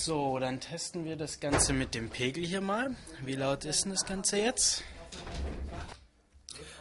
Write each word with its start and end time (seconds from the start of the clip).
So, 0.00 0.38
dann 0.38 0.60
testen 0.60 1.04
wir 1.04 1.16
das 1.16 1.40
Ganze 1.40 1.72
mit 1.72 1.92
dem 1.92 2.08
Pegel 2.08 2.46
hier 2.46 2.60
mal. 2.60 2.94
Wie 3.24 3.34
laut 3.34 3.64
ist 3.64 3.84
denn 3.84 3.90
das 3.90 4.06
Ganze 4.06 4.38
jetzt? 4.38 4.84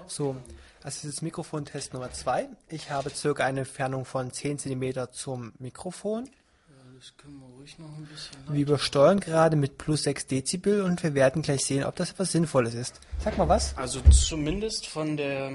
So, 0.05 0.35
das 0.83 1.03
ist 1.03 1.15
das 1.15 1.21
Mikrofontest 1.23 1.93
Nummer 1.93 2.11
2. 2.11 2.47
Ich 2.69 2.91
habe 2.91 3.09
circa 3.09 3.43
eine 3.43 3.61
Entfernung 3.61 4.05
von 4.05 4.31
10 4.31 4.59
cm 4.59 5.07
zum 5.11 5.51
Mikrofon. 5.57 6.29
Das 6.95 7.17
können 7.17 7.39
wir 7.39 7.47
ruhig 7.57 7.79
noch 7.79 7.87
ein 7.87 8.05
bisschen. 8.05 8.37
Wir 8.49 8.61
übersteuern 8.61 9.19
gerade 9.19 9.55
mit 9.55 9.79
plus 9.79 10.03
6 10.03 10.27
Dezibel 10.27 10.83
und 10.83 11.01
wir 11.01 11.15
werden 11.15 11.41
gleich 11.41 11.65
sehen, 11.65 11.85
ob 11.85 11.95
das 11.95 12.11
etwas 12.11 12.31
Sinnvolles 12.31 12.75
ist. 12.75 13.01
Sag 13.23 13.35
mal 13.39 13.49
was? 13.49 13.75
Also 13.77 13.99
zumindest 14.11 14.85
von 14.85 15.17
der 15.17 15.51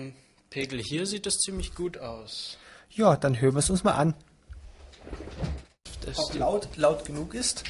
Pegel 0.51 0.81
hier 0.83 1.07
sieht 1.07 1.27
das 1.27 1.39
ziemlich 1.39 1.77
gut 1.77 1.97
aus. 1.97 2.59
Ja, 2.91 3.17
dann 3.17 3.41
hören 3.41 3.55
wir 3.55 3.61
es 3.61 3.71
uns 3.71 3.85
mal 3.85 3.93
an. 3.93 4.15
Das 6.07 6.19
Ob 6.19 6.35
laut, 6.35 6.69
laut 6.77 7.05
genug 7.05 7.35
ist. 7.35 7.65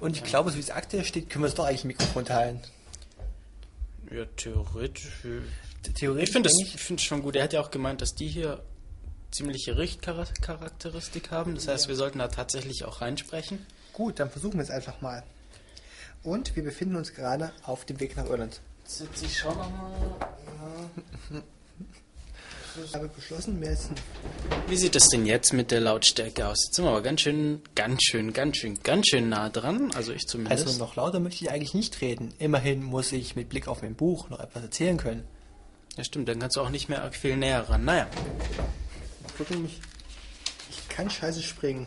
Und 0.00 0.16
ich 0.16 0.24
glaube, 0.24 0.50
so 0.50 0.56
wie 0.56 0.60
es 0.60 0.70
aktuell 0.70 1.04
steht, 1.04 1.30
können 1.30 1.44
wir 1.44 1.48
es 1.48 1.54
doch 1.54 1.66
eigentlich 1.66 1.84
im 1.84 1.88
Mikrofon 1.88 2.24
teilen. 2.24 2.60
ja, 4.10 4.24
theoretisch. 4.36 5.22
Theoretisch 5.94 6.28
Ich 6.28 6.32
finde 6.32 6.48
es 6.48 6.80
find's 6.80 7.02
schon 7.02 7.22
gut. 7.22 7.36
Er 7.36 7.44
hat 7.44 7.52
ja 7.52 7.60
auch 7.60 7.70
gemeint, 7.70 8.00
dass 8.00 8.14
die 8.14 8.28
hier 8.28 8.62
ziemliche 9.30 9.76
Richtcharakteristik 9.76 11.30
haben. 11.30 11.54
Das 11.54 11.68
heißt, 11.68 11.88
wir 11.88 11.96
sollten 11.96 12.20
da 12.20 12.28
tatsächlich 12.28 12.84
auch 12.84 13.00
reinsprechen. 13.00 13.66
Gut, 13.92 14.20
dann 14.20 14.30
versuchen 14.30 14.54
wir 14.54 14.62
es 14.62 14.70
einfach 14.70 15.00
mal. 15.00 15.22
Und 16.22 16.56
wir 16.56 16.64
befinden 16.64 16.96
uns 16.96 17.12
gerade 17.12 17.52
auf 17.64 17.84
dem 17.84 18.00
Weg 18.00 18.16
nach 18.16 18.26
Irland. 18.26 18.60
Sitze 18.84 19.26
ich 19.26 19.38
schon 19.38 19.56
nochmal. 19.56 19.92
Ich 22.82 22.94
habe 22.94 23.06
beschlossen, 23.08 23.62
ein 23.62 23.78
Wie 24.66 24.76
sieht 24.76 24.96
es 24.96 25.08
denn 25.08 25.26
jetzt 25.26 25.52
mit 25.52 25.70
der 25.70 25.80
Lautstärke 25.80 26.48
aus? 26.48 26.64
Jetzt 26.64 26.74
sind 26.74 26.84
wir 26.84 26.90
aber 26.90 27.02
ganz 27.02 27.20
schön, 27.20 27.62
ganz 27.76 28.02
schön, 28.02 28.32
ganz 28.32 28.56
schön, 28.56 28.82
ganz 28.82 29.06
schön 29.08 29.28
nah 29.28 29.48
dran. 29.48 29.92
Also 29.94 30.12
ich 30.12 30.26
zumindest. 30.26 30.66
Also 30.66 30.78
noch 30.78 30.96
lauter 30.96 31.20
möchte 31.20 31.44
ich 31.44 31.50
eigentlich 31.52 31.74
nicht 31.74 32.00
reden. 32.00 32.34
Immerhin 32.38 32.82
muss 32.82 33.12
ich 33.12 33.36
mit 33.36 33.48
Blick 33.48 33.68
auf 33.68 33.82
mein 33.82 33.94
Buch 33.94 34.28
noch 34.28 34.40
etwas 34.40 34.62
erzählen 34.64 34.96
können. 34.96 35.24
ja, 35.96 36.02
stimmt, 36.02 36.28
dann 36.28 36.40
kannst 36.40 36.56
du 36.56 36.62
auch 36.62 36.70
nicht 36.70 36.88
mehr 36.88 37.12
viel 37.12 37.36
näher 37.36 37.68
ran. 37.68 37.84
Naja. 37.84 38.08
Gucken 39.38 39.62
mich. 39.62 39.80
Ich 40.70 40.88
kann 40.88 41.08
scheiße 41.08 41.42
springen. 41.42 41.86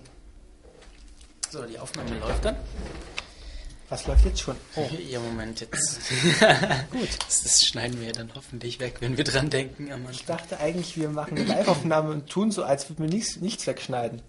So, 1.49 1.63
die 1.63 1.79
Aufnahme 1.79 2.17
läuft 2.19 2.45
dann. 2.45 2.55
Was 3.89 4.05
läuft 4.05 4.25
jetzt 4.25 4.41
schon? 4.41 4.55
Oh, 4.75 4.89
Ja, 5.09 5.19
Moment, 5.19 5.61
jetzt. 5.61 5.99
Gut. 6.91 7.07
Das, 7.25 7.43
das 7.43 7.65
schneiden 7.65 8.01
wir 8.01 8.11
dann 8.11 8.29
hoffentlich 8.35 8.79
weg, 8.81 8.97
wenn 8.99 9.15
wir 9.15 9.23
dran 9.23 9.49
denken. 9.49 9.89
ich 10.11 10.25
dachte 10.25 10.59
eigentlich, 10.59 10.97
wir 10.97 11.07
machen 11.09 11.37
eine 11.37 11.45
Live-Aufnahme 11.47 12.11
und 12.11 12.29
tun 12.29 12.51
so, 12.51 12.63
als 12.65 12.89
würden 12.89 13.05
wir 13.05 13.09
nichts, 13.15 13.37
nichts 13.37 13.65
wegschneiden. 13.65 14.21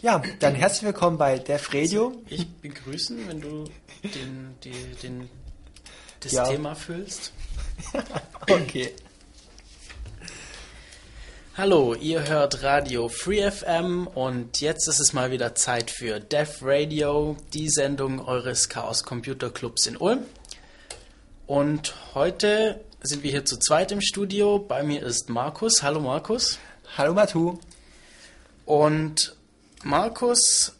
Ja, 0.00 0.22
dann 0.40 0.54
herzlich 0.54 0.84
willkommen 0.84 1.18
bei 1.18 1.38
Def 1.38 1.72
Radio. 1.74 2.12
Ich 2.28 2.48
begrüßen, 2.48 3.28
wenn 3.28 3.40
du 3.42 3.64
den, 4.02 4.56
die, 4.64 4.72
den, 5.02 5.28
das 6.20 6.32
Ja. 6.32 6.44
Thema 6.44 6.74
füllst. 6.74 7.32
Okay. 8.50 8.90
Hallo, 11.54 11.92
ihr 11.92 12.26
hört 12.28 12.62
Radio 12.62 13.10
Free 13.10 13.50
FM 13.50 14.06
und 14.06 14.62
jetzt 14.62 14.88
ist 14.88 15.00
es 15.00 15.12
mal 15.12 15.30
wieder 15.30 15.54
Zeit 15.54 15.90
für 15.90 16.18
Def 16.18 16.60
Radio, 16.62 17.36
die 17.52 17.68
Sendung 17.68 18.26
eures 18.26 18.70
Chaos 18.70 19.04
Computer 19.04 19.50
Clubs 19.50 19.86
in 19.86 19.98
Ulm. 19.98 20.24
Und 21.46 21.94
heute 22.14 22.80
sind 23.02 23.22
wir 23.22 23.30
hier 23.30 23.44
zu 23.44 23.58
zweit 23.58 23.92
im 23.92 24.00
Studio. 24.00 24.60
Bei 24.60 24.82
mir 24.82 25.02
ist 25.02 25.28
Markus. 25.28 25.82
Hallo 25.82 26.00
Markus. 26.00 26.58
Hallo 26.96 27.12
Matu. 27.12 27.58
Und 28.64 29.36
Markus 29.84 30.74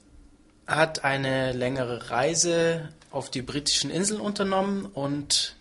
hat 0.67 1.05
eine 1.05 1.53
längere 1.53 2.09
Reise 2.09 2.89
auf 3.11 3.31
die 3.31 3.43
britischen 3.43 3.91
Inseln 3.91 4.23
unternommen 4.23 4.87
und 4.87 5.55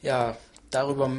ja, 0.00 0.38
darüber 0.70 1.12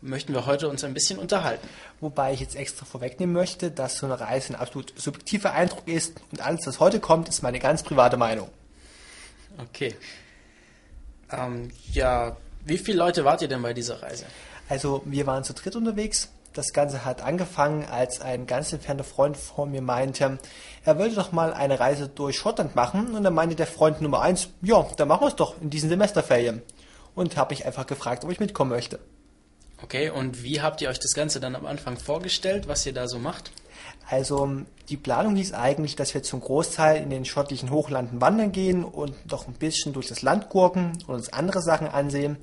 möchten 0.00 0.32
wir 0.32 0.46
heute 0.46 0.68
uns 0.68 0.84
ein 0.84 0.94
bisschen 0.94 1.18
unterhalten. 1.18 1.68
Wobei 2.00 2.32
ich 2.32 2.40
jetzt 2.40 2.56
extra 2.56 2.86
vorwegnehmen 2.86 3.34
möchte, 3.34 3.70
dass 3.70 3.98
so 3.98 4.06
eine 4.06 4.18
Reise 4.18 4.54
ein 4.54 4.56
absolut 4.56 4.98
subjektiver 4.98 5.52
Eindruck 5.52 5.86
ist 5.86 6.14
und 6.32 6.40
alles, 6.40 6.66
was 6.66 6.80
heute 6.80 6.98
kommt, 6.98 7.28
ist 7.28 7.42
meine 7.42 7.58
ganz 7.58 7.82
private 7.82 8.16
Meinung. 8.16 8.48
Okay. 9.58 9.94
Ähm, 11.30 11.70
ja, 11.92 12.36
wie 12.64 12.78
viele 12.78 12.98
Leute 12.98 13.24
wart 13.24 13.42
ihr 13.42 13.48
denn 13.48 13.62
bei 13.62 13.74
dieser 13.74 14.02
Reise? 14.02 14.24
Also 14.68 15.02
wir 15.04 15.26
waren 15.26 15.44
zu 15.44 15.52
dritt 15.52 15.76
unterwegs. 15.76 16.28
Das 16.52 16.72
Ganze 16.72 17.04
hat 17.04 17.22
angefangen, 17.22 17.84
als 17.84 18.20
ein 18.20 18.46
ganz 18.46 18.72
entfernter 18.72 19.04
Freund 19.04 19.36
von 19.36 19.70
mir 19.70 19.82
meinte, 19.82 20.38
er 20.84 20.98
wollte 20.98 21.14
doch 21.14 21.32
mal 21.32 21.52
eine 21.52 21.78
Reise 21.78 22.08
durch 22.08 22.38
Schottland 22.38 22.74
machen. 22.74 23.14
Und 23.14 23.22
dann 23.22 23.34
meinte 23.34 23.54
der 23.54 23.66
Freund 23.66 24.00
Nummer 24.00 24.20
eins, 24.22 24.48
ja, 24.62 24.84
dann 24.96 25.08
machen 25.08 25.22
wir 25.22 25.28
es 25.28 25.36
doch 25.36 25.60
in 25.60 25.70
diesen 25.70 25.90
Semesterferien. 25.90 26.62
Und 27.14 27.36
habe 27.36 27.54
mich 27.54 27.66
einfach 27.66 27.86
gefragt, 27.86 28.24
ob 28.24 28.30
ich 28.30 28.40
mitkommen 28.40 28.70
möchte. 28.70 28.98
Okay, 29.82 30.10
und 30.10 30.42
wie 30.42 30.60
habt 30.60 30.80
ihr 30.82 30.88
euch 30.88 30.98
das 30.98 31.14
Ganze 31.14 31.40
dann 31.40 31.54
am 31.54 31.66
Anfang 31.66 31.96
vorgestellt, 31.96 32.68
was 32.68 32.84
ihr 32.84 32.92
da 32.92 33.08
so 33.08 33.18
macht? 33.18 33.50
Also 34.08 34.50
die 34.88 34.96
Planung 34.96 35.36
hieß 35.36 35.52
eigentlich, 35.54 35.96
dass 35.96 36.14
wir 36.14 36.22
zum 36.22 36.40
Großteil 36.40 37.00
in 37.02 37.10
den 37.10 37.24
schottlichen 37.24 37.70
Hochlanden 37.70 38.20
wandern 38.20 38.52
gehen 38.52 38.84
und 38.84 39.30
noch 39.30 39.46
ein 39.46 39.54
bisschen 39.54 39.92
durch 39.92 40.08
das 40.08 40.22
Land 40.22 40.48
gurken 40.48 40.98
und 41.06 41.14
uns 41.14 41.32
andere 41.32 41.62
Sachen 41.62 41.86
ansehen. 41.86 42.36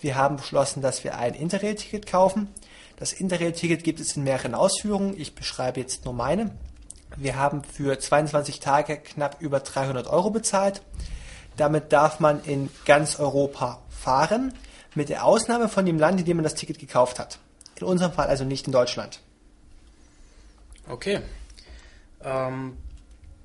Wir 0.00 0.16
haben 0.16 0.36
beschlossen, 0.36 0.82
dass 0.82 1.04
wir 1.04 1.18
ein 1.18 1.34
Interrail-Ticket 1.34 2.06
kaufen. 2.06 2.48
Das 2.96 3.12
Interrail-Ticket 3.12 3.84
gibt 3.84 4.00
es 4.00 4.16
in 4.16 4.24
mehreren 4.24 4.54
Ausführungen. 4.54 5.18
Ich 5.18 5.34
beschreibe 5.34 5.80
jetzt 5.80 6.04
nur 6.04 6.14
meine. 6.14 6.50
Wir 7.16 7.36
haben 7.36 7.62
für 7.62 7.98
22 7.98 8.60
Tage 8.60 8.96
knapp 8.96 9.40
über 9.40 9.60
300 9.60 10.06
Euro 10.06 10.30
bezahlt. 10.30 10.82
Damit 11.56 11.92
darf 11.92 12.20
man 12.20 12.42
in 12.44 12.70
ganz 12.84 13.18
Europa 13.18 13.80
fahren, 13.90 14.52
mit 14.96 15.08
der 15.08 15.24
Ausnahme 15.24 15.68
von 15.68 15.86
dem 15.86 15.98
Land, 15.98 16.20
in 16.20 16.26
dem 16.26 16.38
man 16.38 16.44
das 16.44 16.54
Ticket 16.54 16.78
gekauft 16.78 17.18
hat. 17.18 17.38
In 17.76 17.86
unserem 17.86 18.12
Fall 18.12 18.26
also 18.26 18.44
nicht 18.44 18.66
in 18.66 18.72
Deutschland. 18.72 19.20
Okay. 20.88 21.20
Ähm, 22.24 22.76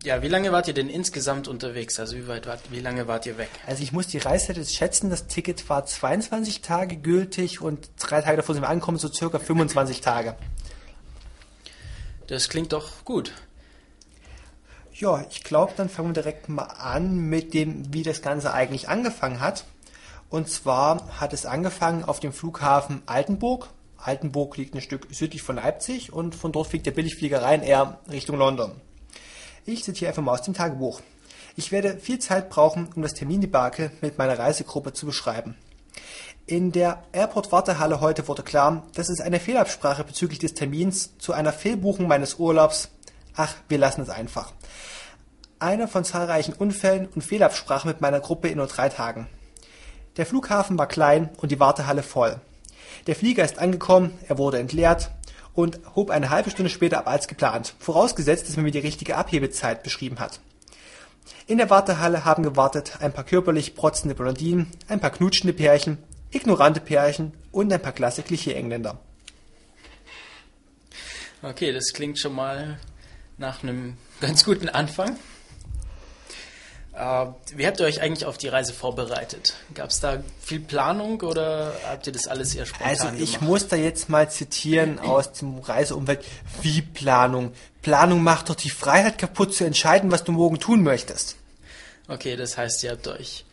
ja, 0.04 0.24
wie 0.24 0.28
lange 0.28 0.52
wart 0.52 0.68
ihr 0.68 0.74
denn 0.74 0.90
insgesamt 0.90 1.48
unterwegs? 1.48 2.00
Also 2.00 2.16
wie 2.16 2.28
weit 2.28 2.48
wart, 2.48 2.72
wie 2.72 2.80
lange 2.80 3.08
wart 3.08 3.26
ihr 3.26 3.38
weg? 3.38 3.50
Also 3.68 3.84
ich 3.84 3.92
muss 3.92 4.08
die 4.08 4.18
Reiszeit 4.18 4.58
jetzt 4.58 4.74
schätzen, 4.74 5.10
das 5.10 5.28
Ticket 5.28 5.70
war 5.70 5.86
22 5.86 6.62
Tage 6.62 6.98
gültig 6.98 7.62
und 7.62 7.90
drei 8.00 8.22
Tage 8.22 8.38
davor 8.38 8.56
sind 8.56 8.64
wir 8.64 8.70
angekommen, 8.70 8.98
so 8.98 9.10
circa 9.10 9.38
25 9.38 10.02
Tage. 10.02 10.36
Das 12.28 12.50
klingt 12.50 12.72
doch 12.72 13.04
gut. 13.04 13.34
Ja, 14.94 15.26
ich 15.30 15.44
glaube, 15.44 15.74
dann 15.76 15.90
fangen 15.90 16.10
wir 16.10 16.14
direkt 16.14 16.48
mal 16.48 16.64
an 16.64 17.18
mit 17.18 17.54
dem, 17.54 17.94
wie 17.94 18.04
das 18.04 18.22
Ganze 18.22 18.54
eigentlich 18.54 18.88
angefangen 18.88 19.40
hat. 19.40 19.66
Und 20.32 20.50
zwar 20.50 21.20
hat 21.20 21.34
es 21.34 21.46
angefangen 21.46 22.06
auf 22.06 22.22
dem 22.22 22.32
Flughafen 22.32 23.04
Altenburg. 23.06 23.68
Altenburg 23.98 24.56
liegt 24.56 24.74
ein 24.74 24.82
Stück 24.82 25.08
südlich 25.12 25.42
von 25.42 25.58
Leipzig 25.58 26.14
und 26.14 26.36
von 26.36 26.54
dort 26.54 26.68
fliegt 26.68 26.86
der 26.86 26.92
Billigflieger 26.92 27.42
eher 27.62 28.00
Richtung 28.10 28.38
London. 28.38 28.72
Ich 29.66 29.84
zitiere 29.84 30.08
einfach 30.08 30.24
mal 30.24 30.32
aus 30.32 30.42
dem 30.42 30.54
Tagebuch. 30.54 31.02
Ich 31.58 31.74
werde 31.74 31.98
viel 31.98 32.18
Zeit 32.20 32.50
brauchen, 32.50 32.88
um 32.96 33.02
das 33.02 33.14
Termindebakel 33.14 33.92
mit 34.00 34.18
meiner 34.18 34.40
Reisegruppe 34.40 34.94
zu 34.94 35.06
beschreiben. 35.06 35.58
In 36.46 36.72
der 36.72 37.04
Airport-Wartehalle 37.12 38.00
heute 38.00 38.26
wurde 38.30 38.44
klar, 38.44 38.84
dass 38.96 39.10
es 39.10 39.20
eine 39.20 39.40
Fehlabsprache 39.42 40.06
bezüglich 40.06 40.40
des 40.40 40.54
Termins 40.54 41.18
zu 41.18 41.34
einer 41.34 41.52
Fehlbuchung 41.52 42.08
meines 42.08 42.36
Urlaubs. 42.36 42.90
Ach, 43.36 43.54
wir 43.68 43.78
lassen 43.78 44.02
es 44.02 44.10
einfach. 44.10 44.54
Einer 45.60 45.90
von 45.90 46.06
zahlreichen 46.06 46.54
Unfällen 46.54 47.08
und 47.08 47.22
Fehlabsprachen 47.22 47.90
mit 47.90 48.00
meiner 48.00 48.22
Gruppe 48.22 48.48
in 48.48 48.58
nur 48.58 48.68
drei 48.68 48.88
Tagen. 48.88 49.28
Der 50.18 50.26
Flughafen 50.26 50.78
war 50.78 50.88
klein 50.88 51.30
und 51.38 51.52
die 51.52 51.60
Wartehalle 51.60 52.04
voll. 52.04 52.40
Der 53.08 53.16
Flieger 53.16 53.46
ist 53.46 53.60
angekommen, 53.60 54.18
er 54.28 54.38
wurde 54.38 54.60
entleert 54.60 55.12
und 55.54 55.80
hob 55.96 56.10
eine 56.10 56.30
halbe 56.30 56.50
Stunde 56.50 56.70
später 56.70 57.00
ab 57.00 57.08
als 57.08 57.28
geplant, 57.28 57.74
vorausgesetzt, 57.80 58.48
dass 58.48 58.56
man 58.56 58.66
mir 58.66 58.72
die 58.72 58.80
richtige 58.80 59.18
Abhebezeit 59.18 59.84
beschrieben 59.84 60.20
hat. 60.20 60.40
In 61.48 61.58
der 61.58 61.70
Wartehalle 61.70 62.26
haben 62.26 62.44
gewartet 62.44 62.98
ein 63.00 63.14
paar 63.14 63.24
körperlich 63.24 63.76
protzende 63.76 64.16
Blondinen, 64.16 64.68
ein 64.88 65.00
paar 65.00 65.10
knutschende 65.12 65.54
Pärchen, 65.54 65.98
ignorante 66.32 66.82
Pärchen 66.82 67.34
und 67.52 67.72
ein 67.72 67.82
paar 67.82 67.92
klasse 67.92 68.24
Klischee-Engländer. 68.24 69.00
Okay, 71.42 71.74
das 71.74 71.94
klingt 71.94 72.20
schon 72.20 72.34
mal 72.34 72.80
nach 73.38 73.64
einem 73.64 73.98
ganz 74.22 74.44
guten 74.44 74.70
Anfang. 74.70 75.18
Äh, 76.94 77.26
wie 77.56 77.66
habt 77.66 77.80
ihr 77.80 77.86
euch 77.86 78.02
eigentlich 78.02 78.26
auf 78.26 78.38
die 78.38 78.50
Reise 78.50 78.74
vorbereitet? 78.74 79.54
Gab 79.74 79.90
es 79.92 80.00
da 80.02 80.22
viel 80.42 80.60
Planung 80.60 81.22
oder 81.22 81.74
habt 81.90 82.06
ihr 82.08 82.14
das 82.14 82.28
alles 82.28 82.54
eher 82.54 82.66
spontan 82.66 82.90
Also 82.90 83.08
ich 83.18 83.34
gemacht? 83.36 83.42
muss 83.50 83.68
da 83.68 83.76
jetzt 83.78 84.10
mal 84.10 84.30
zitieren 84.30 85.00
aus 85.00 85.32
dem 85.34 85.60
Reiseumfeld. 85.60 86.24
Wie 86.62 86.82
Planung? 86.82 87.54
Planung 87.82 88.22
macht 88.24 88.50
doch 88.50 88.56
die 88.56 88.70
Freiheit 88.70 89.18
kaputt 89.18 89.54
zu 89.54 89.64
entscheiden, 89.64 90.12
was 90.12 90.24
du 90.24 90.32
morgen 90.34 90.60
tun 90.60 90.84
möchtest. 90.84 91.38
Okay, 92.08 92.36
das 92.36 92.58
heißt, 92.58 92.84
ihr 92.84 92.92
habt 92.92 93.08
euch, 93.08 93.46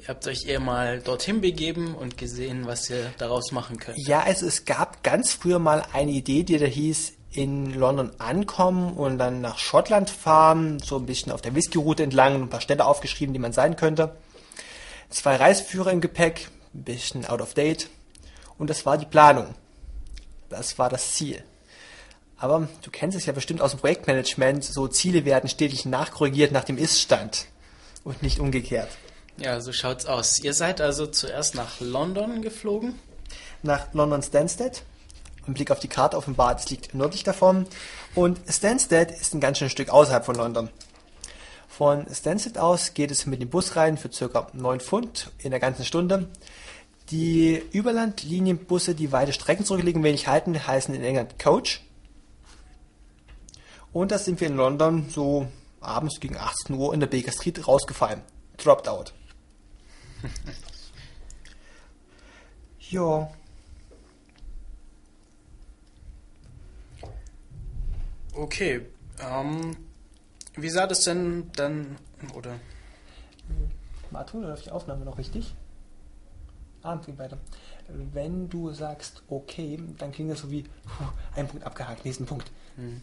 ihr 0.00 0.08
habt 0.08 0.26
euch 0.26 0.46
eher 0.46 0.58
mal 0.58 0.98
dorthin 1.00 1.40
begeben 1.40 1.94
und 1.94 2.18
gesehen, 2.18 2.66
was 2.66 2.90
ihr 2.90 3.12
daraus 3.18 3.52
machen 3.52 3.78
könnt. 3.78 3.96
Ja, 4.08 4.22
also 4.22 4.44
es 4.46 4.64
gab 4.64 5.04
ganz 5.04 5.32
früher 5.32 5.60
mal 5.60 5.84
eine 5.92 6.10
Idee, 6.10 6.42
die 6.42 6.58
da 6.58 6.66
hieß, 6.66 7.12
in 7.32 7.72
London 7.74 8.12
ankommen 8.18 8.94
und 8.94 9.18
dann 9.18 9.40
nach 9.40 9.58
Schottland 9.58 10.10
fahren, 10.10 10.78
so 10.80 10.96
ein 10.96 11.06
bisschen 11.06 11.32
auf 11.32 11.40
der 11.40 11.54
Whisky-Route 11.54 12.02
entlang 12.02 12.34
ein 12.34 12.50
paar 12.50 12.60
Städte 12.60 12.84
aufgeschrieben, 12.84 13.32
die 13.32 13.38
man 13.38 13.52
sein 13.52 13.76
könnte. 13.76 14.14
Zwei 15.08 15.36
Reiseführer 15.36 15.92
im 15.92 16.00
Gepäck, 16.00 16.48
ein 16.74 16.84
bisschen 16.84 17.26
out 17.26 17.40
of 17.40 17.54
date. 17.54 17.88
Und 18.58 18.70
das 18.70 18.84
war 18.86 18.98
die 18.98 19.06
Planung. 19.06 19.54
Das 20.48 20.78
war 20.78 20.88
das 20.88 21.12
Ziel. 21.14 21.42
Aber 22.36 22.68
du 22.82 22.90
kennst 22.90 23.16
es 23.16 23.24
ja 23.24 23.32
bestimmt 23.32 23.62
aus 23.62 23.70
dem 23.70 23.80
Projektmanagement, 23.80 24.64
so 24.64 24.88
Ziele 24.88 25.24
werden 25.24 25.48
stetig 25.48 25.86
nachkorrigiert 25.86 26.52
nach 26.52 26.64
dem 26.64 26.76
Ist-Stand 26.76 27.46
und 28.04 28.22
nicht 28.22 28.40
umgekehrt. 28.40 28.88
Ja, 29.38 29.60
so 29.60 29.72
schaut's 29.72 30.06
aus. 30.06 30.40
Ihr 30.40 30.52
seid 30.52 30.80
also 30.80 31.06
zuerst 31.06 31.54
nach 31.54 31.80
London 31.80 32.42
geflogen? 32.42 32.98
Nach 33.62 33.94
London 33.94 34.22
Stansted. 34.22 34.82
Ein 35.46 35.54
Blick 35.54 35.70
auf 35.70 35.80
die 35.80 35.88
Karte 35.88 36.16
offenbart, 36.16 36.60
es 36.60 36.70
liegt 36.70 36.94
nördlich 36.94 37.24
davon. 37.24 37.66
Und 38.14 38.40
Stansted 38.48 39.10
ist 39.10 39.34
ein 39.34 39.40
ganz 39.40 39.58
schönes 39.58 39.72
Stück 39.72 39.90
außerhalb 39.90 40.24
von 40.24 40.36
London. 40.36 40.68
Von 41.68 42.06
Stansted 42.12 42.58
aus 42.58 42.94
geht 42.94 43.10
es 43.10 43.26
mit 43.26 43.40
dem 43.40 43.48
Bus 43.48 43.76
rein 43.76 43.96
für 43.96 44.08
ca. 44.08 44.46
9 44.52 44.80
Pfund 44.80 45.32
in 45.38 45.50
der 45.50 45.60
ganzen 45.60 45.84
Stunde. 45.84 46.28
Die 47.10 47.60
Überlandlinienbusse, 47.72 48.94
die 48.94 49.10
weite 49.10 49.32
Strecken 49.32 49.64
zurücklegen, 49.64 50.04
wenig 50.04 50.28
halten, 50.28 50.66
heißen 50.66 50.94
in 50.94 51.02
England 51.02 51.38
Coach. 51.38 51.82
Und 53.92 54.12
da 54.12 54.18
sind 54.18 54.40
wir 54.40 54.48
in 54.48 54.56
London 54.56 55.08
so 55.10 55.48
abends 55.80 56.20
gegen 56.20 56.36
18 56.36 56.76
Uhr 56.76 56.94
in 56.94 57.00
der 57.00 57.06
Baker 57.08 57.32
Street 57.32 57.66
rausgefallen. 57.66 58.22
Dropped 58.56 58.88
out. 58.88 59.12
ja. 62.90 63.30
Okay. 68.32 68.86
Ähm, 69.20 69.76
wie 70.54 70.70
sah 70.70 70.86
das 70.86 71.04
denn 71.04 71.50
dann, 71.56 71.96
oder? 72.34 72.58
Martin, 74.10 74.42
läuft 74.42 74.66
die 74.66 74.70
Aufnahme 74.70 75.04
noch 75.04 75.18
richtig? 75.18 75.54
Ah, 76.82 76.96
ging 76.96 77.18
weiter. 77.18 77.38
Wenn 77.88 78.48
du 78.48 78.72
sagst 78.72 79.22
okay, 79.28 79.78
dann 79.98 80.12
klingt 80.12 80.30
das 80.30 80.40
so 80.40 80.50
wie 80.50 80.62
puh, 80.62 81.04
ein 81.36 81.46
Punkt 81.46 81.64
abgehakt, 81.64 82.04
nächsten 82.04 82.26
Punkt. 82.26 82.50
Hm. 82.76 83.02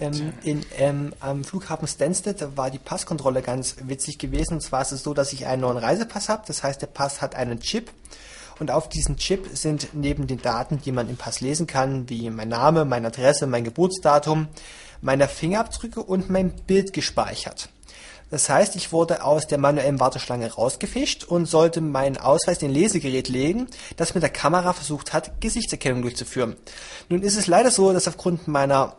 Ähm, 0.00 0.32
in, 0.44 0.66
ähm, 0.76 1.14
am 1.20 1.44
Flughafen 1.44 1.88
Stansted 1.88 2.56
war 2.56 2.70
die 2.70 2.78
Passkontrolle 2.78 3.42
ganz 3.42 3.76
witzig 3.82 4.18
gewesen. 4.18 4.54
Und 4.54 4.60
zwar 4.60 4.82
ist 4.82 4.92
es 4.92 5.02
so, 5.02 5.14
dass 5.14 5.32
ich 5.32 5.46
einen 5.46 5.62
neuen 5.62 5.78
Reisepass 5.78 6.28
habe. 6.28 6.44
Das 6.46 6.62
heißt, 6.62 6.80
der 6.80 6.86
Pass 6.86 7.20
hat 7.20 7.34
einen 7.34 7.60
Chip. 7.60 7.90
Und 8.60 8.70
auf 8.70 8.88
diesem 8.88 9.16
Chip 9.16 9.48
sind 9.52 9.88
neben 9.92 10.26
den 10.26 10.42
Daten, 10.42 10.80
die 10.84 10.92
man 10.92 11.08
im 11.08 11.16
Pass 11.16 11.40
lesen 11.40 11.66
kann, 11.66 12.08
wie 12.08 12.28
mein 12.30 12.48
Name, 12.48 12.84
meine 12.84 13.08
Adresse, 13.08 13.46
mein 13.46 13.64
Geburtsdatum, 13.64 14.48
meine 15.00 15.28
Fingerabdrücke 15.28 16.02
und 16.02 16.28
mein 16.28 16.50
Bild 16.66 16.92
gespeichert. 16.92 17.68
Das 18.30 18.50
heißt, 18.50 18.76
ich 18.76 18.92
wurde 18.92 19.24
aus 19.24 19.46
der 19.46 19.58
manuellen 19.58 20.00
Warteschlange 20.00 20.52
rausgefischt 20.52 21.24
und 21.24 21.46
sollte 21.46 21.80
meinen 21.80 22.18
Ausweis 22.18 22.60
in 22.60 22.70
ein 22.70 22.74
Lesegerät 22.74 23.28
legen, 23.28 23.68
das 23.96 24.14
mit 24.14 24.22
der 24.22 24.30
Kamera 24.30 24.74
versucht 24.74 25.14
hat, 25.14 25.40
Gesichtserkennung 25.40 26.02
durchzuführen. 26.02 26.56
Nun 27.08 27.22
ist 27.22 27.38
es 27.38 27.46
leider 27.46 27.70
so, 27.70 27.92
dass 27.92 28.06
aufgrund 28.06 28.46
meiner 28.46 28.96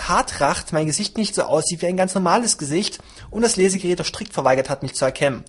Haartracht 0.00 0.72
mein 0.72 0.86
Gesicht 0.86 1.16
nicht 1.16 1.34
so 1.34 1.42
aussieht 1.42 1.82
wie 1.82 1.86
ein 1.86 1.96
ganz 1.96 2.14
normales 2.14 2.58
Gesicht 2.58 2.98
und 3.30 3.42
das 3.42 3.56
Lesegerät 3.56 4.00
auch 4.00 4.06
strikt 4.06 4.32
verweigert 4.32 4.70
hat, 4.70 4.82
mich 4.82 4.94
zu 4.94 5.04
erkennen. 5.04 5.44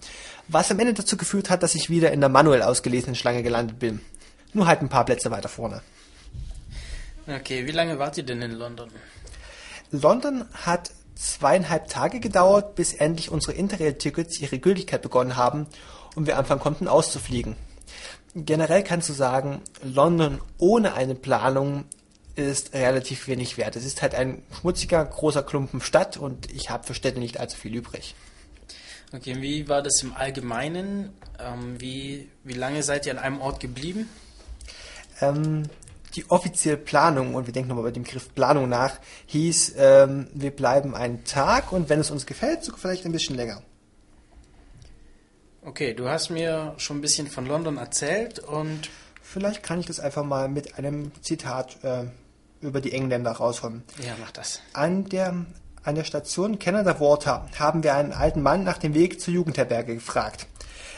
Was 0.47 0.71
am 0.71 0.79
Ende 0.79 0.93
dazu 0.93 1.17
geführt 1.17 1.49
hat, 1.49 1.63
dass 1.63 1.75
ich 1.75 1.89
wieder 1.89 2.11
in 2.11 2.19
der 2.19 2.29
manuell 2.29 2.61
ausgelesenen 2.61 3.15
Schlange 3.15 3.43
gelandet 3.43 3.79
bin. 3.79 4.01
Nur 4.53 4.67
halt 4.67 4.81
ein 4.81 4.89
paar 4.89 5.05
Plätze 5.05 5.29
weiter 5.29 5.49
vorne. 5.49 5.81
Okay, 7.27 7.65
wie 7.67 7.71
lange 7.71 7.99
wart 7.99 8.17
ihr 8.17 8.23
denn 8.23 8.41
in 8.41 8.51
London? 8.53 8.89
London 9.91 10.45
hat 10.53 10.91
zweieinhalb 11.15 11.87
Tage 11.87 12.19
gedauert, 12.19 12.75
bis 12.75 12.93
endlich 12.93 13.31
unsere 13.31 13.53
Interrail-Tickets 13.53 14.39
ihre 14.39 14.59
Gültigkeit 14.59 15.01
begonnen 15.01 15.35
haben 15.35 15.67
und 16.15 16.27
wir 16.27 16.37
anfangen 16.37 16.61
konnten 16.61 16.87
auszufliegen. 16.87 17.55
Generell 18.35 18.83
kannst 18.83 19.09
du 19.09 19.13
sagen, 19.13 19.61
London 19.81 20.39
ohne 20.57 20.93
eine 20.93 21.15
Planung 21.15 21.85
ist 22.37 22.73
relativ 22.73 23.27
wenig 23.27 23.57
wert. 23.57 23.75
Es 23.75 23.85
ist 23.85 24.01
halt 24.01 24.15
ein 24.15 24.43
schmutziger, 24.59 25.03
großer 25.03 25.43
Klumpen 25.43 25.81
Stadt 25.81 26.17
und 26.17 26.51
ich 26.51 26.69
habe 26.69 26.85
für 26.85 26.93
Städte 26.93 27.19
nicht 27.19 27.39
allzu 27.39 27.57
viel 27.57 27.75
übrig. 27.75 28.15
Okay, 29.13 29.41
wie 29.41 29.67
war 29.69 29.81
das 29.81 30.03
im 30.03 30.13
Allgemeinen? 30.13 31.13
Ähm, 31.39 31.79
wie, 31.79 32.29
wie 32.43 32.53
lange 32.53 32.83
seid 32.83 33.05
ihr 33.05 33.13
an 33.13 33.19
einem 33.19 33.41
Ort 33.41 33.59
geblieben? 33.59 34.09
Ähm, 35.21 35.63
die 36.15 36.29
offizielle 36.29 36.77
Planung, 36.77 37.35
und 37.35 37.47
wir 37.47 37.53
denken 37.53 37.69
nochmal 37.69 37.85
bei 37.85 37.91
dem 37.91 38.03
Begriff 38.03 38.33
Planung 38.35 38.69
nach, 38.69 38.99
hieß, 39.27 39.73
ähm, 39.77 40.27
wir 40.33 40.51
bleiben 40.51 40.93
einen 40.93 41.23
Tag 41.23 41.71
und 41.71 41.89
wenn 41.89 41.99
es 41.99 42.11
uns 42.11 42.25
gefällt, 42.25 42.63
sogar 42.63 42.79
vielleicht 42.79 43.05
ein 43.05 43.11
bisschen 43.11 43.35
länger. 43.35 43.61
Okay, 45.61 45.93
du 45.93 46.07
hast 46.07 46.29
mir 46.29 46.75
schon 46.77 46.97
ein 46.97 47.01
bisschen 47.01 47.27
von 47.27 47.45
London 47.45 47.77
erzählt 47.77 48.39
und. 48.39 48.89
Vielleicht 49.21 49.61
kann 49.61 49.81
ich 49.81 49.85
das 49.85 49.99
einfach 49.99 50.23
mal 50.23 50.47
mit 50.47 50.77
einem 50.77 51.11
Zitat 51.21 51.83
äh, 51.83 52.05
über 52.61 52.81
die 52.81 52.93
Engländer 52.93 53.31
rausholen. 53.31 53.83
Ja, 53.99 54.13
mach 54.19 54.31
das. 54.31 54.61
An 54.73 55.05
der, 55.05 55.45
an 55.83 55.95
der 55.95 56.03
Station 56.03 56.59
Canada 56.59 56.99
Water 56.99 57.47
haben 57.57 57.83
wir 57.83 57.95
einen 57.95 58.13
alten 58.13 58.41
Mann 58.41 58.63
nach 58.63 58.77
dem 58.77 58.93
Weg 58.93 59.21
zur 59.21 59.33
Jugendherberge 59.33 59.95
gefragt. 59.95 60.47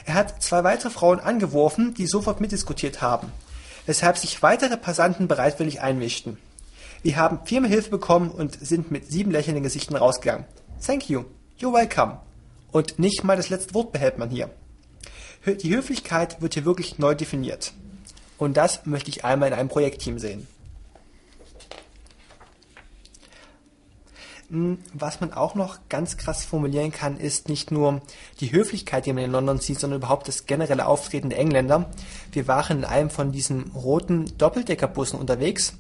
Er 0.05 0.13
hat 0.13 0.41
zwei 0.41 0.63
weitere 0.63 0.89
Frauen 0.89 1.19
angeworfen, 1.19 1.93
die 1.93 2.07
sofort 2.07 2.41
mitdiskutiert 2.41 3.01
haben, 3.01 3.31
weshalb 3.85 4.17
sich 4.17 4.41
weitere 4.41 4.77
Passanten 4.77 5.27
bereitwillig 5.27 5.81
einmischten. 5.81 6.37
Wir 7.01 7.15
haben 7.15 7.39
viermal 7.45 7.69
Hilfe 7.69 7.91
bekommen 7.91 8.31
und 8.31 8.57
sind 8.59 8.91
mit 8.91 9.09
sieben 9.09 9.31
lächelnden 9.31 9.63
Gesichten 9.63 9.95
rausgegangen. 9.95 10.45
Thank 10.85 11.09
you. 11.09 11.25
You're 11.59 11.73
welcome. 11.73 12.19
Und 12.71 12.99
nicht 12.99 13.23
mal 13.23 13.37
das 13.37 13.49
letzte 13.49 13.73
Wort 13.73 13.91
behält 13.91 14.17
man 14.17 14.29
hier. 14.29 14.49
Die 15.45 15.75
Höflichkeit 15.75 16.41
wird 16.41 16.55
hier 16.55 16.65
wirklich 16.65 16.99
neu 16.99 17.15
definiert. 17.15 17.73
Und 18.37 18.57
das 18.57 18.85
möchte 18.85 19.09
ich 19.09 19.25
einmal 19.25 19.49
in 19.49 19.53
einem 19.53 19.69
Projektteam 19.69 20.19
sehen. 20.19 20.47
Was 24.49 25.21
man 25.21 25.31
auch 25.31 25.53
noch 25.53 25.77
ganz 25.89 26.17
krass 26.17 26.43
formulieren 26.43 26.91
kann, 26.91 27.17
ist 27.17 27.49
nicht 27.49 27.71
nur 27.71 28.01
die 28.39 28.51
Höflichkeit, 28.51 29.05
die 29.05 29.13
man 29.13 29.23
in 29.23 29.31
London 29.31 29.59
sieht, 29.59 29.79
sondern 29.79 29.99
überhaupt 29.99 30.27
das 30.27 30.47
generelle 30.47 30.87
Auftreten 30.87 31.29
der 31.29 31.37
Engländer. 31.37 31.91
Wir 32.31 32.47
waren 32.47 32.79
in 32.79 32.85
einem 32.85 33.11
von 33.11 33.31
diesen 33.31 33.71
roten 33.71 34.37
Doppeldeckerbussen 34.39 35.19
unterwegs 35.19 35.73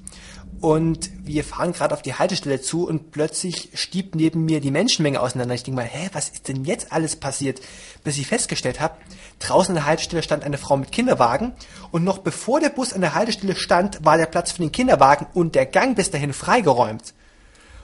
und 0.61 1.09
wir 1.25 1.43
fahren 1.43 1.73
gerade 1.73 1.95
auf 1.95 2.03
die 2.03 2.13
Haltestelle 2.13 2.61
zu 2.61 2.87
und 2.87 3.11
plötzlich 3.11 3.69
stiebt 3.73 4.13
neben 4.13 4.45
mir 4.45 4.59
die 4.61 4.71
Menschenmenge 4.71 5.19
auseinander. 5.19 5.55
Ich 5.55 5.63
denke 5.63 5.81
mal, 5.81 5.87
hä, 5.87 6.09
was 6.13 6.29
ist 6.29 6.47
denn 6.47 6.63
jetzt 6.63 6.91
alles 6.91 7.15
passiert? 7.15 7.61
Bis 8.03 8.17
ich 8.17 8.27
festgestellt 8.27 8.79
habe, 8.79 8.97
draußen 9.39 9.71
an 9.71 9.81
der 9.81 9.85
Haltestelle 9.85 10.21
stand 10.21 10.43
eine 10.43 10.57
Frau 10.59 10.77
mit 10.77 10.91
Kinderwagen 10.91 11.53
und 11.91 12.03
noch 12.03 12.19
bevor 12.19 12.59
der 12.59 12.69
Bus 12.69 12.93
an 12.93 13.01
der 13.01 13.15
Haltestelle 13.15 13.55
stand, 13.55 14.05
war 14.05 14.17
der 14.17 14.27
Platz 14.27 14.51
für 14.51 14.61
den 14.61 14.71
Kinderwagen 14.71 15.27
und 15.33 15.55
der 15.55 15.65
Gang 15.65 15.95
bis 15.95 16.11
dahin 16.11 16.33
freigeräumt. 16.33 17.13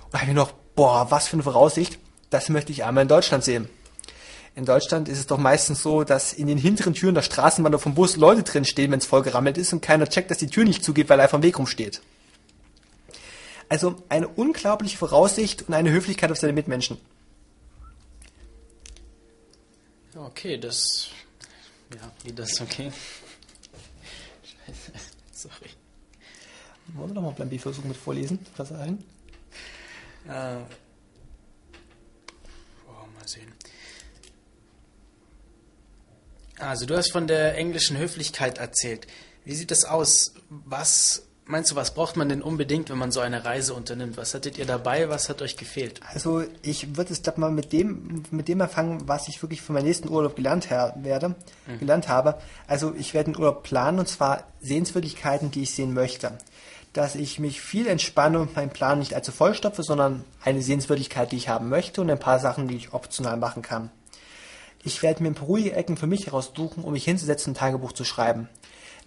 Und 0.04 0.14
da 0.14 0.20
habe 0.20 0.32
ich 0.32 0.36
noch 0.36 0.54
boah, 0.76 1.10
was 1.10 1.28
für 1.28 1.34
eine 1.34 1.44
Voraussicht, 1.44 2.00
das 2.30 2.50
möchte 2.50 2.72
ich 2.72 2.84
einmal 2.84 3.04
in 3.04 3.08
Deutschland 3.08 3.44
sehen. 3.44 3.70
In 4.56 4.66
Deutschland 4.66 5.10
ist 5.10 5.20
es 5.20 5.28
doch 5.28 5.38
meistens 5.38 5.82
so, 5.84 6.06
dass 6.06 6.32
in 6.32 6.48
den 6.48 6.58
hinteren 6.58 6.94
Türen 6.94 7.16
der 7.16 7.24
Straßenbahn 7.24 7.74
oder 7.74 7.82
vom 7.82 7.94
Bus 7.94 8.16
Leute 8.16 8.44
drin 8.44 8.64
stehen, 8.64 8.92
wenn 8.92 9.00
es 9.00 9.06
voll 9.06 9.22
gerammelt 9.22 9.58
ist 9.58 9.74
und 9.74 9.82
keiner 9.82 10.08
checkt, 10.08 10.32
dass 10.32 10.38
die 10.38 10.48
Tür 10.48 10.64
nicht 10.64 10.84
zugeht, 10.84 11.10
weil 11.10 11.20
er 11.20 11.28
vom 11.28 11.44
Weg 11.44 11.60
rumsteht. 11.60 12.02
Also 13.68 14.02
eine 14.08 14.28
unglaubliche 14.30 14.98
Voraussicht 14.98 15.64
und 15.68 15.74
eine 15.74 15.92
Höflichkeit 15.92 16.32
auf 16.32 16.38
seine 16.38 16.54
Mitmenschen. 16.54 16.98
Okay, 20.16 20.58
das. 20.58 21.10
Ja, 21.94 22.12
wie 22.24 22.32
das 22.32 22.62
okay. 22.62 22.92
Scheiße. 24.66 24.92
Sorry. 25.34 25.70
Wollen 26.94 27.10
wir 27.10 27.16
nochmal 27.16 27.34
Plan 27.34 27.50
B 27.50 27.58
versuchen 27.58 27.90
mit 27.90 27.98
Vorlesen? 27.98 28.40
Was 28.56 28.70
sagen? 28.70 29.04
Äh, 30.28 30.58
oh, 32.88 33.08
mal 33.18 33.28
sehen. 33.28 33.52
Also, 36.60 36.86
du 36.86 36.96
hast 36.96 37.12
von 37.12 37.28
der 37.28 37.58
englischen 37.58 37.98
Höflichkeit 37.98 38.58
erzählt. 38.58 39.08
Wie 39.44 39.56
sieht 39.56 39.72
das 39.72 39.86
aus? 39.86 40.34
Was 40.50 41.24
meinst 41.46 41.72
du, 41.72 41.76
was 41.76 41.94
braucht 41.94 42.18
man 42.18 42.30
denn 42.30 42.42
unbedingt, 42.42 42.90
wenn 42.90 42.98
man 42.98 43.12
so 43.12 43.20
eine 43.20 43.46
Reise 43.46 43.74
unternimmt? 43.74 44.18
Was 44.18 44.34
hattet 44.34 44.58
ihr 44.58 44.66
dabei? 44.66 45.10
Was 45.10 45.30
hat 45.30 45.42
euch 45.42 45.58
gefehlt? 45.58 46.00
Also, 46.14 46.44
ich 46.64 46.98
würde 46.98 47.14
es 47.14 47.22
glaube 47.22 47.42
mal 47.42 47.52
mit 47.52 47.72
dem, 47.72 48.24
mit 48.32 48.48
dem 48.48 48.62
anfangen, 48.62 49.08
was 49.08 49.28
ich 49.28 49.42
wirklich 49.44 49.62
für 49.62 49.74
meinen 49.74 49.86
nächsten 49.86 50.10
Urlaub 50.10 50.36
gelernt 50.36 50.70
werde, 50.72 51.36
mhm. 51.68 51.80
gelernt 51.80 52.08
habe. 52.08 52.40
Also, 52.68 52.96
ich 52.98 53.14
werde 53.14 53.28
einen 53.28 53.38
Urlaub 53.38 53.64
planen 53.64 54.00
und 54.00 54.08
zwar 54.08 54.48
Sehenswürdigkeiten, 54.62 55.52
die 55.52 55.64
ich 55.64 55.76
sehen 55.76 55.94
möchte 55.94 56.32
dass 56.96 57.16
ich 57.16 57.40
mich 57.40 57.60
viel 57.60 57.88
entspanne 57.88 58.40
und 58.40 58.56
meinen 58.56 58.70
Plan 58.70 59.00
nicht 59.00 59.16
allzu 59.16 59.34
vollstopfe, 59.34 59.84
sondern 59.84 60.24
eine 60.42 60.62
Sehenswürdigkeit, 60.62 61.30
die 61.30 61.36
ich 61.36 61.50
haben 61.50 61.68
möchte 61.68 62.00
und 62.00 62.10
ein 62.10 62.18
paar 62.18 62.40
Sachen, 62.40 62.70
die 62.70 62.78
ich 62.78 62.94
optional 62.94 63.36
machen 63.36 63.62
kann. 63.62 63.92
Ich 64.82 65.04
werde 65.04 65.22
mir 65.22 65.30
ein 65.30 65.36
paar 65.36 65.48
ruhige 65.48 65.74
Ecken 65.74 65.98
für 65.98 66.08
mich 66.08 66.28
heraussuchen, 66.28 66.86
um 66.86 66.94
mich 66.94 67.04
hinzusetzen 67.04 67.52
und 67.52 67.58
ein 67.58 67.60
Tagebuch 67.60 67.92
zu 67.92 68.06
schreiben. 68.06 68.48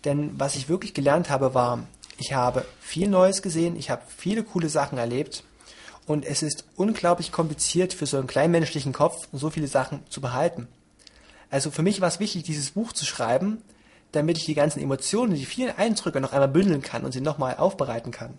Denn 0.04 0.38
was 0.38 0.54
ich 0.54 0.68
wirklich 0.68 0.92
gelernt 0.92 1.30
habe, 1.30 1.54
war, 1.54 1.78
ich 2.18 2.34
habe 2.34 2.66
viel 2.78 3.08
Neues 3.08 3.40
gesehen, 3.40 3.74
ich 3.74 3.88
habe 3.88 4.02
viele 4.14 4.44
coole 4.44 4.68
Sachen 4.68 4.98
erlebt 4.98 5.42
und 6.06 6.26
es 6.26 6.42
ist 6.42 6.66
unglaublich 6.76 7.32
kompliziert 7.32 7.94
für 7.94 8.04
so 8.04 8.18
einen 8.18 8.26
kleinmenschlichen 8.26 8.92
Kopf, 8.92 9.28
so 9.32 9.48
viele 9.48 9.66
Sachen 9.66 10.00
zu 10.10 10.20
behalten. 10.20 10.68
Also 11.48 11.70
für 11.70 11.82
mich 11.82 12.02
war 12.02 12.08
es 12.08 12.20
wichtig, 12.20 12.42
dieses 12.42 12.72
Buch 12.72 12.92
zu 12.92 13.06
schreiben, 13.06 13.62
damit 14.12 14.38
ich 14.38 14.46
die 14.46 14.54
ganzen 14.54 14.80
Emotionen, 14.80 15.34
die 15.34 15.44
vielen 15.44 15.76
Eindrücke 15.76 16.20
noch 16.20 16.32
einmal 16.32 16.48
bündeln 16.48 16.82
kann 16.82 17.04
und 17.04 17.12
sie 17.12 17.20
nochmal 17.20 17.56
aufbereiten 17.56 18.10
kann. 18.10 18.34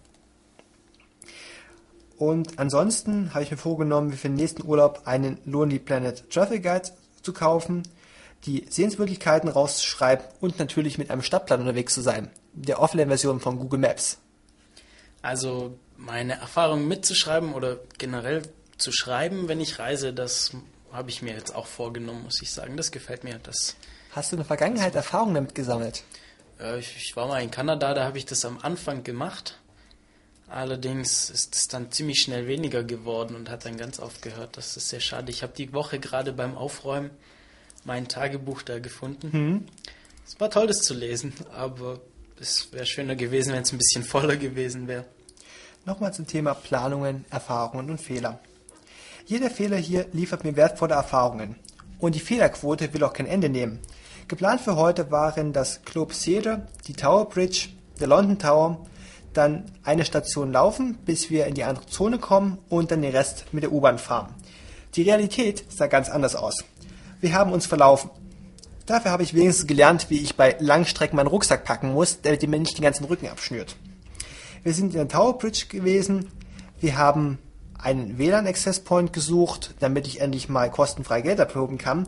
Und 2.18 2.60
ansonsten 2.60 3.34
habe 3.34 3.44
ich 3.44 3.52
mir 3.52 3.58
vorgenommen, 3.58 4.12
für 4.12 4.28
den 4.28 4.36
nächsten 4.36 4.66
Urlaub 4.66 5.04
einen 5.06 5.38
Lonely 5.46 5.80
Planet 5.80 6.30
Travel 6.30 6.60
Guide 6.60 6.90
zu 7.22 7.32
kaufen, 7.32 7.84
die 8.46 8.66
Sehenswürdigkeiten 8.70 9.50
rauszuschreiben 9.50 10.26
und 10.42 10.60
natürlich 10.60 10.98
mit 10.98 11.12
einem 11.12 11.22
Stadtplan 11.22 11.62
unterwegs 11.62 11.94
zu 11.94 12.02
sein, 12.02 12.30
der 12.54 12.82
Offline-Version 12.82 13.40
von 13.40 13.58
Google 13.58 13.80
Maps. 13.80 14.18
Also 15.22 15.78
meine 15.98 16.40
Erfahrung 16.40 16.88
mitzuschreiben 16.88 17.54
oder 17.54 17.78
generell 17.98 18.44
zu 18.78 18.92
schreiben, 18.92 19.48
wenn 19.48 19.60
ich 19.60 19.80
reise, 19.80 20.14
das 20.14 20.52
habe 20.92 21.10
ich 21.10 21.22
mir 21.22 21.34
jetzt 21.34 21.54
auch 21.54 21.68
vorgenommen, 21.68 22.24
muss 22.24 22.42
ich 22.42 22.52
sagen. 22.52 22.78
Das 22.78 22.92
gefällt 22.92 23.24
mir. 23.24 23.40
Das 23.44 23.76
Hast 24.12 24.32
du 24.32 24.36
in 24.36 24.40
der 24.40 24.46
Vergangenheit 24.46 24.96
Erfahrungen 24.96 25.36
damit 25.36 25.56
gesammelt? 25.56 26.04
Äh, 26.60 26.80
ich, 26.80 26.96
ich, 26.98 27.16
war 27.16 27.28
mal 27.28 27.42
in 27.42 27.52
Kanada, 27.52 27.94
da 27.94 28.06
habe 28.06 28.18
ich 28.18 28.26
das 28.26 28.44
am 28.46 28.60
Anfang 28.60 29.04
gemacht. 29.04 29.60
Allerdings 30.48 31.30
ist 31.30 31.56
es 31.56 31.68
dann 31.68 31.92
ziemlich 31.92 32.22
schnell 32.22 32.48
weniger 32.48 32.84
geworden 32.84 33.36
und 33.36 33.50
hat 33.50 33.66
dann 33.66 33.78
ganz 33.78 34.00
aufgehört. 34.00 34.58
Das 34.58 34.76
ist 34.78 34.90
sehr 34.90 35.00
schade. 35.00 35.30
Ich 35.30 35.44
habe 35.44 35.54
die 35.56 35.74
Woche 35.74 36.00
gerade 36.00 36.34
beim 36.34 36.58
Aufräumen 36.58 37.12
mein 37.86 38.08
Tagebuch 38.08 38.64
da 38.64 38.80
gefunden. 38.80 39.30
Mhm. 39.32 39.66
Es 40.26 40.40
war 40.40 40.50
toll, 40.50 40.68
das 40.68 40.82
zu 40.82 40.94
lesen, 40.94 41.34
aber 41.54 42.00
es 42.40 42.72
wäre 42.72 42.86
schöner 42.86 43.16
gewesen, 43.16 43.54
wenn 43.54 43.62
es 43.62 43.72
ein 43.72 43.78
bisschen 43.78 44.04
voller 44.06 44.38
gewesen 44.38 44.88
wäre. 44.88 45.06
Nochmal 45.86 46.14
zum 46.14 46.28
Thema 46.28 46.56
Planungen, 46.56 47.26
Erfahrungen 47.30 47.90
und 47.90 48.02
Fehler. 48.02 48.40
Jeder 49.26 49.50
Fehler 49.50 49.78
hier 49.78 50.08
liefert 50.14 50.44
mir 50.44 50.56
wertvolle 50.56 50.96
Erfahrungen. 50.96 51.56
Und 52.00 52.16
die 52.16 52.20
Fehlerquote 52.20 52.94
will 52.94 53.04
auch 53.04 53.14
kein 53.14 53.28
Ende 53.28 53.50
nehmen. 53.50 53.80
Geplant 54.30 54.62
für 54.62 54.76
heute 54.76 55.10
waren 55.10 55.54
das 55.54 55.82
Globe 55.86 56.14
Theatre, 56.14 56.68
die 56.88 56.94
Tower 56.94 57.28
Bridge, 57.28 57.70
der 58.00 58.06
London 58.06 58.38
Tower, 58.38 58.86
dann 59.34 59.66
eine 59.84 60.06
Station 60.06 60.52
laufen, 60.52 61.00
bis 61.04 61.32
wir 61.32 61.48
in 61.48 61.56
die 61.56 61.64
andere 61.64 61.88
Zone 61.88 62.20
kommen 62.20 62.60
und 62.70 62.92
dann 62.92 63.02
den 63.02 63.12
Rest 63.12 63.46
mit 63.54 63.64
der 63.64 63.72
U-Bahn 63.72 63.98
fahren. 63.98 64.36
Die 64.94 65.02
Realität 65.02 65.64
sah 65.72 65.88
ganz 65.88 66.10
anders 66.10 66.36
aus. 66.36 66.64
Wir 67.22 67.34
haben 67.34 67.52
uns 67.52 67.66
verlaufen. 67.66 68.12
Dafür 68.86 69.10
habe 69.10 69.24
ich 69.24 69.34
wenigstens 69.34 69.66
gelernt, 69.66 70.12
wie 70.12 70.20
ich 70.20 70.36
bei 70.36 70.56
Langstrecken 70.60 71.16
meinen 71.16 71.26
Rucksack 71.26 71.64
packen 71.64 71.94
muss, 71.94 72.22
damit 72.22 72.48
mir 72.48 72.60
nicht 72.60 72.78
den 72.78 72.84
ganzen 72.84 73.06
Rücken 73.06 73.30
abschnürt. 73.30 73.78
Wir 74.62 74.76
sind 74.76 74.94
in 74.94 75.00
der 75.00 75.08
Tower 75.08 75.40
Bridge 75.40 75.66
gewesen. 75.70 76.30
Wir 76.80 77.00
haben 77.00 77.40
einen 77.82 78.18
WLAN 78.18 78.46
Access 78.46 78.84
gesucht, 79.12 79.74
damit 79.80 80.06
ich 80.06 80.22
endlich 80.22 80.50
mal 80.50 80.70
kostenfrei 80.70 81.22
Geld 81.22 81.40
abhoben 81.40 81.78
kann. 81.78 82.08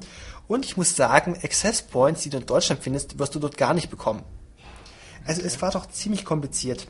Und 0.51 0.65
ich 0.65 0.75
muss 0.75 0.97
sagen, 0.97 1.37
Access 1.41 1.81
Points, 1.81 2.23
die 2.23 2.29
du 2.29 2.35
in 2.35 2.45
Deutschland 2.45 2.83
findest, 2.83 3.17
wirst 3.17 3.33
du 3.33 3.39
dort 3.39 3.55
gar 3.55 3.73
nicht 3.73 3.89
bekommen. 3.89 4.21
Also 5.25 5.41
es 5.43 5.61
war 5.61 5.71
doch 5.71 5.85
ziemlich 5.85 6.25
kompliziert. 6.25 6.87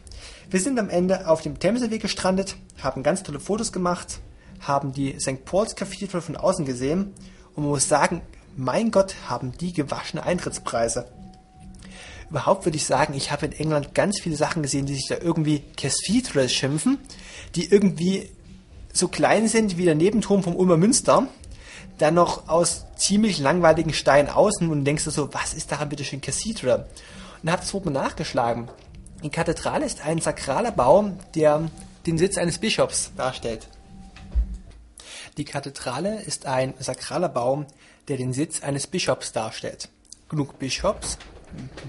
Wir 0.50 0.60
sind 0.60 0.80
am 0.80 0.90
Ende 0.90 1.28
auf 1.28 1.44
dem 1.44 1.60
Themseweg 1.60 2.02
gestrandet, 2.02 2.56
haben 2.82 3.04
ganz 3.04 3.22
tolle 3.22 3.40
Fotos 3.40 3.72
gemacht, 3.72 4.20
haben 4.62 4.94
die 4.94 5.20
St. 5.20 5.46
Paul's 5.46 5.76
Cathedral 5.76 6.22
von 6.22 6.38
außen 6.38 6.66
gesehen 6.66 7.14
und 7.54 7.62
man 7.62 7.74
muss 7.74 7.88
sagen, 7.88 8.24
mein 8.58 8.90
Gott, 8.90 9.14
haben 9.28 9.52
die 9.56 9.74
gewaschene 9.74 10.24
Eintrittspreise. 10.24 11.12
Überhaupt 12.32 12.66
würde 12.66 12.78
ich 12.78 12.86
sagen, 12.88 13.14
ich 13.14 13.32
habe 13.32 13.46
in 13.46 13.52
England 13.52 13.94
ganz 13.94 14.20
viele 14.20 14.38
Sachen 14.38 14.64
gesehen, 14.64 14.88
die 14.88 14.96
sich 14.96 15.06
da 15.08 15.18
irgendwie 15.22 15.62
Cathedrals 15.78 16.52
schimpfen, 16.52 16.98
die 17.54 17.72
irgendwie 17.72 18.32
so 18.92 19.08
klein 19.08 19.48
sind 19.48 19.78
wie 19.78 19.86
der 19.86 19.94
Nebenturm 19.94 20.42
vom 20.42 20.56
Ulmer 20.56 20.78
Münster, 20.78 21.28
dann 22.02 22.16
noch 22.16 22.48
aus 22.48 22.86
ziemlich 22.96 23.40
langweiligen 23.40 23.94
Steinen 23.94 24.30
außen 24.30 24.70
und 24.70 24.86
denkst 24.86 25.04
du 25.04 25.12
so, 25.12 25.34
was 25.34 25.54
ist 25.54 25.72
daran 25.72 25.90
bitte 25.90 26.04
schön 26.04 26.22
Cathedral? 26.22 26.88
Und 27.44 27.52
habe 27.52 27.62
es 27.62 27.74
mal 27.74 27.92
nachgeschlagen. 27.92 28.70
Die 29.24 29.30
Kathedrale 29.30 29.86
ist 29.86 30.06
ein 30.06 30.20
sakraler 30.20 30.72
Bau, 30.72 31.12
der 31.36 31.70
den 32.08 32.18
Sitz 32.18 32.38
eines 32.38 32.58
Bischofs 32.58 33.12
darstellt. 33.16 33.68
Die 35.38 35.46
Kathedrale 35.46 36.22
ist 36.22 36.46
ein 36.46 36.74
sakraler 36.80 37.30
Bau, 37.30 37.66
der 38.08 38.18
den 38.18 38.34
Sitz 38.34 38.64
eines 38.64 38.88
Bischofs 38.88 39.32
darstellt. 39.32 39.90
Genug 40.28 40.58
Bischofs, 40.58 41.18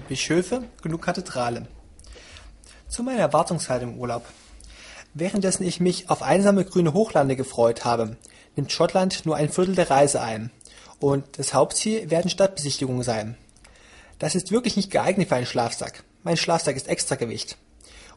Bischöfe, 0.07 0.63
genug 0.81 1.01
Kathedrale. 1.01 1.67
Zu 2.87 3.03
meiner 3.03 3.19
Erwartungshaltung 3.19 3.93
im 3.93 3.99
Urlaub. 3.99 4.25
Währenddessen 5.15 5.63
ich 5.63 5.79
mich 5.79 6.09
auf 6.09 6.21
einsame 6.21 6.65
grüne 6.65 6.93
Hochlande 6.93 7.35
gefreut 7.35 7.85
habe, 7.85 8.17
nimmt 8.55 8.71
Schottland 8.71 9.25
nur 9.25 9.35
ein 9.35 9.49
Viertel 9.49 9.75
der 9.75 9.89
Reise 9.89 10.21
ein. 10.21 10.51
Und 10.99 11.37
das 11.37 11.53
Hauptziel 11.53 12.09
werden 12.09 12.29
Stadtbesichtigungen 12.29 13.03
sein. 13.03 13.37
Das 14.19 14.35
ist 14.35 14.51
wirklich 14.51 14.75
nicht 14.75 14.91
geeignet 14.91 15.29
für 15.29 15.35
einen 15.35 15.45
Schlafsack. 15.45 16.03
Mein 16.23 16.37
Schlafsack 16.37 16.75
ist 16.75 16.87
Extragewicht. 16.87 17.57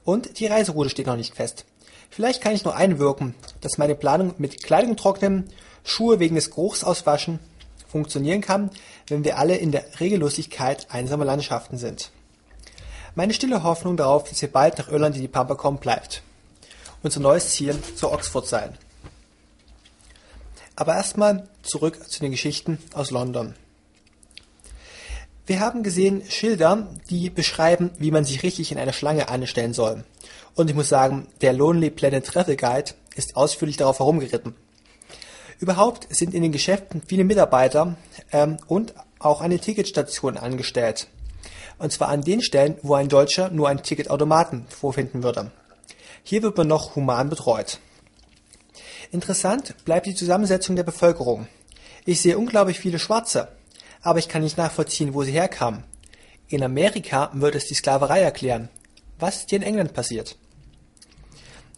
Und 0.05 0.39
die 0.39 0.47
Reiseroute 0.47 0.91
steht 0.91 1.07
noch 1.07 1.17
nicht 1.17 1.35
fest. 1.35 1.65
Vielleicht 2.11 2.41
kann 2.41 2.55
ich 2.55 2.65
noch 2.65 2.75
einwirken, 2.75 3.35
dass 3.61 3.79
meine 3.79 3.97
Planung 3.97 4.35
mit 4.39 4.63
Kleidung 4.63 4.97
trocknen, 4.97 5.51
Schuhe 5.83 6.21
wegen 6.21 6.37
des 6.37 6.51
Geruchs 6.51 6.85
auswaschen 6.85 7.41
funktionieren 7.89 8.41
kann, 8.41 8.71
wenn 9.09 9.25
wir 9.25 9.39
alle 9.39 9.57
in 9.57 9.73
der 9.73 9.85
Regellosigkeit 10.01 10.89
einsamer 10.91 11.25
Landschaften 11.25 11.79
sind. 11.79 12.11
Meine 13.15 13.33
stille 13.33 13.63
Hoffnung 13.63 13.97
darauf, 13.97 14.29
dass 14.29 14.43
wir 14.43 14.53
bald 14.53 14.79
nach 14.79 14.89
Irland 14.89 15.17
in 15.17 15.23
die 15.23 15.29
Pampa 15.29 15.55
kommen, 15.55 15.79
bleibt 15.79 16.23
unser 17.03 17.21
neues 17.21 17.51
Ziel 17.51 17.79
zu 17.95 18.11
Oxford 18.11 18.47
sein. 18.47 18.77
Aber 20.77 20.95
erstmal 20.95 21.49
zurück 21.63 22.09
zu 22.09 22.21
den 22.21 22.31
Geschichten 22.31 22.79
aus 22.93 23.11
London. 23.11 23.55
Wir 25.47 25.61
haben 25.61 25.83
gesehen 25.83 26.23
Schilder, 26.29 26.89
die 27.09 27.31
beschreiben, 27.31 27.91
wie 27.99 28.11
man 28.11 28.25
sich 28.25 28.43
richtig 28.43 28.73
in 28.73 28.79
einer 28.79 28.93
Schlange 28.93 29.29
anstellen 29.29 29.73
soll. 29.73 30.05
Und 30.55 30.69
ich 30.69 30.77
muss 30.77 30.89
sagen, 30.89 31.29
der 31.41 31.53
Lonely 31.53 31.91
Planet 31.91 32.27
Travel 32.27 32.57
Guide 32.57 32.93
ist 33.15 33.37
ausführlich 33.37 33.77
darauf 33.77 34.01
herumgeritten. 34.01 34.55
Überhaupt 35.59 36.15
sind 36.15 36.35
in 36.35 36.43
den 36.43 36.53
Geschäften 36.53 37.03
viele 37.07 37.25
Mitarbeiter 37.25 37.97
ähm, 38.33 38.59
und 38.67 38.95
auch 39.19 39.41
eine 39.41 39.59
Ticketstation 39.59 40.37
angestellt. 40.37 41.07
Und 41.79 41.93
zwar 41.93 42.09
an 42.09 42.23
den 42.23 42.43
Stellen, 42.43 42.77
wo 42.83 42.95
ein 42.95 43.09
Deutscher 43.09 43.51
nur 43.51 43.69
einen 43.69 43.83
Ticketautomaten 43.83 44.67
vorfinden 44.69 45.23
würde. 45.23 45.51
Hier 46.23 46.43
wird 46.43 46.57
man 46.57 46.69
noch 46.69 46.97
human 46.97 47.31
betreut. 47.31 47.79
Interessant 49.11 49.75
bleibt 49.85 50.07
die 50.07 50.15
Zusammensetzung 50.15 50.77
der 50.77 50.83
Bevölkerung. 50.83 51.47
Ich 52.05 52.21
sehe 52.21 52.39
unglaublich 52.39 52.79
viele 52.79 52.99
Schwarze, 52.99 53.49
aber 54.03 54.19
ich 54.19 54.29
kann 54.29 54.43
nicht 54.43 54.59
nachvollziehen, 54.59 55.15
wo 55.15 55.23
sie 55.23 55.33
herkamen. 55.33 55.85
In 56.49 56.63
Amerika 56.63 57.31
würde 57.33 57.59
es 57.59 57.67
die 57.67 57.75
Sklaverei 57.75 58.21
erklären. 58.21 58.69
Was 59.19 59.37
ist 59.39 59.51
hier 59.51 59.59
in 59.59 59.65
England 59.65 59.95
passiert? 59.95 60.37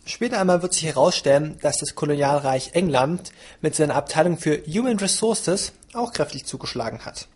Später 0.04 0.40
einmal 0.40 0.62
wird 0.62 0.72
sich 0.72 0.84
herausstellen, 0.84 1.58
dass 1.60 1.78
das 1.78 1.94
Kolonialreich 1.94 2.70
England 2.72 3.30
mit 3.60 3.74
seiner 3.74 3.94
Abteilung 3.94 4.38
für 4.38 4.62
Human 4.66 4.98
Resources 4.98 5.72
auch 5.92 6.12
kräftig 6.12 6.46
zugeschlagen 6.46 7.04
hat. 7.04 7.28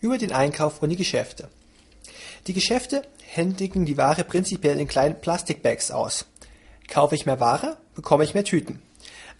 Über 0.00 0.18
den 0.18 0.32
Einkauf 0.32 0.82
und 0.82 0.90
die 0.90 0.96
Geschäfte. 0.96 1.48
Die 2.46 2.52
Geschäfte 2.52 3.02
händigen 3.24 3.84
die 3.84 3.96
Ware 3.96 4.24
prinzipiell 4.24 4.80
in 4.80 4.88
kleinen 4.88 5.20
Plastikbags 5.20 5.90
aus. 5.90 6.26
Kaufe 6.88 7.14
ich 7.14 7.26
mehr 7.26 7.38
Ware, 7.38 7.76
bekomme 7.94 8.24
ich 8.24 8.34
mehr 8.34 8.44
Tüten. 8.44 8.82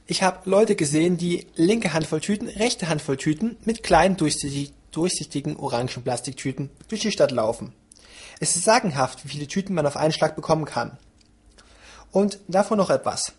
Ich 0.06 0.22
habe 0.22 0.48
Leute 0.48 0.76
gesehen, 0.76 1.16
die 1.16 1.46
linke 1.56 1.92
Handvoll 1.92 2.20
Tüten, 2.20 2.48
rechte 2.48 2.88
Handvoll 2.88 3.16
Tüten 3.16 3.56
mit 3.64 3.82
kleinen 3.82 4.16
durchsichtigen 4.16 5.56
orangen 5.56 6.02
Plastiktüten 6.02 6.70
durch 6.88 7.00
die 7.00 7.10
Stadt 7.10 7.30
laufen. 7.30 7.72
Es 8.40 8.54
ist 8.54 8.64
sagenhaft, 8.64 9.24
wie 9.24 9.28
viele 9.28 9.48
Tüten 9.48 9.74
man 9.74 9.86
auf 9.86 9.96
einen 9.96 10.12
Schlag 10.12 10.36
bekommen 10.36 10.64
kann. 10.64 10.96
Und 12.12 12.38
davon 12.48 12.78
noch 12.78 12.90
etwas. 12.90 13.32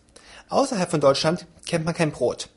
Außerhalb 0.49 0.91
von 0.91 1.01
Deutschland 1.01 1.45
kennt 1.65 1.85
man 1.85 1.93
kein 1.93 2.11
Brot. 2.11 2.49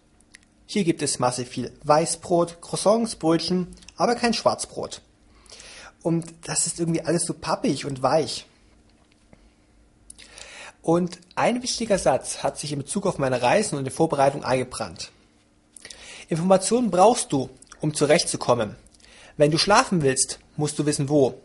Hier 0.67 0.85
gibt 0.85 1.03
es 1.03 1.19
massiv 1.19 1.49
viel 1.49 1.73
Weißbrot, 1.85 2.61
Croissants, 2.61 3.17
Brötchen, 3.17 3.69
aber 3.97 4.15
kein 4.15 4.35
Schwarzbrot. 4.35 5.03
Und 6.03 6.33
das 6.47 6.67
ist 6.67 6.81
irgendwie 6.81 7.03
alles 7.03 7.25
so 7.25 7.35
pappig 7.35 7.85
und 7.85 8.03
weich. 8.03 8.47
Und 10.83 11.21
ein 11.37 11.63
wichtiger 11.63 11.97
Satz 11.97 12.43
hat 12.43 12.59
sich 12.59 12.73
in 12.73 12.81
Bezug 12.81 13.07
auf 13.07 13.19
meine 13.19 13.41
Reisen 13.41 13.79
und 13.79 13.85
die 13.85 13.91
Vorbereitung 13.91 14.45
eingebrannt. 14.45 15.13
Informationen 16.29 16.91
brauchst 16.91 17.33
du, 17.33 17.49
um 17.81 17.95
zurechtzukommen. 17.95 18.77
Wenn 19.37 19.53
du 19.53 19.59
schlafen 19.59 20.03
willst, 20.03 20.41
musst 20.57 20.79
du 20.79 20.85
wissen, 20.85 21.09
wo. 21.09 21.41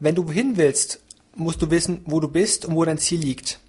Wenn 0.00 0.16
du 0.16 0.26
wohin 0.26 0.56
willst, 0.56 1.00
musst 1.34 1.62
du 1.62 1.70
wissen, 1.70 2.02
wo 2.06 2.18
du 2.18 2.28
bist 2.28 2.64
und 2.64 2.74
wo 2.74 2.84
dein 2.84 2.98
Ziel 2.98 3.20
liegt. 3.20 3.60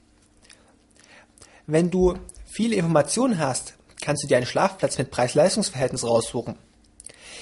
Wenn 1.67 1.91
du 1.91 2.15
viele 2.45 2.75
Informationen 2.75 3.37
hast, 3.37 3.75
kannst 4.01 4.23
du 4.23 4.27
dir 4.27 4.37
einen 4.37 4.47
Schlafplatz 4.47 4.97
mit 4.97 5.11
Preis-Leistungs-Verhältnis 5.11 6.03
raussuchen. 6.03 6.55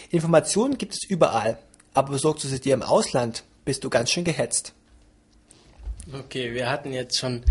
Informationen 0.09 0.77
gibt 0.77 0.93
es 0.93 1.03
überall, 1.05 1.57
aber 1.93 2.11
besorgst 2.11 2.43
du 2.43 2.49
sie 2.49 2.59
dir 2.59 2.73
im 2.73 2.83
Ausland, 2.83 3.43
bist 3.63 3.83
du 3.83 3.89
ganz 3.89 4.11
schön 4.11 4.25
gehetzt. 4.25 4.73
Okay, 6.13 6.53
wir 6.53 6.69
hatten 6.69 6.93
jetzt 6.93 7.17
schon 7.17 7.43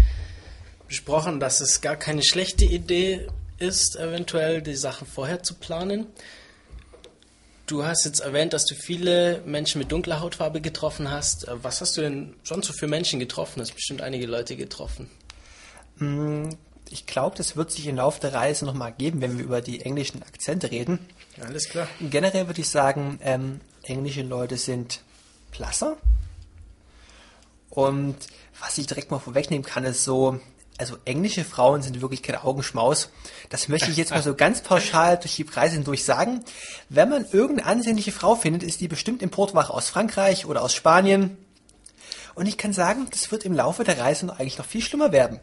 besprochen, 0.89 1.41
dass 1.41 1.61
es 1.61 1.81
gar 1.81 1.97
keine 1.97 2.23
schlechte 2.23 2.65
Idee 2.65 3.27
ist, 3.59 3.97
eventuell 3.97 4.63
die 4.63 4.75
Sachen 4.75 5.07
vorher 5.07 5.43
zu 5.43 5.55
planen. 5.55 6.07
Du 7.67 7.85
hast 7.85 8.05
jetzt 8.05 8.21
erwähnt, 8.21 8.53
dass 8.53 8.65
du 8.65 8.75
viele 8.75 9.43
Menschen 9.45 9.81
mit 9.81 9.91
dunkler 9.91 10.21
Hautfarbe 10.21 10.61
getroffen 10.61 11.11
hast. 11.11 11.49
Äh, 11.49 11.63
was 11.63 11.81
hast 11.81 11.97
du 11.97 12.01
denn 12.01 12.35
sonst 12.45 12.69
so 12.69 12.73
für 12.73 12.87
Menschen 12.87 13.19
getroffen? 13.19 13.55
Du 13.57 13.63
hast 13.63 13.75
bestimmt 13.75 14.03
einige 14.03 14.27
Leute 14.27 14.57
getroffen. 14.57 15.11
Mm, 15.97 16.51
ich 16.91 17.07
glaube, 17.07 17.37
das 17.37 17.57
wird 17.57 17.73
sich 17.73 17.89
im 17.89 17.97
Laufe 17.97 18.21
der 18.21 18.33
Reise 18.33 18.65
nochmal 18.65 18.93
geben, 18.93 19.21
wenn 19.21 19.37
wir 19.37 19.45
über 19.45 19.61
die 19.61 19.81
englischen 19.81 20.23
Akzente 20.23 20.71
reden. 20.71 21.01
Alles 21.41 21.69
klar. 21.69 21.89
Generell 22.01 22.47
würde 22.47 22.61
ich 22.61 22.69
sagen, 22.69 23.19
ähm, 23.23 23.61
englische 23.83 24.23
Leute 24.23 24.57
sind 24.57 25.03
blasser. 25.51 25.97
Und 27.71 28.17
was 28.61 28.79
ich 28.79 28.87
direkt 28.87 29.11
mal 29.11 29.19
vorwegnehmen 29.19 29.65
kann, 29.65 29.85
ist 29.85 30.05
so, 30.05 30.41
also 30.79 30.97
englische 31.05 31.45
Frauen 31.45 31.83
sind 31.83 32.01
wirklich 32.01 32.23
kein 32.23 32.37
Augenschmaus. 32.37 33.11
Das 33.49 33.69
möchte 33.69 33.91
ich 33.91 33.97
jetzt 33.97 34.11
mal 34.11 34.23
so 34.23 34.35
ganz 34.37 34.63
pauschal 34.63 35.19
durch 35.19 35.37
die 35.37 35.45
Preise 35.45 35.77
hindurch 35.77 36.05
sagen. 36.05 36.45
Wenn 36.89 37.09
man 37.09 37.27
irgendeine 37.31 37.69
ansehnliche 37.69 38.13
Frau 38.13 38.35
findet, 38.35 38.63
ist 38.63 38.81
die 38.81 38.89
bestimmt 38.89 39.23
Importware 39.23 39.73
aus 39.73 39.89
Frankreich 39.89 40.47
oder 40.47 40.63
aus 40.63 40.75
Spanien. 40.75 41.37
Und 42.35 42.47
ich 42.47 42.59
kann 42.59 42.73
sagen, 42.73 43.07
das 43.11 43.31
wird 43.33 43.45
im 43.45 43.55
Laufe 43.55 43.85
der 43.85 43.99
Reise 43.99 44.27
noch 44.27 44.39
eigentlich 44.39 44.59
noch 44.59 44.67
viel 44.67 44.83
schlimmer 44.83 45.13
werden. 45.13 45.41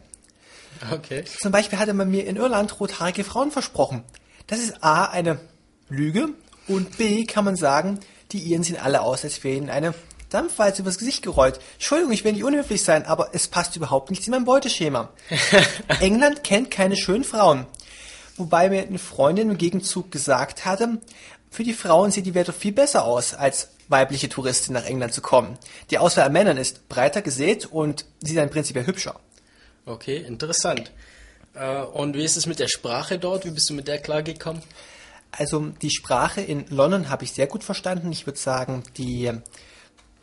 Okay. 0.92 1.24
Zum 1.24 1.52
Beispiel 1.52 1.78
hatte 1.78 1.94
man 1.94 2.10
mir 2.10 2.26
in 2.26 2.36
Irland 2.36 2.78
rothaarige 2.80 3.24
Frauen 3.24 3.50
versprochen. 3.50 4.04
Das 4.46 4.58
ist 4.58 4.82
A, 4.82 5.06
eine 5.06 5.40
Lüge 5.88 6.28
und 6.68 6.98
B, 6.98 7.24
kann 7.24 7.44
man 7.44 7.56
sagen, 7.56 8.00
die 8.32 8.38
Iren 8.38 8.62
sehen 8.62 8.76
alle 8.76 9.02
aus, 9.02 9.24
als 9.24 9.42
wären 9.44 9.70
eine 9.70 9.94
Dampfwalze 10.34 10.82
übers 10.82 10.98
Gesicht 10.98 11.22
gerollt. 11.22 11.60
Entschuldigung, 11.74 12.12
ich 12.12 12.24
will 12.24 12.32
nicht 12.32 12.44
unhöflich 12.44 12.82
sein, 12.82 13.06
aber 13.06 13.30
es 13.32 13.48
passt 13.48 13.76
überhaupt 13.76 14.10
nicht 14.10 14.26
in 14.26 14.32
mein 14.32 14.44
Beuteschema. 14.44 15.10
England 16.00 16.42
kennt 16.42 16.70
keine 16.70 16.96
schönen 16.96 17.24
Frauen. 17.24 17.66
Wobei 18.36 18.68
mir 18.68 18.82
eine 18.82 18.98
Freundin 18.98 19.50
im 19.50 19.58
Gegenzug 19.58 20.10
gesagt 20.10 20.64
hatte, 20.64 20.98
für 21.50 21.62
die 21.62 21.72
Frauen 21.72 22.10
sieht 22.10 22.26
die 22.26 22.34
Welt 22.34 22.48
doch 22.48 22.54
viel 22.54 22.72
besser 22.72 23.04
aus, 23.04 23.32
als 23.32 23.68
weibliche 23.86 24.28
Touristin 24.28 24.74
nach 24.74 24.84
England 24.84 25.12
zu 25.12 25.20
kommen. 25.20 25.56
Die 25.90 25.98
Auswahl 25.98 26.24
an 26.24 26.32
Männern 26.32 26.56
ist 26.56 26.88
breiter 26.88 27.22
gesät 27.22 27.66
und 27.66 28.06
sie 28.20 28.34
sind 28.34 28.50
prinzipiell 28.50 28.86
hübscher. 28.86 29.20
Okay, 29.86 30.16
interessant. 30.16 30.90
Äh, 31.54 31.82
und 31.82 32.16
wie 32.16 32.24
ist 32.24 32.36
es 32.36 32.46
mit 32.46 32.58
der 32.58 32.68
Sprache 32.68 33.20
dort? 33.20 33.44
Wie 33.44 33.50
bist 33.50 33.70
du 33.70 33.74
mit 33.74 33.86
der 33.86 33.98
klargekommen? 33.98 34.62
Also 35.30 35.68
die 35.82 35.90
Sprache 35.90 36.40
in 36.40 36.66
London 36.70 37.10
habe 37.10 37.24
ich 37.24 37.32
sehr 37.32 37.46
gut 37.46 37.62
verstanden. 37.62 38.10
Ich 38.10 38.26
würde 38.26 38.38
sagen, 38.38 38.82
die 38.96 39.30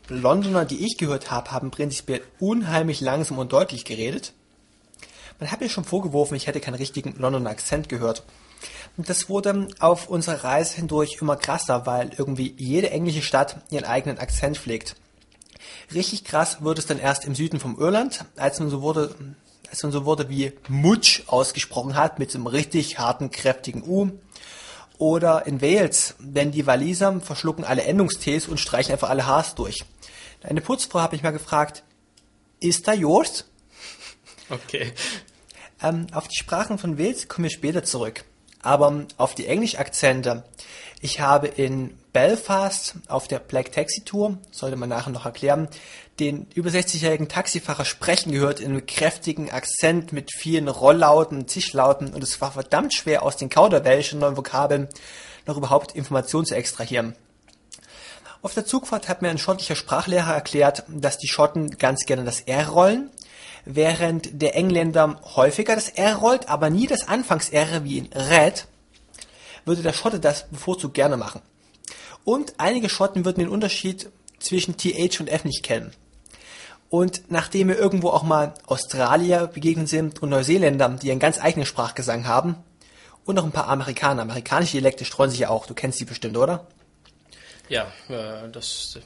Londoner, 0.08 0.64
die 0.64 0.84
ich 0.84 0.96
gehört 0.96 1.30
habe, 1.30 1.52
haben 1.52 1.70
prinzipiell 1.70 2.22
unheimlich 2.40 3.00
langsam 3.00 3.38
und 3.38 3.52
deutlich 3.52 3.84
geredet. 3.84 4.32
Man 5.40 5.50
hat 5.50 5.60
mir 5.60 5.68
schon 5.68 5.84
vorgeworfen, 5.84 6.36
ich 6.36 6.46
hätte 6.46 6.60
keinen 6.60 6.74
richtigen 6.74 7.14
Londoner 7.18 7.50
Akzent 7.50 7.88
gehört. 7.88 8.24
Und 8.96 9.08
das 9.08 9.28
wurde 9.28 9.68
auf 9.80 10.08
unserer 10.08 10.44
Reise 10.44 10.76
hindurch 10.76 11.18
immer 11.20 11.36
krasser, 11.36 11.86
weil 11.86 12.10
irgendwie 12.16 12.54
jede 12.58 12.90
englische 12.90 13.22
Stadt 13.22 13.56
ihren 13.70 13.84
eigenen 13.84 14.18
Akzent 14.18 14.58
pflegt. 14.58 14.96
Richtig 15.94 16.24
krass 16.24 16.62
wurde 16.62 16.80
es 16.80 16.86
dann 16.86 16.98
erst 16.98 17.24
im 17.24 17.34
Süden 17.34 17.60
vom 17.60 17.78
Irland, 17.78 18.24
als 18.36 18.60
man 18.60 18.70
so 18.70 18.82
wurde, 18.82 19.14
als 19.70 19.82
man 19.82 19.92
so 19.92 20.04
wurde 20.04 20.28
wie 20.28 20.52
Mutsch 20.68 21.22
ausgesprochen 21.26 21.96
hat, 21.96 22.18
mit 22.18 22.34
einem 22.34 22.46
richtig 22.46 22.98
harten, 22.98 23.30
kräftigen 23.30 23.82
U. 23.86 24.10
Oder 24.98 25.46
in 25.46 25.60
Wales, 25.60 26.14
denn 26.18 26.52
die 26.52 26.66
Waliser 26.66 27.20
verschlucken 27.20 27.64
alle 27.64 27.82
Endungstes 27.82 28.46
und 28.48 28.60
streichen 28.60 28.92
einfach 28.92 29.10
alle 29.10 29.26
Hs 29.26 29.54
durch. 29.54 29.84
Eine 30.42 30.60
Putzfrau 30.60 31.00
habe 31.00 31.16
ich 31.16 31.22
mal 31.22 31.30
gefragt, 31.30 31.82
ist 32.60 32.86
da 32.86 32.92
yours? 32.92 33.44
Okay. 34.50 34.92
Ähm, 35.82 36.06
auf 36.12 36.28
die 36.28 36.36
Sprachen 36.36 36.78
von 36.78 36.98
Wales 36.98 37.28
kommen 37.28 37.44
wir 37.44 37.50
später 37.50 37.82
zurück. 37.82 38.24
Aber 38.62 39.06
auf 39.16 39.34
die 39.34 39.46
Englisch-Akzente. 39.46 40.44
Ich 41.00 41.18
habe 41.18 41.48
in 41.48 41.98
Belfast 42.12 42.94
auf 43.08 43.26
der 43.26 43.40
Black 43.40 43.72
Taxi 43.72 44.04
Tour, 44.04 44.38
sollte 44.52 44.76
man 44.76 44.88
nachher 44.88 45.10
noch 45.10 45.26
erklären, 45.26 45.68
den 46.22 46.46
über 46.54 46.70
60-jährigen 46.70 47.28
Taxifahrer 47.28 47.84
sprechen 47.84 48.30
gehört 48.30 48.60
in 48.60 48.70
einem 48.70 48.86
kräftigen 48.86 49.50
Akzent 49.50 50.12
mit 50.12 50.30
vielen 50.32 50.68
Rolllauten, 50.68 51.46
Tischlauten 51.48 52.14
und 52.14 52.22
es 52.22 52.40
war 52.40 52.52
verdammt 52.52 52.94
schwer 52.94 53.24
aus 53.24 53.36
den 53.36 53.48
Kauderwelschen 53.48 54.20
neuen 54.20 54.36
Vokabeln 54.36 54.88
noch 55.46 55.56
überhaupt 55.56 55.96
Informationen 55.96 56.46
zu 56.46 56.54
extrahieren. 56.54 57.16
Auf 58.40 58.54
der 58.54 58.64
Zugfahrt 58.64 59.08
hat 59.08 59.22
mir 59.22 59.30
ein 59.30 59.38
schottischer 59.38 59.74
Sprachlehrer 59.74 60.32
erklärt, 60.32 60.84
dass 60.88 61.18
die 61.18 61.28
Schotten 61.28 61.70
ganz 61.78 62.06
gerne 62.06 62.24
das 62.24 62.40
R 62.40 62.68
rollen, 62.68 63.10
während 63.64 64.40
der 64.40 64.54
Engländer 64.54 65.20
häufiger 65.34 65.74
das 65.74 65.88
R 65.88 66.16
rollt, 66.16 66.48
aber 66.48 66.70
nie 66.70 66.86
das 66.86 67.08
Anfangs-R 67.08 67.82
wie 67.84 67.98
in 67.98 68.12
Red, 68.12 68.66
würde 69.64 69.82
der 69.82 69.92
Schotte 69.92 70.20
das 70.20 70.48
bevorzugt 70.48 70.94
gerne 70.94 71.16
machen. 71.16 71.40
Und 72.24 72.54
einige 72.58 72.88
Schotten 72.88 73.24
würden 73.24 73.40
den 73.40 73.48
Unterschied 73.48 74.10
zwischen 74.38 74.76
TH 74.76 75.20
und 75.20 75.28
F 75.28 75.44
nicht 75.44 75.62
kennen. 75.64 75.92
Und 76.92 77.30
nachdem 77.30 77.68
wir 77.68 77.78
irgendwo 77.78 78.10
auch 78.10 78.22
mal 78.22 78.52
Australier 78.66 79.46
begegnet 79.46 79.88
sind 79.88 80.20
und 80.20 80.28
Neuseeländer, 80.28 80.90
die 81.00 81.10
einen 81.10 81.20
ganz 81.20 81.42
eigenen 81.42 81.64
Sprachgesang 81.64 82.26
haben, 82.26 82.56
und 83.24 83.36
noch 83.36 83.44
ein 83.44 83.50
paar 83.50 83.68
Amerikaner. 83.68 84.20
Amerikanische 84.20 84.72
Dialekte 84.72 85.06
streuen 85.06 85.30
sich 85.30 85.38
ja 85.38 85.48
auch. 85.48 85.64
Du 85.64 85.72
kennst 85.72 85.98
die 86.00 86.04
bestimmt, 86.04 86.36
oder? 86.36 86.66
Ja, 87.70 87.86
äh, 88.10 88.46
das. 88.52 88.98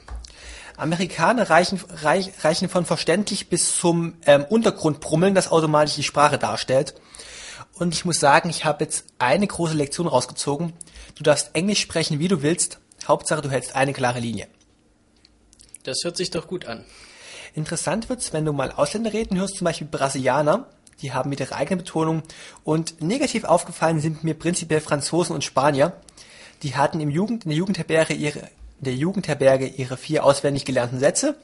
Amerikaner 0.75 1.49
reichen, 1.49 1.79
reich, 2.03 2.31
reichen 2.43 2.67
von 2.67 2.85
verständlich 2.85 3.47
bis 3.47 3.77
zum 3.77 4.15
ähm, 4.25 4.43
Untergrundbrummeln, 4.43 5.33
das 5.33 5.49
automatisch 5.49 5.95
die 5.95 6.03
Sprache 6.03 6.37
darstellt. 6.37 6.93
Und 7.73 7.93
ich 7.93 8.03
muss 8.03 8.19
sagen, 8.19 8.49
ich 8.49 8.65
habe 8.65 8.83
jetzt 8.83 9.05
eine 9.17 9.47
große 9.47 9.75
Lektion 9.75 10.07
rausgezogen. 10.07 10.73
Du 11.15 11.23
darfst 11.23 11.51
Englisch 11.53 11.79
sprechen, 11.79 12.19
wie 12.19 12.27
du 12.27 12.41
willst. 12.41 12.79
Hauptsache, 13.07 13.41
du 13.41 13.49
hältst 13.49 13.77
eine 13.77 13.93
klare 13.93 14.19
Linie. 14.19 14.49
Das 15.83 15.99
hört 16.03 16.17
sich 16.17 16.31
doch 16.31 16.47
gut 16.47 16.65
an. 16.65 16.83
Interessant 17.57 18.07
wird's, 18.07 18.33
wenn 18.33 18.45
du 18.45 18.53
mal 18.53 18.71
Ausländer 18.71 19.13
reden 19.13 19.35
hörst, 19.35 19.55
zum 19.55 19.65
Beispiel 19.65 19.87
Brasilianer. 19.87 20.67
Die 21.01 21.13
haben 21.13 21.31
mit 21.31 21.39
ihrer 21.39 21.55
eigenen 21.55 21.79
Betonung. 21.79 22.21
Und 22.63 23.01
negativ 23.01 23.45
aufgefallen 23.45 23.99
sind 23.99 24.23
mir 24.23 24.35
prinzipiell 24.35 24.79
Franzosen 24.79 25.33
und 25.33 25.43
Spanier. 25.43 25.93
Die 26.61 26.75
hatten 26.75 26.99
im 26.99 27.09
Jugend, 27.09 27.45
in 27.45 27.49
der 27.49 27.57
Jugendherberge 27.57 28.13
ihre, 28.13 28.41
in 28.41 28.85
der 28.85 28.93
Jugendherberge 28.93 29.65
ihre 29.65 29.97
vier 29.97 30.23
auswendig 30.23 30.65
gelernten 30.65 30.99
Sätze. 30.99 31.35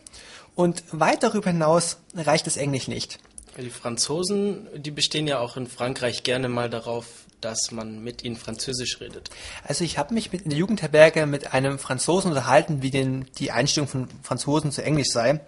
Und 0.54 0.84
weit 0.92 1.24
darüber 1.24 1.50
hinaus 1.50 1.98
reicht 2.16 2.46
das 2.46 2.58
Englisch 2.58 2.88
nicht. 2.88 3.18
Die 3.58 3.72
Franzosen, 3.72 4.68
die 4.76 4.92
bestehen 4.92 5.26
ja 5.26 5.40
auch 5.40 5.58
in 5.58 5.66
Frankreich 5.66 6.22
gerne 6.22 6.48
mal 6.48 6.70
darauf, 6.70 7.08
dass 7.42 7.72
man 7.72 8.04
mit 8.04 8.24
ihnen 8.24 8.36
Französisch 8.36 9.02
redet. 9.02 9.32
Also 9.64 9.84
ich 9.84 9.98
habe 9.98 10.14
mich 10.14 10.32
mit 10.32 10.44
in 10.44 10.52
der 10.52 10.60
Jugendherberge 10.60 11.26
mit 11.26 11.56
einem 11.56 11.80
Franzosen 11.80 12.30
unterhalten, 12.30 12.84
wie 12.84 12.92
denn 12.92 13.26
die 13.40 13.52
Einstellung 13.52 13.88
von 13.88 14.08
Franzosen 14.22 14.72
zu 14.72 14.84
Englisch 14.84 15.10
sei. 15.10 15.42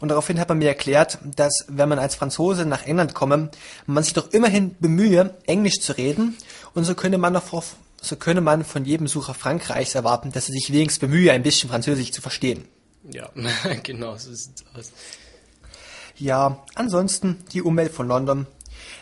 Und 0.00 0.08
daraufhin 0.08 0.40
hat 0.40 0.48
man 0.48 0.58
mir 0.58 0.68
erklärt, 0.68 1.18
dass 1.36 1.52
wenn 1.68 1.88
man 1.88 1.98
als 1.98 2.14
Franzose 2.14 2.64
nach 2.64 2.84
England 2.84 3.14
komme, 3.14 3.50
man 3.86 4.02
sich 4.02 4.14
doch 4.14 4.32
immerhin 4.32 4.74
bemühe, 4.80 5.34
Englisch 5.46 5.80
zu 5.80 5.96
reden. 5.96 6.36
Und 6.74 6.84
so 6.84 6.94
könnte 6.94 7.18
man 7.18 7.34
doch 7.34 7.44
so 8.00 8.16
könne 8.16 8.40
man 8.40 8.64
von 8.64 8.86
jedem 8.86 9.04
Besucher 9.04 9.34
Frankreichs 9.34 9.94
erwarten, 9.94 10.32
dass 10.32 10.48
er 10.48 10.54
sich 10.54 10.72
wenigstens 10.72 11.00
bemühe, 11.00 11.32
ein 11.32 11.42
bisschen 11.42 11.68
Französisch 11.68 12.12
zu 12.12 12.22
verstehen. 12.22 12.64
Ja, 13.10 13.28
genau, 13.82 14.16
so 14.16 14.32
sieht 14.32 14.56
es 14.56 14.64
aus. 14.74 14.92
Ja, 16.16 16.64
ansonsten 16.74 17.44
die 17.52 17.62
Umwelt 17.62 17.92
von 17.92 18.08
London. 18.08 18.46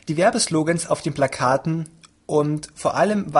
Die 0.08 0.16
Werbeslogans 0.16 0.88
auf 0.88 1.02
den 1.02 1.14
Plakaten 1.14 1.88
und 2.26 2.68
vor 2.74 2.94
allem 2.94 3.32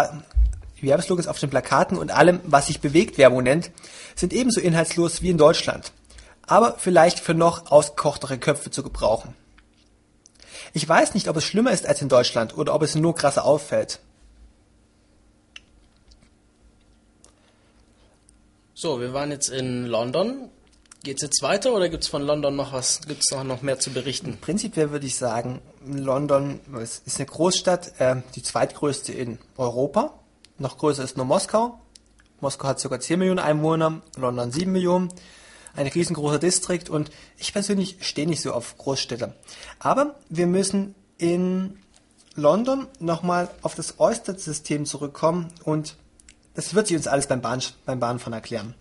die 0.80 0.86
Werbeslogans 0.86 1.26
auf 1.26 1.38
den 1.38 1.50
Plakaten 1.50 1.98
und 1.98 2.10
allem, 2.10 2.40
was 2.44 2.68
sich 2.68 2.80
Bewegtwerbung 2.80 3.42
nennt, 3.42 3.70
sind 4.14 4.32
ebenso 4.32 4.60
inhaltslos 4.60 5.22
wie 5.22 5.30
in 5.30 5.38
Deutschland. 5.38 5.92
Aber 6.48 6.76
vielleicht 6.78 7.20
für 7.20 7.34
noch 7.34 7.70
ausgekochtere 7.70 8.38
Köpfe 8.38 8.70
zu 8.70 8.82
gebrauchen. 8.82 9.34
Ich 10.72 10.88
weiß 10.88 11.14
nicht, 11.14 11.28
ob 11.28 11.36
es 11.36 11.44
schlimmer 11.44 11.70
ist 11.70 11.86
als 11.86 12.02
in 12.02 12.08
Deutschland 12.08 12.56
oder 12.56 12.74
ob 12.74 12.82
es 12.82 12.94
nur 12.94 13.14
krasser 13.14 13.44
auffällt. 13.44 14.00
So, 18.74 19.00
wir 19.00 19.12
waren 19.12 19.30
jetzt 19.30 19.50
in 19.50 19.86
London. 19.86 20.50
Geht's 21.02 21.22
jetzt 21.22 21.42
weiter 21.42 21.74
oder 21.74 21.88
gibt's 21.88 22.08
von 22.08 22.22
London 22.22 22.56
noch 22.56 22.72
was? 22.72 23.02
Gibt's 23.06 23.30
noch, 23.30 23.44
noch 23.44 23.62
mehr 23.62 23.78
zu 23.78 23.90
berichten? 23.90 24.38
Prinzipiell 24.40 24.90
würde 24.90 25.06
ich 25.06 25.16
sagen, 25.16 25.60
London 25.84 26.60
ist 26.80 27.16
eine 27.16 27.26
Großstadt, 27.26 28.00
äh, 28.00 28.16
die 28.34 28.42
zweitgrößte 28.42 29.12
in 29.12 29.38
Europa. 29.56 30.14
Noch 30.58 30.78
größer 30.78 31.04
ist 31.04 31.16
nur 31.16 31.26
Moskau. 31.26 31.78
Moskau 32.40 32.68
hat 32.68 32.80
sogar 32.80 33.00
10 33.00 33.18
Millionen 33.18 33.38
Einwohner, 33.38 34.00
London 34.16 34.50
7 34.50 34.72
Millionen. 34.72 35.12
Ein 35.78 35.86
riesengroßer 35.86 36.40
Distrikt 36.40 36.90
und 36.90 37.12
ich 37.36 37.52
persönlich 37.52 37.98
stehe 38.00 38.26
nicht 38.26 38.42
so 38.42 38.52
auf 38.52 38.76
Großstädte. 38.78 39.32
Aber 39.78 40.16
wir 40.28 40.48
müssen 40.48 40.96
in 41.18 41.78
London 42.34 42.88
nochmal 42.98 43.48
auf 43.62 43.76
das 43.76 44.00
Oyster-System 44.00 44.86
zurückkommen 44.86 45.52
und 45.62 45.94
das 46.54 46.74
wird 46.74 46.88
sie 46.88 46.96
uns 46.96 47.06
alles 47.06 47.28
beim, 47.28 47.40
Bahn, 47.40 47.62
beim 47.86 48.00
Bahnfahren 48.00 48.32
erklären. 48.32 48.74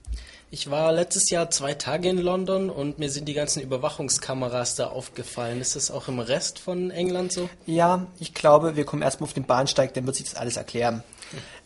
Ich 0.49 0.71
war 0.71 0.91
letztes 0.91 1.29
Jahr 1.29 1.51
zwei 1.51 1.75
Tage 1.75 2.09
in 2.09 2.17
London 2.17 2.71
und 2.71 2.97
mir 2.97 3.11
sind 3.11 3.25
die 3.25 3.35
ganzen 3.35 3.61
Überwachungskameras 3.61 4.73
da 4.73 4.87
aufgefallen. 4.87 5.61
Ist 5.61 5.75
das 5.75 5.91
auch 5.91 6.07
im 6.07 6.17
Rest 6.17 6.57
von 6.57 6.89
England 6.89 7.31
so? 7.31 7.47
Ja, 7.67 8.07
ich 8.17 8.33
glaube, 8.33 8.75
wir 8.75 8.85
kommen 8.85 9.03
erstmal 9.03 9.27
auf 9.27 9.33
den 9.33 9.45
Bahnsteig, 9.45 9.93
dann 9.93 10.07
wird 10.07 10.15
sich 10.15 10.25
das 10.25 10.35
alles 10.35 10.57
erklären. 10.57 11.03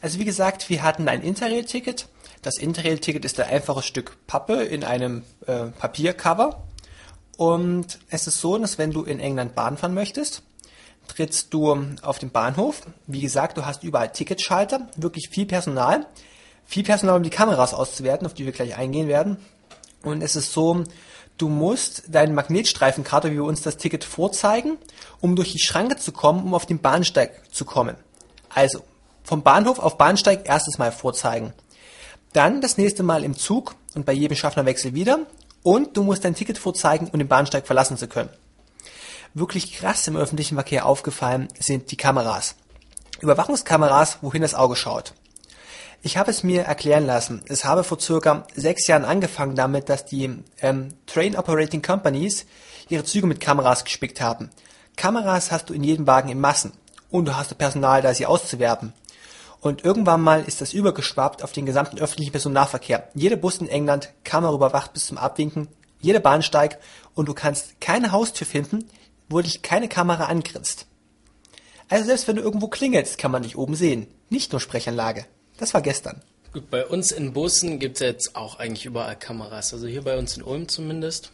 Also 0.01 0.19
wie 0.19 0.25
gesagt, 0.25 0.69
wir 0.69 0.83
hatten 0.83 1.07
ein 1.07 1.21
Interrail-Ticket. 1.21 2.07
Das 2.41 2.57
Interrail-Ticket 2.57 3.23
ist 3.25 3.39
ein 3.39 3.49
einfaches 3.49 3.85
Stück 3.85 4.17
Pappe 4.27 4.63
in 4.63 4.83
einem 4.83 5.23
äh, 5.45 5.65
Papiercover. 5.65 6.63
Und 7.37 7.99
es 8.09 8.27
ist 8.27 8.41
so, 8.41 8.57
dass 8.57 8.77
wenn 8.77 8.91
du 8.91 9.03
in 9.03 9.19
England 9.19 9.55
Bahn 9.55 9.77
fahren 9.77 9.93
möchtest, 9.93 10.43
trittst 11.07 11.53
du 11.53 11.77
auf 12.01 12.19
den 12.19 12.31
Bahnhof. 12.31 12.81
Wie 13.07 13.21
gesagt, 13.21 13.57
du 13.57 13.65
hast 13.65 13.83
überall 13.83 14.11
Ticketschalter, 14.11 14.87
wirklich 14.97 15.29
viel 15.29 15.45
Personal 15.45 16.05
viel 16.71 16.83
Personal, 16.83 17.17
um 17.17 17.23
die 17.23 17.29
Kameras 17.29 17.73
auszuwerten, 17.73 18.25
auf 18.25 18.33
die 18.33 18.45
wir 18.45 18.53
gleich 18.53 18.77
eingehen 18.77 19.09
werden. 19.09 19.35
Und 20.03 20.21
es 20.21 20.37
ist 20.37 20.53
so, 20.53 20.85
du 21.37 21.49
musst 21.49 22.03
deine 22.07 22.31
Magnetstreifenkarte, 22.33 23.29
wie 23.29 23.35
wir 23.35 23.43
uns 23.43 23.61
das 23.61 23.75
Ticket 23.75 24.05
vorzeigen, 24.05 24.77
um 25.19 25.35
durch 25.35 25.51
die 25.51 25.59
Schranke 25.59 25.97
zu 25.97 26.13
kommen, 26.13 26.45
um 26.45 26.53
auf 26.53 26.65
den 26.65 26.79
Bahnsteig 26.79 27.53
zu 27.53 27.65
kommen. 27.65 27.97
Also, 28.47 28.79
vom 29.23 29.43
Bahnhof 29.43 29.79
auf 29.79 29.97
Bahnsteig 29.97 30.47
erstes 30.47 30.77
Mal 30.77 30.93
vorzeigen. 30.93 31.51
Dann 32.33 32.61
das 32.61 32.77
nächste 32.77 33.03
Mal 33.03 33.23
im 33.23 33.37
Zug 33.37 33.75
und 33.93 34.05
bei 34.05 34.13
jedem 34.13 34.37
Schaffnerwechsel 34.37 34.93
wieder. 34.93 35.19
Und 35.63 35.97
du 35.97 36.03
musst 36.03 36.25
dein 36.25 36.35
Ticket 36.35 36.57
vorzeigen, 36.57 37.09
um 37.11 37.19
den 37.19 37.27
Bahnsteig 37.27 37.67
verlassen 37.67 37.97
zu 37.97 38.07
können. 38.07 38.29
Wirklich 39.33 39.73
krass 39.73 40.07
im 40.07 40.17
öffentlichen 40.17 40.55
Verkehr 40.55 40.85
aufgefallen 40.85 41.47
sind 41.59 41.91
die 41.91 41.97
Kameras. 41.97 42.55
Überwachungskameras, 43.21 44.17
wohin 44.21 44.41
das 44.41 44.55
Auge 44.55 44.75
schaut. 44.75 45.13
Ich 46.01 46.17
habe 46.17 46.31
es 46.31 46.41
mir 46.41 46.63
erklären 46.63 47.05
lassen. 47.05 47.43
Es 47.47 47.63
habe 47.63 47.83
vor 47.83 47.99
circa 47.99 48.47
sechs 48.55 48.87
Jahren 48.87 49.05
angefangen 49.05 49.55
damit, 49.55 49.87
dass 49.87 50.05
die 50.05 50.43
ähm, 50.59 50.95
Train 51.05 51.37
Operating 51.37 51.83
Companies 51.83 52.47
ihre 52.89 53.03
Züge 53.03 53.27
mit 53.27 53.39
Kameras 53.39 53.83
gespickt 53.83 54.19
haben. 54.19 54.49
Kameras 54.95 55.51
hast 55.51 55.69
du 55.69 55.73
in 55.73 55.83
jedem 55.83 56.07
Wagen 56.07 56.29
in 56.29 56.39
Massen 56.39 56.73
und 57.11 57.25
du 57.25 57.37
hast 57.37 57.55
Personal, 57.57 58.01
da 58.01 58.13
sie 58.15 58.25
auszuwerben. 58.25 58.93
Und 59.61 59.85
irgendwann 59.85 60.21
mal 60.21 60.43
ist 60.43 60.59
das 60.59 60.73
übergeschwappt 60.73 61.43
auf 61.43 61.51
den 61.51 61.67
gesamten 61.67 61.99
öffentlichen 61.99 62.31
Personennahverkehr. 62.31 63.09
Jeder 63.13 63.35
Bus 63.35 63.59
in 63.59 63.69
England 63.69 64.09
Kamera 64.23 64.53
überwacht 64.53 64.93
bis 64.93 65.05
zum 65.05 65.19
Abwinken, 65.19 65.67
jeder 66.01 66.19
Bahnsteig 66.19 66.79
und 67.13 67.29
du 67.29 67.33
kannst 67.35 67.79
keine 67.79 68.11
Haustür 68.11 68.47
finden, 68.47 68.89
wo 69.29 69.39
dich 69.39 69.61
keine 69.61 69.87
Kamera 69.87 70.25
angrinst. 70.25 70.87
Also 71.89 72.05
selbst 72.05 72.27
wenn 72.27 72.37
du 72.37 72.41
irgendwo 72.41 72.69
klingelst, 72.69 73.17
kann 73.17 73.31
man 73.31 73.43
dich 73.43 73.57
oben 73.57 73.75
sehen. 73.75 74.07
Nicht 74.29 74.51
nur 74.51 74.61
Sprechanlage. 74.61 75.25
Das 75.57 75.73
war 75.73 75.81
gestern. 75.81 76.21
Gut, 76.53 76.69
bei 76.69 76.85
uns 76.85 77.11
in 77.11 77.33
Bussen 77.33 77.79
gibt 77.79 77.97
es 77.97 77.99
jetzt 78.01 78.35
auch 78.35 78.57
eigentlich 78.57 78.85
überall 78.85 79.17
Kameras. 79.17 79.73
Also 79.73 79.87
hier 79.87 80.03
bei 80.03 80.17
uns 80.17 80.35
in 80.35 80.43
Ulm 80.43 80.67
zumindest. 80.67 81.31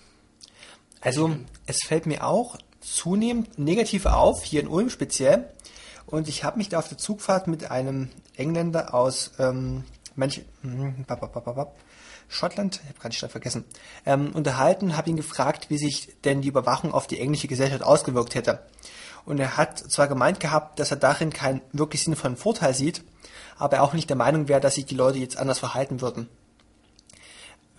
Also 1.00 1.36
es 1.66 1.78
fällt 1.86 2.06
mir 2.06 2.26
auch 2.26 2.58
zunehmend 2.82 3.58
negativ 3.58 4.06
auf, 4.06 4.44
hier 4.44 4.62
in 4.62 4.68
Ulm 4.68 4.90
speziell. 4.90 5.50
Und 6.08 6.30
ich 6.30 6.46
habe 6.46 6.58
mich 6.58 6.70
da 6.70 6.80
auf 6.80 6.88
der 6.88 6.98
Zugfahrt 6.98 7.48
mit 7.48 7.70
einem 7.70 8.10
Engländer 8.38 8.94
aus 8.94 9.32
ähm, 9.40 9.84
Manch 10.16 10.42
hm, 10.62 11.06
Schottland, 12.30 12.82
ich 12.82 12.90
habe 12.90 13.00
gerade 13.00 13.10
die 13.10 13.18
Stadt 13.18 13.32
vergessen, 13.32 13.66
ähm, 14.06 14.32
unterhalten, 14.34 14.98
habe 14.98 15.10
ihn 15.10 15.18
gefragt, 15.18 15.70
wie 15.70 15.78
sich 15.78 16.10
denn 16.24 16.42
die 16.42 16.48
Überwachung 16.48 16.94
auf 16.94 17.08
die 17.08 17.20
englische 17.20 17.48
Gesellschaft 17.48 17.84
ausgewirkt 17.84 18.36
hätte. 18.36 18.66
Und 19.26 19.40
er 19.40 19.58
hat 19.58 19.80
zwar 19.80 20.08
gemeint 20.08 20.40
gehabt, 20.40 20.80
dass 20.80 20.92
er 20.92 20.98
darin 20.98 21.32
keinen 21.32 21.62
wirklich 21.74 22.04
sinnvollen 22.04 22.38
Vorteil 22.38 22.74
sieht, 22.74 23.04
aber 23.58 23.82
auch 23.82 23.94
nicht 23.94 24.10
der 24.10 24.18
Meinung 24.18 24.48
wäre, 24.48 24.62
dass 24.62 24.76
sich 24.76 24.86
die 24.86 24.96
Leute 24.96 25.20
jetzt 25.20 25.38
anders 25.38 25.60
verhalten 25.60 26.02
würden. 26.02 26.30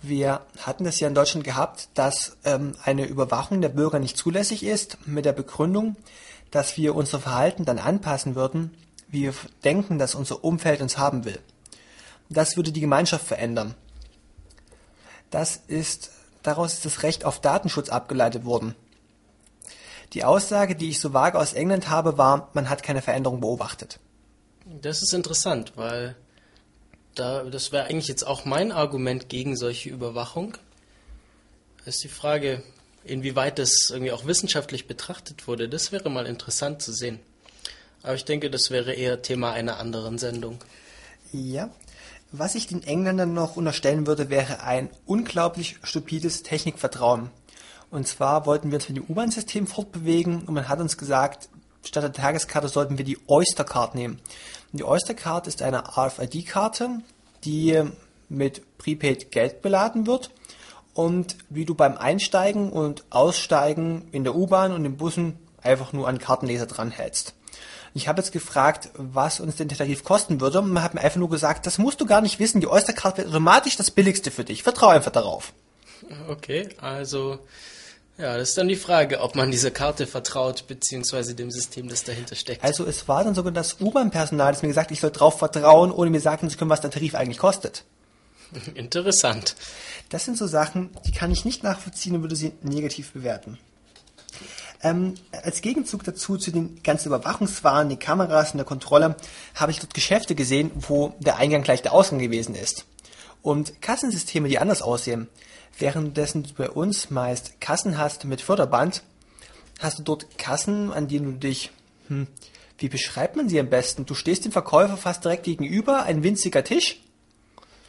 Wir 0.01 0.41
hatten 0.59 0.83
das 0.83 0.99
ja 0.99 1.07
in 1.07 1.15
Deutschland 1.15 1.43
gehabt, 1.43 1.89
dass 1.95 2.37
ähm, 2.45 2.75
eine 2.83 3.05
Überwachung 3.05 3.61
der 3.61 3.69
Bürger 3.69 3.99
nicht 3.99 4.17
zulässig 4.17 4.63
ist, 4.63 4.97
mit 5.05 5.25
der 5.25 5.33
Begründung, 5.33 5.95
dass 6.51 6.77
wir 6.77 6.95
unser 6.95 7.19
Verhalten 7.19 7.65
dann 7.65 7.79
anpassen 7.79 8.35
würden, 8.35 8.73
wie 9.07 9.23
wir 9.23 9.33
denken, 9.63 9.99
dass 9.99 10.15
unser 10.15 10.43
Umfeld 10.43 10.81
uns 10.81 10.97
haben 10.97 11.25
will. 11.25 11.39
Das 12.29 12.57
würde 12.57 12.71
die 12.71 12.81
Gemeinschaft 12.81 13.25
verändern. 13.25 13.75
Das 15.31 15.57
ist, 15.67 16.11
daraus 16.43 16.73
ist 16.73 16.85
das 16.85 17.03
Recht 17.03 17.25
auf 17.25 17.41
Datenschutz 17.41 17.89
abgeleitet 17.89 18.45
worden. 18.45 18.75
Die 20.13 20.23
Aussage, 20.23 20.75
die 20.75 20.89
ich 20.89 20.99
so 20.99 21.13
vage 21.13 21.37
aus 21.37 21.53
England 21.53 21.89
habe, 21.89 22.17
war, 22.17 22.49
man 22.53 22.69
hat 22.69 22.81
keine 22.81 23.01
Veränderung 23.01 23.41
beobachtet. 23.41 23.99
Das 24.65 25.01
ist 25.01 25.13
interessant, 25.13 25.73
weil 25.75 26.15
da, 27.15 27.43
das 27.43 27.71
wäre 27.71 27.85
eigentlich 27.85 28.07
jetzt 28.07 28.25
auch 28.25 28.45
mein 28.45 28.71
Argument 28.71 29.29
gegen 29.29 29.55
solche 29.55 29.89
Überwachung. 29.89 30.57
Ist 31.85 32.03
die 32.03 32.07
Frage, 32.07 32.63
inwieweit 33.09 33.59
das 33.59 33.89
irgendwie 33.89 34.11
auch 34.11 34.25
wissenschaftlich 34.25 34.87
betrachtet 34.87 35.47
wurde. 35.47 35.67
Das 35.67 35.91
wäre 35.91 36.09
mal 36.09 36.25
interessant 36.25 36.81
zu 36.81 36.93
sehen. 36.93 37.19
Aber 38.03 38.15
ich 38.15 38.25
denke, 38.25 38.49
das 38.49 38.71
wäre 38.71 38.93
eher 38.93 39.21
Thema 39.21 39.51
einer 39.51 39.77
anderen 39.77 40.17
Sendung. 40.17 40.59
Ja. 41.31 41.69
Was 42.31 42.55
ich 42.55 42.67
den 42.67 42.83
Engländern 42.83 43.33
noch 43.33 43.55
unterstellen 43.55 44.05
würde, 44.05 44.29
wäre 44.29 44.61
ein 44.61 44.89
unglaublich 45.05 45.77
stupides 45.81 46.43
Technikvertrauen. 46.43 47.31
Und 47.89 48.07
zwar 48.07 48.45
wollten 48.45 48.69
wir 48.69 48.77
uns 48.77 48.87
mit 48.87 48.97
dem 48.97 49.05
U-Bahn-System 49.09 49.65
fortbewegen 49.65 50.43
und 50.43 50.53
man 50.53 50.69
hat 50.69 50.79
uns 50.79 50.97
gesagt, 50.97 51.49
statt 51.83 52.03
der 52.03 52.13
Tageskarte 52.13 52.69
sollten 52.69 52.99
wir 52.99 53.05
die 53.05 53.17
Oyster-Card 53.27 53.95
nehmen. 53.95 54.21
Und 54.71 54.79
die 54.79 54.83
Oyster-Card 54.83 55.47
ist 55.47 55.63
eine 55.63 55.97
RFID-Karte, 55.97 56.99
die 57.43 57.81
mit 58.29 58.77
Prepaid 58.77 59.31
Geld 59.31 59.63
beladen 59.63 60.05
wird 60.05 60.29
und 60.99 61.37
wie 61.49 61.63
du 61.63 61.75
beim 61.75 61.97
Einsteigen 61.97 62.73
und 62.73 63.05
Aussteigen 63.09 64.09
in 64.11 64.25
der 64.25 64.35
U-Bahn 64.35 64.73
und 64.73 64.83
in 64.83 64.97
Bussen 64.97 65.39
einfach 65.61 65.93
nur 65.93 66.09
an 66.09 66.19
Kartenleser 66.19 66.65
dranhältst. 66.65 67.35
Ich 67.93 68.09
habe 68.09 68.19
jetzt 68.19 68.33
gefragt, 68.33 68.89
was 68.95 69.39
uns 69.39 69.55
denn 69.55 69.69
der 69.69 69.77
Tarif 69.77 70.03
kosten 70.03 70.41
würde 70.41 70.59
und 70.59 70.73
man 70.73 70.83
hat 70.83 70.95
mir 70.95 70.99
einfach 70.99 71.17
nur 71.17 71.29
gesagt, 71.29 71.65
das 71.65 71.77
musst 71.77 72.01
du 72.01 72.05
gar 72.05 72.19
nicht 72.19 72.39
wissen, 72.39 72.59
die 72.59 72.67
Oyster-Card 72.67 73.17
wird 73.17 73.29
automatisch 73.29 73.77
das 73.77 73.91
billigste 73.91 74.29
für 74.29 74.43
dich. 74.43 74.61
Vertrau 74.61 74.89
einfach 74.89 75.11
darauf. 75.11 75.53
Okay, 76.27 76.67
also 76.81 77.39
ja, 78.17 78.37
das 78.37 78.49
ist 78.49 78.57
dann 78.57 78.67
die 78.67 78.75
Frage, 78.75 79.21
ob 79.21 79.37
man 79.37 79.51
dieser 79.51 79.71
Karte 79.71 80.05
vertraut, 80.05 80.67
beziehungsweise 80.67 81.33
dem 81.33 81.49
System, 81.49 81.87
das 81.87 82.03
dahinter 82.03 82.35
steckt. 82.35 82.61
Also 82.61 82.85
es 82.85 83.07
war 83.07 83.23
dann 83.23 83.35
sogar 83.35 83.53
das 83.53 83.79
U-Bahn-Personal, 83.79 84.51
das 84.51 84.63
mir 84.63 84.67
gesagt 84.67 84.91
ich 84.91 84.99
soll 84.99 85.11
drauf 85.11 85.39
vertrauen, 85.39 85.93
ohne 85.93 86.09
mir 86.09 86.19
sagen 86.19 86.49
zu 86.49 86.57
können, 86.57 86.69
was 86.69 86.81
der 86.81 86.91
Tarif 86.91 87.15
eigentlich 87.15 87.37
kostet. 87.37 87.85
Interessant. 88.75 89.55
Das 90.09 90.25
sind 90.25 90.37
so 90.37 90.47
Sachen, 90.47 90.89
die 91.05 91.11
kann 91.11 91.31
ich 91.31 91.45
nicht 91.45 91.63
nachvollziehen 91.63 92.15
und 92.15 92.21
würde 92.21 92.35
sie 92.35 92.53
negativ 92.61 93.11
bewerten. 93.11 93.57
Ähm, 94.81 95.15
als 95.31 95.61
Gegenzug 95.61 96.03
dazu, 96.03 96.37
zu 96.37 96.51
den 96.51 96.81
ganzen 96.83 97.09
Überwachungswaren, 97.09 97.89
den 97.89 97.99
Kameras 97.99 98.51
und 98.51 98.57
der 98.57 98.65
Kontrolle, 98.65 99.15
habe 99.55 99.71
ich 99.71 99.79
dort 99.79 99.93
Geschäfte 99.93 100.35
gesehen, 100.35 100.71
wo 100.73 101.15
der 101.19 101.37
Eingang 101.37 101.63
gleich 101.63 101.81
der 101.81 101.93
Ausgang 101.93 102.19
gewesen 102.19 102.55
ist. 102.55 102.85
Und 103.41 103.81
Kassensysteme, 103.81 104.47
die 104.47 104.59
anders 104.59 104.81
aussehen. 104.81 105.27
Währenddessen 105.77 106.43
du 106.43 106.53
bei 106.53 106.69
uns 106.69 107.09
meist 107.09 107.59
Kassen 107.61 107.97
hast 107.97 108.25
mit 108.25 108.41
Förderband, 108.41 109.03
hast 109.79 109.99
du 109.99 110.03
dort 110.03 110.37
Kassen, 110.37 110.91
an 110.91 111.07
denen 111.07 111.25
du 111.33 111.47
dich, 111.47 111.71
hm, 112.07 112.27
wie 112.77 112.89
beschreibt 112.89 113.35
man 113.35 113.49
sie 113.49 113.59
am 113.59 113.69
besten? 113.69 114.05
Du 114.05 114.13
stehst 114.13 114.45
dem 114.45 114.51
Verkäufer 114.51 114.97
fast 114.97 115.23
direkt 115.25 115.43
gegenüber, 115.43 116.03
ein 116.03 116.23
winziger 116.23 116.63
Tisch. 116.63 117.01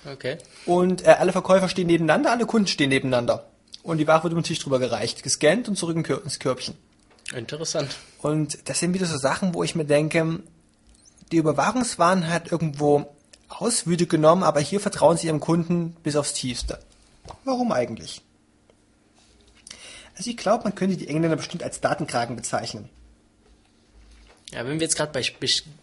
Okay. 0.04 0.38
Und 0.66 1.06
äh, 1.06 1.10
alle 1.10 1.32
Verkäufer 1.32 1.68
stehen 1.68 1.86
nebeneinander, 1.86 2.30
alle 2.30 2.46
Kunden 2.46 2.68
stehen 2.68 2.88
nebeneinander. 2.88 3.46
Und 3.82 3.98
die 3.98 4.06
Ware 4.06 4.22
wird 4.22 4.32
über 4.32 4.40
den 4.40 4.46
Tisch 4.46 4.58
drüber 4.58 4.78
gereicht, 4.78 5.22
gescannt 5.22 5.68
und 5.68 5.76
zurück 5.76 5.96
ins 5.96 6.38
Körbchen. 6.38 6.74
Interessant. 7.34 7.96
Und 8.20 8.68
das 8.68 8.80
sind 8.80 8.94
wieder 8.94 9.06
so 9.06 9.16
Sachen, 9.16 9.54
wo 9.54 9.62
ich 9.62 9.74
mir 9.74 9.84
denke, 9.84 10.40
die 11.32 11.36
Überwachungswaren 11.36 12.28
hat 12.28 12.50
irgendwo 12.50 13.14
Auswüde 13.48 14.06
genommen, 14.06 14.42
aber 14.42 14.60
hier 14.60 14.80
vertrauen 14.80 15.16
sie 15.16 15.28
ihrem 15.28 15.40
Kunden 15.40 15.96
bis 16.02 16.16
aufs 16.16 16.34
Tiefste. 16.34 16.80
Warum 17.44 17.72
eigentlich? 17.72 18.22
Also 20.16 20.30
ich 20.30 20.36
glaube, 20.36 20.64
man 20.64 20.74
könnte 20.74 20.96
die 20.96 21.08
Engländer 21.08 21.36
bestimmt 21.36 21.62
als 21.62 21.80
Datenkragen 21.80 22.36
bezeichnen. 22.36 22.88
Ja, 24.52 24.66
wenn 24.66 24.80
wir 24.80 24.86
jetzt 24.86 24.96
gerade 24.96 25.12
bei, 25.12 25.24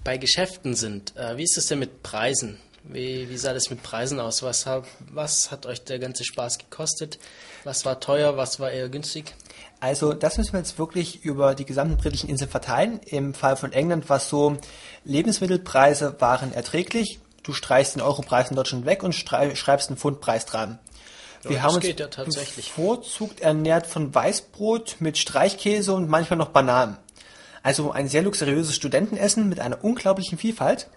bei 0.03 0.17
Geschäften 0.17 0.75
sind, 0.75 1.15
äh, 1.15 1.38
wie 1.38 1.43
ist 1.43 1.58
es 1.58 1.67
denn 1.67 1.80
mit 1.80 2.03
Preisen? 2.03 2.60
Wie, 2.89 3.30
wie 3.30 3.38
sah 3.38 3.54
das 3.54 3.69
mit 3.69 3.84
Preisen 3.84 4.19
aus? 4.19 4.43
Was, 4.43 4.65
hab, 4.65 4.88
was 5.12 5.52
hat 5.52 5.65
euch 5.65 5.84
der 5.84 6.00
ganze 6.00 6.23
Spaß 6.23 6.58
gekostet? 6.58 7.19
Was 7.63 7.86
war 7.86 8.00
teuer? 8.00 8.38
Was 8.38 8.60
war 8.60 8.71
eher 8.71 8.88
günstig? 8.88 9.36
Also 9.80 10.13
das 10.13 10.38
müssen 10.38 10.54
wir 10.54 10.60
jetzt 10.60 10.80
wirklich 10.80 11.23
über 11.23 11.54
die 11.54 11.65
gesamten 11.65 11.97
britischen 11.97 12.30
Inseln 12.30 12.50
verteilen. 12.50 13.00
Im 13.06 13.34
Fall 13.34 13.58
von 13.58 13.73
England 13.73 14.10
war 14.10 14.17
es 14.17 14.30
so, 14.30 14.58
Lebensmittelpreise 15.04 16.15
waren 16.19 16.54
erträglich. 16.54 17.19
Du 17.43 17.54
streichst 17.54 17.95
den 17.95 18.02
Europreis 18.02 18.50
in 18.50 18.56
Deutschland 18.56 18.86
weg 18.86 19.04
und 19.04 19.13
schreibst 19.13 19.89
einen 19.89 19.97
Pfundpreis 19.97 20.45
dran. 20.45 20.80
Ja, 21.43 21.50
wir 21.50 21.63
haben 21.63 21.76
uns 21.76 21.88
ja 21.88 22.08
tatsächlich. 22.08 22.67
bevorzugt 22.67 23.41
ernährt 23.41 23.86
von 23.86 24.13
Weißbrot 24.13 24.97
mit 25.00 25.17
Streichkäse 25.17 25.93
und 25.93 26.10
manchmal 26.10 26.38
noch 26.38 26.50
Bananen. 26.50 26.97
Also 27.63 27.91
ein 27.91 28.08
sehr 28.08 28.21
luxuriöses 28.21 28.76
Studentenessen 28.76 29.50
mit 29.50 29.60
einer 29.60 29.84
unglaublichen 29.84 30.38
Vielfalt. 30.38 30.88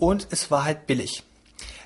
Und 0.00 0.28
es 0.30 0.50
war 0.50 0.64
halt 0.64 0.86
billig. 0.86 1.22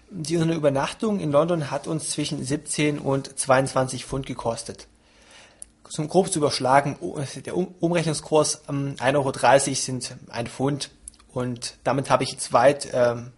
Die 0.08 0.38
eine 0.38 0.54
Übernachtung 0.54 1.18
in 1.18 1.32
London 1.32 1.72
hat 1.72 1.88
uns 1.88 2.10
zwischen 2.10 2.42
17 2.44 3.00
und 3.00 3.36
22 3.36 4.06
Pfund 4.06 4.24
gekostet. 4.24 4.86
Zum 5.90 6.08
grob 6.08 6.30
zu 6.30 6.38
überschlagen, 6.38 6.96
der 7.44 7.56
Umrechnungskurs 7.56 8.62
ähm, 8.68 8.94
1,30 8.98 9.16
Euro 9.16 9.74
sind 9.74 10.16
ein 10.30 10.46
Pfund. 10.46 10.90
Und 11.32 11.76
damit 11.82 12.08
habe 12.08 12.22
ich 12.22 12.30
jetzt 12.30 12.52
weit, 12.52 12.88
ähm, 12.92 13.32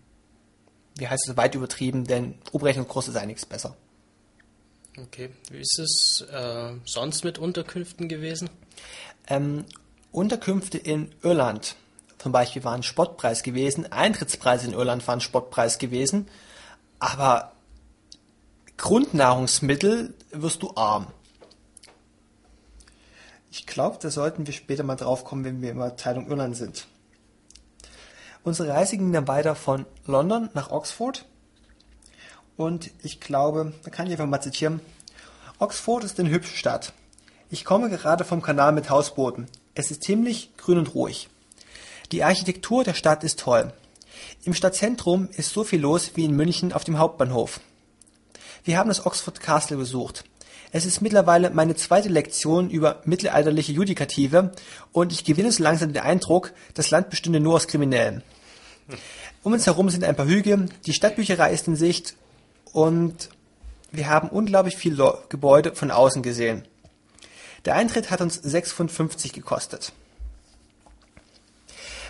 wie 0.97 1.09
heißt 1.09 1.31
es, 1.31 1.37
weit 1.39 1.55
übertrieben, 1.55 2.05
denn 2.05 2.35
Umrechnungskurs 2.53 3.09
ist 3.09 3.17
einiges 3.17 3.47
besser. 3.47 3.75
Okay, 4.99 5.31
wie 5.51 5.61
ist 5.61 5.79
es 5.79 6.21
äh, 6.31 6.75
sonst 6.85 7.25
mit 7.25 7.39
Unterkünften 7.39 8.09
gewesen? 8.09 8.51
Ähm, 9.27 9.65
Unterkünfte 10.13 10.77
in 10.77 11.15
Irland 11.23 11.77
zum 12.27 12.33
Beispiel 12.33 12.65
waren 12.65 12.83
Spottpreis 12.83 13.45
gewesen, 13.45 13.93
Eintrittspreise 13.93 14.67
in 14.67 14.73
Irland 14.73 15.07
waren 15.07 15.21
Spottpreis 15.21 15.79
gewesen, 15.79 16.27
aber 16.99 17.53
Grundnahrungsmittel 18.79 20.13
wirst 20.33 20.65
du 20.65 20.73
arm. 20.75 21.07
Ich 23.53 23.65
glaube, 23.65 23.99
da 24.01 24.11
sollten 24.11 24.45
wir 24.45 24.53
später 24.53 24.83
mal 24.83 24.97
drauf 24.97 25.25
kommen, 25.25 25.45
wenn 25.45 25.63
wir 25.63 25.71
in 25.71 25.79
der 25.79 25.95
Teilung 25.95 26.29
Irland 26.29 26.57
sind. 26.57 26.89
Unsere 28.43 28.71
Reise 28.71 28.97
ging 28.97 29.13
dann 29.13 29.29
weiter 29.29 29.55
von 29.55 29.87
London 30.05 30.51
nach 30.53 30.73
Oxford. 30.73 31.27
Und 32.57 32.91
ich 33.05 33.21
glaube, 33.21 33.73
da 33.85 33.91
kann 33.93 34.09
ich 34.09 34.15
einfach 34.15 34.27
mal 34.27 34.41
zitieren. 34.41 34.81
Oxford 35.61 36.03
ist 36.03 36.19
eine 36.19 36.31
hübsche 36.31 36.57
Stadt. 36.57 36.93
Ich 37.51 37.65
komme 37.65 37.89
gerade 37.89 38.25
vom 38.25 38.43
Kanal 38.43 38.73
mit 38.73 38.91
Hausbooten. 38.91 39.47
Es 39.77 39.93
ist 39.93 40.03
ziemlich 40.03 40.57
grün 40.57 40.79
und 40.79 40.93
ruhig. 40.93 41.29
Die 42.13 42.23
Architektur 42.23 42.85
der 42.85 42.95
Stadt 42.95 43.25
ist 43.25 43.41
toll. 43.41 43.73
Im 44.45 44.55
Stadtzentrum 44.55 45.29
ist 45.37 45.51
so 45.51 45.65
viel 45.65 45.81
los 45.81 46.13
wie 46.15 46.25
in 46.25 46.37
München 46.37 46.73
auf 46.73 46.85
dem 46.85 46.99
Hauptbahnhof. 46.99 47.61
Wir 48.65 48.79
haben 48.79 48.89
das 48.89 49.05
Oxford 49.05 49.41
Castle 49.41 49.77
besucht. 49.77 50.25
Es 50.71 50.87
ist 50.87 51.01
mittlerweile 51.01 51.51
meine 51.51 51.75
zweite 51.75 52.09
Lektion 52.09 52.71
über 52.71 53.01
mittelalterliche 53.05 53.73
Judikative 53.73 54.53
und 54.93 55.13
ich 55.13 55.25
gewinne 55.25 55.51
so 55.51 55.63
langsam 55.63 55.93
den 55.93 56.03
Eindruck, 56.03 56.53
das 56.75 56.91
Land 56.91 57.11
bestünde 57.11 57.41
nur 57.41 57.55
aus 57.55 57.67
Kriminellen. 57.67 58.23
Um 59.43 59.53
uns 59.53 59.67
herum 59.67 59.91
sind 59.91 60.05
ein 60.05 60.17
paar 60.17 60.27
Hügel, 60.27 60.69
die 60.87 60.93
Stadtbücherei 60.93 61.53
ist 61.53 61.67
in 61.67 61.77
Sicht 61.77 62.15
und 62.73 63.31
wir 63.91 64.09
haben 64.09 64.29
unglaublich 64.29 64.77
viele 64.77 65.19
Gebäude 65.29 65.75
von 65.75 65.91
außen 65.91 66.23
gesehen. 66.23 66.67
Der 67.65 67.75
Eintritt 67.75 68.11
hat 68.11 68.21
uns 68.21 68.43
6,50 68.45 68.89
Pfund 68.89 69.33
gekostet. 69.33 69.93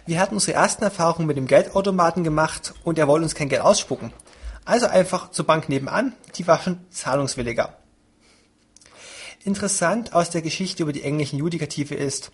Wir 0.07 0.21
hatten 0.21 0.35
unsere 0.35 0.57
ersten 0.57 0.85
Erfahrungen 0.85 1.27
mit 1.27 1.37
dem 1.37 1.49
Geldautomaten 1.49 2.23
gemacht 2.23 2.75
und 2.85 2.97
er 2.97 3.09
wollte 3.09 3.25
uns 3.25 3.35
kein 3.35 3.49
Geld 3.49 3.63
ausspucken. 3.63 4.13
Also 4.65 4.87
einfach 4.87 5.33
zur 5.33 5.47
Bank 5.47 5.69
nebenan, 5.69 6.15
die 6.37 6.47
war 6.47 6.61
schon 6.61 6.79
zahlungswilliger. 6.91 7.77
Interessant 9.45 10.13
aus 10.13 10.31
der 10.31 10.43
Geschichte 10.43 10.85
über 10.85 10.93
die 10.93 11.03
englischen 11.03 11.41
Judikative 11.41 11.97
ist, 11.97 12.31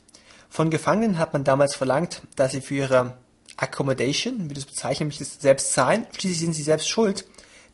von 0.51 0.69
Gefangenen 0.69 1.19
hat 1.19 1.33
man 1.33 1.45
damals 1.45 1.75
verlangt, 1.75 2.21
dass 2.37 2.53
sie 2.53 2.61
für 2.61 2.75
ihre 2.75 3.17
Accommodation, 3.57 4.51
wie 4.51 4.55
du 4.55 4.61
es 4.61 4.67
bezeichnen 4.67 5.09
möchtest, 5.09 5.41
selbst 5.41 5.73
zahlen. 5.73 6.07
Schließlich 6.13 6.41
sind 6.41 6.53
sie 6.53 6.63
selbst 6.63 6.91
schuld, 6.91 7.27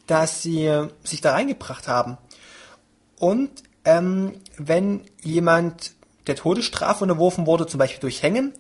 dass 0.06 0.42
sie 0.42 0.86
sich 1.02 1.20
da 1.20 1.32
reingebracht 1.32 1.88
haben. 1.88 2.18
Und 3.18 3.50
ähm, 3.84 4.40
wenn 4.56 5.02
jemand 5.22 5.92
der 6.28 6.36
Todesstrafe 6.36 7.04
unterworfen 7.04 7.46
wurde, 7.46 7.66
zum 7.66 7.78
Beispiel 7.78 8.00
durch 8.00 8.22
Hängen, 8.22 8.52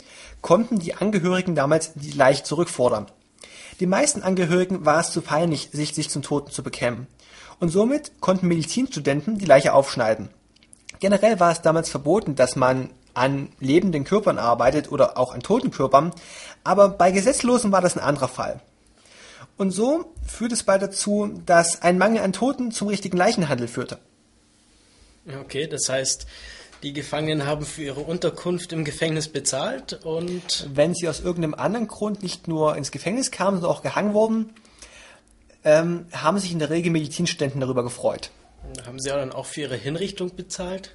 konnten 0.42 0.78
die 0.78 0.94
Angehörigen 0.94 1.54
damals 1.54 1.92
die 1.94 2.12
Leiche 2.12 2.44
zurückfordern. 2.44 3.06
Den 3.80 3.90
meisten 3.90 4.22
Angehörigen 4.22 4.84
war 4.84 5.00
es 5.00 5.12
zu 5.12 5.20
peinlich, 5.20 5.70
sich, 5.72 5.94
sich 5.94 6.10
zum 6.10 6.22
Toten 6.22 6.50
zu 6.50 6.62
bekämen. 6.62 7.06
Und 7.60 7.68
somit 7.68 8.20
konnten 8.20 8.48
Medizinstudenten 8.48 9.38
die 9.38 9.46
Leiche 9.46 9.72
aufschneiden. 9.72 10.28
Generell 11.00 11.38
war 11.38 11.52
es 11.52 11.62
damals 11.62 11.88
verboten, 11.88 12.34
dass 12.34 12.56
man 12.56 12.90
an 13.14 13.48
lebenden 13.60 14.04
Körpern 14.04 14.38
arbeitet 14.38 14.90
oder 14.90 15.18
auch 15.18 15.34
an 15.34 15.42
toten 15.42 15.70
Körpern, 15.70 16.12
aber 16.64 16.88
bei 16.88 17.10
Gesetzlosen 17.10 17.72
war 17.72 17.80
das 17.80 17.96
ein 17.96 18.02
anderer 18.02 18.28
Fall. 18.28 18.60
Und 19.56 19.72
so 19.72 20.12
führt 20.24 20.52
es 20.52 20.62
bald 20.62 20.82
dazu, 20.82 21.40
dass 21.44 21.82
ein 21.82 21.98
Mangel 21.98 22.22
an 22.22 22.32
Toten 22.32 22.70
zum 22.70 22.88
richtigen 22.88 23.16
Leichenhandel 23.16 23.66
führte. 23.66 23.98
Okay, 25.40 25.66
das 25.66 25.88
heißt, 25.88 26.26
die 26.82 26.92
Gefangenen 26.92 27.46
haben 27.46 27.64
für 27.64 27.82
ihre 27.82 28.00
Unterkunft 28.00 28.72
im 28.72 28.84
Gefängnis 28.84 29.28
bezahlt 29.28 30.04
und. 30.04 30.68
Wenn 30.72 30.94
sie 30.94 31.08
aus 31.08 31.20
irgendeinem 31.20 31.54
anderen 31.54 31.88
Grund 31.88 32.22
nicht 32.22 32.48
nur 32.48 32.76
ins 32.76 32.90
Gefängnis 32.90 33.30
kamen, 33.30 33.60
sondern 33.60 33.76
auch 33.76 33.82
gehangen 33.82 34.14
wurden, 34.14 34.54
ähm, 35.64 36.06
haben 36.12 36.38
sich 36.38 36.52
in 36.52 36.58
der 36.58 36.70
Regel 36.70 36.92
Medizinstudenten 36.92 37.60
darüber 37.60 37.82
gefreut. 37.82 38.30
Haben 38.86 39.00
sie 39.00 39.08
dann 39.08 39.32
auch 39.32 39.46
für 39.46 39.62
ihre 39.62 39.76
Hinrichtung 39.76 40.34
bezahlt? 40.34 40.94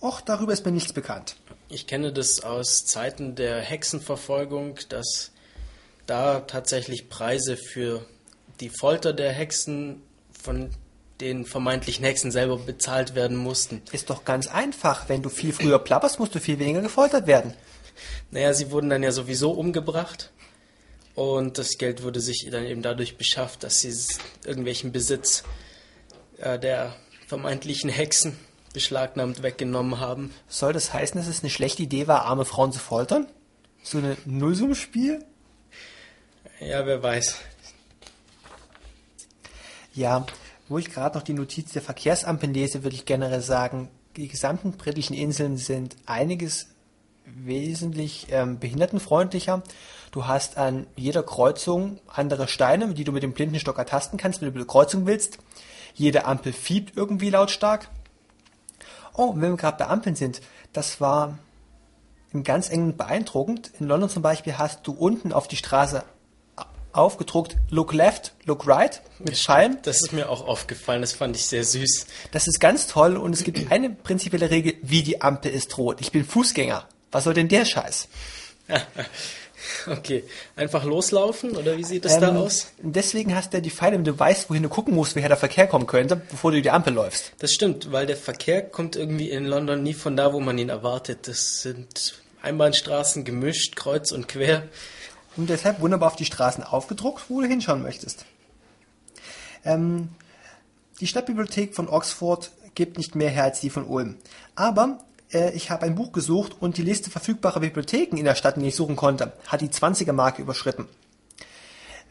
Och, 0.00 0.20
darüber 0.20 0.52
ist 0.52 0.64
mir 0.64 0.72
nichts 0.72 0.92
bekannt. 0.92 1.36
Ich 1.68 1.86
kenne 1.86 2.12
das 2.12 2.40
aus 2.42 2.84
Zeiten 2.84 3.34
der 3.34 3.60
Hexenverfolgung, 3.60 4.78
dass 4.88 5.30
da 6.06 6.40
tatsächlich 6.40 7.08
Preise 7.08 7.56
für 7.56 8.04
die 8.60 8.68
Folter 8.70 9.12
der 9.12 9.32
Hexen 9.32 10.02
von 10.32 10.70
den 11.22 11.46
vermeintlichen 11.46 12.04
Hexen 12.04 12.30
selber 12.30 12.58
bezahlt 12.58 13.14
werden 13.14 13.36
mussten. 13.36 13.80
Ist 13.92 14.10
doch 14.10 14.24
ganz 14.24 14.48
einfach. 14.48 15.08
Wenn 15.08 15.22
du 15.22 15.28
viel 15.28 15.52
früher 15.52 15.78
plapperst, 15.78 16.18
musst 16.18 16.34
du 16.34 16.40
viel 16.40 16.58
weniger 16.58 16.82
gefoltert 16.82 17.26
werden. 17.26 17.54
Naja, 18.30 18.52
sie 18.52 18.70
wurden 18.70 18.90
dann 18.90 19.02
ja 19.02 19.12
sowieso 19.12 19.52
umgebracht. 19.52 20.32
Und 21.14 21.58
das 21.58 21.78
Geld 21.78 22.02
wurde 22.02 22.20
sich 22.20 22.48
dann 22.50 22.64
eben 22.64 22.82
dadurch 22.82 23.16
beschafft, 23.16 23.62
dass 23.62 23.80
sie 23.80 23.94
irgendwelchen 24.44 24.92
Besitz 24.92 25.44
äh, 26.38 26.58
der 26.58 26.96
vermeintlichen 27.26 27.90
Hexen 27.90 28.36
beschlagnahmt 28.72 29.42
weggenommen 29.42 30.00
haben. 30.00 30.32
Soll 30.48 30.72
das 30.72 30.92
heißen, 30.92 31.20
dass 31.20 31.28
es 31.28 31.40
eine 31.40 31.50
schlechte 31.50 31.82
Idee 31.82 32.08
war, 32.08 32.24
arme 32.24 32.44
Frauen 32.44 32.72
zu 32.72 32.80
foltern? 32.80 33.28
So 33.82 33.98
ein 33.98 34.16
Nullsummspiel? 34.24 35.24
Ja, 36.60 36.86
wer 36.86 37.02
weiß. 37.02 37.36
Ja, 39.94 40.24
wo 40.72 40.78
ich 40.78 40.90
gerade 40.90 41.18
noch 41.18 41.22
die 41.22 41.34
Notiz 41.34 41.72
der 41.72 41.82
Verkehrsampeln 41.82 42.54
lese, 42.54 42.82
würde 42.82 42.96
ich 42.96 43.04
generell 43.04 43.42
sagen, 43.42 43.90
die 44.16 44.26
gesamten 44.26 44.72
britischen 44.72 45.14
Inseln 45.14 45.58
sind 45.58 45.96
einiges 46.06 46.68
wesentlich 47.26 48.28
ähm, 48.30 48.58
behindertenfreundlicher. 48.58 49.62
Du 50.12 50.26
hast 50.26 50.56
an 50.56 50.86
jeder 50.96 51.22
Kreuzung 51.22 52.00
andere 52.06 52.48
Steine, 52.48 52.94
die 52.94 53.04
du 53.04 53.12
mit 53.12 53.22
dem 53.22 53.34
Blindenstock 53.34 53.78
ertasten 53.78 54.18
kannst, 54.18 54.40
wenn 54.40 54.48
du 54.50 54.54
eine 54.54 54.66
Kreuzung 54.66 55.06
willst. 55.06 55.38
Jede 55.94 56.24
Ampel 56.24 56.54
fiebt 56.54 56.96
irgendwie 56.96 57.28
lautstark. 57.28 57.90
Oh, 59.14 59.34
wenn 59.34 59.52
wir 59.52 59.56
gerade 59.58 59.76
bei 59.76 59.88
Ampeln 59.88 60.16
sind, 60.16 60.40
das 60.72 61.02
war 61.02 61.38
im 62.32 62.44
ganz 62.44 62.70
engen 62.70 62.96
beeindruckend. 62.96 63.72
In 63.78 63.88
London 63.88 64.08
zum 64.08 64.22
Beispiel 64.22 64.56
hast 64.56 64.86
du 64.86 64.92
unten 64.92 65.34
auf 65.34 65.48
die 65.48 65.56
Straße 65.56 66.02
aufgedruckt 66.92 67.56
Look 67.70 67.92
Left, 67.92 68.32
Look 68.44 68.66
Right 68.66 69.02
mit 69.18 69.36
Pfeilen. 69.36 69.78
Das 69.82 69.96
ist 70.02 70.12
mir 70.12 70.28
auch 70.28 70.46
aufgefallen, 70.46 71.00
das 71.00 71.12
fand 71.12 71.36
ich 71.36 71.46
sehr 71.46 71.64
süß. 71.64 72.06
Das 72.30 72.46
ist 72.46 72.60
ganz 72.60 72.86
toll 72.86 73.16
und 73.16 73.32
es 73.32 73.44
gibt 73.44 73.70
eine 73.70 73.90
prinzipielle 73.90 74.50
Regel, 74.50 74.74
wie 74.82 75.02
die 75.02 75.20
Ampel 75.20 75.52
ist 75.52 75.76
rot. 75.78 76.00
Ich 76.00 76.12
bin 76.12 76.24
Fußgänger. 76.24 76.86
Was 77.10 77.24
soll 77.24 77.34
denn 77.34 77.48
der 77.48 77.64
Scheiß? 77.64 78.08
okay, 79.86 80.24
einfach 80.56 80.84
loslaufen 80.84 81.56
oder 81.56 81.76
wie 81.76 81.84
sieht 81.84 82.04
das 82.04 82.14
ähm, 82.14 82.20
da 82.20 82.36
aus? 82.36 82.68
Deswegen 82.78 83.34
hast 83.34 83.52
du 83.52 83.58
ja 83.58 83.60
die 83.60 83.70
Pfeile, 83.70 83.96
wenn 83.96 84.04
du 84.04 84.18
weißt, 84.18 84.48
wohin 84.50 84.62
du 84.62 84.68
gucken 84.68 84.94
musst, 84.94 85.14
woher 85.14 85.28
der 85.28 85.36
Verkehr 85.36 85.66
kommen 85.66 85.86
könnte, 85.86 86.16
bevor 86.16 86.52
du 86.52 86.62
die 86.62 86.70
Ampel 86.70 86.94
läufst. 86.94 87.32
Das 87.38 87.52
stimmt, 87.52 87.92
weil 87.92 88.06
der 88.06 88.16
Verkehr 88.16 88.62
kommt 88.62 88.96
irgendwie 88.96 89.30
in 89.30 89.44
London 89.44 89.82
nie 89.82 89.94
von 89.94 90.16
da, 90.16 90.32
wo 90.32 90.40
man 90.40 90.58
ihn 90.58 90.68
erwartet. 90.68 91.28
Das 91.28 91.62
sind 91.62 92.14
Einbahnstraßen 92.42 93.24
gemischt, 93.24 93.76
kreuz 93.76 94.12
und 94.12 94.28
quer 94.28 94.64
und 95.36 95.48
deshalb 95.48 95.80
wunderbar 95.80 96.08
auf 96.08 96.16
die 96.16 96.24
Straßen 96.24 96.64
aufgedruckt, 96.64 97.24
wo 97.28 97.40
du 97.40 97.46
hinschauen 97.46 97.82
möchtest. 97.82 98.24
Ähm, 99.64 100.08
die 101.00 101.06
Stadtbibliothek 101.06 101.74
von 101.74 101.88
Oxford 101.88 102.50
gibt 102.74 102.98
nicht 102.98 103.14
mehr 103.14 103.30
her 103.30 103.44
als 103.44 103.60
die 103.60 103.70
von 103.70 103.84
Ulm. 103.86 104.16
Aber 104.54 104.98
äh, 105.32 105.52
ich 105.52 105.70
habe 105.70 105.86
ein 105.86 105.94
Buch 105.94 106.12
gesucht 106.12 106.56
und 106.60 106.76
die 106.76 106.82
Liste 106.82 107.10
verfügbarer 107.10 107.60
Bibliotheken 107.60 108.16
in 108.16 108.24
der 108.24 108.34
Stadt, 108.34 108.56
die 108.56 108.66
ich 108.66 108.76
suchen 108.76 108.96
konnte, 108.96 109.32
hat 109.46 109.60
die 109.60 109.68
20er-Marke 109.68 110.42
überschritten. 110.42 110.88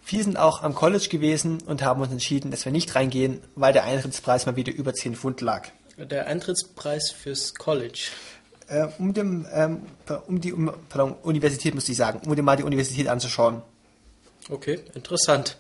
Wir 0.06 0.24
sind 0.24 0.38
auch 0.38 0.64
am 0.64 0.74
College 0.74 1.08
gewesen 1.10 1.62
und 1.66 1.84
haben 1.84 2.02
uns 2.02 2.12
entschieden, 2.12 2.52
dass 2.52 2.66
wir 2.66 2.72
nicht 2.72 2.96
reingehen, 2.96 3.42
weil 3.56 3.72
der 3.72 3.86
Eintrittspreis 3.86 4.46
mal 4.46 4.56
wieder 4.56 4.74
über 4.74 4.94
10 4.94 5.16
Pfund 5.16 5.42
lag. 5.42 5.70
Der 5.98 6.28
Eintrittspreis 6.28 7.12
fürs 7.12 7.54
College? 7.54 8.10
Äh, 8.72 8.88
um, 8.98 9.14
dem, 9.14 9.46
ähm, 9.52 9.82
um 10.28 10.40
die 10.40 10.54
um, 10.54 10.72
pardon, 10.90 11.14
Universität, 11.24 11.76
muss 11.76 11.90
ich 11.90 11.98
sagen, 11.98 12.22
um 12.26 12.36
dir 12.36 12.42
mal 12.42 12.56
die 12.56 12.64
Universität 12.64 13.08
anzuschauen. 13.08 13.62
Okay, 14.50 14.80
interessant. 14.96 15.58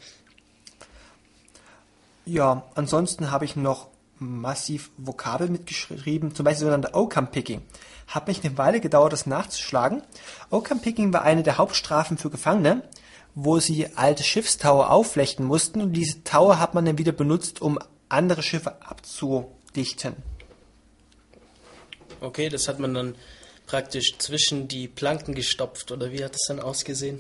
Ja, 2.26 2.64
ansonsten 2.76 3.32
habe 3.32 3.46
ich 3.46 3.56
noch 3.56 3.88
massiv 4.18 4.92
Vokabel 4.98 5.50
mitgeschrieben, 5.50 6.34
zum 6.36 6.46
Beispiel 6.46 6.62
sogenannte 6.62 6.94
Oakham-Picking. 6.94 7.62
Hat 8.08 8.28
mich 8.28 8.44
eine 8.44 8.58
Weile 8.58 8.80
gedauert, 8.80 9.14
das 9.14 9.26
nachzuschlagen. 9.26 10.04
Oakham-Picking 10.50 11.12
war 11.12 11.24
eine 11.24 11.44
der 11.44 11.58
Hauptstrafen 11.58 12.18
für 12.18 12.30
Gefangene, 12.30 12.84
wo 13.36 13.60
sie 13.60 13.88
alte 13.96 14.24
Schiffstaue 14.24 14.90
aufflechten 14.90 15.46
mussten 15.46 15.82
und 15.82 15.94
diese 15.94 16.24
Taue 16.24 16.60
hat 16.60 16.74
man 16.74 16.86
dann 16.86 16.98
wieder 16.98 17.12
benutzt, 17.12 17.62
um 17.62 17.80
andere 18.10 18.44
Schiffe 18.44 18.82
abzudichten. 18.82 20.16
Okay, 22.22 22.50
das 22.50 22.68
hat 22.68 22.80
man 22.80 22.94
dann 22.94 23.16
praktisch 23.66 24.18
zwischen 24.20 24.68
die 24.68 24.88
Planken 24.88 25.34
gestopft 25.34 25.92
oder 25.92 26.12
wie 26.12 26.24
hat 26.24 26.34
das 26.34 26.46
dann 26.48 26.60
ausgesehen? 26.60 27.20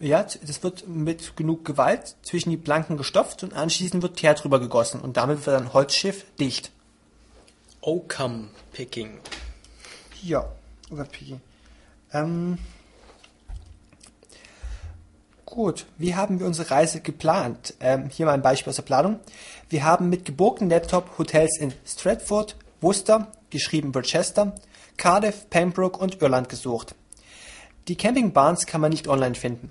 Ja, 0.00 0.24
das 0.24 0.62
wird 0.62 0.88
mit 0.88 1.36
genug 1.36 1.64
Gewalt 1.64 2.16
zwischen 2.22 2.50
die 2.50 2.56
Planken 2.56 2.96
gestopft 2.98 3.42
und 3.44 3.54
anschließend 3.54 4.02
wird 4.02 4.16
Teer 4.16 4.34
drüber 4.34 4.58
gegossen 4.60 5.00
und 5.00 5.16
damit 5.16 5.46
wird 5.46 5.56
ein 5.56 5.72
Holzschiff 5.72 6.26
dicht. 6.38 6.70
Oakham 7.80 8.50
Picking. 8.72 9.20
Ja, 10.22 10.48
Oakham 10.90 11.08
Picking. 11.08 11.40
Ähm, 12.12 12.58
gut, 15.46 15.86
wie 15.96 16.16
haben 16.16 16.40
wir 16.40 16.46
unsere 16.46 16.70
Reise 16.70 17.00
geplant? 17.00 17.74
Ähm, 17.78 18.10
hier 18.10 18.26
mal 18.26 18.32
ein 18.32 18.42
Beispiel 18.42 18.70
aus 18.70 18.76
der 18.76 18.82
Planung. 18.82 19.20
Wir 19.68 19.84
haben 19.84 20.10
mit 20.10 20.24
geborgten 20.24 20.68
Laptop 20.68 21.16
Hotels 21.18 21.56
in 21.58 21.72
Stratford, 21.86 22.56
Worcester, 22.80 23.32
geschrieben 23.56 23.92
Rochester, 23.94 24.54
Cardiff, 24.96 25.50
Pembroke 25.50 25.98
und 25.98 26.22
Irland 26.22 26.48
gesucht. 26.48 26.94
Die 27.88 27.96
Campingbahns 27.96 28.66
kann 28.66 28.80
man 28.80 28.90
nicht 28.90 29.08
online 29.08 29.34
finden. 29.34 29.70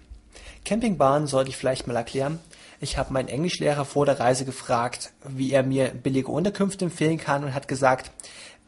Campingbahn 0.64 1.28
sollte 1.28 1.50
ich 1.50 1.58
vielleicht 1.58 1.88
mal 1.88 1.96
erklären. 1.96 2.40
Ich 2.80 2.98
habe 2.98 3.14
meinen 3.14 3.28
Englischlehrer 3.28 3.86
vor 3.86 4.06
der 4.06 4.20
Reise 4.20 4.46
gefragt, 4.46 5.12
wie 5.28 5.52
er 5.52 5.64
mir 5.64 5.90
billige 5.90 6.32
Unterkünfte 6.32 6.86
empfehlen 6.86 7.18
kann 7.18 7.44
und 7.44 7.54
hat 7.54 7.68
gesagt, 7.68 8.12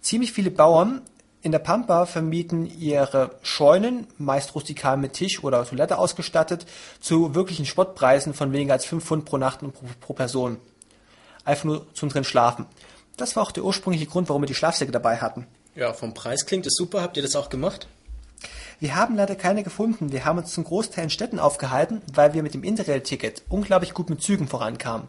ziemlich 0.01 0.31
viele 0.31 0.51
Bauern 0.51 1.01
in 1.41 1.51
der 1.51 1.59
Pampa 1.59 2.05
vermieten 2.05 2.65
ihre 2.65 3.37
Scheunen, 3.41 4.07
meist 4.17 4.55
rustikal 4.55 4.97
mit 4.97 5.13
Tisch 5.13 5.43
oder 5.43 5.65
Toilette 5.65 5.97
ausgestattet, 5.97 6.65
zu 6.99 7.35
wirklichen 7.35 7.65
Spottpreisen 7.65 8.33
von 8.33 8.51
weniger 8.51 8.73
als 8.73 8.85
5 8.85 9.03
Pfund 9.03 9.25
pro 9.25 9.37
Nacht 9.37 9.61
und 9.63 9.73
pro, 9.73 9.85
pro 10.01 10.13
Person. 10.13 10.57
Einfach 11.45 11.65
nur 11.65 11.93
zum 11.93 12.09
drin 12.09 12.23
schlafen. 12.23 12.65
Das 13.17 13.35
war 13.35 13.43
auch 13.43 13.51
der 13.51 13.65
ursprüngliche 13.65 14.05
Grund, 14.05 14.29
warum 14.29 14.43
wir 14.43 14.47
die 14.47 14.55
Schlafsäcke 14.55 14.91
dabei 14.91 15.17
hatten. 15.17 15.47
Ja, 15.75 15.93
vom 15.93 16.13
Preis 16.13 16.45
klingt 16.45 16.65
es 16.65 16.75
super. 16.75 17.01
Habt 17.01 17.17
ihr 17.17 17.23
das 17.23 17.35
auch 17.35 17.49
gemacht? 17.49 17.87
Wir 18.79 18.95
haben 18.95 19.15
leider 19.15 19.35
keine 19.35 19.63
gefunden. 19.63 20.11
Wir 20.11 20.23
haben 20.23 20.37
uns 20.37 20.53
zum 20.53 20.63
Großteil 20.63 21.05
in 21.05 21.09
Städten 21.09 21.39
aufgehalten, 21.39 22.01
weil 22.13 22.33
wir 22.35 22.43
mit 22.43 22.53
dem 22.53 22.63
Interrail-Ticket 22.63 23.43
unglaublich 23.49 23.93
gut 23.93 24.09
mit 24.09 24.21
Zügen 24.21 24.47
vorankamen. 24.47 25.07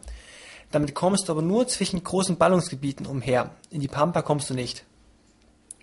Damit 0.71 0.95
kommst 0.95 1.29
du 1.29 1.33
aber 1.33 1.43
nur 1.43 1.69
zwischen 1.69 2.03
großen 2.03 2.37
Ballungsgebieten 2.37 3.07
umher. 3.07 3.51
In 3.71 3.81
die 3.81 3.89
Pampa 3.89 4.23
kommst 4.23 4.49
du 4.51 4.55
nicht. 4.55 4.85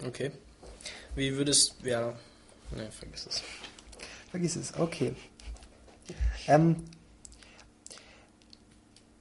Okay. 0.05 0.31
Wie 1.15 1.35
würdest 1.37 1.75
ja, 1.83 2.13
ne, 2.75 2.91
vergiss 2.91 3.27
es. 3.27 3.43
Vergiss 4.31 4.55
es, 4.55 4.73
okay. 4.77 5.15
Ähm, 6.47 6.83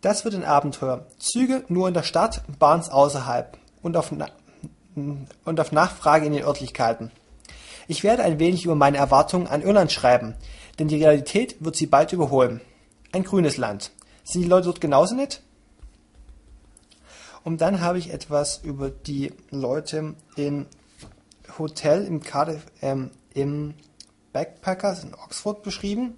das 0.04 0.24
wird 0.24 0.34
ein 0.34 0.44
Abenteuer. 0.44 1.06
Züge 1.18 1.64
nur 1.68 1.88
in 1.88 1.94
der 1.94 2.02
Stadt, 2.02 2.42
Bahns 2.58 2.90
außerhalb 2.90 3.56
und 3.82 3.96
auf, 3.96 4.12
und 4.12 5.60
auf 5.60 5.72
Nachfrage 5.72 6.26
in 6.26 6.32
den 6.32 6.44
Örtlichkeiten. 6.44 7.10
Ich 7.88 8.04
werde 8.04 8.22
ein 8.22 8.38
wenig 8.38 8.64
über 8.64 8.74
meine 8.74 8.98
Erwartungen 8.98 9.46
an 9.46 9.62
Irland 9.62 9.92
schreiben, 9.92 10.34
denn 10.78 10.88
die 10.88 11.02
Realität 11.02 11.56
wird 11.64 11.76
sie 11.76 11.86
bald 11.86 12.12
überholen. 12.12 12.60
Ein 13.12 13.24
grünes 13.24 13.56
Land. 13.56 13.92
Sind 14.24 14.42
die 14.42 14.48
Leute 14.48 14.66
dort 14.66 14.80
genauso 14.80 15.14
nett? 15.14 15.42
Und 17.42 17.60
dann 17.60 17.80
habe 17.80 17.98
ich 17.98 18.12
etwas 18.12 18.58
über 18.58 18.90
die 18.90 19.32
Leute 19.50 20.14
im 20.36 20.66
Hotel 21.58 22.04
im 22.04 22.22
Cardiff, 22.22 22.66
ähm, 22.80 23.10
im 23.32 23.74
Backpackers 24.32 25.04
in 25.04 25.14
Oxford 25.14 25.62
beschrieben. 25.62 26.16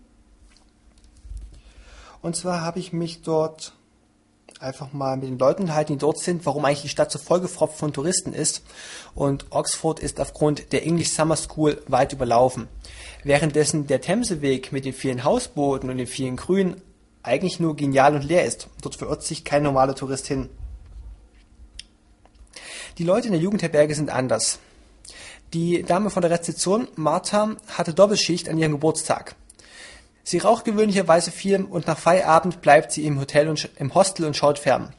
Und 2.22 2.34
zwar 2.34 2.62
habe 2.62 2.78
ich 2.78 2.92
mich 2.92 3.22
dort 3.22 3.75
einfach 4.60 4.92
mal 4.92 5.16
mit 5.16 5.28
den 5.28 5.38
Leuten 5.38 5.74
halten, 5.74 5.92
die 5.92 5.98
dort 5.98 6.18
sind, 6.18 6.46
warum 6.46 6.64
eigentlich 6.64 6.82
die 6.82 6.88
Stadt 6.88 7.10
so 7.10 7.18
vollgefropft 7.18 7.78
von 7.78 7.92
Touristen 7.92 8.32
ist. 8.32 8.62
Und 9.14 9.46
Oxford 9.50 10.00
ist 10.00 10.20
aufgrund 10.20 10.72
der 10.72 10.84
English 10.86 11.10
Summer 11.10 11.36
School 11.36 11.82
weit 11.88 12.12
überlaufen. 12.12 12.68
Währenddessen 13.24 13.86
der 13.86 14.00
Themseweg 14.00 14.72
mit 14.72 14.84
den 14.84 14.92
vielen 14.92 15.24
Hausbooten 15.24 15.90
und 15.90 15.98
den 15.98 16.06
vielen 16.06 16.36
Grünen 16.36 16.80
eigentlich 17.22 17.60
nur 17.60 17.76
genial 17.76 18.14
und 18.14 18.24
leer 18.24 18.44
ist. 18.44 18.68
Dort 18.82 18.96
verirrt 18.96 19.22
sich 19.22 19.44
kein 19.44 19.62
normaler 19.62 19.94
Tourist 19.94 20.26
hin. 20.26 20.48
Die 22.98 23.04
Leute 23.04 23.26
in 23.26 23.32
der 23.32 23.42
Jugendherberge 23.42 23.94
sind 23.94 24.10
anders. 24.10 24.58
Die 25.52 25.82
Dame 25.82 26.10
von 26.10 26.22
der 26.22 26.30
Rezeption, 26.30 26.88
Martha, 26.96 27.56
hatte 27.68 27.94
Doppelschicht 27.94 28.48
an 28.48 28.58
ihrem 28.58 28.72
Geburtstag. 28.72 29.36
Sie 30.28 30.38
raucht 30.38 30.64
gewöhnlicherweise 30.64 31.30
viel 31.30 31.62
und 31.62 31.86
nach 31.86 31.96
Feierabend 31.96 32.60
bleibt 32.60 32.90
sie 32.90 33.04
im 33.04 33.20
Hotel 33.20 33.48
und 33.48 33.70
im 33.76 33.94
Hostel 33.94 34.26
und 34.26 34.36
schaut 34.36 34.58
fern. 34.58 34.92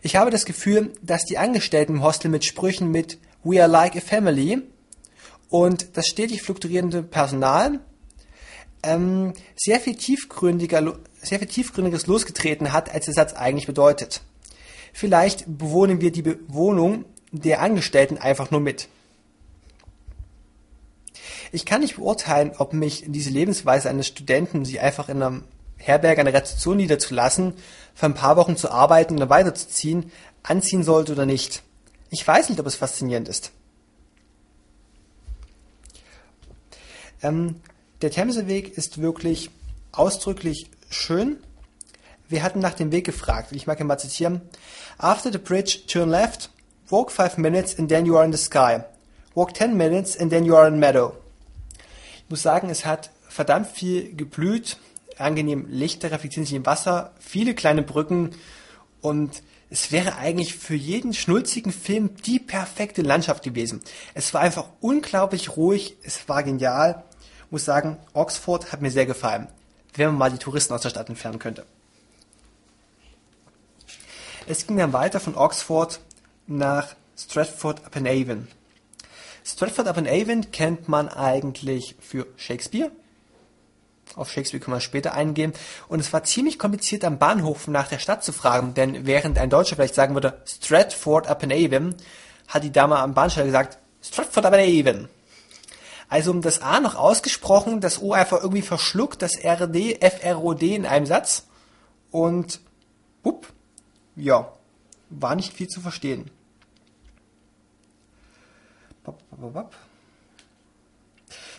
Ich 0.00 0.16
habe 0.16 0.30
das 0.30 0.46
Gefühl, 0.46 0.94
dass 1.02 1.26
die 1.26 1.36
Angestellten 1.36 1.96
im 1.96 2.02
Hostel 2.02 2.30
mit 2.30 2.46
Sprüchen 2.46 2.90
mit 2.90 3.18
We 3.44 3.62
are 3.62 3.70
like 3.70 3.94
a 3.94 4.00
family 4.00 4.62
und 5.50 5.98
das 5.98 6.06
stetig 6.06 6.40
fluktuierende 6.40 7.02
Personal 7.02 7.80
ähm, 8.82 9.34
sehr 9.54 9.80
viel 9.80 9.96
tiefgründiger, 9.96 10.98
sehr 11.20 11.40
viel 11.40 11.48
tiefgründiges 11.48 12.06
losgetreten 12.06 12.72
hat, 12.72 12.90
als 12.90 13.04
der 13.04 13.12
Satz 13.12 13.34
eigentlich 13.34 13.66
bedeutet. 13.66 14.22
Vielleicht 14.94 15.44
bewohnen 15.58 16.00
wir 16.00 16.10
die 16.10 16.22
Bewohnung 16.22 17.04
der 17.32 17.60
Angestellten 17.60 18.16
einfach 18.16 18.50
nur 18.50 18.60
mit. 18.60 18.88
Ich 21.52 21.64
kann 21.64 21.80
nicht 21.80 21.96
beurteilen, 21.96 22.52
ob 22.58 22.72
mich 22.72 23.04
diese 23.06 23.30
Lebensweise 23.30 23.88
eines 23.88 24.06
Studenten, 24.06 24.64
sich 24.64 24.80
einfach 24.80 25.08
in 25.08 25.22
einer 25.22 25.42
Herberge, 25.76 26.20
einer 26.20 26.32
Rezeption 26.32 26.76
niederzulassen, 26.76 27.54
für 27.94 28.06
ein 28.06 28.14
paar 28.14 28.36
Wochen 28.36 28.56
zu 28.56 28.70
arbeiten 28.70 29.14
und 29.14 29.20
dann 29.20 29.30
weiterzuziehen, 29.30 30.10
anziehen 30.42 30.82
sollte 30.82 31.12
oder 31.12 31.26
nicht. 31.26 31.62
Ich 32.10 32.26
weiß 32.26 32.48
nicht, 32.48 32.60
ob 32.60 32.66
es 32.66 32.74
faszinierend 32.74 33.28
ist. 33.28 33.52
Ähm, 37.22 37.56
der 38.02 38.10
Themseweg 38.10 38.76
ist 38.76 39.00
wirklich 39.00 39.50
ausdrücklich 39.92 40.70
schön. 40.88 41.38
Wir 42.28 42.42
hatten 42.42 42.60
nach 42.60 42.74
dem 42.74 42.92
Weg 42.92 43.06
gefragt. 43.06 43.52
Ich 43.52 43.66
mag 43.66 43.80
ihn 43.80 43.86
mal 43.86 43.98
zitieren. 43.98 44.42
After 44.98 45.32
the 45.32 45.38
bridge, 45.38 45.80
turn 45.86 46.10
left, 46.10 46.50
walk 46.88 47.10
five 47.10 47.38
minutes 47.38 47.78
and 47.78 47.88
then 47.88 48.06
you 48.06 48.16
are 48.16 48.24
in 48.24 48.32
the 48.32 48.38
sky. 48.38 48.84
Walk 49.34 49.54
ten 49.54 49.76
minutes 49.76 50.16
and 50.16 50.30
then 50.30 50.44
you 50.44 50.56
are 50.56 50.68
in 50.68 50.78
meadow. 50.78 51.14
Muss 52.28 52.42
sagen, 52.42 52.70
es 52.70 52.84
hat 52.84 53.10
verdammt 53.28 53.68
viel 53.68 54.14
geblüht, 54.14 54.78
angenehm 55.18 55.66
Lichter 55.68 56.10
reflektieren 56.10 56.46
sich 56.46 56.54
im 56.54 56.66
Wasser, 56.66 57.12
viele 57.18 57.54
kleine 57.54 57.82
Brücken 57.82 58.34
und 59.00 59.42
es 59.70 59.92
wäre 59.92 60.16
eigentlich 60.16 60.54
für 60.54 60.74
jeden 60.74 61.12
schnulzigen 61.12 61.72
Film 61.72 62.16
die 62.24 62.38
perfekte 62.38 63.02
Landschaft 63.02 63.42
gewesen. 63.42 63.82
Es 64.14 64.32
war 64.32 64.40
einfach 64.40 64.68
unglaublich 64.80 65.56
ruhig, 65.56 65.96
es 66.02 66.28
war 66.28 66.42
genial. 66.42 67.04
Ich 67.46 67.52
muss 67.52 67.64
sagen, 67.64 67.98
Oxford 68.14 68.72
hat 68.72 68.80
mir 68.80 68.90
sehr 68.90 69.06
gefallen, 69.06 69.48
wenn 69.94 70.08
man 70.08 70.18
mal 70.18 70.30
die 70.30 70.38
Touristen 70.38 70.72
aus 70.72 70.82
der 70.82 70.90
Stadt 70.90 71.08
entfernen 71.08 71.38
könnte. 71.38 71.66
Es 74.46 74.66
ging 74.66 74.78
dann 74.78 74.94
weiter 74.94 75.20
von 75.20 75.36
Oxford 75.36 76.00
nach 76.46 76.94
Stratford 77.18 77.84
upon 77.86 78.06
Avon. 78.06 78.48
Stratford 79.48 79.88
upon 79.88 80.06
Avon 80.06 80.50
kennt 80.50 80.88
man 80.88 81.08
eigentlich 81.08 81.96
für 82.00 82.26
Shakespeare. 82.36 82.90
Auf 84.14 84.30
Shakespeare 84.30 84.62
können 84.62 84.76
wir 84.76 84.80
später 84.80 85.14
eingehen. 85.14 85.54
Und 85.88 86.00
es 86.00 86.12
war 86.12 86.22
ziemlich 86.22 86.58
kompliziert 86.58 87.02
am 87.02 87.18
Bahnhof 87.18 87.66
nach 87.66 87.88
der 87.88 87.98
Stadt 87.98 88.22
zu 88.22 88.32
fragen, 88.32 88.74
denn 88.74 89.06
während 89.06 89.38
ein 89.38 89.48
Deutscher 89.48 89.76
vielleicht 89.76 89.94
sagen 89.94 90.12
würde 90.12 90.42
Stratford 90.44 91.30
upon 91.30 91.50
Avon, 91.50 91.94
hat 92.46 92.62
die 92.62 92.72
Dame 92.72 92.98
am 92.98 93.14
Bahnsteig 93.14 93.46
gesagt 93.46 93.78
Stratford 94.02 94.44
upon 94.44 94.60
Avon. 94.60 95.08
Also 96.10 96.30
um 96.30 96.42
das 96.42 96.60
A 96.60 96.80
noch 96.80 96.94
ausgesprochen, 96.94 97.80
das 97.80 98.02
O 98.02 98.12
einfach 98.12 98.42
irgendwie 98.42 98.62
verschluckt, 98.62 99.22
das 99.22 99.32
RD, 99.42 99.98
FROD 100.02 100.62
in 100.62 100.86
einem 100.86 101.06
Satz. 101.06 101.46
Und, 102.10 102.60
bupp, 103.22 103.46
ja, 104.14 104.52
war 105.08 105.34
nicht 105.34 105.54
viel 105.54 105.68
zu 105.68 105.80
verstehen. 105.80 106.30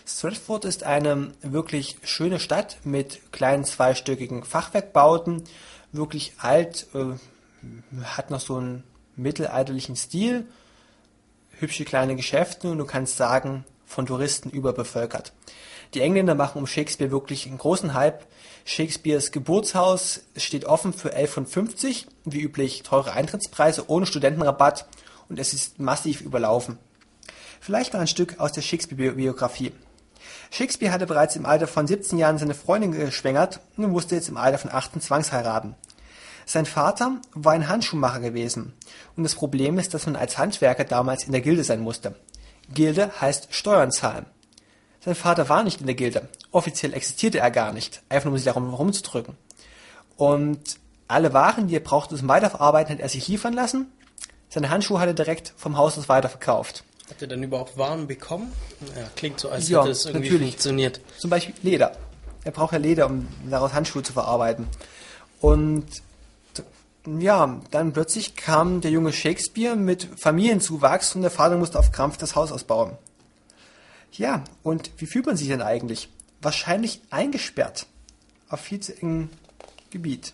Stratford 0.06 0.66
ist 0.66 0.84
eine 0.84 1.32
wirklich 1.42 1.98
schöne 2.04 2.40
Stadt 2.40 2.78
mit 2.84 3.32
kleinen 3.32 3.64
zweistöckigen 3.64 4.44
Fachwerkbauten, 4.44 5.44
wirklich 5.92 6.34
alt, 6.40 6.88
äh, 6.94 7.14
hat 8.04 8.32
noch 8.32 8.40
so 8.40 8.58
einen 8.58 8.84
mittelalterlichen 9.16 9.96
Stil, 9.96 10.48
hübsche 11.52 11.86
kleine 11.86 12.16
Geschäfte 12.16 12.72
und 12.72 12.80
du 12.80 12.86
kannst 12.86 13.18
sagen, 13.18 13.66
von 13.86 14.06
Touristen 14.06 14.50
überbevölkert. 14.50 15.34
Die 15.94 16.02
Engländer 16.02 16.36
machen 16.36 16.60
um 16.60 16.68
Shakespeare 16.68 17.12
wirklich 17.12 17.48
einen 17.48 17.58
großen 17.58 17.96
Hype. 17.96 18.26
Shakespeares 18.66 19.32
Geburtshaus 19.32 20.22
steht 20.38 20.66
offen 20.66 20.94
für 20.94 21.16
11,50, 21.16 22.06
wie 22.26 22.42
üblich 22.42 22.84
teure 22.84 23.14
Eintrittspreise 23.14 23.90
ohne 23.90 24.06
Studentenrabatt 24.06 24.88
und 25.28 25.40
es 25.40 25.54
ist 25.54 25.80
massiv 25.80 26.22
überlaufen. 26.22 26.78
Vielleicht 27.60 27.94
noch 27.94 28.00
ein 28.00 28.08
Stück 28.08 28.40
aus 28.40 28.52
der 28.52 28.62
Shakespeare-Biografie. 28.62 29.74
Shakespeare 30.52 30.92
hatte 30.92 31.06
bereits 31.06 31.36
im 31.36 31.46
Alter 31.46 31.68
von 31.68 31.88
17 31.88 32.18
Jahren 32.18 32.38
seine 32.38 32.54
Freundin 32.54 32.92
geschwängert 32.92 33.60
und 33.78 33.92
musste 33.92 34.16
jetzt 34.16 34.30
im 34.30 34.38
Alter 34.38 34.58
von 34.58 34.72
18 34.72 35.02
zwangsheiraten. 35.02 35.76
Sein 36.46 36.66
Vater 36.66 37.18
war 37.34 37.54
ein 37.54 37.68
Handschuhmacher 37.68 38.20
gewesen 38.20 38.74
und 39.16 39.24
das 39.24 39.36
Problem 39.36 39.78
ist, 39.78 39.94
dass 39.94 40.08
man 40.08 40.16
als 40.16 40.38
Handwerker 40.38 40.84
damals 40.84 41.26
in 41.26 41.32
der 41.32 41.42
Gilde 41.42 41.64
sein 41.64 41.82
musste. 41.82 42.16
Gilde 42.74 43.12
heißt 43.22 43.50
Steuern 43.52 43.92
zahlen. 43.92 44.26
Sein 45.04 45.16
Vater 45.16 45.48
war 45.48 45.64
nicht 45.64 45.80
in 45.80 45.86
der 45.86 45.96
Gilde. 45.96 46.28
Offiziell 46.52 46.94
existierte 46.94 47.40
er 47.40 47.52
gar 47.52 47.72
nicht, 47.72 48.02
einfach 48.10 48.26
nur 48.26 48.34
um 48.34 48.38
sich 48.38 48.46
darum 48.46 48.70
herumzudrücken. 48.70 49.38
Und 50.18 50.80
alle 51.08 51.34
Waren, 51.34 51.68
die 51.68 51.76
er 51.76 51.82
brauchte 51.82 52.16
zum 52.16 52.28
Weiterverarbeiten, 52.28 52.94
hat 52.94 53.00
er 53.00 53.10
sich 53.10 53.28
liefern 53.28 53.54
lassen. 53.54 53.92
Seine 54.50 54.70
Handschuhe 54.70 55.00
hat 55.00 55.08
er 55.08 55.14
direkt 55.14 55.54
vom 55.56 55.78
Haus 55.78 55.98
aus 55.98 56.10
weiterverkauft. 56.10 56.84
Hat 57.10 57.22
er 57.22 57.28
dann 57.28 57.42
überhaupt 57.44 57.78
Waren 57.78 58.08
bekommen? 58.08 58.52
Ja, 58.96 59.10
klingt 59.16 59.40
so, 59.40 59.50
als 59.50 59.68
Ja, 59.70 59.82
hätte 59.82 59.92
es 59.92 60.06
irgendwie 60.06 60.30
natürlich. 60.30 60.52
funktioniert. 60.52 61.02
Zum 61.18 61.30
Beispiel 61.30 61.56
Leder. 61.64 61.98
Er 62.44 62.52
braucht 62.52 62.74
ja 62.74 62.80
Leder, 62.80 63.08
um 63.08 63.28
daraus 63.50 63.74
Handschuhe 63.74 64.04
zu 64.04 64.14
verarbeiten. 64.14 64.68
Und 65.42 65.86
ja, 67.06 67.60
dann 67.72 67.94
plötzlich 67.94 68.36
kam 68.36 68.82
der 68.82 68.92
junge 68.92 69.14
Shakespeare 69.14 69.76
mit 69.76 70.08
Familienzuwachs 70.18 71.16
und 71.16 71.22
der 71.22 71.32
Vater 71.32 71.58
musste 71.58 71.80
auf 71.80 71.92
Krampf 71.92 72.18
das 72.18 72.36
Haus 72.36 72.52
ausbauen. 72.52 72.98
Ja, 74.12 74.44
und 74.64 74.92
wie 74.98 75.06
fühlt 75.06 75.26
man 75.26 75.38
sich 75.38 75.48
denn 75.48 75.62
eigentlich? 75.62 76.10
Wahrscheinlich 76.42 77.02
eingesperrt 77.10 77.88
auf 78.50 78.60
viel 78.60 78.80
zu 78.80 78.96
engem 79.02 79.30
Gebiet. 79.92 80.34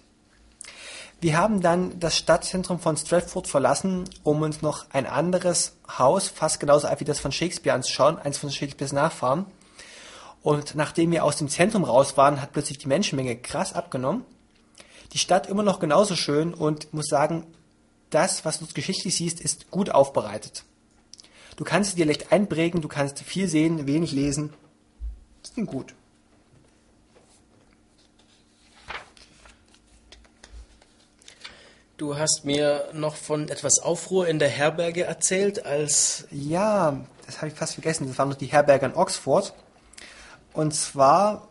Wir 1.25 1.39
haben 1.39 1.59
dann 1.59 1.99
das 1.99 2.15
Stadtzentrum 2.15 2.77
von 2.77 2.97
Stratford 2.97 3.47
verlassen, 3.47 4.07
um 4.21 4.43
uns 4.43 4.61
noch 4.61 4.85
ein 4.91 5.07
anderes 5.07 5.75
Haus, 5.97 6.27
fast 6.27 6.59
genauso 6.59 6.87
alt 6.87 6.99
wie 6.99 7.03
das 7.03 7.19
von 7.19 7.31
Shakespeare 7.31 7.75
anzuschauen, 7.75 8.19
eins 8.19 8.37
von 8.37 8.51
Shakespeares 8.51 8.93
Nachfahren. 8.93 9.47
Und 10.43 10.75
nachdem 10.75 11.11
wir 11.11 11.23
aus 11.23 11.37
dem 11.37 11.49
Zentrum 11.49 11.83
raus 11.83 12.15
waren, 12.15 12.43
hat 12.43 12.51
plötzlich 12.51 12.77
die 12.77 12.87
Menschenmenge 12.87 13.37
krass 13.37 13.73
abgenommen. 13.73 14.23
Die 15.13 15.17
Stadt 15.17 15.47
immer 15.47 15.63
noch 15.63 15.79
genauso 15.79 16.15
schön 16.15 16.53
und 16.53 16.93
muss 16.93 17.07
sagen, 17.07 17.47
das, 18.11 18.45
was 18.45 18.59
du 18.59 18.67
geschichtlich 18.71 19.15
siehst, 19.15 19.41
ist 19.41 19.71
gut 19.71 19.89
aufbereitet. 19.89 20.63
Du 21.55 21.63
kannst 21.63 21.97
dir 21.97 22.05
leicht 22.05 22.31
einprägen, 22.31 22.81
du 22.81 22.87
kannst 22.87 23.17
viel 23.21 23.47
sehen, 23.47 23.87
wenig 23.87 24.11
lesen. 24.11 24.53
Das 25.41 25.53
klingt 25.53 25.71
gut. 25.71 25.95
Du 31.97 32.17
hast 32.17 32.43
mir 32.43 32.89
noch 32.93 33.15
von 33.15 33.47
etwas 33.47 33.79
Aufruhr 33.79 34.27
in 34.27 34.37
der 34.37 34.49
Herberge 34.49 35.05
erzählt, 35.05 35.65
als 35.65 36.27
Ja, 36.29 36.97
das 37.25 37.37
habe 37.37 37.47
ich 37.47 37.53
fast 37.53 37.75
vergessen. 37.75 38.07
Das 38.07 38.17
war 38.17 38.25
noch 38.25 38.35
die 38.35 38.47
Herberge 38.47 38.85
in 38.87 38.95
Oxford. 38.95 39.53
Und 40.51 40.73
zwar 40.75 41.47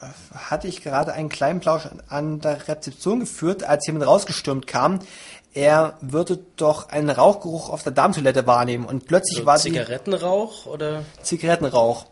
äh, 0.00 0.06
hatte 0.36 0.68
ich 0.68 0.82
gerade 0.84 1.12
einen 1.14 1.28
kleinen 1.28 1.58
Plausch 1.58 1.88
an- 2.08 2.40
der 2.40 2.68
Rezeption 2.68 3.20
geführt, 3.20 3.64
als 3.64 3.86
jemand 3.88 4.06
rausgestürmt 4.06 4.68
kam. 4.68 5.00
Er 5.52 5.96
würde 6.00 6.38
doch 6.56 6.90
einen 6.90 7.10
Rauchgeruch 7.10 7.68
auf 7.68 7.82
der 7.82 7.90
Darmtoilette 7.92 8.46
wahrnehmen. 8.46 8.84
Und 8.84 9.06
plötzlich 9.06 9.38
so 9.40 9.46
war 9.46 9.58
Zigarettenrauch 9.58 10.66
oder 10.66 11.04
Zigarettenrauch. 11.22 12.06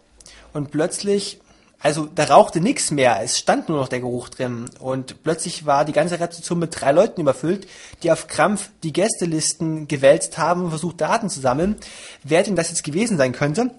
Und 0.53 0.73
plötzlich, 0.73 1.41
also 1.81 2.07
da 2.07 2.25
rauchte 2.25 2.61
nichts 2.61 2.91
mehr, 2.91 3.21
es 3.23 3.39
stand 3.39 3.69
nur 3.69 3.79
noch 3.79 3.89
der 3.89 4.01
Geruch 4.01 4.29
drin. 4.29 4.69
Und 4.81 5.23
plötzlich 5.23 5.67
war 5.67 5.85
die 5.85 5.93
ganze 5.93 6.19
Rezeption 6.19 6.59
mit 6.59 6.81
drei 6.81 6.93
Leuten 6.93 7.21
überfüllt, 7.21 7.69
die 8.03 8.11
auf 8.11 8.27
Krampf 8.27 8.71
die 8.83 8.93
Gästelisten 8.93 9.87
gewälzt 9.87 10.39
haben 10.39 10.65
und 10.65 10.71
versucht 10.71 11.01
Daten 11.01 11.29
zu 11.29 11.41
sammeln, 11.41 11.77
wer 12.25 12.43
denn 12.43 12.57
das 12.57 12.71
jetzt 12.71 12.83
gewesen 12.83 13.19
sein 13.19 13.33
könnte, 13.33 13.71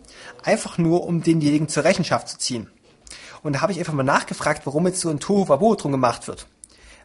einfach 0.44 0.78
nur 0.78 1.06
um 1.06 1.24
denjenigen 1.24 1.70
zur 1.70 1.84
Rechenschaft 1.84 2.30
zu 2.30 2.38
ziehen. 2.38 2.70
Und 3.44 3.54
da 3.54 3.62
habe 3.62 3.72
ich 3.72 3.80
einfach 3.80 3.94
mal 3.94 4.04
nachgefragt, 4.04 4.66
warum 4.66 4.88
jetzt 4.88 5.02
so 5.02 5.10
ein 5.10 5.20
Tohuwabohu 5.20 5.76
drum 5.76 5.92
gemacht 5.92 6.28
wird. 6.28 6.48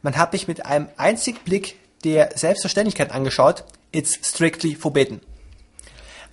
Man 0.03 0.17
hat 0.17 0.33
mich 0.33 0.49
mit 0.49 0.67
einem 0.67 0.89
einzigen 0.97 1.39
Blick 1.45 1.77
der 2.05 2.31
Selbstverständlichkeit 2.35 3.13
angeschaut, 3.13 3.65
it's 3.93 4.19
strictly 4.23 4.75
forbidden. 4.75 5.21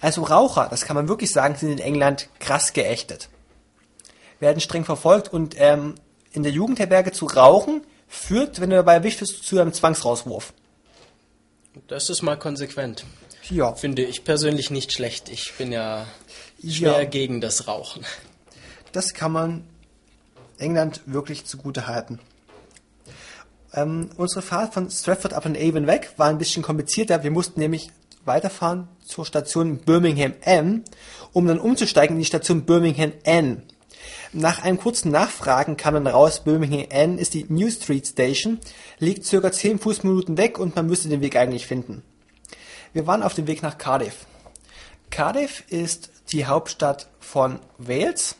Also 0.01 0.23
Raucher, 0.23 0.67
das 0.69 0.85
kann 0.85 0.95
man 0.95 1.07
wirklich 1.07 1.31
sagen, 1.31 1.55
sind 1.55 1.71
in 1.71 1.79
England 1.79 2.29
krass 2.39 2.73
geächtet. 2.73 3.29
Werden 4.39 4.59
streng 4.61 4.85
verfolgt 4.85 5.31
und 5.33 5.55
ähm, 5.57 5.95
in 6.31 6.43
der 6.43 6.51
Jugendherberge 6.51 7.11
zu 7.11 7.25
rauchen 7.25 7.81
führt, 8.07 8.59
wenn 8.61 8.69
du 8.69 8.75
dabei 8.77 8.95
erwischt 8.95 9.21
wirst, 9.21 9.43
zu 9.43 9.59
einem 9.59 9.73
Zwangsrauswurf. 9.73 10.53
das 11.87 12.09
ist 12.09 12.21
mal 12.21 12.37
konsequent. 12.37 13.05
Ja, 13.49 13.73
Finde 13.73 14.03
ich 14.03 14.23
persönlich 14.23 14.69
nicht 14.69 14.91
schlecht. 14.91 15.29
Ich 15.29 15.53
bin 15.57 15.71
ja 15.71 16.05
schwer 16.61 17.01
Ja. 17.01 17.03
gegen 17.05 17.41
das 17.41 17.67
Rauchen. 17.67 18.05
das 18.91 19.13
kann 19.13 19.31
man 19.31 19.63
England 20.57 21.01
wirklich 21.05 21.45
zugute 21.45 21.87
halten. 21.87 22.19
Ähm, 23.73 24.09
unsere 24.17 24.41
Fahrt 24.41 24.73
von 24.73 24.89
Stratford 24.89 25.33
upon 25.33 25.55
Avon 25.55 25.87
weg 25.87 26.11
war 26.17 26.27
ein 26.27 26.37
bisschen 26.37 26.63
komplizierter. 26.63 27.23
Wir 27.23 27.31
mussten 27.31 27.59
nämlich 27.59 27.91
weiterfahren 28.25 28.87
zur 29.05 29.25
Station 29.25 29.77
Birmingham 29.79 30.33
M, 30.41 30.83
um 31.33 31.47
dann 31.47 31.59
umzusteigen 31.59 32.15
in 32.15 32.19
die 32.21 32.25
Station 32.25 32.65
Birmingham 32.65 33.13
N. 33.23 33.63
Nach 34.31 34.61
einem 34.61 34.77
kurzen 34.77 35.11
Nachfragen 35.11 35.75
kam 35.75 35.95
dann 35.95 36.05
raus, 36.05 36.43
Birmingham 36.43 36.85
N 36.89 37.17
ist 37.17 37.33
die 37.33 37.45
New 37.49 37.69
Street 37.71 38.05
Station, 38.05 38.59
liegt 38.99 39.25
circa 39.25 39.51
10 39.51 39.79
Fußminuten 39.79 40.37
weg 40.37 40.59
und 40.59 40.75
man 40.75 40.85
müsste 40.85 41.09
den 41.09 41.21
Weg 41.21 41.35
eigentlich 41.35 41.65
finden. 41.65 42.03
Wir 42.93 43.07
waren 43.07 43.23
auf 43.23 43.33
dem 43.33 43.47
Weg 43.47 43.63
nach 43.63 43.79
Cardiff. 43.79 44.27
Cardiff 45.09 45.63
ist 45.69 46.11
die 46.31 46.45
Hauptstadt 46.45 47.09
von 47.19 47.59
Wales. 47.79 48.35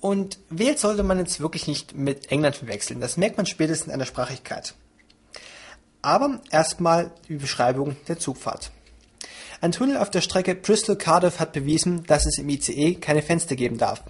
Und 0.00 0.40
Wales 0.50 0.80
sollte 0.80 1.04
man 1.04 1.18
jetzt 1.18 1.38
wirklich 1.38 1.68
nicht 1.68 1.94
mit 1.94 2.32
England 2.32 2.56
verwechseln. 2.56 3.00
Das 3.00 3.16
merkt 3.16 3.36
man 3.36 3.46
spätestens 3.46 3.92
an 3.92 4.00
der 4.00 4.06
Sprachigkeit. 4.06 4.74
Aber 6.00 6.40
erstmal 6.50 7.12
die 7.28 7.36
Beschreibung 7.36 7.94
der 8.08 8.18
Zugfahrt. 8.18 8.72
Ein 9.60 9.70
Tunnel 9.70 9.98
auf 9.98 10.10
der 10.10 10.20
Strecke 10.20 10.56
Bristol-Cardiff 10.56 11.38
hat 11.38 11.52
bewiesen, 11.52 12.02
dass 12.08 12.26
es 12.26 12.38
im 12.38 12.48
ICE 12.48 12.96
keine 12.96 13.22
Fenster 13.22 13.54
geben 13.54 13.78
darf. 13.78 14.02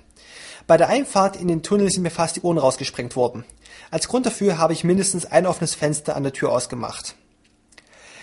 Bei 0.67 0.77
der 0.77 0.89
Einfahrt 0.89 1.37
in 1.37 1.49
den 1.49 1.63
Tunnel 1.63 1.91
sind 1.91 2.03
mir 2.03 2.11
fast 2.11 2.37
die 2.37 2.43
Ohren 2.43 2.59
rausgesprengt 2.59 3.17
worden. 3.17 3.45
Als 3.91 4.09
Grund 4.09 4.27
dafür 4.27 4.59
habe 4.59 4.73
ich 4.73 4.85
mindestens 4.85 5.27
ein 5.27 5.47
offenes 5.47 5.75
Fenster 5.75 6.17
an 6.17 6.23
der 6.23 6.33
Tür 6.33 6.53
ausgemacht. 6.53 7.17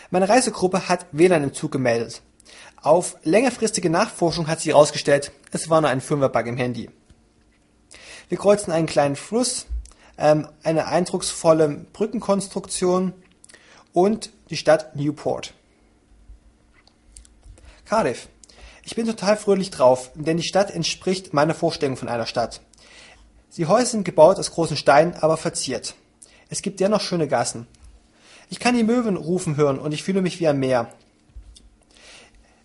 Meine 0.10 0.30
Reisegruppe 0.30 0.90
hat 0.90 1.06
WLAN 1.12 1.44
im 1.44 1.54
Zug 1.54 1.72
gemeldet. 1.72 2.22
Auf 2.82 3.18
längerfristige 3.24 3.90
Nachforschung 3.90 4.48
hat 4.48 4.62
sich 4.62 4.72
herausgestellt, 4.72 5.32
es 5.52 5.70
war 5.70 5.82
nur 5.82 5.90
ein 5.90 6.02
Firmware-Bug 6.02 6.48
im 6.48 6.58
Handy. 6.58 6.90
Wir 8.30 8.38
kreuzen 8.38 8.72
einen 8.72 8.88
kleinen 8.88 9.16
Fluss, 9.16 9.66
ähm, 10.18 10.48
eine 10.64 10.88
eindrucksvolle 10.88 11.86
Brückenkonstruktion 11.94 13.14
und 13.92 14.32
die 14.50 14.58
Stadt 14.58 14.96
Newport. 14.96 15.54
Cardiff. 17.86 18.30
Ich 18.90 18.96
bin 18.96 19.06
total 19.06 19.38
fröhlich 19.38 19.70
drauf, 19.70 20.10
denn 20.16 20.38
die 20.38 20.44
Stadt 20.44 20.72
entspricht 20.72 21.32
meiner 21.32 21.54
Vorstellung 21.54 21.96
von 21.96 22.10
einer 22.10 22.26
Stadt. 22.26 22.60
Die 23.56 23.68
Häuser 23.68 23.92
sind 23.92 24.04
gebaut 24.04 24.40
aus 24.40 24.50
großen 24.50 24.78
Steinen, 24.78 25.14
aber 25.14 25.38
verziert. 25.38 25.94
Es 26.50 26.64
gibt 26.64 26.80
dennoch 26.80 27.00
schöne 27.00 27.28
Gassen. 27.28 27.68
Ich 28.50 28.60
kann 28.60 28.76
die 28.76 28.84
Möwen 28.84 29.16
rufen 29.16 29.58
hören 29.58 29.78
und 29.78 29.92
ich 29.92 30.02
fühle 30.02 30.24
mich 30.24 30.40
wie 30.40 30.48
am 30.48 30.58
Meer. 30.58 30.92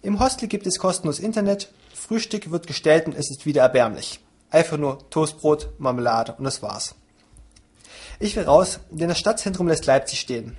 Im 0.01 0.19
Hostel 0.19 0.49
gibt 0.49 0.67
es 0.67 0.79
kostenlos 0.79 1.19
Internet, 1.19 1.71
Frühstück 1.93 2.51
wird 2.51 2.67
gestellt 2.67 3.05
und 3.05 3.15
es 3.15 3.31
ist 3.31 3.45
wieder 3.45 3.61
erbärmlich. 3.61 4.19
Einfach 4.49 4.79
nur 4.79 5.11
Toastbrot, 5.11 5.79
Marmelade 5.79 6.37
und 6.39 6.45
das 6.45 6.63
war's. 6.63 6.95
Ich 8.19 8.35
will 8.35 8.45
raus, 8.45 8.81
denn 8.91 9.09
das 9.09 9.19
Stadtzentrum 9.19 9.69
lässt 9.69 9.85
Leipzig 9.85 10.21
stehen. 10.21 10.57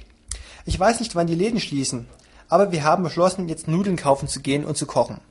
Ich 0.67 0.79
weiß 0.79 0.99
nicht, 0.99 1.15
wann 1.15 1.25
die 1.25 1.33
Läden 1.33 1.59
schließen, 1.59 2.07
aber 2.49 2.71
wir 2.71 2.83
haben 2.83 3.01
beschlossen, 3.01 3.49
jetzt 3.49 3.67
Nudeln 3.67 3.95
kaufen 3.95 4.27
zu 4.27 4.41
gehen 4.41 4.63
und 4.63 4.77
zu 4.77 4.85
kochen. 4.85 5.21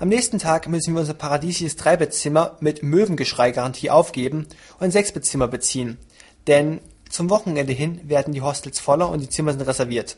Am 0.00 0.08
nächsten 0.08 0.38
Tag 0.38 0.66
müssen 0.66 0.94
wir 0.94 1.00
unser 1.00 1.12
paradiesisches 1.12 1.76
Dreibettzimmer 1.76 2.56
mit 2.60 2.82
Möwengeschrei-Garantie 2.82 3.90
aufgeben 3.90 4.46
und 4.78 4.84
ein 4.84 4.90
Sechsbettzimmer 4.90 5.46
beziehen, 5.46 5.98
denn 6.46 6.80
zum 7.10 7.28
Wochenende 7.28 7.74
hin 7.74 8.00
werden 8.08 8.32
die 8.32 8.40
Hostels 8.40 8.80
voller 8.80 9.10
und 9.10 9.20
die 9.20 9.28
Zimmer 9.28 9.52
sind 9.52 9.60
reserviert. 9.60 10.16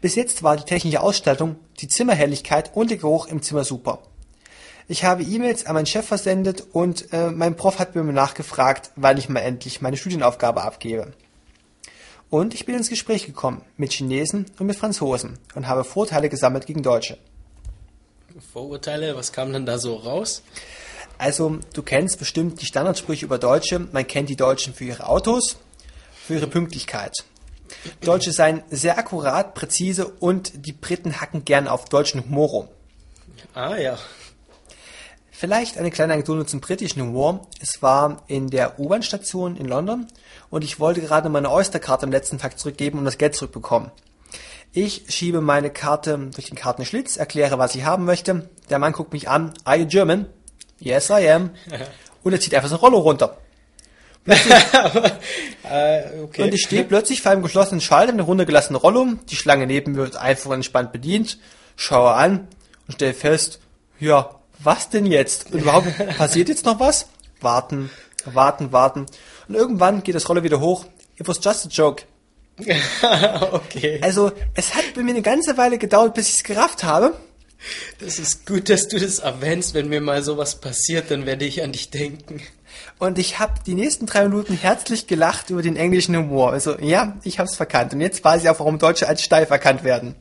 Bis 0.00 0.14
jetzt 0.14 0.42
war 0.42 0.56
die 0.56 0.64
technische 0.64 1.02
Ausstattung, 1.02 1.56
die 1.80 1.88
Zimmerhelligkeit 1.88 2.74
und 2.74 2.90
der 2.90 2.96
Geruch 2.96 3.26
im 3.26 3.42
Zimmer 3.42 3.62
super. 3.62 3.98
Ich 4.86 5.04
habe 5.04 5.22
E-Mails 5.22 5.66
an 5.66 5.74
meinen 5.74 5.84
Chef 5.84 6.06
versendet 6.06 6.64
und 6.72 7.12
äh, 7.12 7.30
mein 7.30 7.56
Prof 7.56 7.78
hat 7.78 7.94
mir 7.94 8.04
nachgefragt, 8.04 8.92
wann 8.96 9.18
ich 9.18 9.28
mal 9.28 9.40
endlich 9.40 9.82
meine 9.82 9.98
Studienaufgabe 9.98 10.62
abgebe. 10.62 11.12
Und 12.30 12.54
ich 12.54 12.64
bin 12.64 12.74
ins 12.74 12.88
Gespräch 12.88 13.26
gekommen 13.26 13.60
mit 13.76 13.92
Chinesen 13.92 14.46
und 14.58 14.66
mit 14.66 14.76
Franzosen 14.76 15.38
und 15.54 15.68
habe 15.68 15.84
Vorteile 15.84 16.30
gesammelt 16.30 16.64
gegen 16.64 16.82
Deutsche. 16.82 17.18
Vorurteile, 18.40 19.16
was 19.16 19.32
kam 19.32 19.52
denn 19.52 19.66
da 19.66 19.78
so 19.78 19.96
raus? 19.96 20.42
Also, 21.18 21.58
du 21.72 21.82
kennst 21.82 22.18
bestimmt 22.18 22.60
die 22.60 22.66
Standardsprüche 22.66 23.24
über 23.24 23.38
Deutsche. 23.38 23.78
Man 23.78 24.06
kennt 24.06 24.28
die 24.28 24.36
Deutschen 24.36 24.72
für 24.74 24.84
ihre 24.84 25.06
Autos, 25.08 25.56
für 26.14 26.34
ihre 26.34 26.46
Pünktlichkeit. 26.46 27.12
Deutsche 28.00 28.32
seien 28.32 28.62
sehr 28.70 28.98
akkurat, 28.98 29.54
präzise 29.54 30.06
und 30.06 30.66
die 30.66 30.72
Briten 30.72 31.20
hacken 31.20 31.44
gern 31.44 31.68
auf 31.68 31.86
deutschen 31.86 32.24
Humor 32.24 32.48
rum. 32.48 32.68
Ah 33.54 33.76
ja. 33.76 33.98
Vielleicht 35.30 35.78
eine 35.78 35.90
kleine 35.90 36.14
Anekdote 36.14 36.46
zum 36.46 36.60
britischen 36.60 37.00
Humor. 37.02 37.46
Es 37.60 37.80
war 37.80 38.24
in 38.26 38.48
der 38.50 38.80
U-Bahn-Station 38.80 39.56
in 39.56 39.66
London 39.66 40.08
und 40.50 40.64
ich 40.64 40.80
wollte 40.80 41.00
gerade 41.00 41.28
meine 41.28 41.50
Oyster-Karte 41.50 42.06
am 42.06 42.12
letzten 42.12 42.38
Tag 42.38 42.58
zurückgeben 42.58 42.98
und 42.98 43.04
das 43.04 43.18
Geld 43.18 43.36
zurückbekommen. 43.36 43.90
Ich 44.72 45.04
schiebe 45.08 45.40
meine 45.40 45.70
Karte 45.70 46.18
durch 46.34 46.48
den 46.48 46.56
Kartenschlitz, 46.56 47.16
erkläre, 47.16 47.58
was 47.58 47.74
ich 47.74 47.84
haben 47.84 48.04
möchte. 48.04 48.48
Der 48.70 48.78
Mann 48.78 48.92
guckt 48.92 49.12
mich 49.12 49.28
an. 49.28 49.54
Are 49.64 49.76
you 49.76 49.86
German? 49.86 50.26
Yes, 50.78 51.10
I 51.10 51.28
am. 51.30 51.50
Und 52.22 52.32
er 52.32 52.40
zieht 52.40 52.54
einfach 52.54 52.68
sein 52.68 52.78
Rollo 52.78 52.98
runter. 52.98 53.38
äh, 54.26 56.20
okay. 56.22 56.42
Und 56.42 56.54
ich 56.54 56.62
stehe 56.62 56.84
plötzlich 56.84 57.22
vor 57.22 57.32
einem 57.32 57.42
geschlossenen 57.42 57.80
Schalter 57.80 58.12
mit 58.12 58.20
einem 58.20 58.28
runtergelassenen 58.28 58.80
Rollo. 58.80 59.06
Die 59.30 59.36
Schlange 59.36 59.66
neben 59.66 59.92
mir 59.92 59.98
wird 59.98 60.16
einfach 60.16 60.50
entspannt 60.50 60.92
bedient. 60.92 61.38
Schaue 61.76 62.12
an 62.12 62.48
und 62.86 62.94
stelle 62.94 63.14
fest, 63.14 63.60
ja, 63.98 64.34
was 64.58 64.90
denn 64.90 65.06
jetzt? 65.06 65.52
Und 65.52 65.62
überhaupt, 65.62 65.86
passiert 66.18 66.48
jetzt 66.48 66.66
noch 66.66 66.78
was? 66.78 67.08
Warten, 67.40 67.90
warten, 68.26 68.72
warten. 68.72 69.06
Und 69.48 69.54
irgendwann 69.54 70.02
geht 70.02 70.14
das 70.14 70.28
Rollo 70.28 70.42
wieder 70.42 70.60
hoch. 70.60 70.84
It 71.16 71.26
was 71.26 71.40
just 71.42 71.66
a 71.66 71.68
joke. 71.68 72.04
okay. 73.52 74.00
Also, 74.02 74.32
es 74.54 74.74
hat 74.74 74.94
bei 74.94 75.02
mir 75.02 75.10
eine 75.10 75.22
ganze 75.22 75.56
Weile 75.56 75.78
gedauert, 75.78 76.14
bis 76.14 76.28
ich 76.28 76.36
es 76.36 76.44
gerafft 76.44 76.84
habe. 76.84 77.14
Das 77.98 78.18
ist 78.18 78.46
gut, 78.46 78.68
dass 78.68 78.88
du 78.88 78.98
das 78.98 79.18
erwähnst. 79.18 79.74
Wenn 79.74 79.88
mir 79.88 80.00
mal 80.00 80.22
sowas 80.22 80.60
passiert, 80.60 81.10
dann 81.10 81.26
werde 81.26 81.44
ich 81.44 81.62
an 81.62 81.72
dich 81.72 81.90
denken. 81.90 82.40
Und 82.98 83.18
ich 83.18 83.38
habe 83.38 83.54
die 83.66 83.74
nächsten 83.74 84.06
drei 84.06 84.24
Minuten 84.24 84.54
herzlich 84.54 85.06
gelacht 85.06 85.50
über 85.50 85.62
den 85.62 85.76
englischen 85.76 86.16
Humor. 86.16 86.52
Also 86.52 86.78
ja, 86.78 87.16
ich 87.22 87.38
habe 87.38 87.48
es 87.48 87.56
verkannt. 87.56 87.92
Und 87.94 88.00
jetzt 88.00 88.24
weiß 88.24 88.42
ich 88.42 88.48
auch, 88.48 88.58
warum 88.58 88.78
Deutsche 88.78 89.08
als 89.08 89.22
steif 89.22 89.50
erkannt 89.50 89.84
werden. 89.84 90.14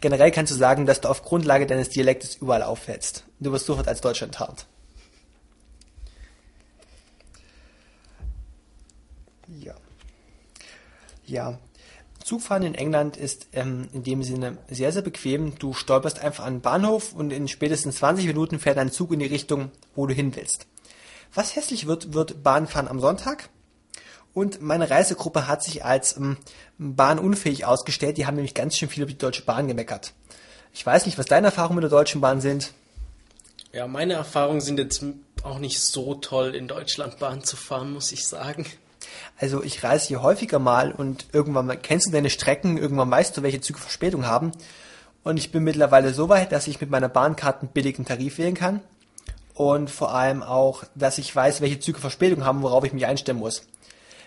Generell 0.00 0.30
kannst 0.30 0.52
du 0.52 0.56
sagen, 0.56 0.86
dass 0.86 1.00
du 1.00 1.08
auf 1.08 1.22
Grundlage 1.22 1.66
deines 1.66 1.88
Dialektes 1.88 2.36
überall 2.36 2.62
auffällst. 2.62 3.24
Du 3.40 3.52
wirst 3.52 3.66
sofort 3.66 3.88
als 3.88 4.00
Deutscher 4.00 4.26
enttarnt. 4.26 4.66
Ja. 9.60 9.74
Ja. 11.28 11.58
Zugfahren 12.24 12.64
in 12.64 12.74
England 12.74 13.16
ist 13.16 13.48
ähm, 13.52 13.88
in 13.92 14.02
dem 14.02 14.22
Sinne 14.22 14.58
sehr, 14.68 14.92
sehr 14.92 15.02
bequem. 15.02 15.58
Du 15.58 15.72
stolperst 15.72 16.18
einfach 16.18 16.44
an 16.44 16.56
den 16.56 16.60
Bahnhof 16.60 17.12
und 17.12 17.32
in 17.32 17.48
spätestens 17.48 17.96
20 17.96 18.26
Minuten 18.26 18.58
fährt 18.58 18.78
ein 18.78 18.90
Zug 18.90 19.12
in 19.12 19.20
die 19.20 19.26
Richtung, 19.26 19.70
wo 19.94 20.06
du 20.06 20.14
hin 20.14 20.34
willst. 20.34 20.66
Was 21.32 21.54
hässlich 21.54 21.86
wird, 21.86 22.14
wird 22.14 22.42
Bahnfahren 22.42 22.88
am 22.88 23.00
Sonntag. 23.00 23.50
Und 24.34 24.60
meine 24.60 24.90
Reisegruppe 24.90 25.46
hat 25.46 25.62
sich 25.62 25.84
als 25.84 26.16
ähm, 26.16 26.36
bahnunfähig 26.78 27.64
ausgestellt. 27.64 28.18
Die 28.18 28.26
haben 28.26 28.34
nämlich 28.34 28.54
ganz 28.54 28.76
schön 28.76 28.88
viel 28.88 29.02
über 29.02 29.12
die 29.12 29.18
Deutsche 29.18 29.42
Bahn 29.42 29.68
gemeckert. 29.68 30.12
Ich 30.72 30.84
weiß 30.84 31.06
nicht, 31.06 31.18
was 31.18 31.26
deine 31.26 31.48
Erfahrungen 31.48 31.76
mit 31.76 31.84
der 31.84 31.90
Deutschen 31.90 32.20
Bahn 32.20 32.40
sind. 32.40 32.72
Ja, 33.72 33.86
meine 33.86 34.14
Erfahrungen 34.14 34.60
sind 34.60 34.78
jetzt 34.78 35.04
auch 35.42 35.58
nicht 35.58 35.80
so 35.80 36.14
toll, 36.14 36.54
in 36.54 36.68
Deutschland 36.68 37.18
Bahn 37.18 37.42
zu 37.42 37.56
fahren, 37.56 37.92
muss 37.92 38.12
ich 38.12 38.26
sagen. 38.26 38.66
Also 39.36 39.62
ich 39.62 39.82
reise 39.82 40.08
hier 40.08 40.22
häufiger 40.22 40.58
mal 40.58 40.92
und 40.92 41.26
irgendwann 41.32 41.80
kennst 41.82 42.08
du 42.08 42.10
deine 42.10 42.30
Strecken, 42.30 42.78
irgendwann 42.78 43.10
weißt 43.10 43.36
du, 43.36 43.42
welche 43.42 43.60
Züge 43.60 43.78
Verspätung 43.78 44.26
haben. 44.26 44.52
Und 45.24 45.36
ich 45.36 45.52
bin 45.52 45.64
mittlerweile 45.64 46.14
so 46.14 46.28
weit, 46.28 46.52
dass 46.52 46.66
ich 46.66 46.80
mit 46.80 46.90
meiner 46.90 47.08
Bahnkarte 47.08 47.62
einen 47.62 47.70
billigen 47.70 48.04
Tarif 48.04 48.38
wählen 48.38 48.54
kann. 48.54 48.80
Und 49.54 49.90
vor 49.90 50.14
allem 50.14 50.42
auch, 50.42 50.84
dass 50.94 51.18
ich 51.18 51.34
weiß, 51.34 51.60
welche 51.60 51.80
Züge 51.80 51.98
Verspätung 51.98 52.44
haben, 52.44 52.62
worauf 52.62 52.84
ich 52.84 52.92
mich 52.92 53.06
einstellen 53.06 53.38
muss. 53.38 53.62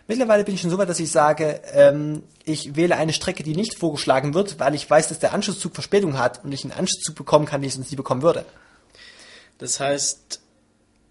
Mittlerweile 0.07 0.43
bin 0.43 0.55
ich 0.55 0.61
schon 0.61 0.69
so 0.69 0.77
weit, 0.77 0.89
dass 0.89 0.99
ich 0.99 1.09
sage, 1.09 1.61
ähm, 1.71 2.23
ich 2.43 2.75
wähle 2.75 2.97
eine 2.97 3.13
Strecke, 3.13 3.43
die 3.43 3.55
nicht 3.55 3.75
vorgeschlagen 3.75 4.33
wird, 4.33 4.59
weil 4.59 4.75
ich 4.75 4.89
weiß, 4.89 5.07
dass 5.07 5.19
der 5.19 5.33
Anschlusszug 5.33 5.73
Verspätung 5.73 6.17
hat 6.17 6.43
und 6.43 6.51
ich 6.51 6.63
einen 6.63 6.73
Anschlusszug 6.73 7.15
bekommen 7.15 7.45
kann, 7.45 7.61
den 7.61 7.69
ich 7.69 7.75
sonst 7.75 7.91
nie 7.91 7.95
bekommen 7.97 8.21
würde. 8.21 8.45
Das 9.57 9.79
heißt, 9.79 10.41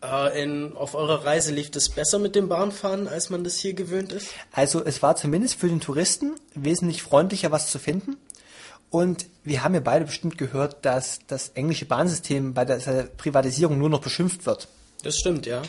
äh, 0.02 0.42
in, 0.42 0.76
auf 0.76 0.94
eurer 0.94 1.24
Reise 1.24 1.52
lief 1.52 1.70
es 1.74 1.88
besser 1.88 2.18
mit 2.18 2.34
dem 2.34 2.48
Bahnfahren, 2.48 3.08
als 3.08 3.30
man 3.30 3.44
das 3.44 3.56
hier 3.56 3.74
gewöhnt 3.74 4.12
ist? 4.12 4.28
Also 4.52 4.84
es 4.84 5.02
war 5.02 5.16
zumindest 5.16 5.54
für 5.54 5.68
den 5.68 5.80
Touristen 5.80 6.34
wesentlich 6.54 7.02
freundlicher, 7.02 7.50
was 7.50 7.70
zu 7.70 7.78
finden. 7.78 8.16
Und 8.90 9.26
wir 9.44 9.62
haben 9.62 9.74
ja 9.74 9.80
beide 9.80 10.04
bestimmt 10.04 10.36
gehört, 10.36 10.84
dass 10.84 11.20
das 11.26 11.50
englische 11.50 11.86
Bahnsystem 11.86 12.54
bei 12.54 12.64
der 12.64 12.78
Privatisierung 13.16 13.78
nur 13.78 13.88
noch 13.88 14.00
beschimpft 14.00 14.46
wird. 14.46 14.68
Das 15.02 15.16
stimmt, 15.16 15.46
ja. 15.46 15.62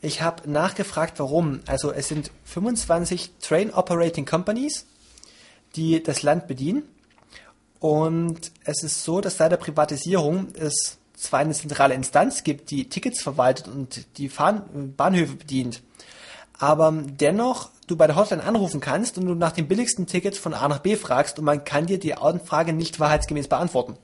Ich 0.00 0.22
habe 0.22 0.50
nachgefragt, 0.50 1.20
warum. 1.20 1.60
Also 1.66 1.92
es 1.92 2.08
sind 2.08 2.30
25 2.44 3.32
Train 3.40 3.72
Operating 3.72 4.24
Companies, 4.24 4.86
die 5.76 6.02
das 6.02 6.22
Land 6.22 6.48
bedienen. 6.48 6.88
Und 7.78 8.52
es 8.64 8.82
ist 8.82 9.04
so, 9.04 9.20
dass 9.20 9.36
seit 9.36 9.52
der 9.52 9.56
Privatisierung 9.56 10.48
es 10.54 10.98
zwar 11.22 11.40
eine 11.40 11.54
zentrale 11.54 11.94
Instanz 11.94 12.44
gibt, 12.44 12.70
die 12.70 12.88
Tickets 12.88 13.22
verwaltet 13.22 13.68
und 13.68 14.18
die 14.18 14.28
Fahren 14.28 14.94
Bahnhöfe 14.96 15.36
bedient, 15.36 15.82
aber 16.58 16.92
dennoch 16.92 17.70
du 17.86 17.96
bei 17.96 18.06
der 18.06 18.16
Hotline 18.16 18.42
anrufen 18.42 18.80
kannst 18.80 19.18
und 19.18 19.26
du 19.26 19.34
nach 19.34 19.52
dem 19.52 19.68
billigsten 19.68 20.06
Ticket 20.06 20.36
von 20.36 20.54
A 20.54 20.68
nach 20.68 20.80
B 20.80 20.96
fragst 20.96 21.38
und 21.38 21.44
man 21.44 21.64
kann 21.64 21.86
dir 21.86 21.98
die 21.98 22.14
Anfrage 22.14 22.72
nicht 22.72 23.00
wahrheitsgemäß 23.00 23.48
beantworten. 23.48 23.96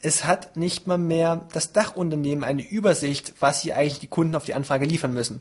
Es 0.00 0.24
hat 0.24 0.56
nicht 0.56 0.86
mal 0.86 0.98
mehr 0.98 1.46
das 1.52 1.72
Dachunternehmen 1.72 2.42
eine 2.42 2.68
Übersicht, 2.68 3.34
was 3.38 3.60
hier 3.60 3.76
eigentlich 3.76 4.00
die 4.00 4.08
Kunden 4.08 4.34
auf 4.34 4.44
die 4.44 4.54
Anfrage 4.54 4.84
liefern 4.84 5.14
müssen. 5.14 5.40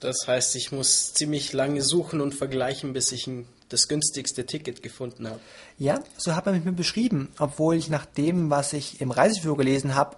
Das 0.00 0.28
heißt, 0.28 0.56
ich 0.56 0.72
muss 0.72 1.14
ziemlich 1.14 1.52
lange 1.52 1.80
suchen 1.80 2.20
und 2.20 2.34
vergleichen, 2.34 2.92
bis 2.92 3.12
ich 3.12 3.26
ein, 3.26 3.48
das 3.68 3.88
günstigste 3.88 4.46
Ticket 4.46 4.82
gefunden 4.82 5.28
habe. 5.28 5.40
Ja, 5.78 6.02
so 6.16 6.34
hat 6.34 6.46
man 6.46 6.54
mit 6.54 6.64
mir 6.64 6.72
beschrieben, 6.72 7.28
obwohl 7.38 7.76
ich 7.76 7.88
nach 7.88 8.06
dem, 8.06 8.50
was 8.50 8.72
ich 8.72 9.00
im 9.00 9.10
Reiseführer 9.10 9.56
gelesen 9.56 9.94
habe, 9.94 10.16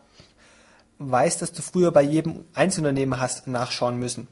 weiß, 0.98 1.38
dass 1.38 1.52
du 1.52 1.62
früher 1.62 1.90
bei 1.92 2.02
jedem 2.02 2.44
Einzelunternehmen 2.54 3.20
hast 3.20 3.46
nachschauen 3.46 3.98
müssen. 3.98 4.28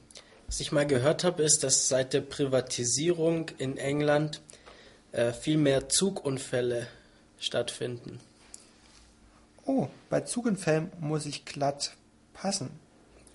Was 0.46 0.60
ich 0.60 0.72
mal 0.72 0.86
gehört 0.86 1.24
habe, 1.24 1.42
ist, 1.42 1.64
dass 1.64 1.88
seit 1.88 2.12
der 2.12 2.20
Privatisierung 2.20 3.50
in 3.58 3.78
England 3.78 4.40
äh, 5.12 5.32
viel 5.32 5.56
mehr 5.56 5.88
Zugunfälle 5.88 6.86
stattfinden. 7.38 8.20
Oh, 9.64 9.88
bei 10.10 10.20
Zugunfällen 10.20 10.92
muss 11.00 11.26
ich 11.26 11.44
glatt 11.44 11.92
passen. 12.32 12.70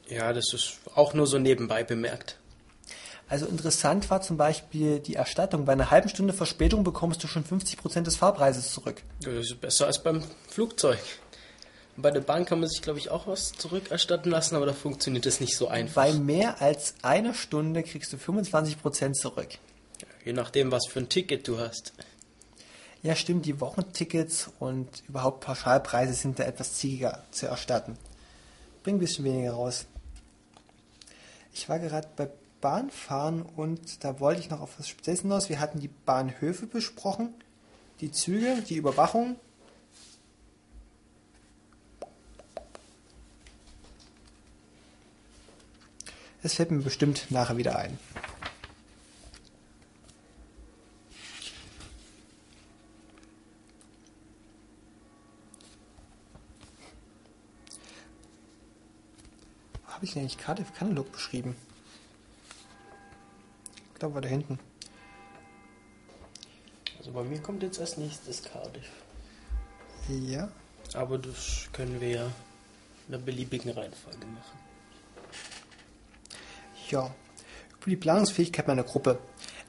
Ja, 0.07 0.31
das 0.31 0.53
ist 0.53 0.79
auch 0.95 1.13
nur 1.13 1.27
so 1.27 1.39
nebenbei 1.39 1.83
bemerkt. 1.83 2.37
Also 3.31 3.45
interessant 3.45 4.09
war 4.09 4.21
zum 4.21 4.35
Beispiel 4.35 4.99
die 4.99 5.15
Erstattung. 5.15 5.63
Bei 5.63 5.71
einer 5.71 5.89
halben 5.89 6.09
Stunde 6.09 6.33
Verspätung 6.33 6.83
bekommst 6.83 7.23
du 7.23 7.27
schon 7.27 7.45
50% 7.45 8.01
des 8.01 8.17
Fahrpreises 8.17 8.73
zurück. 8.73 9.03
Das 9.21 9.33
ist 9.35 9.61
besser 9.61 9.87
als 9.87 10.03
beim 10.03 10.21
Flugzeug. 10.49 10.99
Bei 11.95 12.11
der 12.11 12.19
Bahn 12.19 12.43
kann 12.43 12.59
man 12.59 12.67
sich, 12.67 12.81
glaube 12.81 12.99
ich, 12.99 13.09
auch 13.09 13.27
was 13.27 13.53
zurückerstatten 13.53 14.29
lassen, 14.29 14.57
aber 14.57 14.65
da 14.65 14.73
funktioniert 14.73 15.25
das 15.25 15.39
nicht 15.39 15.55
so 15.55 15.69
einfach. 15.69 16.03
Bei 16.03 16.11
mehr 16.11 16.61
als 16.61 16.95
einer 17.03 17.33
Stunde 17.33 17.83
kriegst 17.83 18.11
du 18.11 18.17
25% 18.17 19.13
zurück. 19.13 19.47
Ja, 20.01 20.07
je 20.25 20.33
nachdem, 20.33 20.69
was 20.73 20.87
für 20.89 20.99
ein 20.99 21.07
Ticket 21.07 21.47
du 21.47 21.57
hast. 21.57 21.93
Ja, 23.01 23.15
stimmt, 23.15 23.45
die 23.45 23.61
Wochentickets 23.61 24.49
und 24.59 25.03
überhaupt 25.07 25.39
Pauschalpreise 25.39 26.13
sind 26.15 26.37
da 26.37 26.43
etwas 26.43 26.73
ziegiger 26.73 27.23
zu 27.31 27.45
erstatten. 27.45 27.97
Bring 28.83 28.95
ein 28.95 28.99
bisschen 28.99 29.23
weniger 29.23 29.53
raus. 29.53 29.85
Ich 31.53 31.69
war 31.69 31.79
gerade 31.79 32.09
bei 32.17 32.29
Bahnfahren 32.61 33.41
und 33.41 34.03
da 34.03 34.19
wollte 34.19 34.39
ich 34.39 34.49
noch 34.49 34.61
auf 34.61 34.79
was 34.79 34.87
Spezielles 34.87 35.21
hinaus. 35.21 35.49
Wir 35.49 35.59
hatten 35.59 35.79
die 35.79 35.89
Bahnhöfe 35.89 36.67
besprochen, 36.67 37.33
die 37.99 38.11
Züge, 38.11 38.61
die 38.69 38.75
Überwachung. 38.75 39.35
Es 46.43 46.53
fällt 46.55 46.71
mir 46.71 46.81
bestimmt 46.81 47.27
nachher 47.29 47.57
wieder 47.57 47.75
ein. 47.77 47.99
Habe 59.87 60.05
ich 60.05 60.13
denn 60.13 60.23
eigentlich 60.23 60.39
Cardiff 60.39 60.73
Katalog 60.73 61.11
beschrieben? 61.11 61.55
Glaube, 64.01 64.15
war 64.15 64.21
da 64.23 64.29
hinten. 64.29 64.57
Also 66.97 67.11
bei 67.11 67.21
mir 67.21 67.39
kommt 67.39 67.61
jetzt 67.61 67.79
als 67.79 67.97
nächstes 67.97 68.41
Cardiff. 68.41 68.89
Ja. 70.09 70.49
Aber 70.95 71.19
das 71.19 71.67
können 71.71 72.01
wir 72.01 72.09
ja 72.09 72.25
in 73.07 73.13
einer 73.13 73.23
beliebigen 73.23 73.69
Reihenfolge 73.69 74.25
machen. 74.25 74.59
Ja. 76.89 77.13
Über 77.79 77.91
die 77.91 77.95
Planungsfähigkeit 77.95 78.67
meiner 78.67 78.81
Gruppe. 78.81 79.19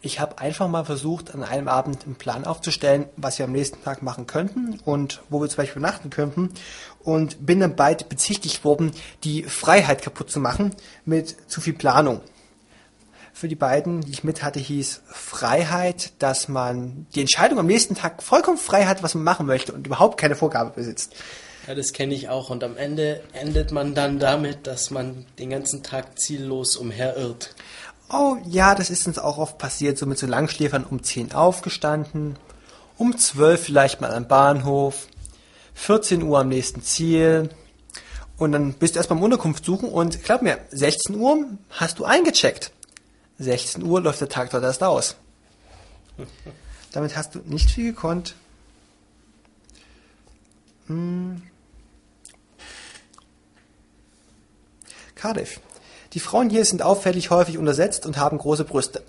Ich 0.01 0.19
habe 0.19 0.39
einfach 0.39 0.67
mal 0.67 0.87
versucht, 0.87 1.35
an 1.35 1.45
einem 1.45 1.69
Abend 1.69 2.07
einen 2.07 2.15
Plan 2.15 2.47
aufzustellen, 2.47 3.11
was 3.19 3.39
wir 3.39 3.45
am 3.45 3.53
nächsten 3.53 3.85
Tag 3.85 4.01
machen 4.01 4.27
könnten 4.27 4.81
und 4.87 5.21
wo 5.29 5.43
wir 5.43 5.49
zum 5.51 5.59
Beispiel 5.59 5.81
übernachten 5.81 6.09
könnten. 6.09 6.55
Und 7.01 7.45
bin 7.45 7.61
dann 7.61 7.77
bald 7.77 8.09
bezichtigt 8.09 8.65
worden, 8.65 8.93
die 9.25 9.43
Freiheit 9.43 10.01
kaputt 10.01 10.31
zu 10.31 10.41
machen 10.41 10.75
mit 11.05 11.51
zu 11.51 11.61
viel 11.61 11.75
Planung. 11.75 12.23
Für 13.43 13.49
die 13.49 13.57
beiden, 13.57 14.03
die 14.03 14.13
ich 14.13 14.23
mit 14.23 14.45
hatte, 14.45 14.61
hieß 14.61 15.01
Freiheit, 15.05 16.13
dass 16.21 16.47
man 16.47 17.09
die 17.17 17.23
Entscheidung 17.23 17.59
am 17.59 17.67
nächsten 17.67 17.97
Tag 17.97 18.23
vollkommen 18.23 18.57
frei 18.57 18.87
hat, 18.87 19.03
was 19.03 19.17
man 19.17 19.25
machen 19.25 19.47
möchte 19.47 19.73
und 19.73 19.85
überhaupt 19.85 20.17
keine 20.17 20.37
Vorgabe 20.37 20.71
besitzt. 20.71 21.13
Ja, 21.67 21.75
das 21.75 21.93
kenne 21.93 22.15
ich 22.15 22.29
auch. 22.29 22.51
Und 22.51 22.63
am 22.63 22.77
Ende 22.77 23.21
endet 23.33 23.73
man 23.73 23.97
dann 23.97 24.21
damit, 24.21 24.69
dass 24.69 24.93
man 24.93 25.27
den 25.41 25.51
ganzen 25.51 25.83
Tag 25.83 26.21
ziellos 26.21 26.77
umherirrt. 26.77 27.57
Oh 28.09 28.37
ja, 28.47 28.77
das 28.77 28.91
ist 28.91 29.09
uns 29.09 29.19
auch 29.19 29.39
oft 29.39 29.59
passiert, 29.59 29.99
so 29.99 30.07
mit 30.07 30.19
so 30.19 30.29
Langschläfern 30.29 30.85
um 30.85 31.03
10 31.03 31.33
aufgestanden, 31.33 32.37
um 32.97 33.19
12 33.19 33.61
vielleicht 33.61 34.01
mal 34.01 34.15
am 34.15 34.29
Bahnhof, 34.29 35.09
14 35.75 36.23
Uhr 36.23 36.39
am 36.39 36.49
nächsten 36.49 36.81
Ziel 36.83 37.51
und 38.39 38.53
dann 38.53 38.75
bist 38.75 38.95
du 38.95 39.01
erstmal 39.01 39.19
im 39.19 39.25
Unterkunft 39.25 39.65
suchen 39.65 39.89
und 39.89 40.23
glaub 40.23 40.43
mir, 40.43 40.59
16 40.71 41.17
Uhr 41.17 41.45
hast 41.71 41.99
du 41.99 42.05
eingecheckt. 42.05 42.71
16 43.39 43.83
Uhr 43.83 44.01
läuft 44.01 44.21
der 44.21 44.29
Tag 44.29 44.51
dort 44.51 44.65
erst 44.65 44.83
aus. 44.83 45.17
Damit 46.93 47.17
hast 47.17 47.35
du 47.35 47.41
nicht 47.45 47.71
viel 47.71 47.93
gekonnt. 47.93 48.35
Hm. 50.87 51.43
Cardiff. 55.15 55.61
Die 56.13 56.21
Frauen 56.21 56.51
hier 56.51 56.65
sind 56.65 56.83
auffällig 56.83 57.31
häufig 57.31 57.57
untersetzt 57.57 58.07
und 58.07 58.19
haben 58.19 58.39
große 58.39 58.65
Brüste. 58.65 59.03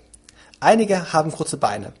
Einige 0.60 1.12
haben 1.12 1.32
kurze 1.32 1.56
Beine. 1.56 1.92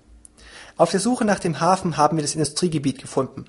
Auf 0.76 0.90
der 0.90 1.00
Suche 1.00 1.24
nach 1.24 1.38
dem 1.38 1.60
Hafen 1.60 1.96
haben 1.96 2.16
wir 2.16 2.22
das 2.22 2.34
Industriegebiet 2.34 3.00
gefunden. 3.00 3.44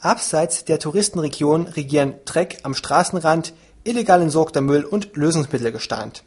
Abseits 0.00 0.64
der 0.64 0.78
Touristenregion 0.78 1.66
regieren 1.66 2.14
Dreck 2.24 2.60
am 2.62 2.74
Straßenrand, 2.74 3.52
illegal 3.84 4.22
entsorgter 4.22 4.60
Müll 4.60 4.84
und 4.84 5.14
Lösungsmittelgestand. 5.14 6.24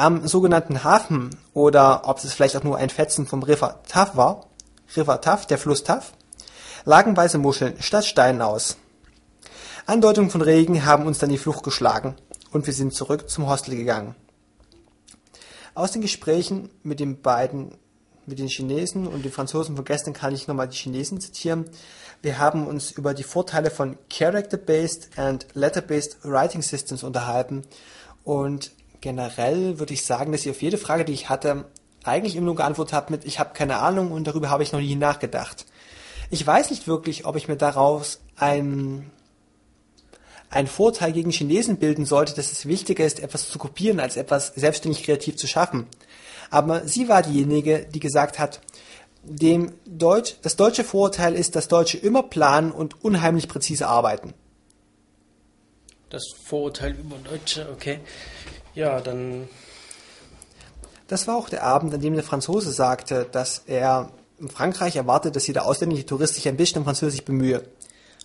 Am 0.00 0.26
sogenannten 0.26 0.82
Hafen 0.82 1.28
oder 1.52 2.08
ob 2.08 2.24
es 2.24 2.32
vielleicht 2.32 2.56
auch 2.56 2.64
nur 2.64 2.78
ein 2.78 2.88
Fetzen 2.88 3.26
vom 3.26 3.42
River 3.42 3.82
Taff 3.86 4.16
war, 4.16 4.46
River 4.96 5.20
Taff, 5.20 5.44
der 5.44 5.58
Fluss 5.58 5.84
Taff, 5.84 6.14
lagen 6.86 7.14
weiße 7.14 7.36
Muscheln 7.36 7.74
statt 7.82 8.06
Steinen 8.06 8.40
aus. 8.40 8.78
Andeutungen 9.84 10.30
von 10.30 10.40
Regen 10.40 10.86
haben 10.86 11.04
uns 11.04 11.18
dann 11.18 11.28
die 11.28 11.36
Flucht 11.36 11.64
geschlagen 11.64 12.16
und 12.50 12.66
wir 12.66 12.72
sind 12.72 12.94
zurück 12.94 13.28
zum 13.28 13.46
Hostel 13.46 13.76
gegangen. 13.76 14.14
Aus 15.74 15.92
den 15.92 16.00
Gesprächen 16.00 16.70
mit 16.82 16.98
den 16.98 17.20
beiden, 17.20 17.74
mit 18.24 18.38
den 18.38 18.48
Chinesen 18.48 19.06
und 19.06 19.22
den 19.22 19.32
Franzosen 19.32 19.76
von 19.76 19.84
gestern 19.84 20.14
kann 20.14 20.32
ich 20.32 20.48
nochmal 20.48 20.68
die 20.68 20.78
Chinesen 20.78 21.20
zitieren. 21.20 21.66
Wir 22.22 22.38
haben 22.38 22.66
uns 22.66 22.90
über 22.90 23.12
die 23.12 23.22
Vorteile 23.22 23.70
von 23.70 23.98
Character-Based 24.08 25.18
and 25.18 25.46
Letter-Based 25.52 26.20
Writing 26.22 26.62
Systems 26.62 27.02
unterhalten 27.02 27.64
und 28.24 28.70
generell 29.00 29.78
würde 29.78 29.94
ich 29.94 30.04
sagen, 30.04 30.32
dass 30.32 30.42
ich 30.42 30.50
auf 30.50 30.62
jede 30.62 30.78
Frage, 30.78 31.04
die 31.04 31.12
ich 31.12 31.28
hatte, 31.28 31.66
eigentlich 32.04 32.36
immer 32.36 32.46
nur 32.46 32.56
geantwortet 32.56 32.94
habe 32.94 33.12
mit, 33.12 33.24
ich 33.24 33.38
habe 33.38 33.52
keine 33.52 33.78
Ahnung 33.78 34.12
und 34.12 34.26
darüber 34.26 34.50
habe 34.50 34.62
ich 34.62 34.72
noch 34.72 34.80
nie 34.80 34.96
nachgedacht. 34.96 35.66
Ich 36.30 36.46
weiß 36.46 36.70
nicht 36.70 36.86
wirklich, 36.86 37.26
ob 37.26 37.36
ich 37.36 37.48
mir 37.48 37.56
daraus 37.56 38.20
ein, 38.36 39.10
ein 40.48 40.66
Vorteil 40.66 41.12
gegen 41.12 41.30
Chinesen 41.30 41.76
bilden 41.76 42.06
sollte, 42.06 42.34
dass 42.34 42.52
es 42.52 42.66
wichtiger 42.66 43.04
ist, 43.04 43.20
etwas 43.20 43.48
zu 43.48 43.58
kopieren, 43.58 44.00
als 44.00 44.16
etwas 44.16 44.48
selbstständig 44.54 45.04
kreativ 45.04 45.36
zu 45.36 45.46
schaffen. 45.46 45.86
Aber 46.50 46.86
sie 46.86 47.08
war 47.08 47.22
diejenige, 47.22 47.86
die 47.92 48.00
gesagt 48.00 48.38
hat, 48.38 48.60
dem 49.22 49.72
Deutsch, 49.84 50.36
das 50.42 50.56
deutsche 50.56 50.84
Vorurteil 50.84 51.34
ist, 51.34 51.54
dass 51.54 51.68
Deutsche 51.68 51.98
immer 51.98 52.22
planen 52.22 52.72
und 52.72 53.04
unheimlich 53.04 53.48
präzise 53.48 53.86
arbeiten. 53.86 54.32
Das 56.08 56.24
Vorurteil 56.44 56.92
über 56.92 57.16
Deutsche, 57.18 57.68
okay. 57.72 58.00
Ja, 58.74 59.00
dann. 59.00 59.48
Das 61.08 61.26
war 61.26 61.36
auch 61.36 61.48
der 61.48 61.64
Abend, 61.64 61.92
an 61.92 62.00
dem 62.00 62.14
der 62.14 62.22
Franzose 62.22 62.70
sagte, 62.70 63.26
dass 63.30 63.62
er 63.66 64.10
in 64.38 64.48
Frankreich 64.48 64.96
erwartet, 64.96 65.36
dass 65.36 65.46
jeder 65.46 65.66
ausländische 65.66 66.06
Tourist 66.06 66.34
sich 66.34 66.48
ein 66.48 66.56
bisschen 66.56 66.78
um 66.78 66.84
Französisch 66.84 67.22
bemühe. 67.22 67.62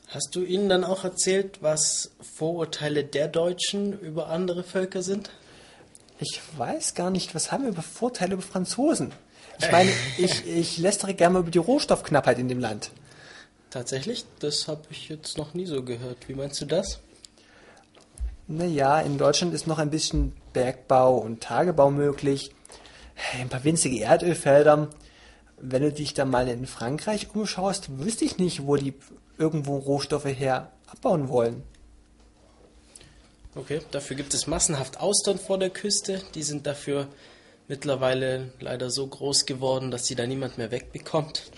Hast 0.07 0.35
du 0.35 0.43
ihnen 0.43 0.69
dann 0.69 0.83
auch 0.83 1.03
erzählt, 1.03 1.61
was 1.61 2.11
Vorurteile 2.21 3.03
der 3.03 3.27
Deutschen 3.27 3.99
über 3.99 4.27
andere 4.27 4.63
Völker 4.63 5.01
sind? 5.01 5.31
Ich 6.19 6.39
weiß 6.57 6.93
gar 6.93 7.09
nicht, 7.09 7.35
was 7.35 7.51
haben 7.51 7.63
wir 7.63 7.71
über 7.71 7.81
Vorteile 7.81 8.33
über 8.33 8.43
Franzosen? 8.43 9.11
Ich 9.59 9.71
meine, 9.71 9.91
ich, 10.17 10.47
ich 10.47 10.77
lästere 10.77 11.13
gerne 11.13 11.33
mal 11.33 11.39
über 11.39 11.51
die 11.51 11.57
Rohstoffknappheit 11.57 12.39
in 12.39 12.47
dem 12.47 12.59
Land. 12.59 12.91
Tatsächlich? 13.71 14.25
Das 14.39 14.67
habe 14.67 14.83
ich 14.89 15.09
jetzt 15.09 15.37
noch 15.37 15.53
nie 15.53 15.65
so 15.65 15.83
gehört. 15.83 16.29
Wie 16.29 16.33
meinst 16.33 16.61
du 16.61 16.65
das? 16.65 16.99
Naja, 18.47 19.01
in 19.01 19.17
Deutschland 19.17 19.53
ist 19.55 19.65
noch 19.65 19.79
ein 19.79 19.89
bisschen 19.89 20.33
Bergbau 20.53 21.17
und 21.17 21.41
Tagebau 21.41 21.89
möglich. 21.89 22.51
Ein 23.39 23.49
paar 23.49 23.63
winzige 23.63 23.99
Erdölfelder. 23.99 24.89
Wenn 25.57 25.81
du 25.81 25.91
dich 25.91 26.13
dann 26.13 26.29
mal 26.29 26.47
in 26.47 26.67
Frankreich 26.67 27.33
umschaust, 27.33 27.97
wüsste 27.97 28.25
ich 28.25 28.37
nicht, 28.37 28.67
wo 28.67 28.75
die 28.75 28.93
irgendwo 29.37 29.77
Rohstoffe 29.77 30.25
her 30.25 30.71
abbauen 30.85 31.29
wollen. 31.29 31.63
Okay, 33.55 33.81
dafür 33.91 34.15
gibt 34.15 34.33
es 34.33 34.47
massenhaft 34.47 34.99
Austern 34.99 35.39
vor 35.39 35.57
der 35.57 35.71
Küste. 35.71 36.21
Die 36.35 36.43
sind 36.43 36.67
dafür 36.67 37.07
mittlerweile 37.67 38.51
leider 38.59 38.91
so 38.91 39.07
groß 39.07 39.45
geworden, 39.45 39.89
dass 39.89 40.05
sie 40.05 40.15
da 40.15 40.27
niemand 40.27 40.59
mehr 40.59 40.69
wegbekommt. 40.69 41.49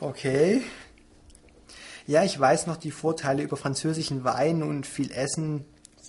Okay. 0.00 0.62
Ja, 2.06 2.24
ich 2.24 2.38
weiß 2.38 2.68
noch 2.68 2.76
die 2.76 2.90
Vorteile 2.90 3.42
über 3.42 3.56
französischen 3.56 4.24
Wein 4.24 4.62
und 4.62 4.86
viel 4.86 5.10
Essen 5.10 5.64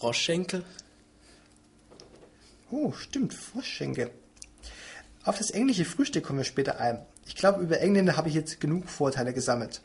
Froschschenkel? 0.05 0.63
Oh, 2.69 2.91
stimmt, 2.91 3.33
Froschschenkel. 3.33 4.11
Auf 5.23 5.39
das 5.39 5.49
englische 5.49 5.83
Frühstück 5.83 6.23
kommen 6.23 6.37
wir 6.37 6.45
später 6.45 6.79
ein. 6.79 7.03
Ich 7.25 7.35
glaube, 7.35 7.63
über 7.63 7.79
Engländer 7.79 8.15
habe 8.15 8.29
ich 8.29 8.35
jetzt 8.35 8.59
genug 8.59 8.87
Vorteile 8.87 9.33
gesammelt. 9.33 9.81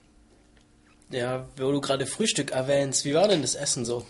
Ja, 1.08 1.48
wo 1.56 1.72
du 1.72 1.80
gerade 1.80 2.04
Frühstück 2.04 2.50
erwähnst, 2.50 3.06
wie 3.06 3.14
war 3.14 3.28
denn 3.28 3.40
das 3.40 3.54
Essen 3.54 3.86
so? 3.86 4.06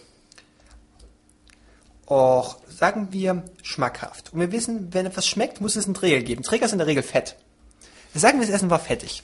Och, 2.09 2.57
sagen 2.69 3.13
wir 3.13 3.45
schmackhaft. 3.63 4.33
Und 4.33 4.41
wir 4.41 4.51
wissen, 4.51 4.93
wenn 4.93 5.07
etwas 5.07 5.29
schmeckt, 5.29 5.61
muss 5.61 5.77
es 5.77 5.85
einen 5.85 5.95
Träger 5.95 6.25
geben. 6.25 6.43
Träger 6.43 6.67
sind 6.67 6.75
in 6.75 6.79
der 6.79 6.87
Regel 6.89 7.05
fett. 7.05 7.37
Sagen 8.15 8.41
wir, 8.41 8.49
das 8.49 8.57
Essen 8.57 8.71
war 8.71 8.81
fettig. 8.81 9.23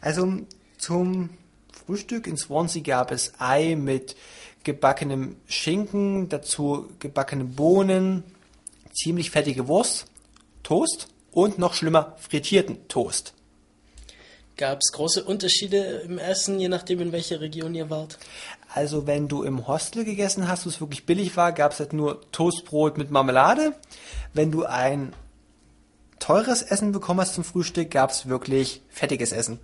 Also 0.00 0.42
zum 0.78 1.30
Frühstück 1.72 2.28
in 2.28 2.36
Swansea 2.36 2.82
gab 2.82 3.10
es 3.10 3.32
Ei 3.40 3.74
mit 3.74 4.14
gebackenem 4.64 5.36
Schinken, 5.46 6.28
dazu 6.28 6.88
gebackene 6.98 7.44
Bohnen, 7.44 8.24
ziemlich 8.92 9.30
fettige 9.30 9.68
Wurst, 9.68 10.06
Toast 10.62 11.08
und 11.32 11.58
noch 11.58 11.74
schlimmer 11.74 12.16
frittierten 12.18 12.88
Toast. 12.88 13.34
Gab 14.56 14.80
es 14.82 14.92
große 14.92 15.24
Unterschiede 15.24 16.02
im 16.04 16.18
Essen, 16.18 16.60
je 16.60 16.68
nachdem 16.68 17.00
in 17.00 17.12
welcher 17.12 17.40
Region 17.40 17.74
ihr 17.74 17.88
wart? 17.88 18.18
Also 18.74 19.06
wenn 19.06 19.26
du 19.26 19.42
im 19.42 19.66
Hostel 19.66 20.04
gegessen 20.04 20.46
hast, 20.46 20.66
wo 20.66 20.68
es 20.68 20.80
wirklich 20.80 21.06
billig 21.06 21.36
war, 21.36 21.52
gab 21.52 21.72
es 21.72 21.80
halt 21.80 21.92
nur 21.92 22.20
Toastbrot 22.32 22.98
mit 22.98 23.10
Marmelade. 23.10 23.74
Wenn 24.34 24.50
du 24.50 24.64
ein 24.64 25.14
teures 26.18 26.62
Essen 26.62 26.92
bekommen 26.92 27.20
hast 27.20 27.34
zum 27.34 27.44
Frühstück, 27.44 27.90
gab 27.90 28.10
es 28.10 28.28
wirklich 28.28 28.82
fettiges 28.88 29.32
Essen. 29.32 29.58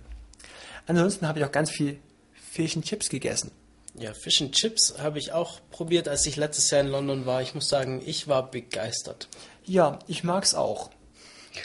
Ansonsten 0.87 1.27
habe 1.27 1.39
ich 1.39 1.45
auch 1.45 1.51
ganz 1.51 1.69
viel 1.69 1.99
Fish 2.33 2.75
and 2.75 2.83
Chips 2.83 3.09
gegessen. 3.09 3.51
Ja, 3.95 4.13
Fish 4.13 4.41
and 4.41 4.53
Chips 4.53 4.95
habe 4.99 5.19
ich 5.19 5.31
auch 5.31 5.59
probiert, 5.71 6.07
als 6.07 6.25
ich 6.25 6.35
letztes 6.35 6.69
Jahr 6.69 6.81
in 6.81 6.87
London 6.87 7.25
war. 7.25 7.41
Ich 7.41 7.55
muss 7.55 7.69
sagen, 7.69 8.01
ich 8.05 8.27
war 8.27 8.49
begeistert. 8.49 9.27
Ja, 9.65 9.99
ich 10.07 10.23
mag's 10.23 10.53
auch. 10.55 10.89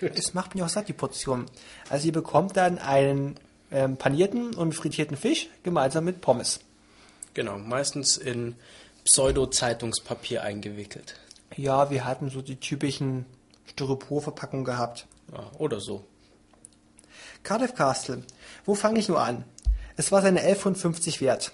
Es 0.00 0.34
macht 0.34 0.54
mich 0.54 0.64
auch 0.64 0.68
satt, 0.68 0.88
die 0.88 0.94
Portion. 0.94 1.46
Also 1.88 2.06
ihr 2.06 2.12
bekommt 2.12 2.56
dann 2.56 2.78
einen 2.78 3.36
ähm, 3.70 3.96
panierten 3.96 4.54
und 4.54 4.72
frittierten 4.72 5.16
Fisch 5.16 5.48
gemeinsam 5.62 6.04
mit 6.04 6.20
Pommes. 6.20 6.60
Genau, 7.34 7.58
meistens 7.58 8.16
in 8.16 8.56
Pseudo-Zeitungspapier 9.04 10.42
eingewickelt. 10.42 11.16
Ja, 11.56 11.90
wir 11.90 12.04
hatten 12.04 12.30
so 12.30 12.42
die 12.42 12.56
typischen 12.56 13.26
Styroporverpackungen 13.66 14.64
gehabt. 14.64 15.06
Ja, 15.32 15.50
oder 15.58 15.80
so. 15.80 16.04
Cardiff 17.42 17.74
Castle. 17.74 18.22
Wo 18.64 18.74
fange 18.74 18.98
ich 18.98 19.08
nur 19.08 19.20
an? 19.20 19.44
Es 19.96 20.10
war 20.10 20.22
seine 20.22 20.40
11,50 20.42 21.20
wert. 21.20 21.52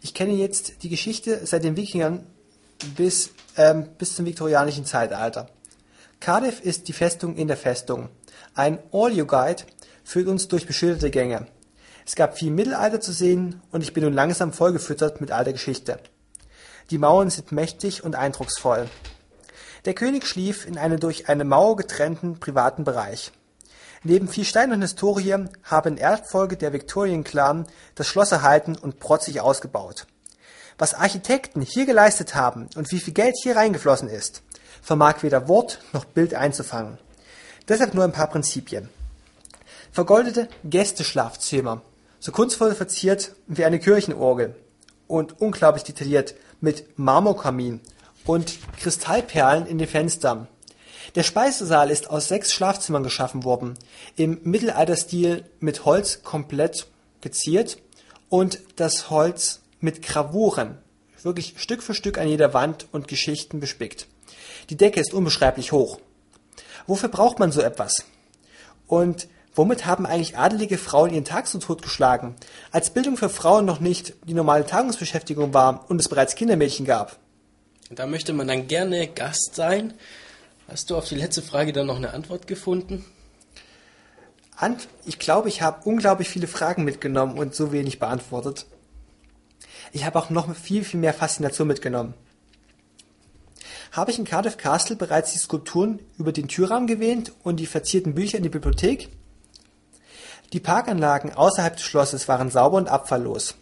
Ich 0.00 0.14
kenne 0.14 0.32
jetzt 0.32 0.82
die 0.82 0.88
Geschichte 0.88 1.46
seit 1.46 1.64
den 1.64 1.76
Wikingern 1.76 2.26
bis, 2.96 3.30
ähm, 3.56 3.88
bis 3.98 4.14
zum 4.14 4.26
viktorianischen 4.26 4.84
Zeitalter. 4.84 5.48
Cardiff 6.20 6.60
ist 6.60 6.88
die 6.88 6.92
Festung 6.92 7.36
in 7.36 7.48
der 7.48 7.56
Festung. 7.56 8.08
Ein 8.54 8.78
Audio-Guide 8.92 9.64
führt 10.04 10.28
uns 10.28 10.48
durch 10.48 10.66
beschilderte 10.66 11.10
Gänge. 11.10 11.46
Es 12.06 12.16
gab 12.16 12.38
viel 12.38 12.50
Mittelalter 12.50 13.00
zu 13.00 13.12
sehen 13.12 13.60
und 13.70 13.82
ich 13.82 13.92
bin 13.92 14.04
nun 14.04 14.14
langsam 14.14 14.52
vollgefüttert 14.52 15.20
mit 15.20 15.30
alter 15.30 15.52
Geschichte. 15.52 15.98
Die 16.90 16.98
Mauern 16.98 17.28
sind 17.28 17.52
mächtig 17.52 18.02
und 18.02 18.14
eindrucksvoll. 18.14 18.88
Der 19.84 19.94
König 19.94 20.26
schlief 20.26 20.66
in 20.66 20.78
einem 20.78 20.98
durch 20.98 21.28
eine 21.28 21.44
Mauer 21.44 21.76
getrennten 21.76 22.40
privaten 22.40 22.84
Bereich. 22.84 23.32
Neben 24.04 24.28
viel 24.28 24.44
Stein 24.44 24.72
und 24.72 24.82
Historie 24.82 25.48
haben 25.64 25.98
Erbfolge 25.98 26.56
der 26.56 26.72
Victorian-Clan 26.72 27.66
das 27.94 28.06
Schloss 28.06 28.32
erhalten 28.32 28.76
und 28.76 29.00
protzig 29.00 29.40
ausgebaut. 29.40 30.06
Was 30.78 30.94
Architekten 30.94 31.60
hier 31.60 31.86
geleistet 31.86 32.36
haben 32.36 32.68
und 32.76 32.90
wie 32.92 33.00
viel 33.00 33.14
Geld 33.14 33.34
hier 33.42 33.56
reingeflossen 33.56 34.08
ist, 34.08 34.42
vermag 34.80 35.22
weder 35.22 35.48
Wort 35.48 35.80
noch 35.92 36.04
Bild 36.04 36.34
einzufangen. 36.34 36.98
Deshalb 37.66 37.94
nur 37.94 38.04
ein 38.04 38.12
paar 38.12 38.28
Prinzipien. 38.28 38.88
Vergoldete 39.90 40.48
Gästeschlafzimmer, 40.64 41.82
so 42.20 42.30
kunstvoll 42.30 42.74
verziert 42.74 43.32
wie 43.46 43.64
eine 43.64 43.80
Kirchenorgel 43.80 44.54
und 45.08 45.40
unglaublich 45.40 45.82
detailliert 45.82 46.34
mit 46.60 46.98
Marmorkamin 46.98 47.80
und 48.24 48.58
Kristallperlen 48.78 49.66
in 49.66 49.78
den 49.78 49.88
Fenstern. 49.88 50.46
Der 51.14 51.22
Speisesaal 51.22 51.90
ist 51.90 52.10
aus 52.10 52.28
sechs 52.28 52.52
Schlafzimmern 52.52 53.02
geschaffen 53.02 53.44
worden, 53.44 53.74
im 54.16 54.40
Mittelalterstil 54.44 55.44
mit 55.60 55.84
Holz 55.84 56.22
komplett 56.22 56.86
geziert 57.20 57.78
und 58.28 58.60
das 58.76 59.10
Holz 59.10 59.60
mit 59.80 60.02
Gravuren, 60.02 60.78
wirklich 61.22 61.54
Stück 61.56 61.82
für 61.82 61.94
Stück 61.94 62.18
an 62.18 62.28
jeder 62.28 62.54
Wand 62.54 62.86
und 62.92 63.08
Geschichten 63.08 63.60
bespickt. 63.60 64.06
Die 64.70 64.76
Decke 64.76 65.00
ist 65.00 65.14
unbeschreiblich 65.14 65.72
hoch. 65.72 65.98
Wofür 66.86 67.08
braucht 67.08 67.38
man 67.38 67.52
so 67.52 67.60
etwas? 67.60 68.04
Und 68.86 69.28
womit 69.54 69.86
haben 69.86 70.06
eigentlich 70.06 70.36
adelige 70.36 70.78
Frauen 70.78 71.12
ihren 71.12 71.24
Tag 71.24 71.46
so 71.46 71.58
totgeschlagen, 71.58 72.34
als 72.70 72.90
Bildung 72.90 73.16
für 73.16 73.28
Frauen 73.28 73.64
noch 73.64 73.80
nicht 73.80 74.14
die 74.24 74.34
normale 74.34 74.66
Tagungsbeschäftigung 74.66 75.54
war 75.54 75.84
und 75.88 76.00
es 76.00 76.08
bereits 76.08 76.34
Kindermädchen 76.34 76.86
gab? 76.86 77.18
Da 77.90 78.06
möchte 78.06 78.32
man 78.32 78.48
dann 78.48 78.68
gerne 78.68 79.08
Gast 79.08 79.54
sein. 79.54 79.94
Hast 80.68 80.90
du 80.90 80.98
auf 80.98 81.08
die 81.08 81.14
letzte 81.14 81.40
Frage 81.40 81.72
dann 81.72 81.86
noch 81.86 81.96
eine 81.96 82.12
Antwort 82.12 82.46
gefunden? 82.46 83.02
Ich 85.06 85.18
glaube, 85.18 85.48
ich 85.48 85.62
habe 85.62 85.88
unglaublich 85.88 86.28
viele 86.28 86.46
Fragen 86.46 86.84
mitgenommen 86.84 87.38
und 87.38 87.54
so 87.54 87.72
wenig 87.72 87.98
beantwortet. 87.98 88.66
Ich 89.92 90.04
habe 90.04 90.18
auch 90.18 90.28
noch 90.28 90.54
viel, 90.54 90.84
viel 90.84 91.00
mehr 91.00 91.14
Faszination 91.14 91.68
mitgenommen. 91.68 92.12
Habe 93.92 94.10
ich 94.10 94.18
in 94.18 94.26
Cardiff 94.26 94.58
Castle 94.58 94.96
bereits 94.96 95.32
die 95.32 95.38
Skulpturen 95.38 96.00
über 96.18 96.32
den 96.32 96.48
Türrahmen 96.48 96.86
gewähnt 96.86 97.32
und 97.42 97.56
die 97.56 97.66
verzierten 97.66 98.14
Bücher 98.14 98.36
in 98.36 98.42
die 98.42 98.50
Bibliothek? 98.50 99.08
Die 100.52 100.60
Parkanlagen 100.60 101.32
außerhalb 101.32 101.76
des 101.76 101.84
Schlosses 101.86 102.28
waren 102.28 102.50
sauber 102.50 102.76
und 102.76 102.88
abfalllos. 102.88 103.54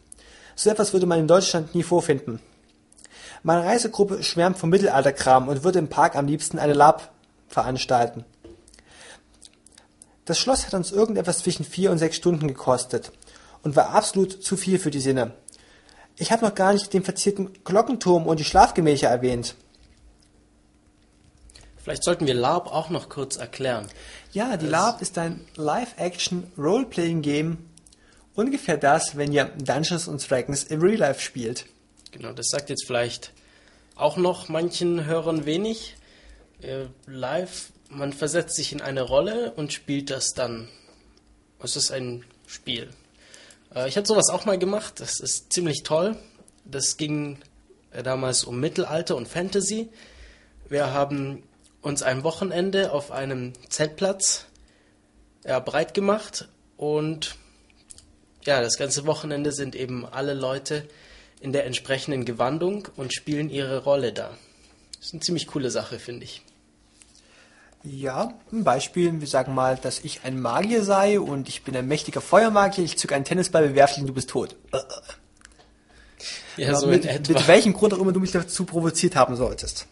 So 0.57 0.71
etwas 0.71 0.93
würde 0.93 1.07
man 1.07 1.21
in 1.21 1.29
Deutschland 1.29 1.73
nie 1.73 1.85
vorfinden. 1.85 2.41
Meine 3.47 3.65
Reisegruppe 3.65 4.25
schwärmt 4.25 4.59
vom 4.59 4.71
Mittelalterkram 4.71 5.47
und 5.47 5.63
würde 5.63 5.79
im 5.79 5.87
Park 5.87 6.17
am 6.17 6.27
liebsten 6.27 6.59
eine 6.59 6.73
Lab 6.73 7.13
veranstalten. 7.47 8.25
Das 10.25 10.37
Schloss 10.37 10.67
hat 10.67 10.75
uns 10.75 10.91
irgendetwas 10.91 11.39
zwischen 11.39 11.65
vier 11.65 11.93
und 11.93 11.99
sechs 11.99 12.17
Stunden 12.17 12.49
gekostet 12.49 13.13
und 13.63 13.77
war 13.77 13.91
absolut 13.91 14.43
zu 14.43 14.57
viel 14.57 14.81
für 14.81 14.91
die 14.91 14.99
Sinne. 14.99 15.31
Ich 16.17 16.33
habe 16.33 16.45
noch 16.45 16.57
gar 16.57 16.73
nicht 16.73 16.93
den 16.93 17.05
verzierten 17.05 17.53
Glockenturm 17.63 18.27
und 18.27 18.41
die 18.41 18.45
Schlafgemächer 18.45 19.11
erwähnt. 19.11 19.55
Vielleicht 21.77 22.03
sollten 22.03 22.27
wir 22.27 22.35
LARP 22.35 22.67
auch 22.67 22.91
noch 22.91 23.09
kurz 23.09 23.37
erklären. 23.37 23.87
Ja, 24.33 24.57
die 24.57 24.67
LARP 24.67 25.01
ist 25.03 25.19
ein 25.19 25.47
Live-Action 25.55 26.51
Role-Playing 26.59 27.23
Game. 27.23 27.59
Ungefähr 28.35 28.77
das, 28.77 29.17
wenn 29.17 29.33
ihr 29.33 29.45
Dungeons 29.45 30.11
Dragons 30.27 30.65
im 30.65 30.81
Real 30.81 30.99
Life 30.99 31.21
spielt. 31.21 31.67
Genau, 32.17 32.33
das 32.33 32.49
sagt 32.49 32.71
jetzt 32.71 32.87
vielleicht 32.87 33.33
auch 33.95 34.17
noch 34.17 34.49
manchen 34.49 35.05
Hörern 35.05 35.45
wenig. 35.45 35.97
Äh, 36.63 36.87
live, 37.07 37.73
man 37.91 38.15
versetzt 38.15 38.57
sich 38.57 38.73
in 38.73 38.81
eine 38.81 39.03
Rolle 39.03 39.53
und 39.53 39.75
spielt 39.75 40.09
das 40.09 40.33
dann. 40.33 40.67
Es 41.63 41.77
ist 41.77 41.91
ein 41.91 42.25
Spiel. 42.47 42.89
Äh, 43.75 43.89
ich 43.89 43.99
habe 43.99 44.07
sowas 44.07 44.31
auch 44.31 44.47
mal 44.47 44.59
gemacht. 44.59 44.99
Das 45.01 45.21
ist 45.21 45.53
ziemlich 45.53 45.83
toll. 45.83 46.17
Das 46.65 46.97
ging 46.97 47.39
äh, 47.91 48.03
damals 48.03 48.45
um 48.45 48.61
Mittelalter 48.61 49.15
und 49.15 49.29
Fantasy. 49.29 49.91
Wir 50.71 50.95
haben 50.95 51.43
uns 51.83 52.03
ein 52.03 52.25
Wochenende 52.25 52.93
auf 52.93 53.11
einem 53.11 53.53
Zeltplatz 53.69 54.47
ja, 55.45 55.59
breit 55.59 55.93
gemacht 55.93 56.49
und 56.79 57.37
ja, 58.45 58.63
das 58.63 58.79
ganze 58.79 59.05
Wochenende 59.05 59.53
sind 59.53 59.77
eben 59.77 60.07
alle 60.07 60.33
Leute 60.33 60.89
in 61.41 61.53
der 61.53 61.67
entsprechenden 61.67 62.25
Gewandung 62.25 62.89
und 62.97 63.13
spielen 63.13 63.51
ihre 63.51 63.85
Rolle 63.85 64.13
da. 64.13 64.31
Das 64.97 65.09
ist 65.09 65.13
eine 65.15 65.21
ziemlich 65.21 65.47
coole 65.47 65.71
Sache, 65.71 65.99
finde 65.99 66.25
ich. 66.25 66.43
Ja, 67.83 68.35
ein 68.51 68.65
Beispiel, 68.65 69.21
wir 69.21 69.29
sagen 69.29 69.55
mal, 69.55 69.77
dass 69.77 70.01
ich 70.01 70.23
ein 70.25 70.41
Magier 70.41 70.83
sei 70.83 71.21
und 71.21 71.49
ich 71.49 71.63
bin 71.63 71.77
ein 71.77 71.87
mächtiger 71.87 72.21
Feuermagier, 72.21 72.85
ich 72.85 72.99
zücke 72.99 73.15
einen 73.15 73.25
Tennisball, 73.25 73.69
bewerfe 73.69 73.95
dich 73.95 74.03
und 74.03 74.09
du 74.09 74.15
bist 74.15 74.31
tot. 74.31 74.57
Ja, 76.57 76.75
so 76.75 76.89
mit, 76.89 77.05
in 77.05 77.11
etwa. 77.11 77.35
Mit 77.35 77.47
welchem 77.47 77.75
Grund 77.75 77.95
auch 77.95 77.99
immer 77.99 78.13
du 78.13 78.19
mich 78.19 78.33
dazu 78.33 78.65
provoziert 78.65 79.15
haben 79.15 79.37
solltest. 79.37 79.87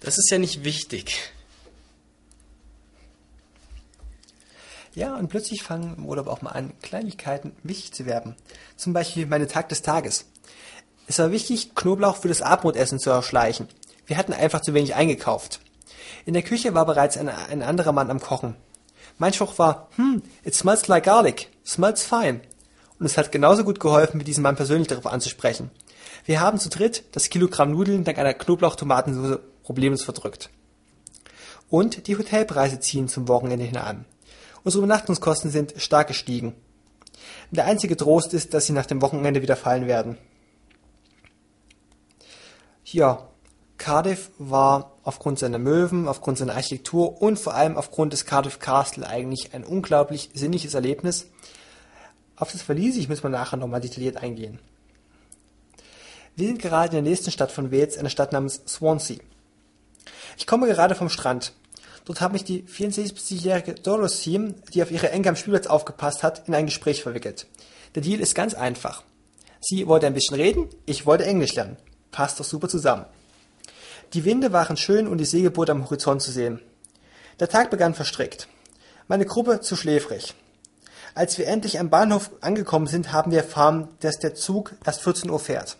Das 0.00 0.18
ist 0.18 0.30
ja 0.30 0.38
nicht 0.38 0.64
wichtig. 0.64 1.32
Ja, 4.96 5.14
und 5.14 5.28
plötzlich 5.28 5.62
fangen 5.62 5.94
im 5.98 6.06
Urlaub 6.06 6.26
auch 6.26 6.40
mal 6.40 6.52
an, 6.52 6.72
Kleinigkeiten 6.80 7.52
wichtig 7.62 7.92
zu 7.92 8.06
werden. 8.06 8.34
Zum 8.76 8.94
Beispiel 8.94 9.26
meine 9.26 9.46
Tag 9.46 9.68
des 9.68 9.82
Tages. 9.82 10.24
Es 11.06 11.18
war 11.18 11.30
wichtig, 11.30 11.74
Knoblauch 11.74 12.16
für 12.16 12.28
das 12.28 12.40
Abendbrotessen 12.40 12.98
zu 12.98 13.10
erschleichen. 13.10 13.68
Wir 14.06 14.16
hatten 14.16 14.32
einfach 14.32 14.62
zu 14.62 14.72
wenig 14.72 14.94
eingekauft. 14.94 15.60
In 16.24 16.32
der 16.32 16.42
Küche 16.42 16.72
war 16.72 16.86
bereits 16.86 17.18
ein, 17.18 17.28
ein 17.28 17.62
anderer 17.62 17.92
Mann 17.92 18.10
am 18.10 18.20
Kochen. 18.20 18.56
Mein 19.18 19.34
Spruch 19.34 19.58
war, 19.58 19.90
hm, 19.96 20.22
it 20.44 20.54
smells 20.54 20.88
like 20.88 21.04
garlic, 21.04 21.50
smells 21.62 22.02
fine. 22.02 22.40
Und 22.98 23.04
es 23.04 23.18
hat 23.18 23.30
genauso 23.30 23.64
gut 23.64 23.80
geholfen, 23.80 24.18
wie 24.18 24.24
diesen 24.24 24.42
Mann 24.42 24.56
persönlich 24.56 24.88
darauf 24.88 25.06
anzusprechen. 25.06 25.70
Wir 26.24 26.40
haben 26.40 26.58
zu 26.58 26.70
dritt 26.70 27.04
das 27.12 27.28
Kilogramm 27.28 27.70
Nudeln 27.70 28.04
dank 28.04 28.18
einer 28.18 28.32
Knoblauch-Tomatensoße 28.32 29.40
problemlos 29.62 30.04
verdrückt. 30.04 30.48
Und 31.68 32.06
die 32.06 32.16
Hotelpreise 32.16 32.80
ziehen 32.80 33.08
zum 33.08 33.28
Wochenende 33.28 33.66
hin 33.66 33.76
an. 33.76 34.06
Unsere 34.66 34.82
Übernachtungskosten 34.82 35.52
sind 35.52 35.74
stark 35.76 36.08
gestiegen. 36.08 36.52
Der 37.52 37.66
einzige 37.66 37.96
Trost 37.96 38.34
ist, 38.34 38.52
dass 38.52 38.66
sie 38.66 38.72
nach 38.72 38.86
dem 38.86 39.00
Wochenende 39.00 39.40
wieder 39.40 39.54
fallen 39.54 39.86
werden. 39.86 40.18
Ja, 42.84 43.28
Cardiff 43.78 44.32
war 44.38 44.90
aufgrund 45.04 45.38
seiner 45.38 45.60
Möwen, 45.60 46.08
aufgrund 46.08 46.38
seiner 46.38 46.56
Architektur 46.56 47.22
und 47.22 47.38
vor 47.38 47.54
allem 47.54 47.76
aufgrund 47.76 48.12
des 48.12 48.24
Cardiff 48.24 48.58
Castle 48.58 49.06
eigentlich 49.06 49.54
ein 49.54 49.62
unglaublich 49.62 50.30
sinniges 50.34 50.74
Erlebnis. 50.74 51.28
Auf 52.34 52.50
das 52.50 52.62
verließ 52.62 52.96
ich, 52.96 53.08
müssen 53.08 53.22
wir 53.22 53.30
nachher 53.30 53.58
nochmal 53.58 53.80
detailliert 53.80 54.16
eingehen. 54.16 54.58
Wir 56.34 56.48
sind 56.48 56.60
gerade 56.60 56.96
in 56.96 57.04
der 57.04 57.12
nächsten 57.12 57.30
Stadt 57.30 57.52
von 57.52 57.70
Wales, 57.70 57.98
einer 57.98 58.10
Stadt 58.10 58.32
namens 58.32 58.62
Swansea. 58.66 59.18
Ich 60.36 60.48
komme 60.48 60.66
gerade 60.66 60.96
vom 60.96 61.08
Strand. 61.08 61.52
Dort 62.06 62.20
hat 62.20 62.32
mich 62.32 62.44
die 62.44 62.62
64-jährige 62.62 63.74
Dorothy, 63.74 64.54
die 64.72 64.82
auf 64.82 64.92
ihre 64.92 65.10
Enkel 65.10 65.30
am 65.30 65.36
Spielplatz 65.36 65.66
aufgepasst 65.66 66.22
hat, 66.22 66.48
in 66.48 66.54
ein 66.54 66.66
Gespräch 66.66 67.02
verwickelt. 67.02 67.46
Der 67.94 68.02
Deal 68.02 68.20
ist 68.20 68.36
ganz 68.36 68.54
einfach. 68.54 69.02
Sie 69.60 69.88
wollte 69.88 70.06
ein 70.06 70.14
bisschen 70.14 70.36
reden, 70.36 70.68
ich 70.86 71.04
wollte 71.04 71.24
Englisch 71.24 71.54
lernen. 71.54 71.76
Passt 72.12 72.38
doch 72.38 72.44
super 72.44 72.68
zusammen. 72.68 73.06
Die 74.12 74.24
Winde 74.24 74.52
waren 74.52 74.76
schön 74.76 75.08
und 75.08 75.18
die 75.18 75.24
Segelboote 75.24 75.72
am 75.72 75.84
Horizont 75.84 76.22
zu 76.22 76.30
sehen. 76.30 76.60
Der 77.40 77.48
Tag 77.48 77.70
begann 77.70 77.92
verstrickt. 77.92 78.46
Meine 79.08 79.26
Gruppe 79.26 79.60
zu 79.60 79.74
schläfrig. 79.74 80.34
Als 81.16 81.38
wir 81.38 81.48
endlich 81.48 81.80
am 81.80 81.90
Bahnhof 81.90 82.30
angekommen 82.40 82.86
sind, 82.86 83.12
haben 83.12 83.32
wir 83.32 83.38
erfahren, 83.38 83.88
dass 84.00 84.20
der 84.20 84.36
Zug 84.36 84.74
erst 84.84 85.02
14 85.02 85.28
Uhr 85.28 85.40
fährt. 85.40 85.76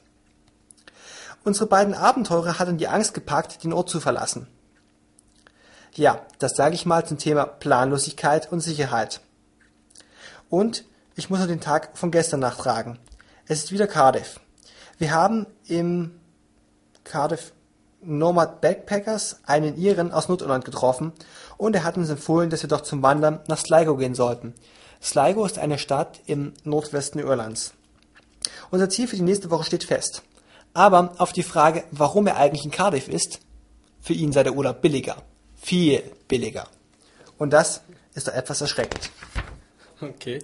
Unsere 1.44 1.66
beiden 1.66 1.94
Abenteurer 1.94 2.58
hatten 2.58 2.78
die 2.78 2.88
Angst 2.88 3.14
gepackt, 3.14 3.62
den 3.62 3.72
Ort 3.72 3.88
zu 3.88 4.00
verlassen. 4.00 4.48
Ja, 5.96 6.20
das 6.38 6.56
sage 6.56 6.74
ich 6.74 6.84
mal 6.84 7.06
zum 7.06 7.16
Thema 7.16 7.46
Planlosigkeit 7.46 8.52
und 8.52 8.60
Sicherheit. 8.60 9.22
Und 10.50 10.84
ich 11.14 11.30
muss 11.30 11.40
noch 11.40 11.46
den 11.46 11.62
Tag 11.62 11.96
von 11.96 12.10
gestern 12.10 12.40
nachtragen. 12.40 12.98
Es 13.46 13.64
ist 13.64 13.72
wieder 13.72 13.86
Cardiff. 13.86 14.38
Wir 14.98 15.12
haben 15.12 15.46
im 15.66 16.20
Cardiff 17.02 17.54
Nomad 18.02 18.60
Backpackers 18.60 19.40
einen 19.46 19.78
Iren 19.78 20.12
aus 20.12 20.28
Nordirland 20.28 20.66
getroffen 20.66 21.14
und 21.56 21.74
er 21.74 21.84
hat 21.84 21.96
uns 21.96 22.10
empfohlen, 22.10 22.50
dass 22.50 22.60
wir 22.60 22.68
doch 22.68 22.82
zum 22.82 23.02
Wandern 23.02 23.40
nach 23.48 23.58
Sligo 23.58 23.96
gehen 23.96 24.14
sollten. 24.14 24.52
Sligo 25.02 25.46
ist 25.46 25.58
eine 25.58 25.78
Stadt 25.78 26.20
im 26.26 26.52
Nordwesten 26.62 27.22
Irlands. 27.22 27.72
Unser 28.70 28.90
Ziel 28.90 29.08
für 29.08 29.16
die 29.16 29.22
nächste 29.22 29.50
Woche 29.50 29.64
steht 29.64 29.84
fest. 29.84 30.22
Aber 30.74 31.14
auf 31.16 31.32
die 31.32 31.42
Frage, 31.42 31.84
warum 31.90 32.26
er 32.26 32.36
eigentlich 32.36 32.66
in 32.66 32.70
Cardiff 32.70 33.08
ist, 33.08 33.40
für 33.98 34.12
ihn 34.12 34.32
sei 34.32 34.42
der 34.42 34.54
Urlaub 34.54 34.82
billiger 34.82 35.16
viel 35.66 36.00
billiger. 36.28 36.68
Und 37.38 37.52
das 37.52 37.82
ist 38.14 38.28
doch 38.28 38.32
etwas 38.32 38.60
erschreckend. 38.60 39.10
Okay. 40.00 40.38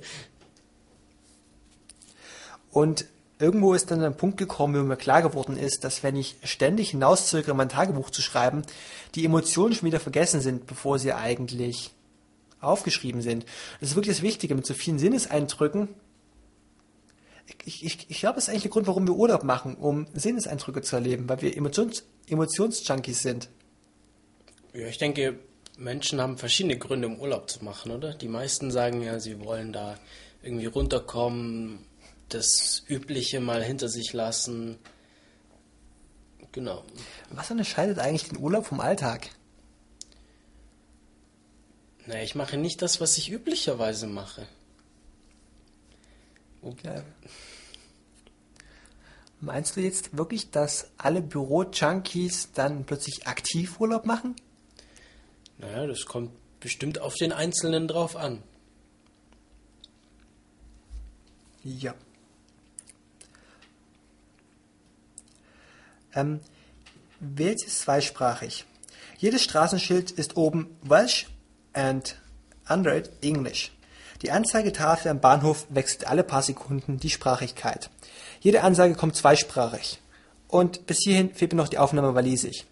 Und 2.72 3.04
irgendwo 3.38 3.72
ist 3.74 3.92
dann 3.92 4.02
ein 4.02 4.16
Punkt 4.16 4.36
gekommen, 4.36 4.74
wo 4.74 4.82
mir 4.82 4.96
klar 4.96 5.22
geworden 5.22 5.56
ist, 5.56 5.84
dass 5.84 6.02
wenn 6.02 6.16
ich 6.16 6.36
ständig 6.42 6.90
hinauszögere, 6.90 7.54
mein 7.54 7.68
Tagebuch 7.68 8.10
zu 8.10 8.20
schreiben, 8.20 8.62
die 9.14 9.24
Emotionen 9.24 9.74
schon 9.74 9.86
wieder 9.86 10.00
vergessen 10.00 10.40
sind, 10.40 10.66
bevor 10.66 10.98
sie 10.98 11.12
eigentlich 11.12 11.92
aufgeschrieben 12.60 13.22
sind. 13.22 13.46
Das 13.78 13.90
ist 13.90 13.94
wirklich 13.94 14.16
das 14.16 14.22
Wichtige 14.22 14.56
mit 14.56 14.66
so 14.66 14.74
vielen 14.74 14.98
Sinneseindrücken. 14.98 15.88
Ich, 17.64 17.84
ich, 17.84 18.10
ich 18.10 18.18
glaube, 18.18 18.36
das 18.36 18.44
ist 18.44 18.50
eigentlich 18.50 18.62
der 18.62 18.70
Grund, 18.72 18.88
warum 18.88 19.06
wir 19.06 19.14
Urlaub 19.14 19.44
machen, 19.44 19.76
um 19.76 20.08
Sinneseindrücke 20.14 20.82
zu 20.82 20.96
erleben, 20.96 21.28
weil 21.28 21.42
wir 21.42 21.56
Emotions, 21.56 22.04
Emotionsjunkies 22.28 23.22
sind. 23.22 23.48
Ja, 24.74 24.86
ich 24.86 24.98
denke, 24.98 25.38
Menschen 25.76 26.20
haben 26.20 26.38
verschiedene 26.38 26.78
Gründe, 26.78 27.08
um 27.08 27.20
Urlaub 27.20 27.50
zu 27.50 27.64
machen, 27.64 27.92
oder? 27.92 28.14
Die 28.14 28.28
meisten 28.28 28.70
sagen 28.70 29.02
ja, 29.02 29.20
sie 29.20 29.40
wollen 29.40 29.72
da 29.72 29.98
irgendwie 30.42 30.66
runterkommen, 30.66 31.84
das 32.28 32.82
Übliche 32.88 33.40
mal 33.40 33.62
hinter 33.62 33.88
sich 33.88 34.12
lassen. 34.12 34.78
Genau. 36.52 36.84
Was 37.30 37.50
unterscheidet 37.50 37.98
eigentlich 37.98 38.28
den 38.28 38.38
Urlaub 38.38 38.66
vom 38.66 38.80
Alltag? 38.80 39.28
Naja, 42.06 42.22
ich 42.22 42.34
mache 42.34 42.56
nicht 42.56 42.82
das, 42.82 43.00
was 43.00 43.16
ich 43.16 43.30
üblicherweise 43.30 44.06
mache. 44.06 44.46
Okay. 46.62 47.02
Meinst 49.40 49.76
du 49.76 49.80
jetzt 49.80 50.16
wirklich, 50.16 50.50
dass 50.50 50.90
alle 50.96 51.20
Büro-Junkies 51.20 52.52
dann 52.52 52.84
plötzlich 52.84 53.26
aktiv 53.26 53.80
Urlaub 53.80 54.06
machen? 54.06 54.36
Naja, 55.62 55.86
das 55.86 56.04
kommt 56.06 56.32
bestimmt 56.60 57.00
auf 57.00 57.14
den 57.14 57.32
Einzelnen 57.32 57.86
drauf 57.88 58.16
an. 58.16 58.42
Ja. 61.62 61.94
Ähm, 66.14 66.40
wählt 67.20 67.64
ist 67.64 67.80
zweisprachig. 67.80 68.64
Jedes 69.18 69.44
Straßenschild 69.44 70.10
ist 70.10 70.36
oben 70.36 70.76
Welsh 70.82 71.28
and 71.72 72.20
under 72.68 73.00
English. 73.22 73.70
Die 74.22 74.32
Anzeigetafel 74.32 75.10
am 75.10 75.20
Bahnhof 75.20 75.66
wechselt 75.68 76.08
alle 76.08 76.24
paar 76.24 76.42
Sekunden 76.42 76.98
die 76.98 77.10
Sprachigkeit. 77.10 77.88
Jede 78.40 78.62
Ansage 78.62 78.94
kommt 78.94 79.14
zweisprachig. 79.14 80.00
Und 80.48 80.86
bis 80.86 80.98
hierhin 81.04 81.32
fehlt 81.34 81.52
mir 81.52 81.58
noch 81.58 81.68
die 81.68 81.78
Aufnahme 81.78 82.14
Walisisch. 82.14 82.64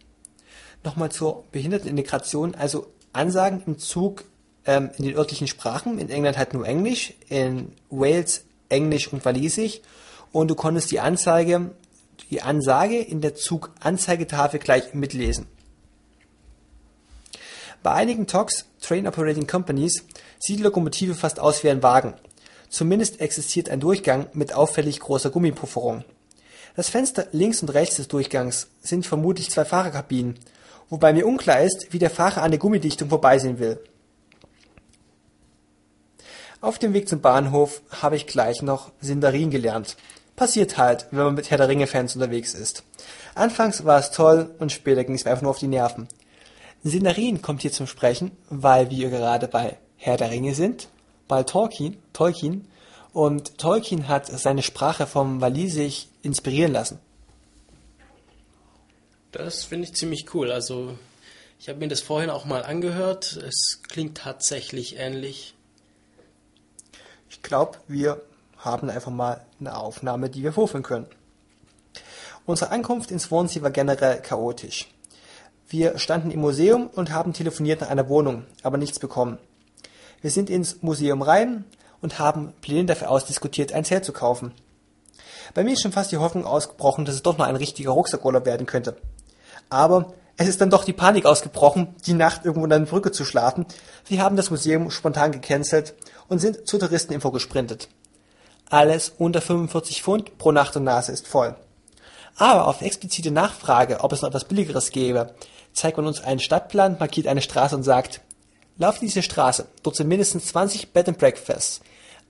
Nochmal 0.83 1.11
zur 1.11 1.45
Behindertenintegration, 1.53 2.55
also 2.55 2.87
Ansagen 3.13 3.63
im 3.67 3.79
Zug 3.79 4.25
ähm, 4.65 4.91
in 4.97 5.05
den 5.05 5.17
örtlichen 5.17 5.47
Sprachen. 5.47 5.99
In 5.99 6.11
England 6.11 6.39
halt 6.39 6.55
nur 6.55 6.67
Englisch, 6.67 7.15
in 7.29 7.73
Wales 7.91 8.45
Englisch 8.69 9.13
und 9.13 9.25
Walisisch. 9.25 9.81
Und 10.33 10.49
du 10.49 10.55
konntest 10.55 10.91
die 10.91 11.01
Anzeige, 11.01 11.73
die 12.31 12.43
Ansage 12.43 12.99
in 12.99 13.21
der 13.21 13.35
Zug-Anzeigetafel 13.35 14.61
gleich 14.61 14.95
mitlesen. 14.95 15.47
Bei 17.83 17.93
einigen 17.93 18.27
TOCs, 18.27 18.67
Train 18.81 19.07
Operating 19.07 19.47
Companies, 19.47 20.05
sieht 20.39 20.59
die 20.59 20.63
Lokomotive 20.63 21.15
fast 21.15 21.41
aus 21.41 21.65
wie 21.65 21.71
ein 21.71 21.83
Wagen. 21.83 22.15
Zumindest 22.69 23.21
existiert 23.21 23.69
ein 23.69 23.81
Durchgang 23.81 24.27
mit 24.33 24.53
auffällig 24.53 25.01
großer 25.01 25.31
Gummipufferung. 25.31 26.05
Das 26.77 26.89
Fenster 26.89 27.27
links 27.33 27.63
und 27.63 27.71
rechts 27.71 27.97
des 27.97 28.09
Durchgangs 28.09 28.69
sind 28.81 29.07
vermutlich 29.07 29.51
zwei 29.51 29.65
Fahrerkabinen, 29.65 30.39
wobei 30.91 31.13
mir 31.13 31.27
unklar 31.27 31.63
ist, 31.63 31.93
wie 31.93 31.99
der 31.99 32.11
Fahrer 32.11 32.43
an 32.43 32.51
der 32.51 32.61
Gummidichtung 32.61 33.09
vorbeisehen 33.09 33.59
will. 33.59 33.83
Auf 36.61 36.79
dem 36.79 36.93
Weg 36.93 37.09
zum 37.09 37.23
Bahnhof 37.23 37.81
habe 38.03 38.17
ich 38.17 38.27
gleich 38.27 38.61
noch 38.61 38.91
Sindarin 39.01 39.51
gelernt. 39.51 39.97
Passiert 40.37 40.77
halt, 40.77 41.07
wenn 41.11 41.25
man 41.25 41.35
mit 41.35 41.51
Herr 41.51 41.57
der 41.57 41.69
Ringe-Fans 41.69 42.15
unterwegs 42.15 42.53
ist. 42.53 42.83
Anfangs 43.35 43.85
war 43.87 43.99
es 43.99 44.11
toll 44.11 44.55
und 44.59 44.71
später 44.71 45.05
ging 45.05 45.15
es 45.15 45.25
mir 45.25 45.31
einfach 45.31 45.43
nur 45.43 45.53
auf 45.53 45.59
die 45.59 45.69
Nerven. 45.69 46.09
Sindarin 46.83 47.41
kommt 47.41 47.63
hier 47.63 47.73
zum 47.73 47.87
Sprechen, 47.87 48.33
weil 48.51 48.91
wir 48.91 49.09
gerade 49.11 49.49
bei 49.49 49.79
Herr 49.97 50.17
der 50.17 50.31
Ringe 50.31 50.55
sind, 50.55 50.89
bei 51.29 51.43
Tolkien, 51.45 51.97
Tolkien 52.13 52.67
und 53.13 53.59
Tolkien 53.59 54.09
hat 54.09 54.27
seine 54.27 54.63
Sprache 54.63 55.07
vom 55.07 55.41
Walisisch 55.41 56.09
inspirieren 56.23 56.73
lassen. 56.73 56.99
Das 59.33 59.65
finde 59.65 59.87
ich 59.87 59.95
ziemlich 59.95 60.35
cool. 60.35 60.51
Also 60.51 60.99
ich 61.59 61.69
habe 61.69 61.79
mir 61.79 61.89
das 61.89 62.01
vorhin 62.01 62.31
auch 62.31 62.45
mal 62.45 62.65
angehört. 62.65 63.37
Es 63.37 63.81
klingt 63.89 64.19
tatsächlich 64.19 64.97
ähnlich. 64.99 65.55
Ich 67.29 67.43
glaube, 67.43 67.79
wir 67.87 68.21
haben 68.59 68.91
einfach 68.91 69.13
mal 69.13 69.45
eine 69.61 69.77
Aufnahme, 69.77 70.31
die 70.31 70.43
wir 70.43 70.53
vorführen 70.53 70.83
können. 70.83 71.07
Unsere 72.45 72.71
Ankunft 72.71 73.11
in 73.11 73.21
Swansea 73.21 73.63
war 73.63 73.71
generell 73.71 74.21
chaotisch. 74.21 74.89
Wir 75.69 75.99
standen 75.99 76.33
im 76.33 76.41
Museum 76.41 76.89
und 76.89 77.13
haben 77.13 77.33
telefoniert 77.33 77.81
nach 77.81 77.91
einer 77.91 78.09
Wohnung, 78.09 78.45
aber 78.65 78.77
nichts 78.77 78.99
bekommen. 78.99 79.39
Wir 80.21 80.33
sind 80.33 80.51
ins 80.51 80.83
Museum 80.83 81.23
rein 81.23 81.65
und 82.01 82.19
haben 82.19 82.53
Pläne 82.61 82.87
dafür 82.87 83.11
ausdiskutiert, 83.11 83.73
ein 83.73 83.85
Zelt 83.85 84.05
zu 84.05 84.13
kaufen. 84.13 84.53
Bei 85.55 85.63
mir 85.63 85.75
ist 85.75 85.83
schon 85.83 85.93
fast 85.93 86.11
die 86.11 86.17
Hoffnung 86.17 86.45
ausgebrochen, 86.45 87.05
dass 87.05 87.15
es 87.15 87.23
doch 87.23 87.39
noch 87.39 87.47
ein 87.47 87.57
richtiger 87.57 87.93
Rucksackurlaub 87.93 88.47
werden 88.47 88.67
könnte. 88.67 88.97
Aber 89.71 90.13
es 90.37 90.49
ist 90.49 90.61
dann 90.61 90.71
doch 90.71 90.85
die 90.85 90.93
Panik 90.93 91.27
ausgebrochen, 91.27 91.95
die 92.07 92.13
Nacht 92.13 92.45
irgendwo 92.45 92.67
in 92.67 92.73
einer 92.73 92.87
Brücke 92.87 93.13
zu 93.13 93.25
schlafen. 93.25 93.67
Wir 94.07 94.23
haben 94.23 94.37
das 94.37 94.51
Museum 94.51 94.91
spontan 94.91 95.33
gecancelt 95.33 95.95
und 96.29 96.39
sind 96.39 96.67
zur 96.67 96.81
Touristeninfo 96.81 97.31
gesprintet. 97.31 97.89
Alles 98.69 99.13
unter 99.19 99.41
45 99.41 100.03
Pfund 100.03 100.39
pro 100.39 100.53
Nacht 100.53 100.77
und 100.77 100.85
Nase 100.85 101.13
ist 101.13 101.27
voll. 101.27 101.57
Aber 102.37 102.69
auf 102.69 102.83
explizite 102.83 103.31
Nachfrage, 103.31 104.01
ob 104.01 104.13
es 104.13 104.23
noch 104.23 104.29
etwas 104.29 104.45
Billigeres 104.45 104.93
gäbe, 104.93 105.35
zeigt 105.73 105.97
man 105.97 106.07
uns 106.07 106.23
einen 106.23 106.41
Stadtplan, 106.41 106.97
markiert 106.99 107.27
eine 107.27 107.43
Straße 107.43 107.77
und 107.77 107.83
sagt, 107.83 108.21
lauft 108.79 109.03
diese 109.03 109.23
Straße, 109.23 109.67
dort 109.83 109.97
sind 109.97 110.09
mindestens 110.09 110.47
20 110.47 110.93
Bed 110.93 111.09
and 111.09 111.19
Breakfasts. 111.19 111.81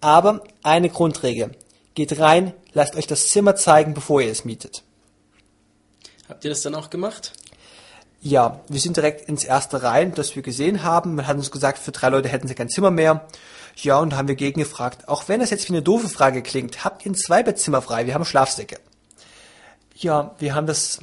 Aber 0.01 0.43
eine 0.63 0.89
Grundregel, 0.89 1.53
geht 1.95 2.19
rein, 2.19 2.55
lasst 2.73 2.97
euch 2.97 3.07
das 3.07 3.29
Zimmer 3.29 3.55
zeigen, 3.55 3.95
bevor 3.95 4.21
ihr 4.21 4.33
es 4.33 4.45
mietet. 4.45 4.83
Habt 6.31 6.45
ihr 6.45 6.51
das 6.51 6.63
dann 6.63 6.77
auch 6.77 6.91
gemacht? 6.91 7.33
Ja, 8.23 8.61
wir 8.69 8.79
sind 8.79 8.97
direkt 8.97 9.29
ins 9.29 9.43
erste 9.43 9.83
rein, 9.83 10.15
das 10.15 10.37
wir 10.37 10.43
gesehen 10.43 10.85
haben. 10.85 11.17
Man 11.17 11.27
hat 11.27 11.37
uns 11.37 11.51
gesagt, 11.51 11.81
für 11.81 11.91
drei 11.91 12.09
Leute 12.09 12.29
hätten 12.29 12.47
sie 12.47 12.55
kein 12.55 12.69
Zimmer 12.69 12.93
mehr. 12.93 13.27
Ja, 13.75 13.99
und 13.99 14.15
haben 14.15 14.29
wir 14.29 14.37
gegengefragt, 14.37 15.09
auch 15.09 15.27
wenn 15.27 15.41
das 15.41 15.51
jetzt 15.51 15.69
wie 15.69 15.73
eine 15.73 15.83
doofe 15.83 16.09
Frage 16.09 16.43
klingt, 16.43 16.85
habt 16.85 17.05
ihr 17.05 17.11
ein 17.11 17.17
Zweibettzimmer 17.17 17.83
frei? 17.83 18.07
Wir 18.07 18.15
haben 18.15 18.25
Schlafsäcke. 18.25 18.79
Ja, 19.97 20.37
wir 20.39 20.55
haben 20.55 20.69
das, 20.69 21.01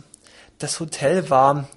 das 0.60 0.80
Hotel 0.80 1.30
war 1.30 1.68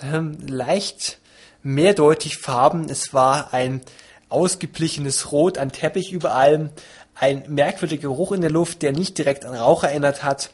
ähm, 0.00 0.38
leicht 0.46 1.18
mehrdeutig 1.64 2.38
Farben. 2.38 2.88
Es 2.88 3.12
war 3.12 3.52
ein 3.52 3.80
ausgeblichenes 4.28 5.32
Rot, 5.32 5.58
ein 5.58 5.72
Teppich 5.72 6.12
überall, 6.12 6.70
ein 7.16 7.42
merkwürdiger 7.48 8.02
Geruch 8.02 8.30
in 8.30 8.40
der 8.40 8.50
Luft, 8.50 8.82
der 8.82 8.92
nicht 8.92 9.18
direkt 9.18 9.44
an 9.44 9.56
Rauch 9.56 9.82
erinnert 9.82 10.22
hat, 10.22 10.50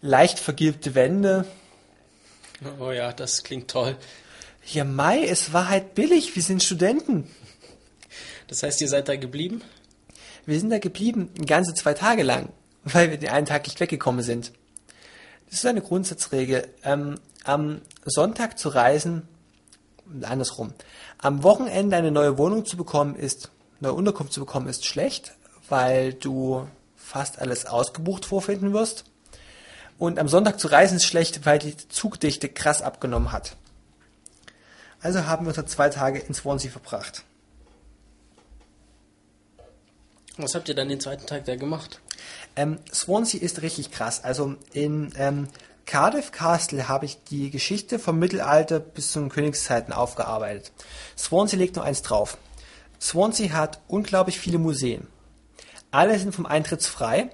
leicht 0.00 0.38
vergilbte 0.38 0.94
Wände. 0.94 1.44
Oh 2.78 2.90
ja, 2.90 3.12
das 3.12 3.42
klingt 3.42 3.68
toll. 3.68 3.96
Ja, 4.66 4.84
Mai, 4.84 5.24
es 5.24 5.52
war 5.52 5.68
halt 5.68 5.94
billig, 5.94 6.36
wir 6.36 6.42
sind 6.42 6.62
Studenten. 6.62 7.28
Das 8.48 8.62
heißt, 8.62 8.80
ihr 8.80 8.88
seid 8.88 9.08
da 9.08 9.16
geblieben? 9.16 9.62
Wir 10.44 10.58
sind 10.58 10.70
da 10.70 10.78
geblieben, 10.78 11.30
ganze 11.46 11.74
zwei 11.74 11.94
Tage 11.94 12.22
lang, 12.22 12.50
weil 12.84 13.10
wir 13.10 13.18
den 13.18 13.30
einen 13.30 13.46
Tag 13.46 13.66
nicht 13.66 13.80
weggekommen 13.80 14.22
sind. 14.22 14.52
Das 15.48 15.60
ist 15.60 15.66
eine 15.66 15.80
Grundsatzregel. 15.80 16.68
Ähm, 16.84 17.18
am 17.44 17.80
Sonntag 18.04 18.58
zu 18.58 18.68
reisen, 18.68 19.26
andersrum. 20.22 20.74
Am 21.18 21.42
Wochenende 21.42 21.96
eine 21.96 22.10
neue 22.10 22.38
Wohnung 22.38 22.66
zu 22.66 22.76
bekommen 22.76 23.16
ist, 23.16 23.50
neue 23.80 23.94
Unterkunft 23.94 24.32
zu 24.32 24.40
bekommen 24.40 24.68
ist 24.68 24.84
schlecht, 24.84 25.34
weil 25.68 26.12
du 26.12 26.66
fast 26.96 27.38
alles 27.40 27.66
ausgebucht 27.66 28.24
vorfinden 28.24 28.72
wirst. 28.72 29.04
Und 30.00 30.18
am 30.18 30.28
Sonntag 30.28 30.58
zu 30.58 30.68
reisen 30.68 30.96
ist 30.96 31.04
schlecht, 31.04 31.44
weil 31.44 31.58
die 31.58 31.76
Zugdichte 31.76 32.48
krass 32.48 32.80
abgenommen 32.80 33.32
hat. 33.32 33.54
Also 35.02 35.26
haben 35.26 35.44
wir 35.44 35.48
unsere 35.50 35.66
zwei 35.66 35.90
Tage 35.90 36.20
in 36.20 36.32
Swansea 36.32 36.70
verbracht. 36.70 37.22
Was 40.38 40.54
habt 40.54 40.70
ihr 40.70 40.74
dann 40.74 40.88
den 40.88 41.00
zweiten 41.00 41.26
Tag 41.26 41.44
da 41.44 41.54
gemacht? 41.54 42.00
Ähm, 42.56 42.78
Swansea 42.90 43.42
ist 43.42 43.60
richtig 43.60 43.90
krass. 43.90 44.24
Also 44.24 44.56
in 44.72 45.12
ähm, 45.18 45.48
Cardiff 45.84 46.32
Castle 46.32 46.88
habe 46.88 47.04
ich 47.04 47.22
die 47.24 47.50
Geschichte 47.50 47.98
vom 47.98 48.18
Mittelalter 48.18 48.80
bis 48.80 49.12
zu 49.12 49.20
den 49.20 49.28
Königszeiten 49.28 49.92
aufgearbeitet. 49.92 50.72
Swansea 51.18 51.58
legt 51.58 51.76
noch 51.76 51.84
eins 51.84 52.00
drauf. 52.00 52.38
Swansea 52.98 53.52
hat 53.52 53.80
unglaublich 53.86 54.40
viele 54.40 54.56
Museen. 54.56 55.08
Alle 55.90 56.18
sind 56.18 56.34
vom 56.34 56.46
Eintritt 56.46 56.82
frei. 56.84 57.28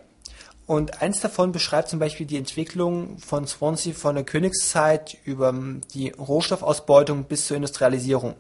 Und 0.67 1.01
eins 1.01 1.21
davon 1.21 1.53
beschreibt 1.53 1.89
zum 1.89 2.01
Beispiel 2.01 2.27
die 2.27 2.37
Entwicklung 2.37 3.19
von 3.19 3.47
Swansea 3.47 3.95
von 3.95 4.17
der 4.17 4.25
Königszeit 4.25 5.17
über 5.25 5.55
die 5.95 6.11
Rohstoffausbeutung 6.11 7.25
bis 7.25 7.47
zur 7.47 7.57
Industrialisierung. 7.57 8.35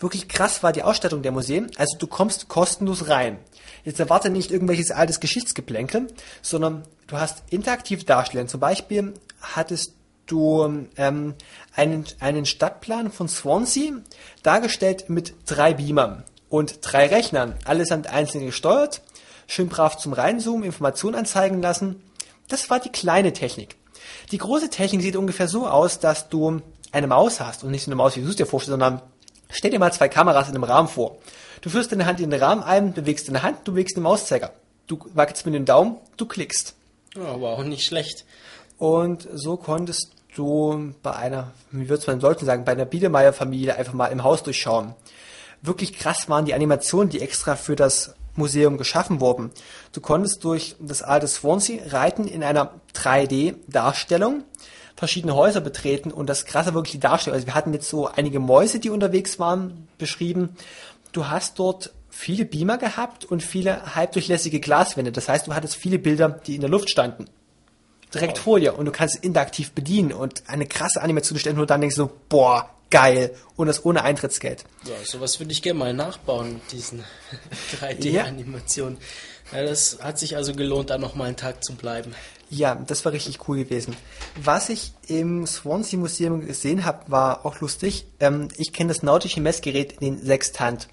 Wirklich 0.00 0.28
krass 0.28 0.62
war 0.62 0.72
die 0.72 0.84
Ausstattung 0.84 1.22
der 1.22 1.32
Museen. 1.32 1.70
Also 1.76 1.98
du 1.98 2.06
kommst 2.06 2.48
kostenlos 2.48 3.08
rein. 3.08 3.38
Jetzt 3.84 4.00
erwarte 4.00 4.30
nicht 4.30 4.50
irgendwelches 4.50 4.92
altes 4.92 5.20
Geschichtsgeplänkel, 5.20 6.06
sondern 6.40 6.84
du 7.08 7.16
hast 7.16 7.42
interaktiv 7.50 8.04
darstellen. 8.04 8.48
Zum 8.48 8.60
Beispiel 8.60 9.14
hattest 9.40 9.94
du 10.26 10.86
ähm, 10.96 11.34
einen, 11.74 12.04
einen 12.20 12.46
Stadtplan 12.46 13.10
von 13.10 13.28
Swansea 13.28 13.94
dargestellt 14.42 15.10
mit 15.10 15.34
drei 15.46 15.74
Beamern 15.74 16.22
und 16.48 16.78
drei 16.82 17.06
Rechnern, 17.06 17.56
allesamt 17.64 18.06
einzeln 18.06 18.46
gesteuert, 18.46 19.02
schön 19.52 19.68
brav 19.68 19.98
zum 19.98 20.14
Reinzoomen, 20.14 20.64
Informationen 20.64 21.14
anzeigen 21.14 21.60
lassen. 21.60 22.02
Das 22.48 22.70
war 22.70 22.80
die 22.80 22.88
kleine 22.88 23.34
Technik. 23.34 23.76
Die 24.30 24.38
große 24.38 24.70
Technik 24.70 25.02
sieht 25.02 25.16
ungefähr 25.16 25.46
so 25.46 25.66
aus, 25.66 25.98
dass 25.98 26.30
du 26.30 26.62
eine 26.90 27.06
Maus 27.06 27.40
hast 27.40 27.62
und 27.62 27.70
nicht 27.70 27.84
so 27.84 27.90
eine 27.90 27.96
Maus, 27.96 28.16
wie 28.16 28.22
du 28.22 28.28
es 28.28 28.36
dir 28.36 28.46
vorstellst, 28.46 28.80
sondern 28.80 29.02
stell 29.50 29.70
dir 29.70 29.78
mal 29.78 29.92
zwei 29.92 30.08
Kameras 30.08 30.48
in 30.48 30.54
einem 30.54 30.64
Rahmen 30.64 30.88
vor. 30.88 31.18
Du 31.60 31.68
führst 31.68 31.92
deine 31.92 32.06
Hand 32.06 32.20
in 32.20 32.30
den 32.30 32.40
Rahmen 32.40 32.62
ein, 32.62 32.94
bewegst 32.94 33.28
deine 33.28 33.42
Hand, 33.42 33.58
du 33.64 33.72
bewegst 33.72 33.96
den 33.96 34.02
Mauszeiger. 34.02 34.52
Du 34.86 34.98
wackelst 35.12 35.44
mit 35.44 35.54
dem 35.54 35.66
Daumen, 35.66 35.96
du 36.16 36.26
klickst. 36.26 36.74
Aber 37.14 37.50
auch 37.50 37.62
nicht 37.62 37.84
schlecht. 37.84 38.24
Und 38.78 39.28
so 39.34 39.58
konntest 39.58 40.12
du 40.34 40.94
bei 41.02 41.12
einer, 41.12 41.52
wie 41.70 41.90
würde 41.90 42.04
man 42.06 42.20
sollten 42.20 42.46
sagen, 42.46 42.64
bei 42.64 42.72
einer 42.72 42.86
Biedermeier-Familie 42.86 43.76
einfach 43.76 43.92
mal 43.92 44.06
im 44.06 44.24
Haus 44.24 44.42
durchschauen. 44.42 44.94
Wirklich 45.60 45.92
krass 45.92 46.30
waren 46.30 46.46
die 46.46 46.54
Animationen, 46.54 47.10
die 47.10 47.20
extra 47.20 47.54
für 47.54 47.76
das 47.76 48.14
Museum 48.34 48.78
geschaffen 48.78 49.20
wurden. 49.20 49.50
Du 49.92 50.00
konntest 50.00 50.42
durch 50.44 50.76
das 50.80 51.02
alte 51.02 51.28
Swansea 51.28 51.82
reiten 51.88 52.26
in 52.26 52.42
einer 52.42 52.74
3D-Darstellung, 52.94 54.44
verschiedene 54.96 55.34
Häuser 55.34 55.60
betreten 55.60 56.10
und 56.10 56.28
das 56.28 56.44
krasse 56.44 56.74
wirklich 56.74 56.92
die 56.92 57.00
Darstellung. 57.00 57.34
Also 57.34 57.46
wir 57.46 57.54
hatten 57.54 57.72
jetzt 57.72 57.88
so 57.88 58.06
einige 58.06 58.40
Mäuse, 58.40 58.78
die 58.78 58.90
unterwegs 58.90 59.38
waren, 59.38 59.88
beschrieben. 59.98 60.56
Du 61.12 61.28
hast 61.28 61.58
dort 61.58 61.92
viele 62.08 62.44
Beamer 62.44 62.78
gehabt 62.78 63.24
und 63.24 63.42
viele 63.42 63.94
halbdurchlässige 63.94 64.60
Glaswände. 64.60 65.12
Das 65.12 65.28
heißt, 65.28 65.46
du 65.46 65.54
hattest 65.54 65.76
viele 65.76 65.98
Bilder, 65.98 66.28
die 66.28 66.54
in 66.54 66.60
der 66.60 66.70
Luft 66.70 66.90
standen. 66.90 67.26
Direkt 68.14 68.36
Wow. 68.38 68.44
vor 68.44 68.60
dir 68.60 68.78
und 68.78 68.84
du 68.84 68.92
kannst 68.92 69.16
es 69.16 69.20
interaktiv 69.22 69.72
bedienen 69.72 70.12
und 70.12 70.42
eine 70.46 70.66
krasse 70.66 71.00
Animation 71.02 71.38
stellen 71.38 71.58
und 71.58 71.70
dann 71.70 71.80
denkst 71.80 71.96
du, 71.96 72.10
boah, 72.28 72.68
geil. 72.92 73.34
Und 73.56 73.66
das 73.66 73.84
ohne 73.84 74.04
Eintrittsgeld. 74.04 74.64
Ja, 74.84 74.94
sowas 75.04 75.40
würde 75.40 75.50
ich 75.50 75.62
gerne 75.62 75.78
mal 75.78 75.92
nachbauen, 75.92 76.60
diesen 76.70 77.02
3D-Animationen. 77.80 78.98
Ja, 79.52 79.64
das 79.64 79.98
hat 80.00 80.18
sich 80.18 80.36
also 80.36 80.54
gelohnt, 80.54 80.90
da 80.90 80.98
noch 80.98 81.16
mal 81.16 81.24
einen 81.24 81.36
Tag 81.36 81.64
zu 81.64 81.74
bleiben. 81.74 82.14
Ja, 82.48 82.74
das 82.74 83.04
war 83.04 83.12
richtig 83.12 83.48
cool 83.48 83.64
gewesen. 83.64 83.96
Was 84.36 84.68
ich 84.68 84.92
im 85.08 85.46
Swansea 85.46 85.98
Museum 85.98 86.46
gesehen 86.46 86.84
habe, 86.84 87.10
war 87.10 87.44
auch 87.44 87.60
lustig. 87.60 88.06
Ähm, 88.20 88.48
ich 88.56 88.72
kenne 88.72 88.88
das 88.88 89.02
nautische 89.02 89.40
Messgerät, 89.40 90.00
den 90.00 90.22
Sextant. 90.22 90.88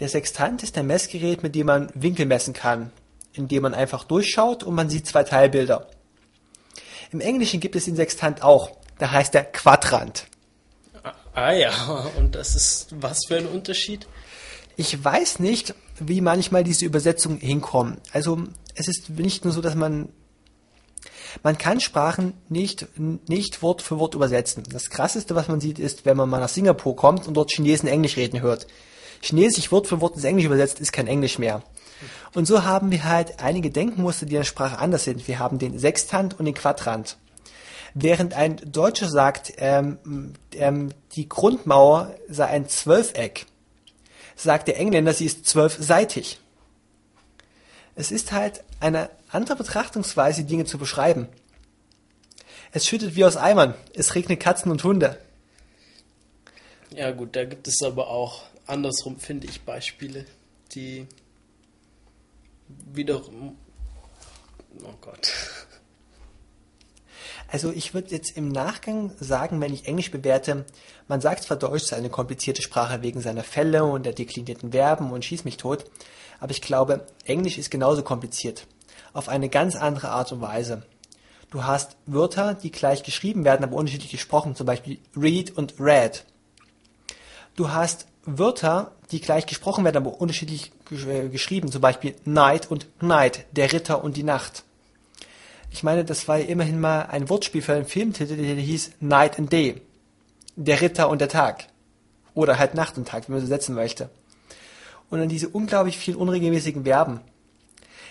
Der 0.00 0.08
Sextant 0.08 0.62
ist 0.62 0.76
ein 0.78 0.86
Messgerät, 0.86 1.42
mit 1.42 1.54
dem 1.54 1.66
man 1.66 1.90
Winkel 1.94 2.26
messen 2.26 2.54
kann, 2.54 2.92
indem 3.32 3.62
man 3.62 3.74
einfach 3.74 4.04
durchschaut 4.04 4.62
und 4.62 4.74
man 4.74 4.90
sieht 4.90 5.06
zwei 5.06 5.24
Teilbilder. 5.24 5.88
Im 7.10 7.20
Englischen 7.20 7.60
gibt 7.60 7.76
es 7.76 7.84
den 7.84 7.96
Sextant 7.96 8.42
auch. 8.42 8.70
Da 8.98 9.10
heißt 9.10 9.34
er 9.34 9.44
Quadrant. 9.44 10.26
Ah 11.34 11.52
ja, 11.52 11.72
und 12.18 12.34
das 12.34 12.54
ist 12.54 12.88
was 13.00 13.20
für 13.26 13.36
ein 13.36 13.46
Unterschied? 13.46 14.06
Ich 14.76 15.02
weiß 15.02 15.38
nicht, 15.38 15.74
wie 15.98 16.20
manchmal 16.20 16.64
diese 16.64 16.84
Übersetzungen 16.84 17.38
hinkommen. 17.40 17.98
Also 18.12 18.44
es 18.74 18.88
ist 18.88 19.10
nicht 19.10 19.44
nur 19.44 19.52
so, 19.52 19.60
dass 19.60 19.74
man 19.74 20.08
man 21.42 21.56
kann 21.56 21.80
Sprachen 21.80 22.34
nicht, 22.48 22.86
nicht 22.98 23.62
Wort 23.62 23.80
für 23.80 23.98
Wort 23.98 24.14
übersetzen. 24.14 24.64
Das 24.70 24.90
krasseste, 24.90 25.34
was 25.34 25.48
man 25.48 25.60
sieht, 25.60 25.78
ist, 25.78 26.04
wenn 26.04 26.16
man 26.16 26.28
mal 26.28 26.40
nach 26.40 26.48
Singapur 26.48 26.94
kommt 26.94 27.26
und 27.26 27.34
dort 27.34 27.50
Chinesen 27.50 27.88
Englisch 27.88 28.16
reden 28.16 28.42
hört. 28.42 28.66
Chinesisch 29.22 29.72
Wort 29.72 29.86
für 29.86 30.00
Wort 30.00 30.14
ins 30.16 30.24
Englisch 30.24 30.44
übersetzt, 30.44 30.80
ist 30.80 30.92
kein 30.92 31.06
Englisch 31.06 31.38
mehr. 31.38 31.62
Und 32.34 32.46
so 32.46 32.64
haben 32.64 32.90
wir 32.90 33.04
halt 33.04 33.40
einige 33.40 33.70
Denkmuster, 33.70 34.26
die 34.26 34.34
in 34.34 34.40
der 34.40 34.44
Sprache 34.44 34.78
anders 34.78 35.04
sind. 35.04 35.26
Wir 35.28 35.38
haben 35.38 35.58
den 35.58 35.78
Sextant 35.78 36.38
und 36.38 36.44
den 36.44 36.54
Quadrant. 36.54 37.16
Während 37.94 38.34
ein 38.34 38.56
Deutscher 38.64 39.08
sagt, 39.08 39.52
ähm, 39.58 40.34
ähm, 40.54 40.90
die 41.14 41.28
Grundmauer 41.28 42.14
sei 42.28 42.46
ein 42.46 42.68
Zwölfeck, 42.68 43.46
sagt 44.36 44.68
der 44.68 44.78
Engländer, 44.78 45.12
sie 45.12 45.26
ist 45.26 45.46
zwölfseitig. 45.46 46.38
Es 47.94 48.10
ist 48.10 48.32
halt 48.32 48.64
eine 48.80 49.10
andere 49.28 49.56
Betrachtungsweise, 49.56 50.44
Dinge 50.44 50.64
zu 50.64 50.78
beschreiben. 50.78 51.28
Es 52.72 52.86
schüttet 52.86 53.16
wie 53.16 53.24
aus 53.24 53.36
Eimern, 53.36 53.74
es 53.94 54.14
regnet 54.14 54.40
Katzen 54.40 54.70
und 54.70 54.82
Hunde. 54.82 55.18
Ja 56.90 57.10
gut, 57.10 57.36
da 57.36 57.44
gibt 57.44 57.68
es 57.68 57.82
aber 57.82 58.08
auch 58.08 58.44
andersrum, 58.66 59.18
finde 59.18 59.46
ich, 59.46 59.62
Beispiele, 59.62 60.24
die 60.74 61.06
wiederum... 62.68 63.56
Oh 64.82 64.94
Gott. 65.00 65.30
Also 67.52 67.70
ich 67.70 67.92
würde 67.92 68.12
jetzt 68.12 68.34
im 68.38 68.48
Nachgang 68.48 69.12
sagen, 69.20 69.60
wenn 69.60 69.74
ich 69.74 69.86
Englisch 69.86 70.10
bewerte, 70.10 70.64
man 71.06 71.20
sagt 71.20 71.44
zwar 71.44 71.58
Deutsch 71.58 71.84
sei 71.84 71.96
eine 71.96 72.08
komplizierte 72.08 72.62
Sprache 72.62 73.02
wegen 73.02 73.20
seiner 73.20 73.44
Fälle 73.44 73.84
und 73.84 74.06
der 74.06 74.14
deklinierten 74.14 74.72
Verben 74.72 75.12
und 75.12 75.22
schieß 75.22 75.44
mich 75.44 75.58
tot, 75.58 75.84
aber 76.40 76.52
ich 76.52 76.62
glaube, 76.62 77.06
Englisch 77.26 77.58
ist 77.58 77.70
genauso 77.70 78.02
kompliziert. 78.02 78.66
Auf 79.12 79.28
eine 79.28 79.50
ganz 79.50 79.76
andere 79.76 80.08
Art 80.08 80.32
und 80.32 80.40
Weise. 80.40 80.82
Du 81.50 81.64
hast 81.64 81.98
Wörter, 82.06 82.54
die 82.54 82.72
gleich 82.72 83.02
geschrieben 83.02 83.44
werden, 83.44 83.64
aber 83.64 83.76
unterschiedlich 83.76 84.12
gesprochen, 84.12 84.56
zum 84.56 84.64
Beispiel 84.64 84.98
read 85.14 85.50
und 85.50 85.74
read. 85.78 86.24
Du 87.54 87.68
hast 87.68 88.06
Wörter, 88.24 88.92
die 89.10 89.20
gleich 89.20 89.44
gesprochen 89.44 89.84
werden, 89.84 89.98
aber 89.98 90.22
unterschiedlich 90.22 90.72
äh, 90.90 91.28
geschrieben, 91.28 91.70
zum 91.70 91.82
Beispiel 91.82 92.16
night 92.24 92.70
und 92.70 92.86
night, 93.02 93.44
der 93.52 93.74
Ritter 93.74 94.02
und 94.02 94.16
die 94.16 94.22
Nacht. 94.22 94.64
Ich 95.72 95.82
meine, 95.82 96.04
das 96.04 96.28
war 96.28 96.38
ja 96.38 96.44
immerhin 96.44 96.78
mal 96.78 97.02
ein 97.06 97.28
Wortspiel 97.28 97.62
für 97.62 97.72
einen 97.72 97.86
Filmtitel, 97.86 98.36
der 98.36 98.54
hieß 98.54 98.92
Night 99.00 99.38
and 99.38 99.50
Day. 99.50 99.80
Der 100.54 100.80
Ritter 100.80 101.08
und 101.08 101.20
der 101.20 101.28
Tag. 101.28 101.66
Oder 102.34 102.58
halt 102.58 102.74
Nacht 102.74 102.98
und 102.98 103.08
Tag, 103.08 103.26
wie 103.26 103.32
man 103.32 103.40
so 103.40 103.46
setzen 103.46 103.74
möchte. 103.74 104.10
Und 105.08 105.18
dann 105.18 105.28
diese 105.28 105.48
unglaublich 105.48 105.98
vielen 105.98 106.18
unregelmäßigen 106.18 106.84
Verben. 106.84 107.20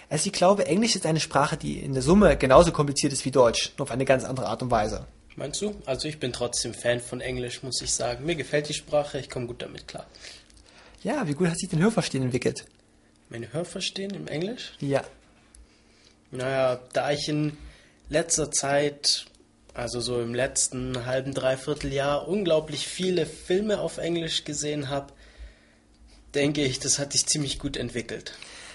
Also 0.10 0.28
ich 0.28 0.34
glaube, 0.34 0.66
Englisch 0.66 0.96
ist 0.96 1.06
eine 1.06 1.20
Sprache, 1.20 1.56
die 1.56 1.80
in 1.80 1.94
der 1.94 2.02
Summe 2.02 2.36
genauso 2.36 2.72
kompliziert 2.72 3.14
ist 3.14 3.24
wie 3.26 3.32
Deutsch, 3.32 3.72
nur 3.78 3.84
auf 3.84 3.92
eine 3.92 4.06
ganz 4.06 4.26
andere 4.26 4.48
Art 4.48 4.62
und 4.62 4.72
Weise. 4.72 5.06
Meinst 5.36 5.62
du? 5.62 5.76
Also 5.86 6.08
ich 6.08 6.20
bin 6.20 6.34
trotzdem 6.34 6.74
Fan 6.74 7.00
von 7.00 7.22
Englisch, 7.22 7.64
muss 7.64 7.82
ich 7.82 7.94
sagen. 7.94 8.26
Mir 8.26 8.36
gefällt 8.36 8.68
die 8.68 8.74
Sprache, 8.74 9.20
ich 9.20 9.30
komme 9.30 9.48
gut 9.48 9.62
damit 9.62 9.88
klar. 9.88 10.06
Ja, 11.04 11.28
wie 11.28 11.34
gut 11.34 11.48
hat 11.48 11.58
sich 11.58 11.70
denn 11.70 11.80
Hörverstehen 11.80 12.24
entwickelt? 12.24 12.66
Meine 13.30 13.54
Hörverstehen 13.54 14.14
im 14.14 14.28
Englisch? 14.28 14.74
Ja. 14.80 15.04
Naja, 16.32 16.80
da 16.94 17.12
ich 17.12 17.28
in 17.28 17.58
letzter 18.10 18.52
Zeit, 18.52 19.26
also 19.74 20.00
so 20.00 20.22
im 20.22 20.34
letzten 20.34 21.06
halben, 21.06 21.34
dreiviertel 21.34 21.92
Jahr, 21.94 22.28
unglaublich 22.28 22.88
viele 22.88 23.26
Filme 23.26 23.80
auf 23.80 23.98
Englisch 23.98 24.46
gesehen 24.46 24.90
habe, 24.90 25.14
denke 26.34 26.64
ich, 26.64 26.80
das 26.80 27.00
hat 27.00 27.12
sich 27.12 27.26
ziemlich 27.26 27.60
gut 27.60 27.76
entwickelt. 27.76 28.34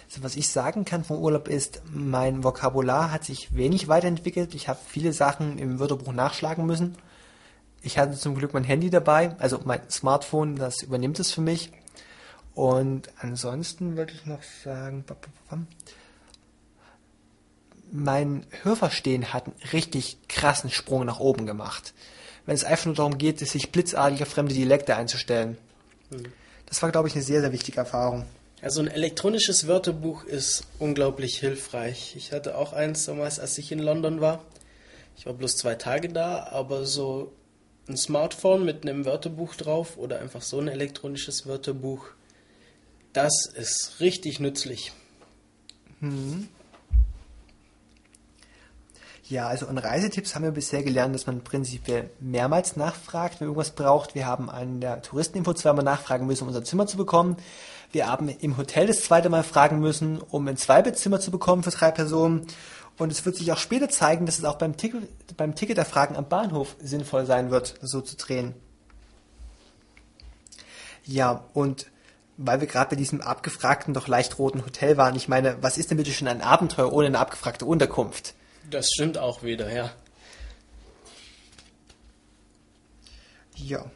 Also 0.08 0.22
was 0.22 0.36
ich 0.36 0.48
sagen 0.48 0.84
kann 0.84 1.04
vom 1.04 1.18
Urlaub 1.18 1.48
ist, 1.48 1.82
mein 1.90 2.44
Vokabular 2.44 3.10
hat 3.10 3.24
sich 3.24 3.54
wenig 3.56 3.88
weiterentwickelt. 3.88 4.54
Ich 4.54 4.68
habe 4.68 4.78
viele 4.86 5.12
Sachen 5.12 5.58
im 5.58 5.80
Wörterbuch 5.80 6.12
nachschlagen 6.12 6.66
müssen. 6.66 6.96
Ich 7.82 7.98
hatte 7.98 8.16
zum 8.16 8.34
Glück 8.34 8.52
mein 8.52 8.64
Handy 8.64 8.90
dabei, 8.90 9.34
also 9.38 9.60
mein 9.64 9.88
Smartphone, 9.90 10.56
das 10.56 10.82
übernimmt 10.82 11.18
es 11.20 11.32
für 11.32 11.40
mich. 11.40 11.72
Und 12.54 13.10
ansonsten 13.18 13.96
würde 13.96 14.12
ich 14.12 14.26
noch 14.26 14.42
sagen, 14.64 15.04
mein 17.92 18.46
Hörverstehen 18.62 19.32
hat 19.32 19.46
einen 19.46 19.56
richtig 19.72 20.18
krassen 20.28 20.70
Sprung 20.70 21.04
nach 21.04 21.20
oben 21.20 21.46
gemacht. 21.46 21.94
Wenn 22.44 22.54
es 22.54 22.64
einfach 22.64 22.86
nur 22.86 22.94
darum 22.94 23.18
geht, 23.18 23.40
sich 23.40 23.72
blitzartig 23.72 24.22
auf 24.22 24.28
fremde 24.28 24.54
Dialekte 24.54 24.96
einzustellen. 24.96 25.58
Das 26.66 26.82
war, 26.82 26.90
glaube 26.90 27.08
ich, 27.08 27.14
eine 27.14 27.24
sehr, 27.24 27.40
sehr 27.40 27.52
wichtige 27.52 27.78
Erfahrung. 27.78 28.24
Also 28.62 28.80
ein 28.80 28.88
elektronisches 28.88 29.66
Wörterbuch 29.66 30.24
ist 30.24 30.64
unglaublich 30.78 31.38
hilfreich. 31.38 32.14
Ich 32.16 32.32
hatte 32.32 32.56
auch 32.56 32.72
eins 32.72 33.04
damals, 33.04 33.38
als 33.38 33.58
ich 33.58 33.70
in 33.70 33.78
London 33.78 34.20
war. 34.20 34.42
Ich 35.16 35.26
war 35.26 35.34
bloß 35.34 35.56
zwei 35.56 35.74
Tage 35.74 36.08
da, 36.08 36.48
aber 36.50 36.86
so 36.86 37.32
ein 37.88 37.96
Smartphone 37.96 38.64
mit 38.64 38.82
einem 38.82 39.04
Wörterbuch 39.04 39.54
drauf 39.54 39.96
oder 39.96 40.20
einfach 40.20 40.42
so 40.42 40.58
ein 40.58 40.68
elektronisches 40.68 41.46
Wörterbuch, 41.46 42.06
das 43.12 43.46
ist 43.54 43.96
richtig 44.00 44.40
nützlich. 44.40 44.92
Ja, 49.28 49.48
also 49.48 49.66
an 49.66 49.76
Reisetipps 49.76 50.36
haben 50.36 50.44
wir 50.44 50.52
bisher 50.52 50.84
gelernt, 50.84 51.12
dass 51.12 51.26
man 51.26 51.42
prinzipiell 51.42 52.10
mehrmals 52.20 52.76
nachfragt, 52.76 53.40
wenn 53.40 53.48
irgendwas 53.48 53.72
braucht. 53.72 54.14
Wir 54.14 54.24
haben 54.24 54.48
an 54.48 54.80
der 54.80 55.02
Touristeninfo 55.02 55.52
zweimal 55.52 55.84
nachfragen 55.84 56.26
müssen, 56.26 56.44
um 56.44 56.48
unser 56.48 56.62
Zimmer 56.62 56.86
zu 56.86 56.96
bekommen. 56.96 57.36
Wir 57.90 58.06
haben 58.06 58.28
im 58.28 58.56
Hotel 58.56 58.86
das 58.86 59.02
zweite 59.02 59.28
Mal 59.28 59.42
fragen 59.42 59.80
müssen, 59.80 60.20
um 60.20 60.46
ein 60.46 60.56
Zweibettzimmer 60.56 61.18
zu 61.18 61.32
bekommen 61.32 61.64
für 61.64 61.70
drei 61.70 61.90
Personen. 61.90 62.46
Und 62.98 63.10
es 63.10 63.24
wird 63.26 63.34
sich 63.34 63.50
auch 63.50 63.58
später 63.58 63.88
zeigen, 63.88 64.26
dass 64.26 64.38
es 64.38 64.44
auch 64.44 64.58
beim, 64.58 64.76
Ticket, 64.76 65.08
beim 65.36 65.56
Ticketerfragen 65.56 66.16
am 66.16 66.28
Bahnhof 66.28 66.76
sinnvoll 66.80 67.26
sein 67.26 67.50
wird, 67.50 67.74
so 67.82 68.00
zu 68.00 68.16
drehen. 68.16 68.54
Ja, 71.04 71.44
und 71.52 71.86
weil 72.36 72.60
wir 72.60 72.68
gerade 72.68 72.90
bei 72.90 72.96
diesem 72.96 73.20
abgefragten, 73.22 73.92
doch 73.92 74.06
leicht 74.06 74.38
roten 74.38 74.64
Hotel 74.64 74.96
waren, 74.96 75.16
ich 75.16 75.26
meine, 75.26 75.60
was 75.62 75.78
ist 75.78 75.90
denn 75.90 75.96
bitte 75.96 76.12
schon 76.12 76.28
ein 76.28 76.42
Abenteuer 76.42 76.92
ohne 76.92 77.08
eine 77.08 77.18
abgefragte 77.18 77.64
Unterkunft? 77.64 78.34
Das 78.70 78.88
stimmt 78.92 79.18
auch 79.18 79.42
wieder, 79.42 79.72
ja. 79.72 79.92
Ja. 83.54 83.90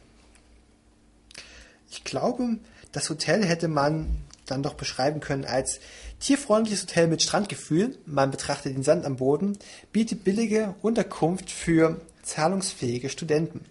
Ich 1.89 2.03
glaube, 2.03 2.57
das 2.91 3.09
Hotel 3.09 3.45
hätte 3.45 3.67
man 3.67 4.23
dann 4.45 4.63
doch 4.63 4.73
beschreiben 4.73 5.19
können 5.19 5.45
als 5.45 5.79
tierfreundliches 6.19 6.83
Hotel 6.83 7.07
mit 7.07 7.21
Strandgefühl. 7.21 7.97
Man 8.05 8.31
betrachtet 8.31 8.75
den 8.75 8.83
Sand 8.83 9.05
am 9.05 9.17
Boden, 9.17 9.57
bietet 9.91 10.23
billige 10.23 10.75
Unterkunft 10.81 11.49
für 11.49 12.01
zahlungsfähige 12.23 13.09
Studenten. 13.09 13.65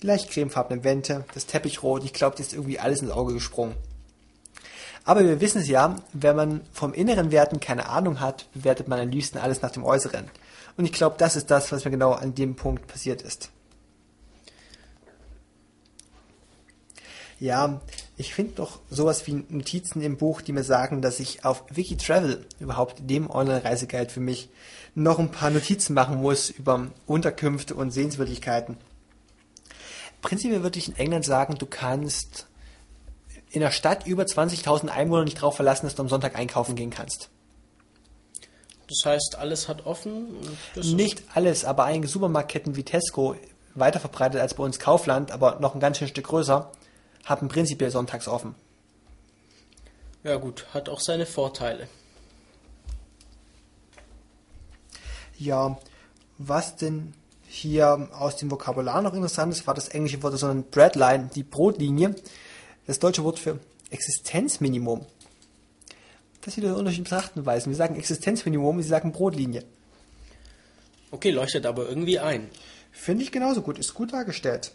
Die 0.00 0.06
leicht 0.06 0.30
cremefarbenen 0.30 0.84
Wände, 0.84 1.24
das 1.34 1.46
Teppichrot, 1.46 2.04
ich 2.04 2.12
glaube, 2.12 2.36
das 2.36 2.48
ist 2.48 2.52
irgendwie 2.54 2.78
alles 2.78 3.02
ins 3.02 3.10
Auge 3.10 3.34
gesprungen. 3.34 3.74
Aber 5.04 5.24
wir 5.24 5.40
wissen 5.40 5.62
es 5.62 5.68
ja, 5.68 5.96
wenn 6.12 6.36
man 6.36 6.60
vom 6.72 6.92
inneren 6.92 7.30
Werten 7.30 7.60
keine 7.60 7.88
Ahnung 7.88 8.20
hat, 8.20 8.46
bewertet 8.52 8.88
man 8.88 9.00
am 9.00 9.08
liebsten 9.08 9.38
alles 9.38 9.62
nach 9.62 9.70
dem 9.70 9.84
Äußeren. 9.84 10.30
Und 10.76 10.84
ich 10.84 10.92
glaube, 10.92 11.16
das 11.18 11.36
ist 11.36 11.50
das, 11.50 11.72
was 11.72 11.84
mir 11.84 11.90
genau 11.90 12.12
an 12.12 12.34
dem 12.34 12.54
Punkt 12.54 12.86
passiert 12.86 13.22
ist. 13.22 13.50
Ja, 17.40 17.80
ich 18.18 18.34
finde 18.34 18.52
doch 18.56 18.80
sowas 18.90 19.26
wie 19.26 19.44
Notizen 19.48 20.02
im 20.02 20.18
Buch, 20.18 20.42
die 20.42 20.52
mir 20.52 20.62
sagen, 20.62 21.00
dass 21.00 21.20
ich 21.20 21.42
auf 21.46 21.64
Wikitravel, 21.70 22.44
überhaupt 22.60 22.96
dem 23.08 23.30
Online-Reiseguide 23.30 24.10
für 24.10 24.20
mich, 24.20 24.50
noch 24.94 25.18
ein 25.18 25.30
paar 25.30 25.48
Notizen 25.48 25.94
machen 25.94 26.20
muss 26.20 26.50
über 26.50 26.88
Unterkünfte 27.06 27.74
und 27.74 27.92
Sehenswürdigkeiten. 27.92 28.76
Prinzipiell 30.20 30.62
würde 30.62 30.78
ich 30.78 30.88
in 30.88 30.96
England 30.96 31.24
sagen, 31.24 31.56
du 31.56 31.64
kannst 31.64 32.46
in 33.50 33.60
der 33.60 33.70
Stadt 33.70 34.06
über 34.06 34.22
20.000 34.22 34.88
Einwohner 34.88 35.24
nicht 35.24 35.38
darauf 35.38 35.56
verlassen, 35.56 35.86
dass 35.86 35.96
du 35.96 36.02
am 36.02 36.08
Sonntag 36.08 36.36
einkaufen 36.36 36.76
gehen 36.76 36.90
kannst. 36.90 37.30
Das 38.88 39.04
heißt, 39.04 39.36
alles 39.38 39.68
hat 39.68 39.86
offen? 39.86 40.34
Nicht 40.74 41.22
alles, 41.34 41.64
aber 41.64 41.84
einige 41.84 42.08
Supermarktketten 42.08 42.76
wie 42.76 42.82
Tesco, 42.82 43.36
weiter 43.74 44.00
verbreitet 44.00 44.40
als 44.40 44.54
bei 44.54 44.64
uns 44.64 44.78
Kaufland, 44.78 45.30
aber 45.30 45.60
noch 45.60 45.74
ein 45.74 45.80
ganz 45.80 45.98
schön 45.98 46.08
Stück 46.08 46.26
größer, 46.26 46.72
haben 47.24 47.48
prinzipiell 47.48 47.90
sonntags 47.90 48.26
offen. 48.26 48.54
Ja 50.24 50.36
gut, 50.36 50.66
hat 50.74 50.88
auch 50.88 51.00
seine 51.00 51.24
Vorteile. 51.24 51.88
Ja, 55.38 55.78
was 56.38 56.76
denn 56.76 57.14
hier 57.46 58.08
aus 58.12 58.36
dem 58.36 58.50
Vokabular 58.50 59.02
noch 59.02 59.14
interessant 59.14 59.52
ist, 59.52 59.66
war 59.66 59.74
das 59.74 59.88
englische 59.88 60.22
Wort, 60.22 60.38
sondern 60.38 60.64
Breadline, 60.64 61.30
die 61.34 61.42
Brotlinie, 61.42 62.14
das 62.90 62.98
deutsche 62.98 63.22
Wort 63.22 63.38
für 63.38 63.60
Existenzminimum. 63.90 65.06
Das 66.40 66.56
wieder 66.56 66.70
der 66.70 66.76
Unterschied 66.76 67.04
Betrachtenweisen. 67.04 67.70
Wir 67.70 67.76
sagen 67.76 67.94
Existenzminimum, 67.94 68.82
sie 68.82 68.88
sagen 68.88 69.12
Brotlinie. 69.12 69.64
Okay, 71.12 71.30
leuchtet 71.30 71.66
aber 71.66 71.88
irgendwie 71.88 72.18
ein. 72.18 72.50
Finde 72.90 73.22
ich 73.22 73.30
genauso 73.30 73.62
gut, 73.62 73.78
ist 73.78 73.94
gut 73.94 74.12
dargestellt. 74.12 74.72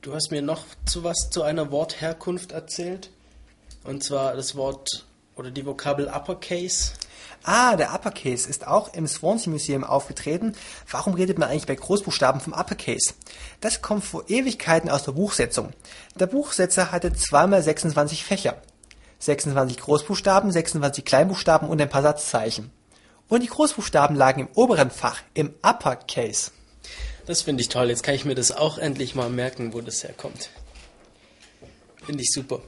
Du 0.00 0.14
hast 0.14 0.30
mir 0.30 0.42
noch 0.42 0.64
zu 0.86 1.02
was 1.02 1.28
zu 1.30 1.42
einer 1.42 1.72
Wortherkunft 1.72 2.52
erzählt. 2.52 3.10
Und 3.82 4.04
zwar 4.04 4.36
das 4.36 4.54
Wort 4.54 5.04
oder 5.34 5.50
die 5.50 5.66
Vokabel 5.66 6.08
Uppercase. 6.08 6.92
Ah, 7.50 7.76
der 7.76 7.94
Uppercase 7.94 8.46
ist 8.46 8.66
auch 8.66 8.92
im 8.92 9.06
Swansea 9.06 9.50
Museum 9.50 9.82
aufgetreten. 9.82 10.54
Warum 10.90 11.14
redet 11.14 11.38
man 11.38 11.48
eigentlich 11.48 11.64
bei 11.64 11.76
Großbuchstaben 11.76 12.42
vom 12.42 12.52
Uppercase? 12.52 13.14
Das 13.62 13.80
kommt 13.80 14.04
vor 14.04 14.28
Ewigkeiten 14.28 14.90
aus 14.90 15.04
der 15.04 15.12
Buchsetzung. 15.12 15.72
Der 16.20 16.26
Buchsetzer 16.26 16.92
hatte 16.92 17.14
zweimal 17.14 17.62
26 17.62 18.22
Fächer. 18.22 18.60
26 19.20 19.78
Großbuchstaben, 19.78 20.52
26 20.52 21.06
Kleinbuchstaben 21.06 21.70
und 21.70 21.80
ein 21.80 21.88
paar 21.88 22.02
Satzzeichen. 22.02 22.70
Und 23.30 23.42
die 23.42 23.48
Großbuchstaben 23.48 24.14
lagen 24.14 24.42
im 24.42 24.48
oberen 24.54 24.90
Fach, 24.90 25.22
im 25.32 25.54
Uppercase. 25.62 26.50
Das 27.24 27.40
finde 27.40 27.62
ich 27.62 27.70
toll. 27.70 27.88
Jetzt 27.88 28.02
kann 28.02 28.14
ich 28.14 28.26
mir 28.26 28.34
das 28.34 28.52
auch 28.52 28.76
endlich 28.76 29.14
mal 29.14 29.30
merken, 29.30 29.72
wo 29.72 29.80
das 29.80 30.04
herkommt. 30.04 30.50
Finde 32.04 32.22
ich 32.22 32.30
super. 32.30 32.60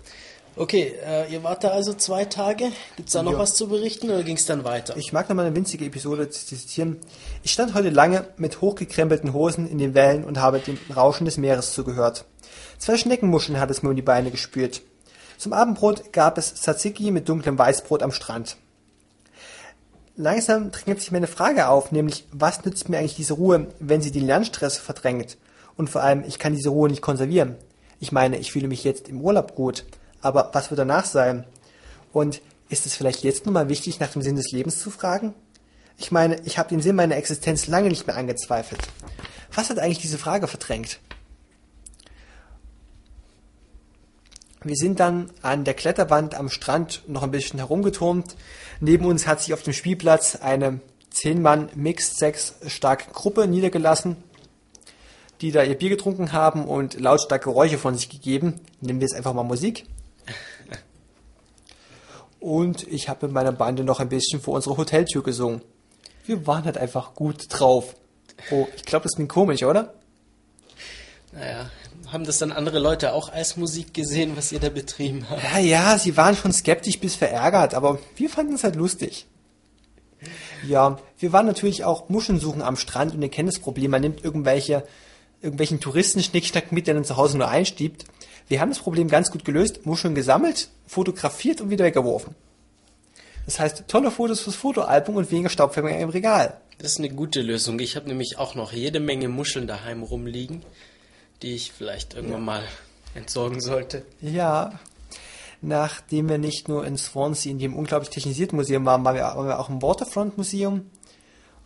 Okay, 0.57 0.95
äh, 1.07 1.33
ihr 1.33 1.43
wart 1.43 1.65
da 1.65 1.69
also 1.69 1.95
zwei 1.95 2.25
Tage. 2.25 2.71
Gibt 2.97 3.09
es 3.09 3.13
da 3.15 3.23
noch 3.23 3.33
Ja. 3.33 3.39
was 3.39 3.55
zu 3.55 3.69
berichten 3.69 4.11
oder 4.11 4.23
ging 4.23 4.37
es 4.37 4.47
dann 4.47 4.65
weiter? 4.65 4.97
Ich 4.97 5.13
mag 5.13 5.29
noch 5.29 5.37
mal 5.37 5.47
eine 5.47 5.55
winzige 5.57 5.87
Episode 5.87 6.29
zitieren. 6.29 6.99
Ich 7.43 7.53
stand 7.53 7.75
heute 7.75 7.91
lange 7.91 8.27
mit 8.37 8.61
hochgekrempelten 8.61 9.33
Hosen 9.33 9.69
in 9.69 9.79
den 9.79 9.95
Wellen 9.95 10.25
und 10.25 10.39
habe 10.39 10.59
dem 10.59 10.79
Rauschen 10.95 11.25
des 11.25 11.39
Meeres 11.39 11.73
zugehört. 11.73 12.25
Zwei 12.79 12.97
Schneckenmuscheln 12.97 13.61
hat 13.61 13.71
es 13.71 13.83
mir 13.83 13.91
um 13.91 13.97
die 13.97 14.03
Beine 14.03 14.31
gespült. 14.31 14.83
Zum 15.39 15.53
Abendbrot 15.55 16.13
gab 16.13 16.37
es 16.37 16.55
Tzatziki 16.55 17.11
mit 17.11 17.29
dunklem 17.29 17.59
Weißbrot 17.59 18.03
am 18.03 18.13
Strand. 18.13 18.57
Langsam 20.17 20.71
drängelt 20.71 21.01
sich 21.01 21.13
mir 21.13 21.19
eine 21.19 21.27
Frage 21.27 21.69
auf, 21.69 21.93
nämlich, 21.93 22.27
was 22.33 22.63
nützt 22.65 22.91
mir 22.91 22.99
eigentlich 22.99 23.17
diese 23.17 23.35
Ruhe, 23.35 23.69
wenn 23.79 24.03
sie 24.03 24.11
den 24.11 24.27
Lernstress 24.27 24.77
verdrängt? 24.77 25.39
Und 25.77 25.89
vor 25.89 26.03
allem, 26.03 26.25
ich 26.27 26.39
kann 26.39 26.55
diese 26.55 26.69
Ruhe 26.69 26.91
nicht 26.91 27.01
konservieren. 27.01 27.57
Ich 28.01 28.13
meine, 28.13 28.37
ich 28.37 28.53
fühle 28.53 28.69
mich 28.69 28.85
jetzt 28.85 29.09
im 29.09 29.23
Urlaub 29.23 29.55
gut, 29.55 29.85
aber 30.21 30.51
was 30.53 30.71
wird 30.71 30.79
danach 30.79 31.05
sein? 31.05 31.45
Und 32.13 32.41
ist 32.69 32.87
es 32.87 32.95
vielleicht 32.95 33.25
jetzt 33.25 33.47
nun 33.47 33.55
mal 33.55 33.69
wichtig, 33.69 34.01
nach 34.01 34.11
dem 34.11 34.23
Sinn 34.23 34.37
des 34.37 34.53
Lebens 34.53 34.81
zu 34.81 34.91
fragen? 34.91 35.35
Ich 35.99 36.11
meine, 36.13 36.41
ich 36.45 36.59
habe 36.59 36.69
den 36.69 36.81
Sinn 36.81 36.97
meiner 36.97 37.17
Existenz 37.17 37.67
lange 37.67 37.89
nicht 37.89 38.07
mehr 38.07 38.17
angezweifelt. 38.17 38.81
Was 39.55 39.71
hat 39.71 39.79
eigentlich 39.79 39.99
diese 39.99 40.19
Frage 40.19 40.47
verdrängt? 40.47 41.01
Wir 44.63 44.77
sind 44.77 45.01
dann 45.01 45.31
an 45.41 45.65
der 45.65 45.75
Kletterwand 45.75 46.35
am 46.35 46.51
Strand 46.51 47.03
noch 47.07 47.23
ein 47.23 47.31
bisschen 47.31 47.59
herumgeturmt. 47.59 48.37
Neben 48.81 49.07
uns 49.07 49.27
hat 49.27 49.41
sich 49.41 49.55
auf 49.55 49.63
dem 49.63 49.73
Spielplatz 49.73 50.37
eine 50.37 50.81
10-Mann 51.15 51.71
Mixed 51.75 52.19
Sex 52.19 52.55
starke 52.67 53.11
Gruppe 53.13 53.47
niedergelassen, 53.47 54.17
die 55.41 55.51
da 55.51 55.63
ihr 55.63 55.77
Bier 55.77 55.89
getrunken 55.89 56.33
haben 56.33 56.67
und 56.67 57.01
lautstark 57.01 57.45
Geräusche 57.45 57.79
von 57.79 57.95
sich 57.97 58.11
gegeben. 58.11 58.61
Nennen 58.81 59.01
wir 59.01 59.07
es 59.07 59.15
einfach 59.15 59.33
mal 59.33 59.43
Musik. 59.45 59.87
Und 62.41 62.89
ich 62.89 63.09
habe 63.09 63.27
mit 63.27 63.35
meiner 63.35 63.53
Bande 63.53 63.85
noch 63.85 64.01
ein 64.01 64.09
bisschen 64.09 64.41
vor 64.41 64.55
unserer 64.55 64.79
Hoteltür 64.79 65.23
gesungen. 65.23 65.61
Wir 66.25 66.47
waren 66.47 66.65
halt 66.65 66.79
einfach 66.79 67.15
gut 67.15 67.47
drauf. 67.49 67.95
Oh, 68.51 68.67
ich 68.75 68.85
glaube, 68.85 69.05
das 69.05 69.15
klingt 69.15 69.29
komisch, 69.29 69.63
oder? 69.63 69.95
Naja, 71.33 71.71
haben 72.09 72.25
das 72.25 72.39
dann 72.39 72.51
andere 72.51 72.79
Leute 72.79 73.13
auch 73.13 73.29
als 73.29 73.57
Musik 73.57 73.95
gesehen, 73.95 74.37
was 74.37 74.51
ihr 74.51 74.59
da 74.59 74.69
betrieben 74.69 75.27
habt? 75.29 75.43
Ja, 75.43 75.59
ja, 75.59 75.99
sie 75.99 76.17
waren 76.17 76.35
schon 76.35 76.53
skeptisch 76.53 76.99
bis 76.99 77.15
verärgert, 77.15 77.75
aber 77.75 77.99
wir 78.17 78.31
fanden 78.31 78.55
es 78.55 78.65
halt 78.65 78.77
lustig. 78.77 79.27
Ja, 80.67 80.99
wir 81.19 81.33
waren 81.33 81.47
natürlich 81.47 81.85
auch 81.85 82.09
Muscheln 82.09 82.41
suchen 82.41 82.63
am 82.63 82.77
Strand 82.77 83.15
und 83.15 83.23
ihr 83.23 83.29
kennt 83.29 83.49
das 83.49 83.59
Problem, 83.59 83.91
man 83.91 84.03
nimmt 84.03 84.25
irgendwelche, 84.25 84.85
irgendwelchen 85.41 85.81
Touristenschnickschnack 85.81 86.73
mit, 86.73 86.87
der 86.87 86.95
dann 86.95 87.05
zu 87.05 87.17
Hause 87.17 87.39
nur 87.39 87.49
einstiebt. 87.49 88.05
Wir 88.51 88.61
haben 88.61 88.71
das 88.71 88.81
Problem 88.81 89.07
ganz 89.07 89.31
gut 89.31 89.45
gelöst, 89.45 89.87
Muscheln 89.87 90.17
gesammelt, 90.17 90.71
fotografiert 90.85 91.61
und 91.61 91.71
wieder 91.71 91.85
weggeworfen. 91.85 92.35
Das 93.47 93.61
heißt, 93.61 93.85
tolle 93.87 94.11
Fotos 94.11 94.41
fürs 94.41 94.57
Fotoalbum 94.57 95.15
und 95.15 95.31
weniger 95.31 95.49
Staubfänger 95.49 95.97
im 95.97 96.09
Regal. 96.09 96.61
Das 96.79 96.91
ist 96.91 96.99
eine 96.99 97.11
gute 97.11 97.43
Lösung. 97.43 97.79
Ich 97.79 97.95
habe 97.95 98.09
nämlich 98.09 98.39
auch 98.39 98.57
noch 98.57 98.73
jede 98.73 98.99
Menge 98.99 99.29
Muscheln 99.29 99.69
daheim 99.69 100.03
rumliegen, 100.03 100.65
die 101.43 101.55
ich 101.55 101.71
vielleicht 101.71 102.15
irgendwann 102.15 102.45
mal 102.45 102.65
entsorgen 103.15 103.61
sollte. 103.61 104.03
Ja, 104.21 104.81
nachdem 105.63 106.29
wir 106.29 106.39
nicht 106.39 106.69
nur 106.69 106.85
in 106.85 106.99
Swansea 106.99 107.53
in 107.53 107.61
dem 107.61 107.77
unglaublich 107.77 108.11
technisierten 108.11 108.57
Museum 108.57 108.85
waren, 108.85 109.05
waren 109.05 109.15
wir, 109.15 109.23
waren 109.23 109.47
wir 109.47 109.61
auch 109.61 109.69
im 109.69 109.81
Waterfront 109.81 110.37
Museum. 110.37 110.91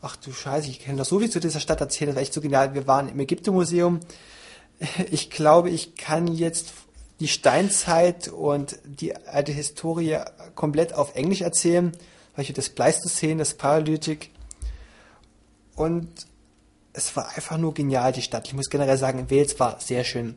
Ach 0.03 0.17
du 0.17 0.33
Scheiße, 0.33 0.69
ich 0.69 0.81
kann 0.81 0.99
doch 0.99 1.07
so 1.07 1.19
viel 1.19 1.31
zu 1.31 1.41
dieser 1.41 1.61
Stadt 1.61 1.81
erzählen, 1.81 2.09
das 2.09 2.17
war 2.17 2.23
echt 2.23 2.35
so 2.35 2.43
genial. 2.43 2.75
Wir 2.75 2.87
waren 2.87 3.09
im 3.09 3.19
Ägypten-Museum. 3.19 4.01
Ich 5.11 5.31
glaube, 5.31 5.71
ich 5.71 5.97
kann 5.97 6.27
jetzt 6.27 6.73
die 7.21 7.29
Steinzeit 7.29 8.29
und 8.29 8.79
die 8.85 9.17
alte 9.17 9.53
Historie 9.53 10.19
komplett 10.55 10.93
auf 10.93 11.15
Englisch 11.15 11.43
erzählen, 11.43 11.93
weil 12.35 12.45
ich 12.45 12.53
das 12.53 12.69
Pleistozän, 12.69 13.39
das 13.39 13.55
Paläolithic 13.55 14.31
und 15.77 16.09
es 16.93 17.15
war 17.17 17.29
einfach 17.37 17.59
nur 17.59 17.75
genial, 17.75 18.13
die 18.13 18.23
Stadt. 18.23 18.47
Ich 18.47 18.55
muss 18.55 18.71
generell 18.71 18.97
sagen, 18.97 19.31
Wales 19.31 19.59
war 19.59 19.81
sehr 19.81 20.05
schön. 20.05 20.37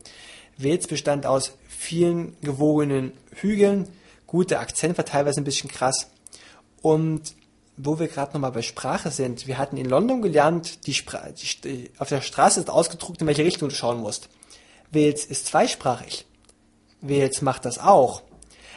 Wales 0.57 0.88
bestand 0.88 1.26
aus 1.26 1.53
vielen 1.68 2.35
gewogenen 2.41 3.14
Hügeln. 3.35 3.88
Gut, 4.26 4.51
der 4.51 4.59
Akzent 4.59 4.97
war 4.97 5.05
teilweise 5.05 5.39
ein 5.39 5.43
bisschen 5.43 5.69
krass. 5.69 6.09
Und 6.81 7.35
wo 7.78 7.99
wir 7.99 8.08
gerade 8.08 8.34
nochmal 8.34 8.52
bei 8.52 8.64
Sprache 8.64 9.12
sind, 9.12 9.48
wir 9.48 9.58
hatten 9.58 9.78
in 9.78 9.88
London 9.88 10.22
gelernt, 10.22 10.88
die 10.88 10.95
Spra 10.95 11.30
die, 11.30 11.91
auf 11.99 12.10
der 12.10 12.22
Straße 12.22 12.60
ist 12.60 12.70
ausgedruckt, 12.70 13.22
in 13.22 13.28
welche 13.28 13.45
Richtung 13.45 13.70
du 13.70 13.76
schauen 13.76 13.99
musst. 13.99 14.30
Wales 14.91 15.26
ist 15.26 15.45
zweisprachig. 15.45 16.26
Wales 17.02 17.41
macht 17.41 17.66
das 17.66 17.78
auch. 17.78 18.24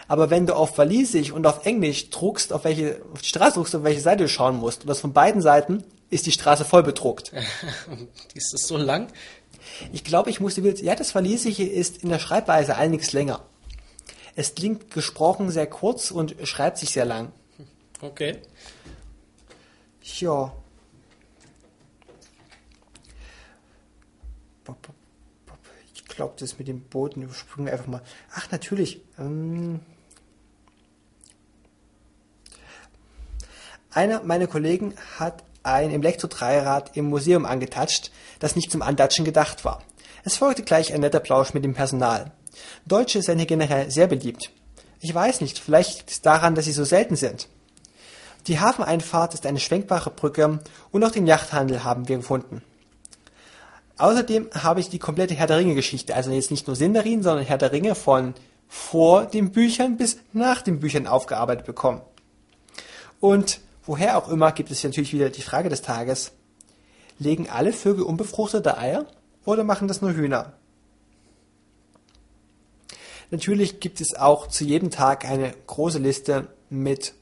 Aber 0.06 0.28
wenn 0.28 0.46
du 0.46 0.54
auf 0.54 0.76
Walisisch 0.76 1.30
und 1.30 1.46
auf 1.46 1.64
Englisch 1.64 2.10
druckst, 2.10 2.52
auf 2.52 2.64
welche 2.64 3.00
auf 3.12 3.22
die 3.22 3.28
Straße 3.28 3.54
druckst, 3.54 3.74
auf 3.74 3.84
welche 3.84 4.00
Seite 4.00 4.24
du 4.24 4.28
schauen 4.28 4.56
musst, 4.56 4.82
und 4.82 4.88
das 4.88 5.00
von 5.00 5.12
beiden 5.12 5.40
Seiten, 5.40 5.84
ist 6.10 6.26
die 6.26 6.32
Straße 6.32 6.64
voll 6.64 6.82
bedruckt. 6.82 7.32
ist 8.34 8.52
das 8.52 8.66
so 8.66 8.76
lang? 8.76 9.08
Ich 9.92 10.04
glaube, 10.04 10.28
ich 10.28 10.40
musste 10.40 10.64
wieder. 10.64 10.76
Ja, 10.82 10.94
das 10.94 11.14
Walisische 11.14 11.62
ist 11.62 11.98
in 12.02 12.10
der 12.10 12.18
Schreibweise 12.18 12.76
einiges 12.76 13.12
länger. 13.12 13.42
Es 14.34 14.54
klingt 14.54 14.90
gesprochen 14.90 15.50
sehr 15.50 15.66
kurz 15.66 16.10
und 16.10 16.34
schreibt 16.42 16.78
sich 16.78 16.90
sehr 16.90 17.04
lang. 17.04 17.32
Okay. 18.00 18.38
Ja. 20.02 20.52
Ich 25.94 26.04
glaube, 26.04 26.34
das 26.38 26.58
mit 26.58 26.68
dem 26.68 26.82
Boden 26.82 27.22
überspringen 27.22 27.66
wir 27.66 27.72
einfach 27.72 27.86
mal. 27.86 28.02
Ach, 28.34 28.50
natürlich. 28.50 29.00
Ähm 29.18 29.80
Einer 33.92 34.22
meiner 34.22 34.46
Kollegen 34.46 34.94
hat 35.18 35.42
ein 35.62 35.90
Elektro-Dreirad 35.90 36.96
im 36.96 37.06
Museum 37.06 37.44
angetatscht, 37.44 38.12
das 38.38 38.54
nicht 38.54 38.70
zum 38.70 38.82
Andatschen 38.82 39.24
gedacht 39.24 39.64
war. 39.64 39.82
Es 40.24 40.36
folgte 40.36 40.62
gleich 40.62 40.92
ein 40.92 41.00
netter 41.00 41.20
Plausch 41.20 41.54
mit 41.54 41.64
dem 41.64 41.74
Personal. 41.74 42.30
Deutsche 42.86 43.22
sind 43.22 43.38
hier 43.38 43.46
generell 43.46 43.90
sehr 43.90 44.06
beliebt. 44.06 44.50
Ich 45.00 45.14
weiß 45.14 45.40
nicht, 45.40 45.58
vielleicht 45.58 45.98
liegt 45.98 46.10
es 46.10 46.22
daran, 46.22 46.54
dass 46.54 46.66
sie 46.66 46.72
so 46.72 46.84
selten 46.84 47.16
sind. 47.16 47.48
Die 48.46 48.60
Hafeneinfahrt 48.60 49.34
ist 49.34 49.46
eine 49.46 49.60
schwenkbare 49.60 50.10
Brücke 50.10 50.60
und 50.90 51.04
auch 51.04 51.10
den 51.10 51.26
Yachthandel 51.26 51.84
haben 51.84 52.08
wir 52.08 52.16
gefunden. 52.16 52.62
Außerdem 53.98 54.48
habe 54.54 54.80
ich 54.80 54.88
die 54.88 54.98
komplette 54.98 55.34
Herr 55.34 55.46
der 55.46 55.58
Ringe 55.58 55.74
Geschichte, 55.74 56.14
also 56.14 56.30
jetzt 56.30 56.50
nicht 56.50 56.66
nur 56.66 56.74
Sindarin, 56.74 57.22
sondern 57.22 57.44
Herr 57.44 57.58
der 57.58 57.72
Ringe 57.72 57.94
von 57.94 58.34
vor 58.66 59.26
den 59.26 59.50
Büchern 59.50 59.96
bis 59.98 60.16
nach 60.32 60.62
den 60.62 60.80
Büchern 60.80 61.06
aufgearbeitet 61.06 61.66
bekommen. 61.66 62.00
Und 63.20 63.60
woher 63.84 64.16
auch 64.16 64.28
immer 64.28 64.52
gibt 64.52 64.70
es 64.70 64.82
natürlich 64.82 65.12
wieder 65.12 65.28
die 65.28 65.42
Frage 65.42 65.68
des 65.68 65.82
Tages. 65.82 66.32
Legen 67.18 67.50
alle 67.50 67.72
Vögel 67.72 68.04
unbefruchtete 68.04 68.78
Eier 68.78 69.04
oder 69.44 69.64
machen 69.64 69.88
das 69.88 70.00
nur 70.00 70.14
Hühner? 70.14 70.54
Natürlich 73.30 73.80
gibt 73.80 74.00
es 74.00 74.14
auch 74.14 74.46
zu 74.48 74.64
jedem 74.64 74.90
Tag 74.90 75.24
eine 75.24 75.52
große 75.66 75.98
Liste 75.98 76.48
mit 76.70 77.12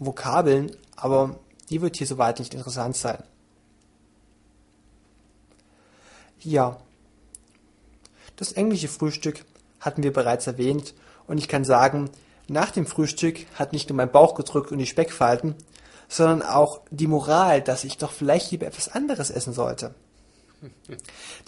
Vokabeln, 0.00 0.74
aber 0.96 1.38
die 1.68 1.80
wird 1.80 1.96
hier 1.96 2.06
soweit 2.06 2.40
nicht 2.40 2.54
interessant 2.54 2.96
sein. 2.96 3.22
Ja, 6.40 6.78
das 8.36 8.52
englische 8.52 8.88
Frühstück 8.88 9.44
hatten 9.78 10.02
wir 10.02 10.12
bereits 10.12 10.46
erwähnt 10.46 10.94
und 11.26 11.38
ich 11.38 11.46
kann 11.46 11.64
sagen, 11.64 12.10
nach 12.48 12.70
dem 12.70 12.86
Frühstück 12.86 13.46
hat 13.54 13.72
nicht 13.72 13.88
nur 13.88 13.96
mein 13.96 14.10
Bauch 14.10 14.34
gedrückt 14.34 14.72
und 14.72 14.78
die 14.78 14.86
Speckfalten, 14.86 15.54
sondern 16.08 16.42
auch 16.42 16.80
die 16.90 17.06
Moral, 17.06 17.62
dass 17.62 17.84
ich 17.84 17.98
doch 17.98 18.10
vielleicht 18.10 18.50
lieber 18.50 18.66
etwas 18.66 18.88
anderes 18.88 19.30
essen 19.30 19.52
sollte. 19.52 19.94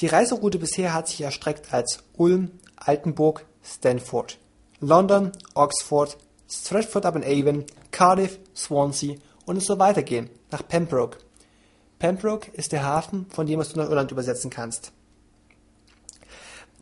Die 0.00 0.06
Reiseroute 0.06 0.58
bisher 0.58 0.94
hat 0.94 1.08
sich 1.08 1.20
erstreckt 1.22 1.72
als 1.74 2.04
Ulm, 2.16 2.52
Altenburg, 2.76 3.44
Stanford, 3.64 4.38
London, 4.80 5.32
Oxford, 5.54 6.16
Stratford 6.52 7.06
upon 7.06 7.24
Avon, 7.24 7.64
Cardiff, 7.90 8.38
Swansea 8.54 9.16
und 9.46 9.56
es 9.56 9.64
soll 9.64 9.78
weitergehen 9.78 10.28
nach 10.50 10.66
Pembroke. 10.68 11.16
Pembroke 11.98 12.50
ist 12.52 12.72
der 12.72 12.84
Hafen, 12.84 13.26
von 13.30 13.46
dem 13.46 13.60
du 13.60 13.76
nach 13.76 13.88
Irland 13.88 14.12
übersetzen 14.12 14.50
kannst. 14.50 14.92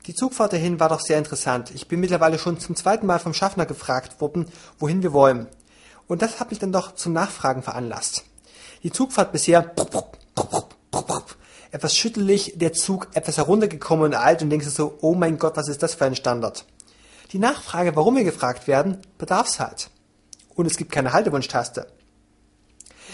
Die 0.07 0.15
Zugfahrt 0.15 0.53
dahin 0.53 0.81
war 0.81 0.89
doch 0.89 1.01
sehr 1.01 1.19
interessant. 1.19 1.71
Ich 1.73 1.87
bin 1.87 2.01
mittlerweile 2.01 2.39
schon 2.39 2.59
zum 2.59 2.75
zweiten 2.75 3.07
Mal 3.07 3.21
vom 3.21 3.33
Schaffner 3.33 3.65
gefragt 3.65 4.21
worden, 4.21 4.47
wohin 4.81 5.05
wir 5.05 5.13
wollen. 5.13 5.47
Und 6.09 6.23
das 6.23 6.41
hat 6.41 6.51
mich 6.51 6.59
dann 6.59 6.73
doch 6.73 6.97
zum 6.97 7.13
Nachfragen 7.13 7.63
veranlasst. 7.63 8.25
Die 8.83 8.91
Zugfahrt 8.91 9.31
bisher 9.31 9.73
etwas 11.71 11.97
schüttelig, 11.97 12.55
der 12.57 12.73
Zug 12.73 13.09
etwas 13.15 13.37
heruntergekommen 13.37 14.07
und 14.07 14.15
alt 14.15 14.43
und 14.43 14.51
denkst 14.51 14.67
du 14.67 14.73
so, 14.73 14.99
oh 15.01 15.15
mein 15.15 15.39
Gott, 15.39 15.57
was 15.57 15.69
ist 15.69 15.83
das 15.83 15.95
für 15.95 16.07
ein 16.07 16.17
Standard? 16.17 16.65
Die 17.33 17.39
Nachfrage, 17.39 17.95
warum 17.95 18.17
wir 18.17 18.25
gefragt 18.25 18.67
werden, 18.67 18.99
bedarf's 19.19 19.61
halt. 19.61 19.91
Und 20.55 20.67
es 20.67 20.77
gibt 20.77 20.91
keine 20.91 21.13
Haltewunschtaste. 21.13 21.87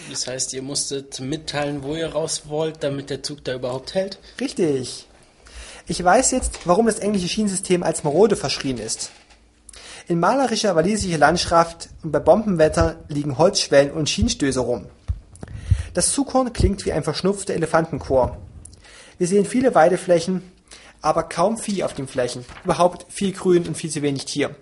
Das 0.09 0.27
heißt, 0.27 0.53
ihr 0.53 0.61
musstet 0.61 1.19
mitteilen, 1.19 1.83
wo 1.83 1.95
ihr 1.95 2.13
raus 2.13 2.43
wollt, 2.47 2.83
damit 2.83 3.09
der 3.09 3.23
Zug 3.23 3.43
da 3.43 3.53
überhaupt 3.53 3.93
hält? 3.93 4.19
Richtig. 4.39 5.07
Ich 5.85 6.03
weiß 6.03 6.31
jetzt, 6.31 6.65
warum 6.65 6.87
das 6.87 6.99
englische 6.99 7.27
Schienensystem 7.27 7.83
als 7.83 8.03
marode 8.03 8.35
verschrien 8.35 8.77
ist. 8.77 9.11
In 10.07 10.19
malerischer 10.19 10.75
walisischer 10.75 11.17
Landschaft 11.17 11.89
und 12.03 12.11
bei 12.11 12.19
Bombenwetter 12.19 13.03
liegen 13.09 13.37
Holzschwellen 13.37 13.91
und 13.91 14.09
Schienstöße 14.09 14.59
rum. 14.59 14.87
Das 15.93 16.11
Zughorn 16.11 16.53
klingt 16.53 16.85
wie 16.85 16.93
ein 16.93 17.03
verschnupfter 17.03 17.53
Elefantenchor. 17.53 18.37
Wir 19.17 19.27
sehen 19.27 19.45
viele 19.45 19.75
Weideflächen, 19.75 20.43
aber 21.01 21.23
kaum 21.23 21.57
Vieh 21.57 21.83
auf 21.83 21.93
den 21.93 22.07
Flächen. 22.07 22.45
Überhaupt 22.63 23.05
viel 23.11 23.31
Grün 23.33 23.67
und 23.67 23.75
viel 23.75 23.89
zu 23.89 24.01
wenig 24.01 24.25
Tier. 24.25 24.55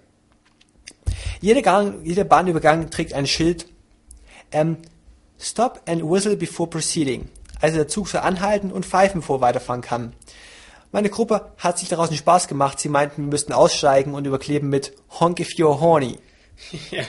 Jeder, 1.42 1.62
Gang, 1.62 2.04
jeder 2.04 2.24
Bahnübergang 2.24 2.90
trägt 2.90 3.14
ein 3.14 3.28
Schild 3.28 3.68
ähm, 4.52 4.78
Stop 5.40 5.82
and 5.86 6.02
whistle 6.02 6.38
before 6.38 6.70
proceeding. 6.70 7.30
Also 7.62 7.78
der 7.78 7.88
Zug 7.88 8.08
soll 8.08 8.22
anhalten 8.22 8.72
und 8.72 8.86
pfeifen, 8.86 9.22
bevor 9.22 9.38
er 9.38 9.42
weiterfahren 9.42 9.82
kann. 9.82 10.14
Meine 10.92 11.10
Gruppe 11.10 11.52
hat 11.58 11.78
sich 11.78 11.90
daraus 11.90 12.10
einen 12.10 12.18
Spaß 12.18 12.48
gemacht. 12.48 12.80
Sie 12.80 12.90
meinten, 12.90 13.24
wir 13.24 13.30
müssten 13.30 13.52
aussteigen 13.52 14.14
und 14.14 14.26
überkleben 14.26 14.70
mit 14.70 14.94
Honk 15.20 15.40
if 15.40 15.50
you're 15.50 15.80
horny. 15.80 16.20
Ja, 16.92 17.04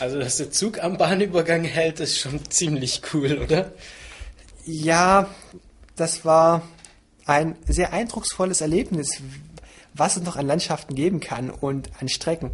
also 0.00 0.18
dass 0.18 0.38
der 0.38 0.50
Zug 0.50 0.82
am 0.82 0.98
Bahnübergang 0.98 1.62
hält, 1.62 2.00
ist 2.00 2.18
schon 2.18 2.40
ziemlich 2.50 3.02
cool, 3.12 3.38
oder? 3.44 3.72
Ja, 4.64 5.28
das 5.94 6.24
war 6.24 6.62
ein 7.26 7.56
sehr 7.66 7.92
eindrucksvolles 7.92 8.60
Erlebnis, 8.60 9.20
was 9.94 10.16
es 10.16 10.22
noch 10.22 10.36
an 10.36 10.46
Landschaften 10.46 10.94
geben 10.94 11.20
kann 11.20 11.50
und 11.50 11.90
an 12.00 12.08
Strecken. 12.08 12.50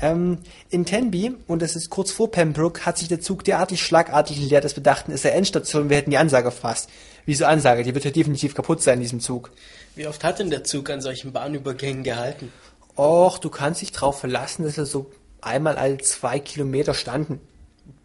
Ähm, 0.00 0.38
in 0.68 0.84
Tenby, 0.84 1.34
und 1.46 1.62
das 1.62 1.74
ist 1.74 1.88
kurz 1.88 2.10
vor 2.10 2.30
Pembroke, 2.30 2.84
hat 2.84 2.98
sich 2.98 3.08
der 3.08 3.20
Zug 3.20 3.44
derartig 3.44 3.82
schlagartig 3.82 4.38
leert, 4.38 4.64
dass 4.64 4.76
wir 4.76 4.82
dachten, 4.82 5.12
es 5.12 5.22
sei 5.22 5.30
Endstation, 5.30 5.88
wir 5.88 5.96
hätten 5.96 6.10
die 6.10 6.18
Ansage 6.18 6.50
verfasst. 6.50 6.90
Wieso 7.24 7.46
Ansage? 7.46 7.82
Die 7.82 7.94
wird 7.94 8.04
ja 8.04 8.10
definitiv 8.10 8.54
kaputt 8.54 8.82
sein 8.82 8.94
in 8.94 9.00
diesem 9.00 9.20
Zug. 9.20 9.50
Wie 9.94 10.06
oft 10.06 10.22
hat 10.22 10.38
denn 10.38 10.50
der 10.50 10.64
Zug 10.64 10.90
an 10.90 11.00
solchen 11.00 11.32
Bahnübergängen 11.32 12.02
gehalten? 12.02 12.52
Och, 12.96 13.38
du 13.38 13.48
kannst 13.50 13.80
dich 13.80 13.92
darauf 13.92 14.20
verlassen, 14.20 14.64
dass 14.64 14.78
er 14.78 14.86
so 14.86 15.10
einmal 15.40 15.76
alle 15.76 15.98
zwei 15.98 16.38
Kilometer 16.38 16.94
standen. 16.94 17.40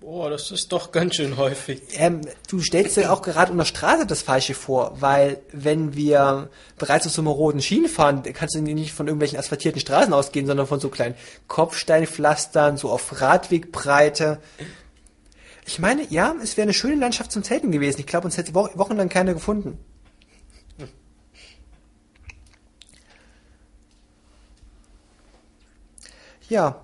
Boah, 0.02 0.32
das 0.32 0.50
ist 0.50 0.72
doch 0.72 0.92
ganz 0.92 1.18
schön 1.18 1.38
häufig. 1.38 1.84
Ähm, 1.94 2.22
du 2.50 2.60
stellst 2.60 2.98
dir 2.98 3.14
auch 3.14 3.22
gerade 3.22 3.52
unter 3.52 3.66
Straße 3.66 4.08
das 4.08 4.24
Falsche 4.24 4.56
vor, 4.56 5.00
weil 5.00 5.44
wenn 5.52 5.96
wir 5.96 6.50
bereits 6.80 7.06
auf 7.06 7.14
so 7.14 7.22
einem 7.22 7.28
roten 7.28 7.62
Schienen 7.62 7.88
fahren, 7.88 8.24
kannst 8.34 8.56
du 8.56 8.62
nicht 8.62 8.94
von 8.94 9.06
irgendwelchen 9.06 9.38
asphaltierten 9.38 9.80
Straßen 9.80 10.12
ausgehen, 10.12 10.48
sondern 10.48 10.66
von 10.66 10.80
so 10.80 10.90
kleinen 10.90 11.14
Kopfsteinpflastern, 11.48 12.78
so 12.78 12.90
auf 12.90 13.22
Radwegbreite. 13.22 14.42
Ich 15.68 15.78
meine, 15.78 16.04
ja, 16.10 16.34
es 16.42 16.58
wäre 16.58 16.64
eine 16.64 16.74
schöne 16.74 16.96
Landschaft 16.96 17.32
zum 17.32 17.44
Zelten 17.44 17.70
gewesen. 17.70 18.00
Ich 18.00 18.08
glaube, 18.08 18.26
uns 18.26 18.38
hätte 18.38 18.56
wo 18.56 18.70
wochenlang 18.74 19.08
keiner 19.08 19.36
gefunden. 19.36 19.78
Ja, 26.50 26.84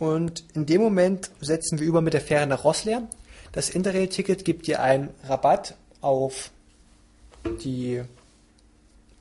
und 0.00 0.44
in 0.54 0.64
dem 0.64 0.80
Moment 0.80 1.30
setzen 1.40 1.78
wir 1.78 1.86
über 1.86 2.00
mit 2.00 2.14
der 2.14 2.22
Fähre 2.22 2.46
nach 2.46 2.64
Rosslehr. 2.64 3.06
Das 3.52 3.68
Interrail-Ticket 3.68 4.46
gibt 4.46 4.66
dir 4.66 4.80
einen 4.82 5.10
Rabatt 5.24 5.76
auf 6.00 6.50
die 7.62 8.02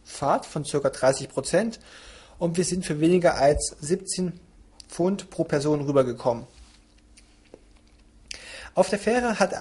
Fahrt 0.05 0.45
von 0.45 0.63
ca. 0.63 0.77
30% 0.77 1.79
und 2.39 2.55
wir 2.55 2.63
sind 2.63 2.85
für 2.85 3.01
weniger 3.01 3.35
als 3.35 3.75
17 3.81 4.39
Pfund 4.87 5.29
pro 5.29 5.43
Person 5.43 5.81
rübergekommen. 5.81 6.47
Auf 8.73 8.89
der 8.89 8.99
Fähre 8.99 9.37
hat, 9.37 9.53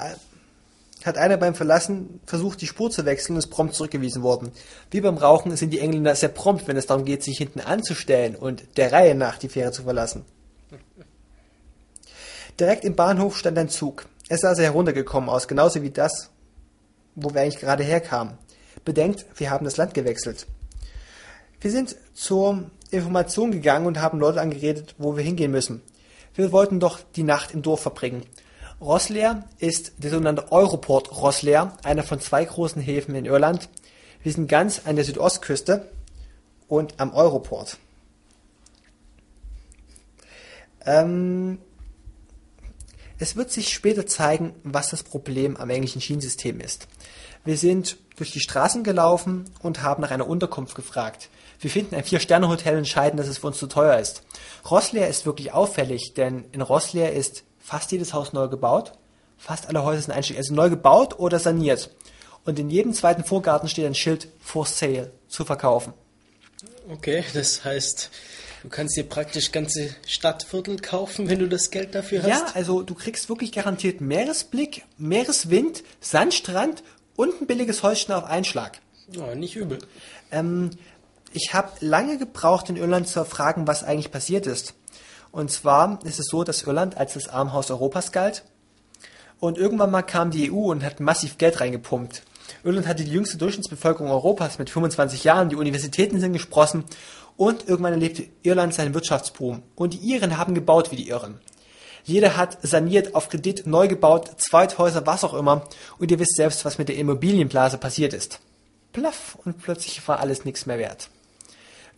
hat 1.04 1.18
einer 1.18 1.36
beim 1.36 1.56
Verlassen 1.56 2.20
versucht, 2.26 2.60
die 2.60 2.68
Spur 2.68 2.92
zu 2.92 3.04
wechseln 3.04 3.32
und 3.32 3.38
ist 3.38 3.50
prompt 3.50 3.74
zurückgewiesen 3.74 4.22
worden. 4.22 4.52
Wie 4.92 5.00
beim 5.00 5.16
Rauchen 5.16 5.56
sind 5.56 5.70
die 5.70 5.80
Engländer 5.80 6.14
sehr 6.14 6.28
prompt, 6.28 6.68
wenn 6.68 6.76
es 6.76 6.86
darum 6.86 7.04
geht, 7.04 7.24
sich 7.24 7.38
hinten 7.38 7.58
anzustellen 7.58 8.36
und 8.36 8.62
der 8.76 8.92
Reihe 8.92 9.16
nach 9.16 9.38
die 9.38 9.48
Fähre 9.48 9.72
zu 9.72 9.82
verlassen. 9.82 10.24
Direkt 12.58 12.84
im 12.84 12.96
Bahnhof 12.96 13.38
stand 13.38 13.56
ein 13.56 13.68
Zug. 13.68 14.06
Es 14.28 14.40
sah 14.40 14.54
sehr 14.54 14.66
heruntergekommen 14.66 15.30
aus, 15.30 15.46
genauso 15.46 15.82
wie 15.82 15.90
das, 15.90 16.30
wo 17.14 17.32
wir 17.32 17.42
eigentlich 17.42 17.60
gerade 17.60 17.84
herkamen. 17.84 18.36
Bedenkt, 18.84 19.26
wir 19.36 19.50
haben 19.50 19.64
das 19.64 19.76
Land 19.76 19.94
gewechselt. 19.94 20.46
Wir 21.60 21.70
sind 21.70 21.96
zur 22.14 22.70
Information 22.90 23.52
gegangen 23.52 23.86
und 23.86 24.00
haben 24.00 24.18
Leute 24.18 24.40
angeredet, 24.40 24.94
wo 24.98 25.16
wir 25.16 25.24
hingehen 25.24 25.50
müssen. 25.50 25.82
Wir 26.34 26.52
wollten 26.52 26.80
doch 26.80 27.00
die 27.16 27.22
Nacht 27.22 27.52
im 27.52 27.62
Dorf 27.62 27.80
verbringen. 27.80 28.24
Rosslea 28.80 29.44
ist 29.58 29.92
der 29.98 30.10
sogenannte 30.10 30.52
Europort 30.52 31.10
Rosslea, 31.20 31.76
einer 31.82 32.02
von 32.02 32.20
zwei 32.20 32.44
großen 32.44 32.80
Häfen 32.80 33.14
in 33.14 33.24
Irland. 33.24 33.68
Wir 34.22 34.32
sind 34.32 34.48
ganz 34.48 34.82
an 34.84 34.96
der 34.96 35.04
Südostküste 35.04 35.88
und 36.68 36.94
am 36.98 37.12
Europort. 37.12 37.78
Ähm, 40.86 41.58
Es 43.20 43.34
wird 43.34 43.50
sich 43.50 43.72
später 43.72 44.06
zeigen, 44.06 44.54
was 44.62 44.90
das 44.90 45.02
Problem 45.02 45.56
am 45.56 45.70
englischen 45.70 46.00
Schienensystem 46.00 46.60
ist. 46.60 46.86
Wir 47.44 47.56
sind 47.56 47.96
durch 48.16 48.30
die 48.30 48.40
Straßen 48.40 48.84
gelaufen 48.84 49.44
und 49.60 49.82
haben 49.82 50.02
nach 50.02 50.12
einer 50.12 50.28
Unterkunft 50.28 50.74
gefragt. 50.76 51.28
Wir 51.60 51.70
finden 51.70 51.96
ein 51.96 52.04
Vier-Sterne-Hotel 52.04 52.74
und 52.74 52.78
entscheiden, 52.78 53.16
dass 53.16 53.26
es 53.26 53.38
für 53.38 53.48
uns 53.48 53.58
zu 53.58 53.66
teuer 53.66 53.98
ist. 53.98 54.22
Rossleer 54.70 55.08
ist 55.08 55.26
wirklich 55.26 55.52
auffällig, 55.52 56.14
denn 56.14 56.44
in 56.52 56.60
Rossleer 56.60 57.12
ist 57.12 57.42
fast 57.58 57.90
jedes 57.90 58.14
Haus 58.14 58.32
neu 58.32 58.46
gebaut. 58.48 58.92
Fast 59.36 59.68
alle 59.68 59.82
Häuser 59.82 60.02
sind 60.02 60.14
einstieg, 60.14 60.36
also 60.36 60.54
neu 60.54 60.70
gebaut 60.70 61.18
oder 61.18 61.40
saniert. 61.40 61.90
Und 62.44 62.58
in 62.58 62.70
jedem 62.70 62.92
zweiten 62.92 63.24
Vorgarten 63.24 63.68
steht 63.68 63.86
ein 63.86 63.94
Schild 63.94 64.28
for 64.40 64.64
sale 64.64 65.10
zu 65.28 65.44
verkaufen. 65.44 65.92
Okay, 66.88 67.24
das 67.34 67.64
heißt, 67.64 68.10
du 68.62 68.68
kannst 68.68 68.96
dir 68.96 69.04
praktisch 69.04 69.52
ganze 69.52 69.94
Stadtviertel 70.06 70.78
kaufen, 70.78 71.28
wenn 71.28 71.38
du 71.38 71.48
das 71.48 71.70
Geld 71.70 71.94
dafür 71.94 72.22
hast. 72.22 72.28
Ja, 72.28 72.46
also 72.54 72.82
du 72.82 72.94
kriegst 72.94 73.28
wirklich 73.28 73.52
garantiert 73.52 74.00
Meeresblick, 74.00 74.84
Meereswind, 74.96 75.82
Sandstrand 76.00 76.82
und 77.16 77.40
ein 77.40 77.46
billiges 77.46 77.82
Häuschen 77.82 78.14
auf 78.14 78.24
Einschlag. 78.24 78.80
Ja, 79.10 79.34
nicht 79.34 79.56
übel. 79.56 79.78
Ähm, 80.30 80.70
ich 81.32 81.52
habe 81.54 81.72
lange 81.80 82.18
gebraucht, 82.18 82.68
in 82.68 82.76
Irland 82.76 83.08
zu 83.08 83.18
erfragen, 83.20 83.66
was 83.66 83.84
eigentlich 83.84 84.10
passiert 84.10 84.46
ist. 84.46 84.74
Und 85.30 85.50
zwar 85.50 86.00
ist 86.04 86.18
es 86.18 86.26
so, 86.26 86.44
dass 86.44 86.62
Irland 86.62 86.96
als 86.96 87.14
das 87.14 87.28
Armhaus 87.28 87.70
Europas 87.70 88.12
galt. 88.12 88.44
Und 89.40 89.58
irgendwann 89.58 89.90
mal 89.90 90.02
kam 90.02 90.30
die 90.30 90.50
EU 90.50 90.70
und 90.70 90.82
hat 90.82 91.00
massiv 91.00 91.38
Geld 91.38 91.60
reingepumpt. 91.60 92.22
Irland 92.64 92.86
hatte 92.86 93.04
die 93.04 93.12
jüngste 93.12 93.36
Durchschnittsbevölkerung 93.36 94.10
Europas 94.10 94.58
mit 94.58 94.70
25 94.70 95.24
Jahren, 95.24 95.48
die 95.48 95.56
Universitäten 95.56 96.18
sind 96.18 96.32
gesprossen 96.32 96.84
und 97.38 97.68
irgendwann 97.68 97.94
erlebte 97.94 98.26
Irland 98.42 98.74
seinen 98.74 98.92
Wirtschaftsboom. 98.92 99.62
Und 99.76 99.94
die 99.94 99.98
Iren 99.98 100.36
haben 100.36 100.54
gebaut 100.54 100.90
wie 100.90 100.96
die 100.96 101.08
Irren. 101.08 101.40
Jeder 102.04 102.36
hat 102.36 102.58
saniert, 102.62 103.14
auf 103.14 103.28
Kredit, 103.28 103.66
neu 103.66 103.86
gebaut, 103.86 104.32
Zweithäuser, 104.38 105.06
was 105.06 105.24
auch 105.24 105.34
immer. 105.34 105.62
Und 105.98 106.10
ihr 106.10 106.18
wisst 106.18 106.34
selbst, 106.34 106.64
was 106.64 106.78
mit 106.78 106.88
der 106.88 106.96
Immobilienblase 106.96 107.78
passiert 107.78 108.12
ist. 108.12 108.40
Plaff 108.92 109.38
und 109.44 109.62
plötzlich 109.62 110.06
war 110.08 110.18
alles 110.18 110.44
nichts 110.44 110.66
mehr 110.66 110.78
wert. 110.78 111.10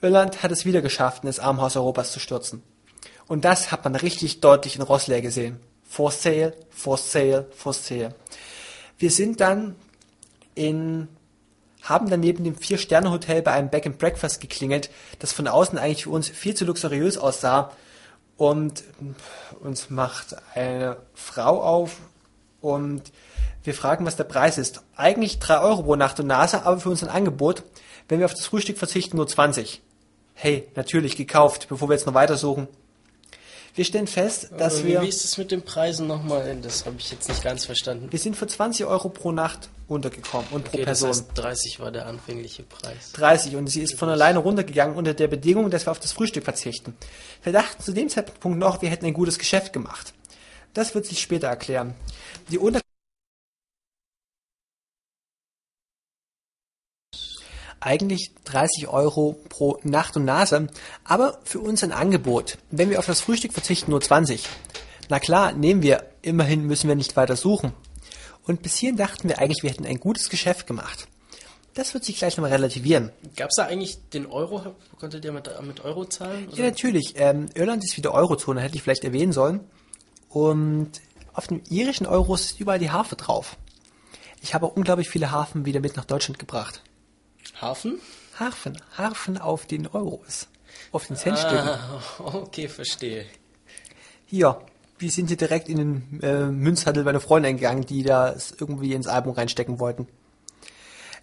Irland 0.02 0.42
hat 0.42 0.50
es 0.52 0.66
wieder 0.66 0.82
geschafft, 0.82 1.22
in 1.22 1.28
das 1.28 1.38
Armhaus 1.38 1.76
Europas 1.76 2.12
zu 2.12 2.20
stürzen. 2.20 2.62
Und 3.26 3.44
das 3.44 3.72
hat 3.72 3.84
man 3.84 3.94
richtig 3.96 4.40
deutlich 4.40 4.76
in 4.76 4.82
Rossleer 4.82 5.22
gesehen. 5.22 5.58
For 5.84 6.10
sale, 6.10 6.54
for 6.70 6.98
sale, 6.98 7.46
for 7.56 7.72
sale. 7.72 8.14
Wir 8.98 9.10
sind 9.10 9.40
dann 9.40 9.74
in, 10.54 11.08
haben 11.82 12.10
dann 12.10 12.20
neben 12.20 12.44
dem 12.44 12.56
Vier-Sterne-Hotel 12.56 13.42
bei 13.42 13.52
einem 13.52 13.70
Back 13.70 13.86
and 13.86 13.98
Breakfast 13.98 14.40
geklingelt, 14.40 14.90
das 15.18 15.32
von 15.32 15.48
außen 15.48 15.78
eigentlich 15.78 16.04
für 16.04 16.10
uns 16.10 16.28
viel 16.28 16.54
zu 16.54 16.64
luxuriös 16.64 17.18
aussah. 17.18 17.72
Und 18.36 18.84
uns 19.60 19.90
macht 19.90 20.36
eine 20.54 20.96
Frau 21.14 21.62
auf 21.62 21.96
und 22.60 23.12
wir 23.62 23.74
fragen, 23.74 24.06
was 24.06 24.16
der 24.16 24.24
Preis 24.24 24.56
ist. 24.56 24.82
Eigentlich 24.96 25.38
drei 25.38 25.60
Euro 25.60 25.82
pro 25.82 25.96
Nacht 25.96 26.18
und 26.20 26.26
Nase, 26.26 26.64
aber 26.64 26.80
für 26.80 26.88
uns 26.88 27.02
ein 27.02 27.10
Angebot. 27.10 27.62
Wenn 28.08 28.18
wir 28.18 28.26
auf 28.26 28.34
das 28.34 28.46
Frühstück 28.46 28.78
verzichten, 28.78 29.18
nur 29.18 29.28
20. 29.28 29.82
Hey, 30.32 30.66
natürlich 30.74 31.16
gekauft, 31.16 31.66
bevor 31.68 31.88
wir 31.90 31.94
jetzt 31.94 32.06
noch 32.06 32.14
weitersuchen. 32.14 32.66
Wir 33.74 33.84
stellen 33.84 34.06
fest, 34.06 34.50
dass 34.58 34.78
Aber 34.78 34.84
wir. 34.84 35.02
Wie 35.02 35.08
ist 35.08 35.24
es 35.24 35.38
mit 35.38 35.50
den 35.50 35.62
Preisen 35.62 36.06
nochmal? 36.06 36.56
Das 36.60 36.86
habe 36.86 36.96
ich 36.98 37.10
jetzt 37.10 37.28
nicht 37.28 37.42
ganz 37.42 37.64
verstanden. 37.64 38.08
Wir 38.10 38.18
sind 38.18 38.36
für 38.36 38.46
20 38.46 38.86
Euro 38.86 39.08
pro 39.08 39.32
Nacht 39.32 39.68
runtergekommen 39.88 40.46
und 40.50 40.64
pro 40.64 40.74
Okay, 40.74 40.84
das 40.84 41.00
Person. 41.00 41.24
heißt 41.26 41.30
30 41.34 41.80
war 41.80 41.90
der 41.90 42.06
anfängliche 42.06 42.62
Preis. 42.64 43.12
30 43.12 43.56
und 43.56 43.66
sie 43.68 43.82
ist 43.82 43.94
von 43.94 44.08
alleine 44.08 44.38
runtergegangen 44.40 44.96
unter 44.96 45.14
der 45.14 45.28
Bedingung, 45.28 45.70
dass 45.70 45.86
wir 45.86 45.90
auf 45.90 46.00
das 46.00 46.12
Frühstück 46.12 46.44
verzichten. 46.44 46.96
Wir 47.42 47.52
dachten 47.52 47.82
zu 47.82 47.92
dem 47.92 48.08
Zeitpunkt 48.08 48.58
noch, 48.58 48.82
wir 48.82 48.90
hätten 48.90 49.06
ein 49.06 49.14
gutes 49.14 49.38
Geschäft 49.38 49.72
gemacht. 49.72 50.12
Das 50.74 50.94
wird 50.94 51.06
sich 51.06 51.20
später 51.20 51.48
erklären. 51.48 51.94
Die 52.50 52.58
Unter 52.58 52.80
eigentlich 57.80 58.32
30 58.44 58.88
Euro 58.88 59.38
pro 59.48 59.78
Nacht 59.82 60.16
und 60.16 60.24
Nase, 60.24 60.68
aber 61.04 61.38
für 61.44 61.60
uns 61.60 61.82
ein 61.82 61.92
Angebot. 61.92 62.58
Wenn 62.70 62.90
wir 62.90 62.98
auf 62.98 63.06
das 63.06 63.20
Frühstück 63.20 63.52
verzichten, 63.52 63.90
nur 63.90 64.00
20. 64.00 64.46
Na 65.08 65.18
klar, 65.18 65.52
nehmen 65.52 65.82
wir, 65.82 66.04
immerhin 66.22 66.66
müssen 66.66 66.88
wir 66.88 66.94
nicht 66.94 67.16
weiter 67.16 67.36
suchen. 67.36 67.72
Und 68.46 68.62
bis 68.62 68.76
hierhin 68.76 68.96
dachten 68.96 69.28
wir 69.28 69.38
eigentlich, 69.38 69.62
wir 69.62 69.70
hätten 69.70 69.86
ein 69.86 70.00
gutes 70.00 70.28
Geschäft 70.28 70.66
gemacht. 70.66 71.08
Das 71.74 71.94
wird 71.94 72.04
sich 72.04 72.18
gleich 72.18 72.36
nochmal 72.36 72.52
relativieren. 72.52 73.10
Gab 73.36 73.50
es 73.50 73.56
da 73.56 73.66
eigentlich 73.66 73.98
den 74.10 74.26
Euro? 74.26 74.74
Konntet 74.98 75.24
ihr 75.24 75.32
mit, 75.32 75.48
mit 75.62 75.84
Euro 75.84 76.04
zahlen? 76.04 76.48
Ja, 76.52 76.64
natürlich. 76.64 77.14
Ähm, 77.16 77.46
Irland 77.54 77.84
ist 77.84 77.96
wieder 77.96 78.12
Eurozone, 78.12 78.60
hätte 78.60 78.74
ich 78.74 78.82
vielleicht 78.82 79.04
erwähnen 79.04 79.32
sollen. 79.32 79.60
Und 80.28 80.90
auf 81.32 81.46
dem 81.46 81.62
irischen 81.70 82.06
Euro 82.06 82.34
ist 82.34 82.58
überall 82.60 82.78
die 82.78 82.90
Harfe 82.90 83.16
drauf. 83.16 83.56
Ich 84.42 84.54
habe 84.54 84.66
auch 84.66 84.76
unglaublich 84.76 85.08
viele 85.08 85.30
Harfen 85.30 85.64
wieder 85.64 85.80
mit 85.80 85.96
nach 85.96 86.04
Deutschland 86.04 86.38
gebracht. 86.38 86.82
Hafen? 87.60 88.00
Harfen, 88.38 88.80
Harfen 88.96 89.38
auf 89.38 89.66
den 89.66 89.86
Euros. 89.86 90.48
Auf 90.92 91.06
den 91.06 91.16
Centstücken. 91.16 91.68
Ah, 91.68 92.00
okay, 92.18 92.68
verstehe. 92.68 93.26
Hier, 94.26 94.60
wir 94.98 95.10
sind 95.10 95.28
hier 95.28 95.36
direkt 95.36 95.68
in 95.68 95.76
den 95.76 96.20
äh, 96.22 96.46
Münzhandel 96.46 97.04
meiner 97.04 97.20
Freunde 97.20 97.48
eingegangen, 97.48 97.84
die 97.84 98.02
das 98.02 98.52
irgendwie 98.52 98.94
ins 98.94 99.06
Album 99.06 99.34
reinstecken 99.34 99.78
wollten. 99.78 100.06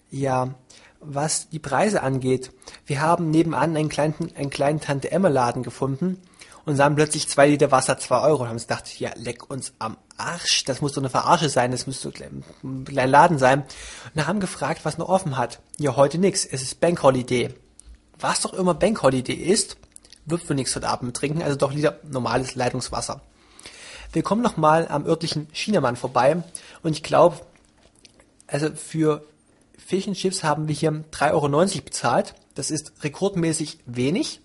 Ja, 0.09 0.55
was 0.99 1.49
die 1.49 1.59
Preise 1.59 2.01
angeht, 2.01 2.51
wir 2.85 3.01
haben 3.01 3.29
nebenan 3.29 3.75
einen 3.75 3.89
kleinen, 3.89 4.31
einen 4.35 4.49
kleinen 4.49 4.81
Tante 4.81 5.11
Emma 5.11 5.27
Laden 5.27 5.63
gefunden 5.63 6.19
und 6.67 6.75
sahen 6.75 6.95
plötzlich 6.95 7.29
zwei 7.29 7.47
Liter 7.47 7.71
Wasser 7.71 7.97
zwei 7.97 8.19
Euro 8.19 8.43
und 8.43 8.49
haben 8.49 8.55
uns 8.55 8.67
gedacht, 8.67 8.99
ja, 8.99 9.11
leck 9.15 9.49
uns 9.49 9.71
am 9.79 9.95
Arsch, 10.17 10.65
das 10.65 10.81
muss 10.81 10.91
doch 10.91 11.01
eine 11.01 11.09
Verarsche 11.09 11.47
sein, 11.47 11.71
das 11.71 11.87
muss 11.87 12.01
doch 12.01 12.11
ein 12.61 12.83
kleiner 12.83 13.09
Laden 13.09 13.39
sein. 13.39 13.63
Und 14.13 14.27
haben 14.27 14.41
gefragt, 14.41 14.81
was 14.83 14.97
noch 14.97 15.07
offen 15.07 15.37
hat. 15.37 15.61
Ja, 15.77 15.95
heute 15.95 16.17
nix, 16.17 16.45
es 16.45 16.61
ist 16.61 16.81
Bank 16.81 17.01
Holiday. 17.03 17.53
Was 18.19 18.41
doch 18.41 18.53
immer 18.53 18.73
Bank 18.73 19.01
Holiday 19.01 19.33
ist, 19.33 19.77
wird 20.25 20.47
wohl 20.49 20.57
nichts 20.57 20.75
heute 20.75 20.89
Abend 20.89 21.15
trinken, 21.15 21.41
also 21.41 21.55
doch 21.55 21.71
lieber 21.71 21.99
normales 22.03 22.55
Leitungswasser. 22.55 23.21
Wir 24.11 24.23
kommen 24.23 24.41
noch 24.41 24.57
mal 24.57 24.89
am 24.89 25.05
örtlichen 25.05 25.47
Chinamann 25.53 25.95
vorbei 25.95 26.43
und 26.83 26.91
ich 26.91 27.01
glaube, 27.01 27.37
also 28.45 28.75
für 28.75 29.23
Fish 29.77 30.11
Chips 30.11 30.43
haben 30.43 30.67
wir 30.67 30.75
hier 30.75 30.91
3,90 31.13 31.31
Euro 31.31 31.83
bezahlt. 31.85 32.35
Das 32.55 32.71
ist 32.71 32.91
rekordmäßig 33.03 33.79
wenig. 33.85 34.41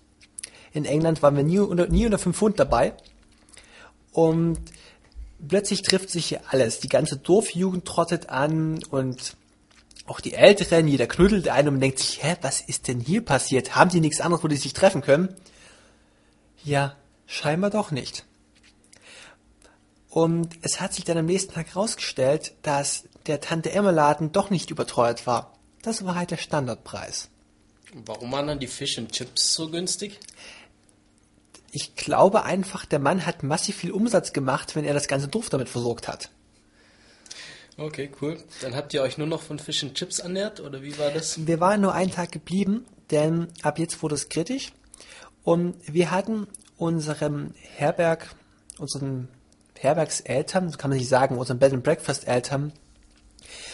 In 0.73 0.85
England 0.85 1.21
waren 1.21 1.35
wir 1.35 1.43
nie 1.43 1.59
unter, 1.59 1.87
nie 1.87 2.05
unter 2.05 2.17
5 2.17 2.35
Pfund 2.35 2.59
dabei. 2.59 2.93
Und 4.11 4.59
plötzlich 5.47 5.81
trifft 5.81 6.09
sich 6.09 6.25
hier 6.27 6.41
alles. 6.49 6.79
Die 6.79 6.89
ganze 6.89 7.17
Dorfjugend 7.17 7.85
trottet 7.85 8.29
an 8.29 8.83
und 8.89 9.35
auch 10.05 10.19
die 10.19 10.33
Älteren, 10.33 10.87
jeder 10.87 11.07
knüttelt 11.07 11.47
ein 11.47 11.67
und 11.67 11.79
denkt 11.79 11.99
sich, 11.99 12.23
hä, 12.23 12.35
was 12.41 12.61
ist 12.61 12.87
denn 12.87 12.99
hier 12.99 13.23
passiert? 13.23 13.75
Haben 13.75 13.89
die 13.89 14.01
nichts 14.01 14.19
anderes, 14.19 14.43
wo 14.43 14.47
die 14.47 14.57
sich 14.57 14.73
treffen 14.73 15.01
können? 15.01 15.33
Ja, 16.63 16.95
scheinbar 17.25 17.69
doch 17.69 17.91
nicht. 17.91 18.25
Und 20.09 20.57
es 20.61 20.79
hat 20.79 20.93
sich 20.93 21.05
dann 21.05 21.17
am 21.17 21.25
nächsten 21.25 21.53
Tag 21.53 21.67
herausgestellt, 21.67 22.53
dass 22.61 23.05
der 23.25 23.41
Tante 23.41 23.71
Emma 23.71 23.89
Laden 23.91 24.31
doch 24.31 24.49
nicht 24.49 24.69
überteuert 24.69 25.25
war. 25.25 25.53
Das 25.81 26.05
war 26.05 26.15
halt 26.15 26.31
der 26.31 26.37
Standardpreis. 26.37 27.29
Warum 28.05 28.31
waren 28.31 28.47
dann 28.47 28.59
die 28.59 28.67
Fish 28.67 28.97
and 28.97 29.11
Chips 29.11 29.53
so 29.53 29.69
günstig? 29.69 30.19
Ich 31.75 31.95
glaube 31.95 32.43
einfach, 32.43 32.85
der 32.85 32.99
Mann 32.99 33.25
hat 33.25 33.41
massiv 33.41 33.77
viel 33.77 33.91
Umsatz 33.91 34.31
gemacht, 34.31 34.75
wenn 34.75 34.85
er 34.85 34.93
das 34.93 35.07
ganze 35.07 35.27
Dorf 35.27 35.49
damit 35.49 35.69
versorgt 35.69 36.07
hat. 36.07 36.29
Okay, 37.77 38.11
cool. 38.21 38.37
Dann 38.61 38.75
habt 38.75 38.93
ihr 38.93 39.01
euch 39.01 39.17
nur 39.17 39.25
noch 39.25 39.41
von 39.41 39.57
Fish 39.57 39.83
and 39.83 39.95
Chips 39.95 40.19
ernährt 40.19 40.59
oder 40.59 40.83
wie 40.83 40.97
war 40.99 41.09
das? 41.09 41.47
Wir 41.47 41.59
waren 41.59 41.81
nur 41.81 41.95
einen 41.95 42.11
Tag 42.11 42.31
geblieben, 42.31 42.85
denn 43.09 43.47
ab 43.63 43.79
jetzt 43.79 44.03
wurde 44.03 44.13
es 44.13 44.29
kritisch. 44.29 44.71
Und 45.43 45.75
wir 45.91 46.11
hatten 46.11 46.45
unserem 46.77 47.55
Herberg, 47.55 48.35
unseren 48.77 49.27
Herbergseltern, 49.79 50.69
so 50.69 50.77
kann 50.77 50.91
man 50.91 50.99
nicht 50.99 51.09
sagen, 51.09 51.39
unseren 51.39 51.57
Bed 51.57 51.73
and 51.73 51.83
Breakfast 51.83 52.27
Eltern, 52.27 52.71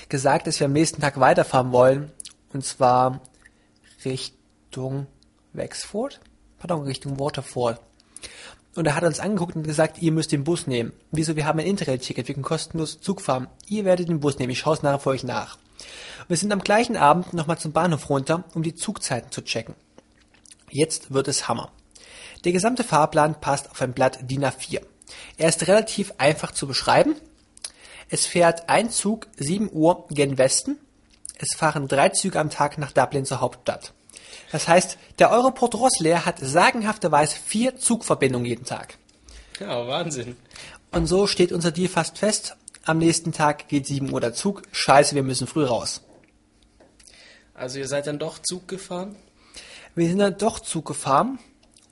gesagt, 0.07 0.47
dass 0.47 0.61
wir 0.61 0.67
am 0.67 0.73
nächsten 0.73 1.01
Tag 1.01 1.19
weiterfahren 1.19 1.73
wollen. 1.73 2.13
Und 2.53 2.63
zwar 2.63 3.19
Richtung 4.05 5.07
Wexford? 5.51 6.21
Pardon, 6.59 6.83
Richtung 6.83 7.19
Waterford. 7.19 7.81
Und 8.75 8.85
er 8.85 8.95
hat 8.95 9.03
uns 9.03 9.19
angeguckt 9.19 9.55
und 9.55 9.63
gesagt, 9.63 10.01
ihr 10.01 10.11
müsst 10.11 10.31
den 10.31 10.43
Bus 10.43 10.67
nehmen. 10.67 10.93
Wieso? 11.11 11.35
Wir 11.35 11.45
haben 11.45 11.59
ein 11.59 11.65
Interrail-Ticket, 11.65 12.27
wir 12.27 12.35
können 12.35 12.43
kostenlos 12.43 13.01
Zug 13.01 13.21
fahren. 13.21 13.47
Ihr 13.67 13.85
werdet 13.85 14.09
den 14.09 14.19
Bus 14.19 14.37
nehmen, 14.37 14.51
ich 14.51 14.59
schaue 14.59 14.75
es 14.75 14.83
nachher 14.83 14.99
für 14.99 15.09
euch 15.09 15.23
nach. 15.23 15.57
Wir 16.27 16.37
sind 16.37 16.51
am 16.51 16.61
gleichen 16.61 16.95
Abend 16.95 17.33
nochmal 17.33 17.57
zum 17.57 17.71
Bahnhof 17.71 18.09
runter, 18.09 18.43
um 18.53 18.63
die 18.63 18.75
Zugzeiten 18.75 19.31
zu 19.31 19.41
checken. 19.41 19.75
Jetzt 20.69 21.11
wird 21.11 21.27
es 21.27 21.47
Hammer. 21.47 21.71
Der 22.45 22.51
gesamte 22.51 22.83
Fahrplan 22.83 23.41
passt 23.41 23.71
auf 23.71 23.81
ein 23.81 23.93
Blatt 23.93 24.19
DIN 24.21 24.45
A4. 24.45 24.81
Er 25.37 25.49
ist 25.49 25.67
relativ 25.67 26.13
einfach 26.17 26.51
zu 26.51 26.67
beschreiben. 26.67 27.15
Es 28.09 28.25
fährt 28.25 28.69
ein 28.69 28.89
Zug 28.91 29.27
7 29.37 29.69
Uhr 29.71 30.07
gen 30.09 30.37
Westen. 30.37 30.77
Es 31.37 31.55
fahren 31.55 31.87
drei 31.87 32.09
Züge 32.09 32.39
am 32.39 32.49
Tag 32.49 32.77
nach 32.77 32.91
Dublin 32.91 33.25
zur 33.25 33.41
Hauptstadt. 33.41 33.93
Das 34.51 34.67
heißt, 34.67 34.97
der 35.19 35.31
Europort 35.31 35.75
Rossleer 35.75 36.25
hat 36.25 36.39
sagenhafterweise 36.39 37.37
vier 37.37 37.77
Zugverbindungen 37.77 38.45
jeden 38.45 38.65
Tag. 38.65 38.97
Ja, 39.59 39.87
Wahnsinn. 39.87 40.37
Und 40.91 41.05
so 41.05 41.27
steht 41.27 41.51
unser 41.51 41.71
Deal 41.71 41.89
fast 41.89 42.17
fest. 42.17 42.55
Am 42.85 42.97
nächsten 42.97 43.31
Tag 43.31 43.67
geht 43.67 43.85
7 43.85 44.11
Uhr 44.11 44.21
der 44.21 44.33
Zug. 44.33 44.63
Scheiße, 44.71 45.13
wir 45.13 45.23
müssen 45.23 45.45
früh 45.45 45.65
raus. 45.65 46.01
Also 47.53 47.77
ihr 47.77 47.87
seid 47.87 48.07
dann 48.07 48.19
doch 48.19 48.39
Zug 48.39 48.67
gefahren? 48.67 49.15
Wir 49.93 50.07
sind 50.07 50.19
dann 50.19 50.37
doch 50.37 50.59
Zug 50.59 50.85
gefahren 50.85 51.39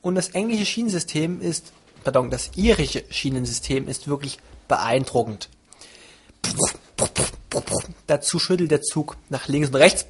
und 0.02 0.16
das 0.16 0.30
englische 0.30 0.66
Schienensystem 0.66 1.42
ist, 1.42 1.74
pardon, 2.04 2.30
das 2.32 2.52
irische 2.56 3.04
Schienensystem 3.10 3.88
ist 3.88 4.08
wirklich 4.08 4.40
beeindruckend. 4.68 5.50
Dazu 8.08 8.40
schüttelt 8.40 8.72
der 8.72 8.82
Zug 8.82 9.18
nach 9.30 9.48
links 9.48 9.70
und 9.70 9.76
rechts. 9.76 10.06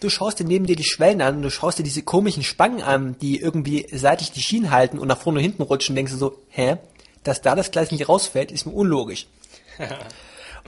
Du 0.00 0.08
schaust 0.08 0.40
dir 0.40 0.44
neben 0.44 0.66
dir 0.66 0.76
die 0.76 0.84
Schwellen 0.84 1.20
an 1.20 1.36
und 1.36 1.42
du 1.42 1.50
schaust 1.50 1.78
dir 1.78 1.82
diese 1.82 2.02
komischen 2.02 2.42
Spangen 2.42 2.82
an, 2.82 3.16
die 3.20 3.38
irgendwie 3.38 3.86
seitlich 3.92 4.32
die 4.32 4.40
Schienen 4.40 4.70
halten 4.70 4.98
und 4.98 5.08
nach 5.08 5.18
vorne 5.18 5.38
und 5.38 5.42
hinten 5.42 5.62
rutschen 5.62 5.94
denkst 5.94 6.12
du 6.12 6.18
so, 6.18 6.38
hä? 6.48 6.78
Dass 7.22 7.42
da 7.42 7.54
das 7.54 7.70
Gleis 7.70 7.90
nicht 7.90 8.08
rausfällt, 8.08 8.50
ist 8.50 8.64
mir 8.64 8.72
unlogisch. 8.72 9.26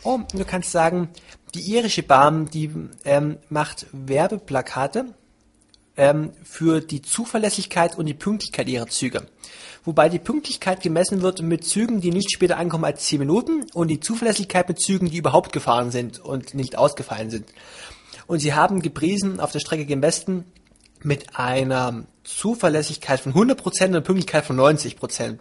oh, 0.05 0.21
du 0.35 0.45
kannst 0.45 0.71
sagen, 0.71 1.09
die 1.55 1.61
irische 1.61 2.03
Bahn, 2.03 2.51
die 2.51 2.71
ähm, 3.05 3.39
macht 3.49 3.87
Werbeplakate 3.93 5.07
ähm, 5.97 6.33
für 6.45 6.81
die 6.81 7.01
Zuverlässigkeit 7.01 7.97
und 7.97 8.07
die 8.07 8.15
Pünktlichkeit 8.15 8.69
ihrer 8.69 8.89
Züge. 8.89 9.27
Wobei 9.85 10.09
die 10.09 10.19
Pünktlichkeit 10.19 10.83
gemessen 10.83 11.23
wird 11.23 11.43
mit 11.43 11.65
Zügen, 11.65 12.01
die 12.01 12.11
nicht 12.11 12.33
später 12.33 12.59
ankommen 12.59 12.85
als 12.85 13.05
10 13.07 13.19
Minuten 13.19 13.67
und 13.73 13.89
die 13.89 14.01
Zuverlässigkeit 14.01 14.69
mit 14.69 14.81
Zügen, 14.81 15.11
die 15.11 15.17
überhaupt 15.17 15.53
gefahren 15.53 15.91
sind 15.91 16.21
und 16.21 16.55
nicht 16.55 16.77
ausgefallen 16.77 17.31
sind. 17.31 17.47
Und 18.33 18.39
sie 18.39 18.55
haben 18.55 18.81
gepriesen 18.81 19.41
auf 19.41 19.53
der 19.53 19.61
Strecke 19.61 19.85
gen 19.85 20.01
Westen 20.01 20.47
mit 21.03 21.37
einer 21.37 22.07
Zuverlässigkeit 22.25 23.21
von 23.21 23.35
100% 23.35 23.61
und 23.61 23.83
einer 23.83 24.01
Pünktlichkeit 24.01 24.47
von 24.47 24.59
90%. 24.59 25.39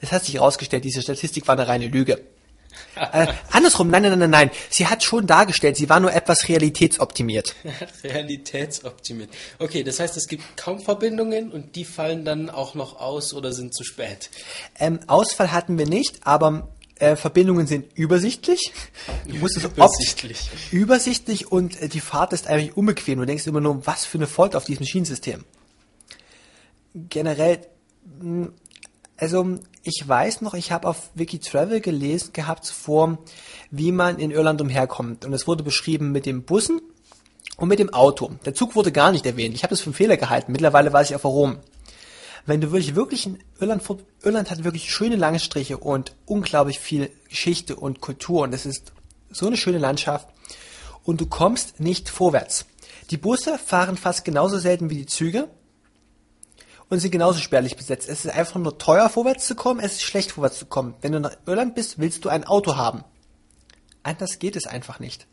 Es 0.00 0.10
hat 0.10 0.24
sich 0.24 0.34
herausgestellt, 0.34 0.82
diese 0.82 1.02
Statistik 1.02 1.46
war 1.46 1.56
eine 1.56 1.68
reine 1.68 1.86
Lüge. 1.86 2.20
äh, 3.12 3.28
andersrum, 3.52 3.90
nein, 3.90 4.02
nein, 4.02 4.18
nein, 4.18 4.30
nein. 4.30 4.50
Sie 4.70 4.88
hat 4.88 5.04
schon 5.04 5.28
dargestellt, 5.28 5.76
sie 5.76 5.88
war 5.88 6.00
nur 6.00 6.12
etwas 6.12 6.48
realitätsoptimiert. 6.48 7.54
realitätsoptimiert. 8.02 9.30
Okay, 9.60 9.84
das 9.84 10.00
heißt, 10.00 10.16
es 10.16 10.26
gibt 10.26 10.56
kaum 10.56 10.80
Verbindungen 10.80 11.52
und 11.52 11.76
die 11.76 11.84
fallen 11.84 12.24
dann 12.24 12.50
auch 12.50 12.74
noch 12.74 12.98
aus 12.98 13.34
oder 13.34 13.52
sind 13.52 13.72
zu 13.72 13.84
spät. 13.84 14.30
Ähm, 14.80 14.98
Ausfall 15.06 15.52
hatten 15.52 15.78
wir 15.78 15.86
nicht, 15.86 16.26
aber 16.26 16.70
äh, 17.02 17.16
Verbindungen 17.16 17.66
sind 17.66 17.86
übersichtlich. 17.98 18.72
Du 19.26 19.34
musst 19.36 19.56
es 19.56 19.64
übersichtlich. 19.64 20.48
Übersichtlich 20.70 21.50
und 21.50 21.80
äh, 21.82 21.88
die 21.88 22.00
Fahrt 22.00 22.32
ist 22.32 22.46
eigentlich 22.46 22.76
unbequem. 22.76 23.18
Du 23.18 23.26
denkst 23.26 23.46
immer 23.48 23.60
nur, 23.60 23.84
was 23.86 24.04
für 24.04 24.18
eine 24.18 24.28
Folter 24.28 24.56
auf 24.56 24.64
diesem 24.64 24.86
Schienensystem. 24.86 25.44
Generell, 26.94 27.66
hm, 28.20 28.52
also 29.16 29.58
ich 29.82 30.04
weiß 30.06 30.42
noch, 30.42 30.54
ich 30.54 30.70
habe 30.70 30.86
auf 30.86 31.10
Wikitravel 31.14 31.80
gelesen 31.80 32.32
gehabt 32.32 32.64
zuvor, 32.64 33.18
wie 33.72 33.90
man 33.90 34.20
in 34.20 34.30
Irland 34.30 34.60
umherkommt. 34.60 35.24
Und 35.24 35.32
es 35.32 35.48
wurde 35.48 35.64
beschrieben 35.64 36.12
mit 36.12 36.24
dem 36.24 36.44
Bussen 36.44 36.80
und 37.56 37.68
mit 37.68 37.80
dem 37.80 37.92
Auto. 37.92 38.30
Der 38.44 38.54
Zug 38.54 38.76
wurde 38.76 38.92
gar 38.92 39.10
nicht 39.10 39.26
erwähnt. 39.26 39.56
Ich 39.56 39.64
habe 39.64 39.70
das 39.70 39.80
für 39.80 39.86
einen 39.86 39.94
Fehler 39.94 40.16
gehalten. 40.16 40.52
Mittlerweile 40.52 40.92
weiß 40.92 41.10
ich 41.10 41.16
auch 41.16 41.24
warum 41.24 41.58
wenn 42.46 42.60
du 42.60 42.72
wirklich, 42.72 42.94
wirklich 42.94 43.26
in 43.26 43.38
Irland, 43.60 43.82
Irland 44.22 44.50
hat 44.50 44.64
wirklich 44.64 44.92
schöne 44.92 45.16
lange 45.16 45.40
Striche 45.40 45.78
und 45.78 46.14
unglaublich 46.26 46.78
viel 46.78 47.10
Geschichte 47.28 47.76
und 47.76 48.00
Kultur 48.00 48.42
und 48.42 48.52
es 48.52 48.66
ist 48.66 48.92
so 49.30 49.46
eine 49.46 49.56
schöne 49.56 49.78
Landschaft 49.78 50.28
und 51.04 51.20
du 51.20 51.26
kommst 51.26 51.80
nicht 51.80 52.08
vorwärts. 52.08 52.66
Die 53.10 53.16
Busse 53.16 53.58
fahren 53.58 53.96
fast 53.96 54.24
genauso 54.24 54.58
selten 54.58 54.90
wie 54.90 54.96
die 54.96 55.06
Züge 55.06 55.48
und 56.88 56.98
sind 56.98 57.10
genauso 57.10 57.40
spärlich 57.40 57.76
besetzt. 57.76 58.08
Es 58.08 58.24
ist 58.24 58.30
einfach 58.32 58.60
nur 58.60 58.78
teuer 58.78 59.08
vorwärts 59.08 59.46
zu 59.46 59.54
kommen, 59.54 59.80
es 59.80 59.94
ist 59.94 60.02
schlecht 60.02 60.32
vorwärts 60.32 60.58
zu 60.58 60.66
kommen. 60.66 60.94
Wenn 61.00 61.12
du 61.12 61.20
nach 61.20 61.36
Irland 61.46 61.74
bist, 61.74 61.98
willst 61.98 62.24
du 62.24 62.28
ein 62.28 62.44
Auto 62.44 62.76
haben. 62.76 63.04
Anders 64.02 64.38
geht 64.38 64.56
es 64.56 64.66
einfach 64.66 64.98
nicht. 64.98 65.26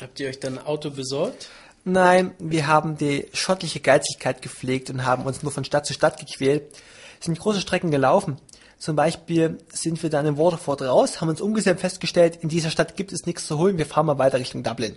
Habt 0.00 0.18
ihr 0.18 0.28
euch 0.28 0.40
dann 0.40 0.58
ein 0.58 0.66
Auto 0.66 0.90
besorgt? 0.90 1.48
Nein, 1.84 2.34
wir 2.38 2.66
haben 2.66 2.96
die 2.96 3.26
schottliche 3.32 3.80
Geizigkeit 3.80 4.42
gepflegt 4.42 4.90
und 4.90 5.04
haben 5.04 5.24
uns 5.24 5.42
nur 5.42 5.52
von 5.52 5.64
Stadt 5.64 5.86
zu 5.86 5.94
Stadt 5.94 6.18
gequält, 6.18 6.76
sind 7.20 7.38
große 7.38 7.60
Strecken 7.60 7.90
gelaufen. 7.90 8.38
Zum 8.78 8.96
Beispiel 8.96 9.58
sind 9.72 10.02
wir 10.02 10.10
dann 10.10 10.26
in 10.26 10.38
Waterford 10.38 10.82
raus, 10.82 11.20
haben 11.20 11.28
uns 11.28 11.40
umgesehen 11.40 11.78
festgestellt, 11.78 12.38
in 12.40 12.48
dieser 12.48 12.70
Stadt 12.70 12.96
gibt 12.96 13.12
es 13.12 13.26
nichts 13.26 13.46
zu 13.46 13.58
holen, 13.58 13.78
wir 13.78 13.86
fahren 13.86 14.06
mal 14.06 14.18
weiter 14.18 14.38
Richtung 14.38 14.62
Dublin. 14.62 14.96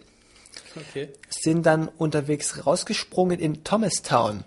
Okay. 0.75 1.09
Sind 1.29 1.65
dann 1.65 1.87
unterwegs 1.87 2.65
rausgesprungen 2.65 3.39
in 3.39 3.63
Thomastown. 3.63 4.43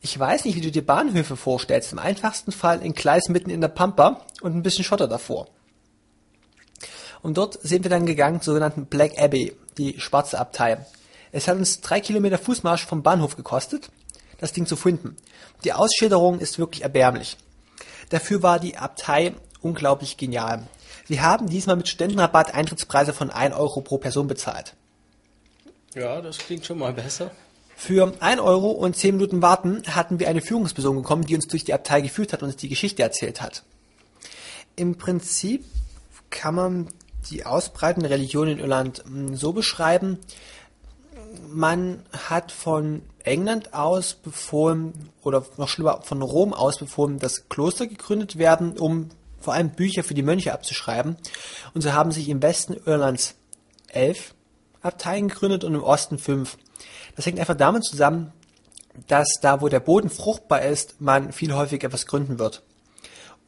Ich 0.00 0.18
weiß 0.18 0.44
nicht, 0.44 0.54
wie 0.54 0.60
du 0.60 0.70
dir 0.70 0.86
Bahnhöfe 0.86 1.36
vorstellst. 1.36 1.92
Im 1.92 1.98
einfachsten 1.98 2.52
Fall 2.52 2.80
ein 2.80 2.94
Gleis 2.94 3.28
mitten 3.28 3.50
in 3.50 3.60
der 3.60 3.68
Pampa 3.68 4.24
und 4.40 4.54
ein 4.54 4.62
bisschen 4.62 4.84
Schotter 4.84 5.08
davor. 5.08 5.48
Und 7.20 7.36
dort 7.36 7.60
sind 7.62 7.84
wir 7.84 7.90
dann 7.90 8.06
gegangen 8.06 8.40
zur 8.40 8.54
sogenannten 8.54 8.86
Black 8.86 9.18
Abbey 9.20 9.56
die 9.78 9.98
schwarze 10.00 10.38
Abtei. 10.38 10.84
Es 11.32 11.48
hat 11.48 11.56
uns 11.56 11.80
drei 11.80 12.00
Kilometer 12.00 12.38
Fußmarsch 12.38 12.84
vom 12.84 13.02
Bahnhof 13.02 13.36
gekostet, 13.36 13.90
das 14.38 14.52
Ding 14.52 14.66
zu 14.66 14.76
finden. 14.76 15.16
Die 15.64 15.72
Ausschilderung 15.72 16.40
ist 16.40 16.58
wirklich 16.58 16.82
erbärmlich. 16.82 17.36
Dafür 18.10 18.42
war 18.42 18.58
die 18.58 18.76
Abtei 18.76 19.34
unglaublich 19.60 20.16
genial. 20.16 20.66
Wir 21.06 21.22
haben 21.22 21.48
diesmal 21.48 21.76
mit 21.76 21.88
Studentenrabatt 21.88 22.54
Eintrittspreise 22.54 23.12
von 23.12 23.30
1 23.30 23.54
Euro 23.54 23.80
pro 23.80 23.98
Person 23.98 24.28
bezahlt. 24.28 24.74
Ja, 25.94 26.20
das 26.20 26.38
klingt 26.38 26.66
schon 26.66 26.78
mal 26.78 26.92
besser. 26.92 27.30
Für 27.76 28.12
1 28.20 28.40
Euro 28.40 28.70
und 28.70 28.96
10 28.96 29.16
Minuten 29.16 29.40
Warten 29.40 29.82
hatten 29.94 30.18
wir 30.18 30.28
eine 30.28 30.40
Führungsperson 30.40 30.96
bekommen, 30.96 31.24
die 31.24 31.34
uns 31.34 31.46
durch 31.46 31.64
die 31.64 31.74
Abtei 31.74 32.00
geführt 32.00 32.32
hat 32.32 32.42
und 32.42 32.48
uns 32.48 32.56
die 32.56 32.68
Geschichte 32.68 33.02
erzählt 33.02 33.40
hat. 33.40 33.62
Im 34.76 34.96
Prinzip 34.96 35.64
kann 36.30 36.54
man 36.54 36.88
die 37.30 37.46
ausbreitende 37.46 38.10
Religion 38.10 38.48
in 38.48 38.58
Irland 38.58 39.04
hm, 39.04 39.36
so 39.36 39.52
beschreiben, 39.52 40.18
man 41.50 42.02
hat 42.12 42.52
von 42.52 43.02
England 43.22 43.74
aus 43.74 44.14
befohlen, 44.14 45.10
oder 45.22 45.44
noch 45.56 45.68
schlimmer, 45.68 46.00
von 46.02 46.22
Rom 46.22 46.54
aus 46.54 46.78
befohlen, 46.78 47.18
dass 47.18 47.48
Kloster 47.48 47.86
gegründet 47.86 48.38
werden, 48.38 48.78
um 48.78 49.10
vor 49.40 49.54
allem 49.54 49.70
Bücher 49.70 50.04
für 50.04 50.14
die 50.14 50.22
Mönche 50.22 50.52
abzuschreiben. 50.52 51.16
Und 51.74 51.82
so 51.82 51.92
haben 51.92 52.12
sich 52.12 52.28
im 52.28 52.42
Westen 52.42 52.76
Irlands 52.86 53.34
elf 53.88 54.34
Abteien 54.82 55.28
gegründet 55.28 55.64
und 55.64 55.74
im 55.74 55.82
Osten 55.82 56.18
fünf. 56.18 56.56
Das 57.16 57.26
hängt 57.26 57.38
einfach 57.38 57.56
damit 57.56 57.84
zusammen, 57.84 58.32
dass 59.06 59.28
da, 59.40 59.60
wo 59.60 59.68
der 59.68 59.80
Boden 59.80 60.10
fruchtbar 60.10 60.62
ist, 60.62 61.00
man 61.00 61.32
viel 61.32 61.54
häufiger 61.54 61.88
etwas 61.88 62.06
gründen 62.06 62.38
wird. 62.38 62.62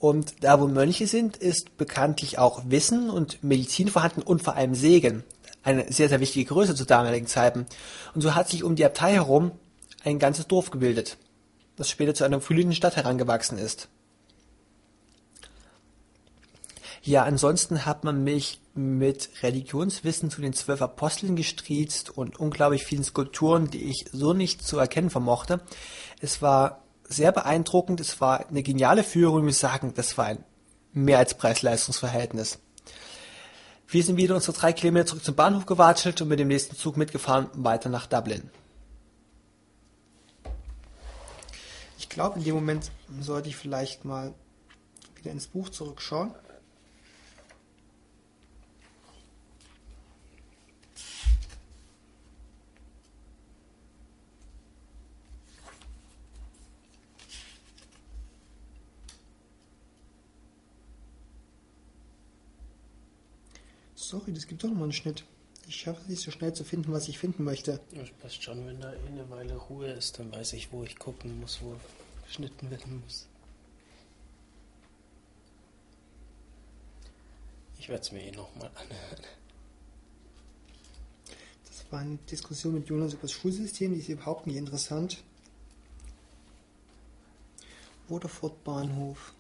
Und 0.01 0.43
da, 0.43 0.59
wo 0.59 0.67
Mönche 0.67 1.07
sind, 1.07 1.37
ist 1.37 1.77
bekanntlich 1.77 2.39
auch 2.39 2.63
Wissen 2.67 3.11
und 3.11 3.45
Medizin 3.45 3.89
vorhanden 3.89 4.23
und 4.23 4.43
vor 4.43 4.57
allem 4.57 4.75
Segen. 4.75 5.25
Eine 5.63 5.93
sehr, 5.93 6.09
sehr 6.09 6.21
wichtige 6.21 6.47
Größe 6.47 6.75
zu 6.75 6.87
damaligen 6.87 7.27
Zeiten. 7.27 7.67
Und 8.15 8.23
so 8.23 8.35
hat 8.35 8.49
sich 8.49 8.65
um 8.65 8.77
die 8.77 8.85
Abtei 8.87 9.13
herum 9.13 9.53
ein 10.03 10.19
ganzes 10.19 10.47
Dorf 10.47 10.71
gebildet, 10.71 11.19
das 11.77 11.91
später 11.91 12.15
zu 12.15 12.25
einer 12.25 12.41
frühen 12.41 12.73
Stadt 12.73 12.97
herangewachsen 12.97 13.59
ist. 13.59 13.91
Ja, 17.03 17.25
ansonsten 17.25 17.85
hat 17.85 18.03
man 18.03 18.25
mich 18.25 18.59
mit 18.75 19.29
Religionswissen 19.43 20.31
zu 20.31 20.41
den 20.41 20.55
zwölf 20.55 20.81
Aposteln 20.81 21.37
gestriezt 21.37 22.09
und 22.09 22.41
unglaublich 22.41 22.85
vielen 22.85 23.05
Skulpturen, 23.05 23.71
die 23.71 23.85
ich 23.85 24.07
so 24.13 24.33
nicht 24.33 24.67
zu 24.67 24.79
erkennen 24.79 25.11
vermochte. 25.11 25.61
Es 26.21 26.41
war 26.41 26.83
sehr 27.11 27.33
beeindruckend. 27.33 28.01
Es 28.01 28.21
war 28.21 28.49
eine 28.49 28.63
geniale 28.63 29.05
Führung. 29.05 29.45
Wir 29.45 29.53
sagen, 29.53 29.93
das 29.95 30.17
war 30.17 30.27
ein 30.27 30.45
mehr 30.93 31.19
als 31.19 31.35
Preis-Leistungs-Verhältnis. 31.35 32.59
Wir 33.89 34.03
sind 34.05 34.17
wieder 34.17 34.37
unsere 34.37 34.57
drei 34.57 34.73
Kilometer 34.73 35.07
zurück 35.09 35.25
zum 35.25 35.35
Bahnhof 35.35 35.67
gewatschelt 35.67 36.23
und 36.23 36.29
mit 36.29 36.39
dem 36.39 36.49
nächsten 36.49 36.77
Zug 36.77 36.97
mitgefahren 36.97 37.49
weiter 37.55 37.89
nach 37.89 38.07
Dublin. 38.07 38.49
Ich 41.99 42.09
glaube, 42.09 42.39
in 42.39 42.45
dem 42.45 42.55
Moment 42.55 42.91
sollte 43.21 43.49
ich 43.49 43.57
vielleicht 43.57 44.05
mal 44.05 44.33
wieder 45.17 45.33
ins 45.33 45.49
Buch 45.49 45.69
zurückschauen. 45.69 46.33
Sorry, 64.11 64.33
das 64.33 64.49
gibt 64.49 64.65
doch 64.65 64.69
nochmal 64.69 64.85
einen 64.85 64.93
Schnitt. 64.93 65.25
Ich 65.69 65.77
schaffe 65.77 66.01
es 66.03 66.09
nicht 66.09 66.23
so 66.23 66.33
schnell 66.33 66.53
zu 66.53 66.65
finden, 66.65 66.91
was 66.91 67.07
ich 67.07 67.17
finden 67.17 67.45
möchte. 67.45 67.79
Das 67.95 68.11
passt 68.21 68.43
schon, 68.43 68.67
wenn 68.67 68.81
da 68.81 68.93
eh 68.93 69.07
eine 69.07 69.31
Weile 69.31 69.55
Ruhe 69.55 69.87
ist, 69.87 70.19
dann 70.19 70.33
weiß 70.33 70.55
ich, 70.55 70.73
wo 70.73 70.83
ich 70.83 70.99
gucken 70.99 71.39
muss, 71.39 71.61
wo 71.63 71.77
geschnitten 72.27 72.73
werden 72.73 73.03
muss. 73.05 73.29
Ich 77.79 77.89
werde 77.89 78.03
es 78.03 78.11
mir 78.11 78.25
eh 78.25 78.33
nochmal 78.33 78.73
anhören. 78.75 79.25
Das 81.69 81.93
war 81.93 82.01
eine 82.01 82.19
Diskussion 82.29 82.75
mit 82.75 82.89
Jonas 82.89 83.13
über 83.13 83.23
das 83.23 83.33
Schulsystem, 83.33 83.95
die 83.95 84.01
ist 84.01 84.09
überhaupt 84.09 84.49
nicht 84.49 84.57
interessant. 84.57 85.23
Waterford 88.09 88.65
Bahnhof. 88.65 89.35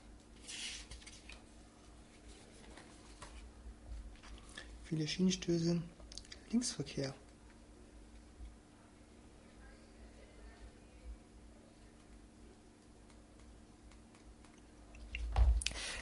Viele 4.90 5.06
Schienenstöße. 5.06 5.80
Linksverkehr. 6.50 7.14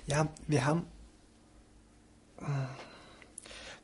Ja, 0.07 0.27
wir 0.47 0.65
haben 0.65 0.87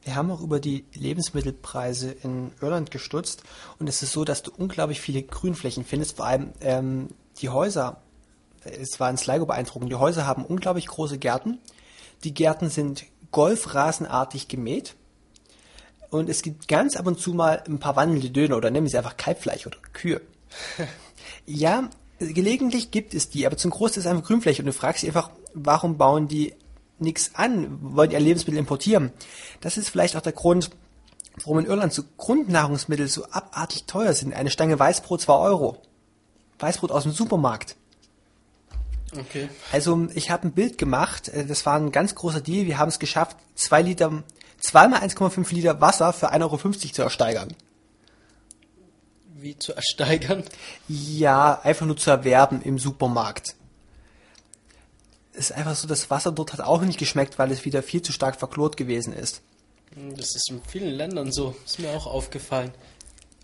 wir 0.05 0.14
haben 0.14 0.31
auch 0.31 0.40
über 0.40 0.59
die 0.59 0.86
Lebensmittelpreise 0.94 2.10
in 2.10 2.52
Irland 2.62 2.90
gestutzt 2.90 3.43
und 3.78 3.90
es 3.90 4.02
ist 4.02 4.12
so, 4.12 4.24
dass 4.24 4.43
du 4.43 4.52
unglaublich 4.56 5.02
viele 5.02 5.22
Grünflächen 5.22 5.85
findest, 5.85 6.16
vor 6.16 6.24
allem 6.24 6.55
ähm, 6.62 7.09
die 7.43 7.51
Häuser. 7.51 8.01
Es 8.62 8.98
war 9.01 9.10
in 9.10 9.18
Sligo 9.18 9.44
beeindruckend. 9.44 9.93
Die 9.93 9.97
Häuser 9.97 10.26
haben 10.26 10.47
unglaublich 10.47 10.86
große 10.86 11.18
Gärten. 11.18 11.59
Die 12.22 12.32
Gärten 12.32 12.70
sind 12.70 13.05
golfrasenartig 13.35 14.47
gemäht. 14.47 14.94
Und 16.09 16.31
es 16.31 16.43
gibt 16.43 16.69
ganz 16.69 16.94
ab 16.94 17.09
und 17.09 17.19
zu 17.19 17.35
mal 17.35 17.62
ein 17.66 17.81
paar 17.81 17.97
wandelnde 17.97 18.31
Döner 18.31 18.56
oder 18.56 18.70
nennen 18.70 18.86
wir 18.86 18.90
sie 18.90 18.97
einfach 18.97 19.16
Kalbfleisch 19.16 19.66
oder 19.66 19.77
Kühe. 19.93 20.20
ja, 21.47 21.90
gelegentlich 22.20 22.93
gibt 22.93 23.12
es 23.12 23.31
die, 23.31 23.44
aber 23.44 23.56
zum 23.56 23.73
Großteil 23.73 23.98
ist 23.98 24.06
es 24.06 24.11
einfach 24.11 24.28
Grünfläche 24.28 24.62
und 24.62 24.66
du 24.66 24.73
fragst 24.73 25.02
dich 25.02 25.11
einfach, 25.11 25.31
warum 25.52 25.98
bauen 25.98 26.28
die 26.28 26.55
nichts 27.01 27.32
an, 27.35 27.77
wollen 27.82 28.12
ihr 28.12 28.20
Lebensmittel 28.20 28.59
importieren. 28.59 29.12
Das 29.61 29.77
ist 29.77 29.89
vielleicht 29.89 30.15
auch 30.15 30.23
der 30.23 30.32
Grund, 30.32 30.70
warum 31.40 31.59
in 31.59 31.66
Irland 31.66 31.93
so 31.93 32.05
Grundnahrungsmittel 32.16 33.09
so 33.09 33.24
abartig 33.32 33.86
teuer 33.86 34.12
sind. 34.12 34.32
Eine 34.32 34.51
Stange 34.51 34.78
Weißbrot 34.78 35.23
2 35.23 35.32
Euro. 35.35 35.82
Weißbrot 36.61 36.93
aus 36.93 37.02
dem 37.02 37.11
Supermarkt. 37.11 37.74
Okay. 39.16 39.49
Also 39.73 40.09
ich 40.15 40.31
habe 40.31 40.49
ein 40.49 40.53
Bild 40.53 40.78
gemacht, 40.78 41.28
äh, 41.28 41.47
das 41.47 41.65
war 41.66 41.77
ein 41.77 41.93
ganz 41.93 42.15
großer 42.15 42.41
Deal. 42.41 42.66
Wir 42.66 42.78
haben 42.78 42.89
es 42.89 42.99
geschafft, 42.99 43.36
zwei 43.55 43.82
Liter, 43.82 44.23
zweimal 44.61 45.01
1,5 45.01 45.53
Liter 45.55 45.81
Wasser 45.81 46.12
für 46.12 46.32
1,50 46.32 46.43
Euro 46.43 46.70
zu 46.93 47.03
ersteigern. 47.03 47.55
Wie 49.35 49.59
zu 49.59 49.74
ersteigern? 49.74 50.45
Ja, 50.89 51.61
einfach 51.62 51.86
nur 51.86 51.97
zu 51.97 52.11
erwerben 52.11 52.62
im 52.62 52.78
Supermarkt 52.78 53.57
ist 55.35 55.53
einfach 55.53 55.74
so, 55.74 55.86
das 55.86 56.11
Wasser 56.11 56.32
dort 56.32 56.53
hat 56.53 56.61
auch 56.61 56.81
nicht 56.82 56.99
geschmeckt, 56.99 57.39
weil 57.39 57.51
es 57.51 57.65
wieder 57.65 57.82
viel 57.82 58.03
zu 58.03 58.12
stark 58.12 58.36
verklort 58.36 58.77
gewesen 58.77 59.12
ist. 59.12 59.43
Hm, 59.95 60.16
das 60.16 60.35
ist 60.35 60.51
in 60.51 60.62
vielen 60.62 60.95
Ländern 60.95 61.32
so. 61.32 61.55
Ist 61.65 61.81
mir 61.81 61.91
auch 61.91 62.07
aufgefallen. 62.07 62.73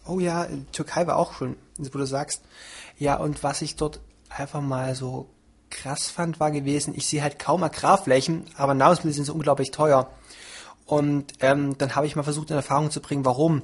Oh 0.06 0.18
ja, 0.18 0.48
Türkei 0.72 1.06
war 1.06 1.16
auch 1.16 1.34
schon, 1.34 1.56
wo 1.76 1.98
du 1.98 2.06
sagst. 2.06 2.42
Ja, 2.98 3.16
und 3.16 3.42
was 3.42 3.62
ich 3.62 3.76
dort 3.76 4.00
einfach 4.28 4.60
mal 4.60 4.94
so 4.94 5.28
krass 5.70 6.10
fand, 6.10 6.40
war 6.40 6.50
gewesen, 6.50 6.94
ich 6.96 7.06
sehe 7.06 7.22
halt 7.22 7.38
kaum 7.38 7.62
Agrarflächen, 7.62 8.44
aber 8.56 8.74
Nahrungsmittel 8.74 9.14
sind 9.14 9.24
so 9.24 9.34
unglaublich 9.34 9.70
teuer. 9.70 10.10
Und 10.86 11.34
ähm, 11.40 11.78
dann 11.78 11.94
habe 11.94 12.06
ich 12.06 12.16
mal 12.16 12.24
versucht, 12.24 12.50
in 12.50 12.56
Erfahrung 12.56 12.90
zu 12.90 13.00
bringen, 13.00 13.24
warum. 13.24 13.62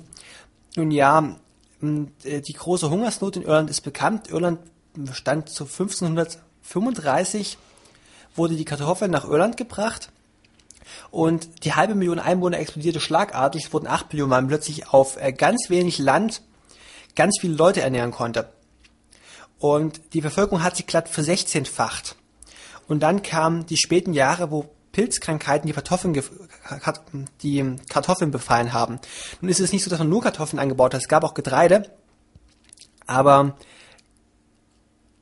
Nun 0.76 0.90
ja, 0.90 1.36
äh, 1.82 2.40
die 2.40 2.52
große 2.52 2.88
Hungersnot 2.88 3.36
in 3.36 3.42
Irland 3.42 3.68
ist 3.70 3.80
bekannt. 3.80 4.30
Irland 4.30 4.60
stand 5.12 5.48
zu 5.48 5.64
1535 5.64 7.58
wurde 8.34 8.54
die 8.54 8.64
Kartoffel 8.64 9.08
nach 9.08 9.24
Irland 9.24 9.56
gebracht 9.56 10.10
und 11.10 11.64
die 11.64 11.74
halbe 11.74 11.94
Million 11.94 12.18
Einwohner 12.18 12.58
explodierte 12.58 13.00
schlagartig. 13.00 13.64
Es 13.64 13.72
wurden 13.72 13.86
acht 13.86 14.12
Millionen, 14.12 14.30
man 14.30 14.48
plötzlich 14.48 14.88
auf 14.88 15.20
äh, 15.20 15.32
ganz 15.32 15.68
wenig 15.68 15.98
Land 15.98 16.42
ganz 17.14 17.38
viele 17.40 17.54
Leute 17.54 17.80
ernähren 17.80 18.12
konnte. 18.12 18.48
Und 19.58 20.00
die 20.12 20.20
Bevölkerung 20.20 20.62
hat 20.62 20.76
sich 20.76 20.86
glatt 20.86 21.08
versechzehnfacht. 21.08 22.16
Und 22.88 23.00
dann 23.02 23.22
kamen 23.22 23.66
die 23.66 23.76
späten 23.76 24.12
Jahre, 24.12 24.50
wo 24.50 24.70
Pilzkrankheiten 24.92 25.66
die 25.66 25.72
Kartoffeln, 25.74 26.22
die 27.42 27.76
Kartoffeln 27.88 28.30
befallen 28.30 28.72
haben. 28.72 28.98
Nun 29.40 29.50
ist 29.50 29.60
es 29.60 29.72
nicht 29.72 29.84
so, 29.84 29.90
dass 29.90 29.98
man 29.98 30.08
nur 30.08 30.22
Kartoffeln 30.22 30.58
angebaut 30.58 30.94
hat, 30.94 31.02
es 31.02 31.08
gab 31.08 31.22
auch 31.22 31.34
Getreide, 31.34 31.90
aber 33.06 33.56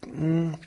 mh, 0.07 0.59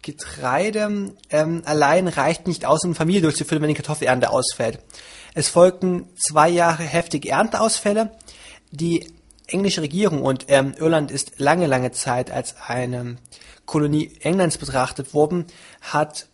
Getreide 0.00 1.14
ähm, 1.28 1.62
allein 1.66 2.08
reicht 2.08 2.46
nicht 2.46 2.64
aus, 2.64 2.84
um 2.84 2.94
Familie 2.94 3.20
durchzuführen, 3.20 3.60
wenn 3.60 3.68
die 3.68 3.74
Kartoffelernte 3.74 4.30
ausfällt. 4.30 4.80
Es 5.34 5.48
folgten 5.48 6.08
zwei 6.16 6.48
Jahre 6.48 6.84
heftige 6.84 7.28
Ernteausfälle. 7.28 8.12
Die 8.70 9.12
englische 9.48 9.82
Regierung 9.82 10.22
und 10.22 10.46
ähm, 10.48 10.74
Irland 10.78 11.10
ist 11.10 11.38
lange, 11.38 11.66
lange 11.66 11.90
Zeit 11.90 12.30
als 12.30 12.54
eine 12.66 13.16
Kolonie 13.66 14.12
Englands 14.20 14.58
betrachtet 14.58 15.14
worden, 15.14 15.46
hat 15.80 16.26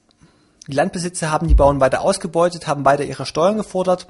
die 0.67 0.75
Landbesitzer 0.75 1.31
haben 1.31 1.47
die 1.47 1.55
Bauern 1.55 1.81
weiter 1.81 2.01
ausgebeutet, 2.01 2.67
haben 2.67 2.85
weiter 2.85 3.05
ihre 3.05 3.27
Steuern 3.27 3.57
gefordert 3.57 4.07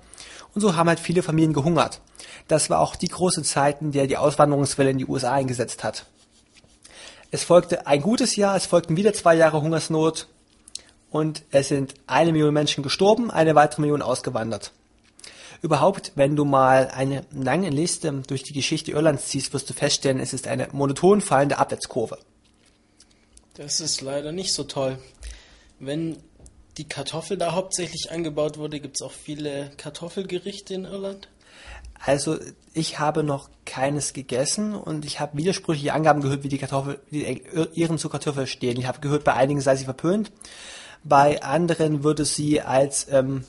und 0.54 0.60
so 0.60 0.76
haben 0.76 0.88
halt 0.88 1.00
viele 1.00 1.22
Familien 1.22 1.52
gehungert. 1.52 2.00
Das 2.48 2.70
war 2.70 2.80
auch 2.80 2.96
die 2.96 3.08
große 3.08 3.42
Zeit, 3.42 3.80
in 3.80 3.92
der 3.92 4.06
die 4.06 4.16
Auswanderungswelle 4.16 4.90
in 4.90 4.98
die 4.98 5.06
USA 5.06 5.32
eingesetzt 5.32 5.82
hat. 5.82 6.06
Es 7.30 7.42
folgte 7.42 7.86
ein 7.86 8.00
gutes 8.00 8.36
Jahr, 8.36 8.56
es 8.56 8.66
folgten 8.66 8.96
wieder 8.96 9.12
zwei 9.12 9.34
Jahre 9.34 9.60
Hungersnot 9.60 10.28
und 11.10 11.42
es 11.50 11.68
sind 11.68 11.94
eine 12.06 12.32
Million 12.32 12.54
Menschen 12.54 12.84
gestorben, 12.84 13.30
eine 13.30 13.54
weitere 13.54 13.80
Million 13.80 14.02
ausgewandert. 14.02 14.72
Überhaupt, 15.64 16.12
wenn 16.14 16.36
du 16.36 16.44
mal 16.44 16.88
eine 16.88 17.24
lange 17.32 17.70
Liste 17.70 18.12
durch 18.26 18.42
die 18.42 18.52
Geschichte 18.52 18.90
Irlands 18.90 19.28
ziehst, 19.28 19.54
wirst 19.54 19.70
du 19.70 19.72
feststellen, 19.72 20.20
es 20.20 20.34
ist 20.34 20.46
eine 20.46 20.68
monoton 20.72 21.22
fallende 21.22 21.56
Abwärtskurve. 21.56 22.18
Das 23.54 23.80
ist 23.80 24.02
leider 24.02 24.30
nicht 24.30 24.52
so 24.52 24.64
toll. 24.64 24.98
Wenn 25.78 26.18
die 26.76 26.86
Kartoffel 26.86 27.38
da 27.38 27.52
hauptsächlich 27.52 28.10
angebaut 28.10 28.58
wurde, 28.58 28.78
gibt 28.78 28.96
es 28.96 29.02
auch 29.02 29.10
viele 29.10 29.70
Kartoffelgerichte 29.78 30.74
in 30.74 30.84
Irland? 30.84 31.28
Also 31.98 32.36
ich 32.74 32.98
habe 32.98 33.22
noch 33.22 33.48
keines 33.64 34.12
gegessen 34.12 34.74
und 34.74 35.06
ich 35.06 35.18
habe 35.18 35.38
widersprüchliche 35.38 35.94
Angaben 35.94 36.20
gehört, 36.20 36.42
wie 36.42 36.48
die 36.48 36.58
Kartoffel, 36.58 37.00
wie 37.08 37.24
die 37.24 37.80
Iren 37.80 37.96
zu 37.96 38.10
Kartoffel 38.10 38.46
stehen. 38.46 38.78
Ich 38.78 38.86
habe 38.86 39.00
gehört, 39.00 39.24
bei 39.24 39.32
einigen 39.32 39.62
sei 39.62 39.76
sie 39.76 39.86
verpönt, 39.86 40.30
bei 41.04 41.42
anderen 41.42 42.04
würde 42.04 42.26
sie 42.26 42.60
als 42.60 43.06
ähm, 43.10 43.44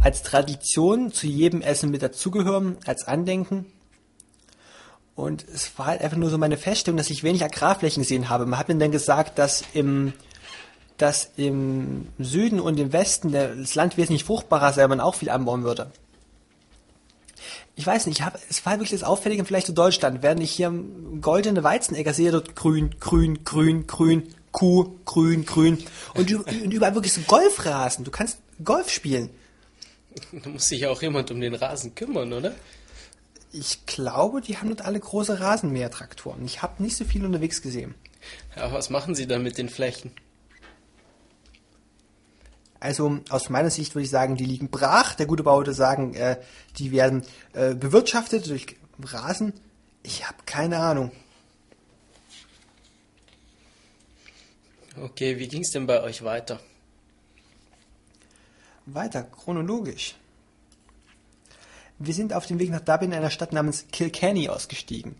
als 0.00 0.22
Tradition 0.22 1.12
zu 1.12 1.26
jedem 1.26 1.62
Essen 1.62 1.90
mit 1.90 2.02
dazugehören, 2.02 2.76
als 2.86 3.06
Andenken. 3.06 3.66
Und 5.14 5.44
es 5.48 5.78
war 5.78 5.86
halt 5.86 6.00
einfach 6.00 6.16
nur 6.16 6.30
so 6.30 6.38
meine 6.38 6.56
Feststellung, 6.56 6.96
dass 6.96 7.10
ich 7.10 7.22
wenig 7.22 7.44
Agrarflächen 7.44 8.02
gesehen 8.02 8.28
habe. 8.30 8.46
Man 8.46 8.58
hat 8.58 8.68
mir 8.68 8.76
dann 8.76 8.90
gesagt, 8.90 9.38
dass 9.38 9.62
im, 9.74 10.14
dass 10.96 11.30
im 11.36 12.08
Süden 12.18 12.60
und 12.60 12.78
im 12.78 12.92
Westen 12.92 13.32
das 13.32 13.74
Land 13.74 13.96
wesentlich 13.98 14.24
fruchtbarer 14.24 14.72
sei, 14.72 14.86
man 14.88 15.00
auch 15.00 15.14
viel 15.14 15.30
anbauen 15.30 15.62
würde 15.62 15.90
ich 17.80 17.86
weiß 17.86 18.06
nicht, 18.06 18.18
ich 18.18 18.24
hab, 18.24 18.38
es 18.50 18.64
war 18.66 18.74
wirklich 18.74 18.90
das 18.90 19.02
Auffällige 19.02 19.44
vielleicht 19.44 19.66
zu 19.66 19.72
Deutschland, 19.72 20.22
während 20.22 20.42
ich 20.42 20.50
hier 20.50 20.70
goldene 21.22 21.64
Weizenäcker 21.64 22.12
sehe, 22.12 22.30
dort 22.30 22.54
grün, 22.54 22.94
grün, 23.00 23.42
grün, 23.44 23.86
grün, 23.86 24.34
Kuh, 24.52 24.98
grün, 25.04 25.46
grün 25.46 25.78
und, 26.14 26.34
und 26.34 26.72
überall 26.72 26.94
wirklich 26.94 27.12
so 27.12 27.20
Golfrasen. 27.22 28.04
Du 28.04 28.10
kannst 28.10 28.40
Golf 28.64 28.90
spielen. 28.90 29.30
Da 30.32 30.48
muss 30.48 30.68
sich 30.68 30.80
ja 30.80 30.90
auch 30.90 31.02
jemand 31.02 31.30
um 31.30 31.40
den 31.40 31.54
Rasen 31.54 31.94
kümmern, 31.94 32.32
oder? 32.32 32.54
Ich 33.52 33.84
glaube, 33.86 34.40
die 34.40 34.58
haben 34.58 34.68
dort 34.68 34.82
alle 34.82 35.00
große 35.00 35.40
Rasenmähertraktoren. 35.40 36.44
Ich 36.44 36.62
habe 36.62 36.82
nicht 36.82 36.96
so 36.96 37.04
viel 37.04 37.24
unterwegs 37.24 37.62
gesehen. 37.62 37.94
Ja, 38.56 38.72
was 38.72 38.90
machen 38.90 39.14
sie 39.14 39.26
dann 39.26 39.42
mit 39.42 39.58
den 39.58 39.68
Flächen? 39.68 40.12
Also 42.78 43.18
aus 43.28 43.50
meiner 43.50 43.70
Sicht 43.70 43.94
würde 43.94 44.04
ich 44.04 44.10
sagen, 44.10 44.36
die 44.36 44.46
liegen 44.46 44.70
brach. 44.70 45.14
Der 45.14 45.26
gute 45.26 45.42
Bauer 45.42 45.58
würde 45.58 45.74
sagen, 45.74 46.14
äh, 46.14 46.40
die 46.78 46.92
werden 46.92 47.24
äh, 47.52 47.74
bewirtschaftet 47.74 48.48
durch 48.48 48.76
Rasen. 49.02 49.52
Ich 50.02 50.26
habe 50.26 50.38
keine 50.46 50.78
Ahnung. 50.78 51.10
Okay, 55.00 55.38
wie 55.38 55.48
ging 55.48 55.62
es 55.62 55.70
denn 55.70 55.86
bei 55.86 56.02
euch 56.02 56.24
weiter? 56.24 56.60
Weiter, 58.86 59.22
chronologisch. 59.22 60.14
Wir 61.98 62.14
sind 62.14 62.32
auf 62.32 62.46
dem 62.46 62.58
Weg 62.58 62.70
nach 62.70 62.80
Dublin, 62.80 63.12
einer 63.12 63.30
Stadt 63.30 63.52
namens 63.52 63.86
Kilkenny, 63.92 64.48
ausgestiegen. 64.48 65.16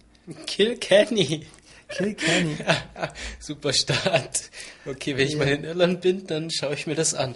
Kilkenny? 0.46 1.46
Kilkenny. 1.88 2.56
Super 3.38 3.72
Start. 3.72 4.50
Okay, 4.86 5.16
wenn 5.16 5.26
ich 5.26 5.34
ja. 5.34 5.38
mal 5.38 5.48
in 5.48 5.64
Irland 5.64 6.00
bin, 6.00 6.26
dann 6.26 6.50
schaue 6.50 6.74
ich 6.74 6.86
mir 6.86 6.94
das 6.94 7.14
an. 7.14 7.34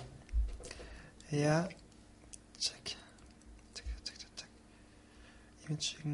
Ja. 1.31 1.69
Check. 2.59 2.97
Check, 3.75 3.85
check, 4.05 4.19
check. 5.77 6.07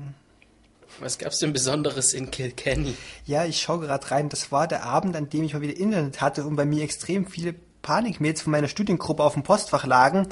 Was 0.99 1.19
gab's 1.19 1.39
denn 1.39 1.53
Besonderes 1.53 2.13
in 2.15 2.31
Kilkenny? 2.31 2.97
Ja, 3.27 3.45
ich 3.45 3.61
schaue 3.61 3.81
gerade 3.81 4.11
rein. 4.11 4.29
Das 4.29 4.51
war 4.51 4.67
der 4.67 4.83
Abend, 4.83 5.15
an 5.15 5.31
dem 5.31 5.45
ich 5.45 5.55
mal 5.55 5.63
wieder 5.63 5.77
Internet 5.77 6.21
hatte 6.21 6.45
und 6.45 6.57
bei 6.57 6.65
mir 6.65 6.83
extrem 6.83 7.27
viele 7.27 7.55
Panikmails 7.83 8.43
von 8.43 8.53
meiner 8.53 8.69
Studiengruppe 8.69 9.23
auf 9.23 9.35
dem 9.35 9.43
Postfach 9.43 9.87
lagen, 9.87 10.29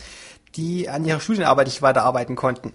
die 0.56 0.88
an 0.88 1.04
ihrer 1.04 1.20
Studienarbeit 1.20 1.66
nicht 1.66 1.82
weiterarbeiten 1.82 2.36
konnten. 2.36 2.72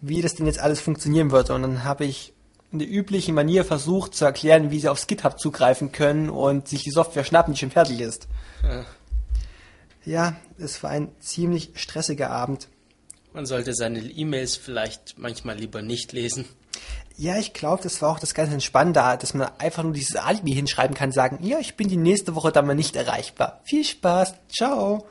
Wie 0.00 0.22
das 0.22 0.34
denn 0.34 0.46
jetzt 0.46 0.60
alles 0.60 0.80
funktionieren 0.80 1.30
wird. 1.30 1.50
Und 1.50 1.62
dann 1.62 1.84
habe 1.84 2.04
ich 2.04 2.32
in 2.72 2.78
der 2.78 2.88
üblichen 2.88 3.34
Manier 3.34 3.64
versucht 3.64 4.14
zu 4.14 4.24
erklären, 4.24 4.70
wie 4.70 4.80
sie 4.80 4.88
aufs 4.88 5.06
GitHub 5.06 5.38
zugreifen 5.38 5.92
können 5.92 6.28
und 6.28 6.68
sich 6.68 6.82
die 6.82 6.90
Software 6.90 7.24
schnappen, 7.24 7.54
die 7.54 7.60
schon 7.60 7.70
fertig 7.70 8.00
ist. 8.00 8.28
Ja. 8.62 8.84
Ja, 10.04 10.36
es 10.58 10.82
war 10.84 10.90
ein 10.90 11.10
ziemlich 11.18 11.72
stressiger 11.74 12.30
Abend. 12.30 12.68
Man 13.32 13.44
sollte 13.44 13.74
seine 13.74 13.98
E-Mails 14.00 14.56
vielleicht 14.56 15.18
manchmal 15.18 15.58
lieber 15.58 15.82
nicht 15.82 16.12
lesen. 16.12 16.46
Ja, 17.18 17.38
ich 17.38 17.54
glaube, 17.54 17.82
das 17.82 18.02
war 18.02 18.10
auch 18.10 18.18
das 18.18 18.34
ganz 18.34 18.52
Entspannende, 18.52 19.00
dass 19.18 19.32
man 19.32 19.50
einfach 19.58 19.82
nur 19.82 19.94
dieses 19.94 20.16
Alibi 20.16 20.52
hinschreiben 20.52 20.94
kann, 20.94 21.12
sagen, 21.12 21.38
ja, 21.42 21.58
ich 21.58 21.74
bin 21.74 21.88
die 21.88 21.96
nächste 21.96 22.34
Woche 22.34 22.52
dann 22.52 22.66
mal 22.66 22.74
nicht 22.74 22.94
erreichbar. 22.94 23.60
Viel 23.64 23.84
Spaß, 23.84 24.34
ciao. 24.54 25.06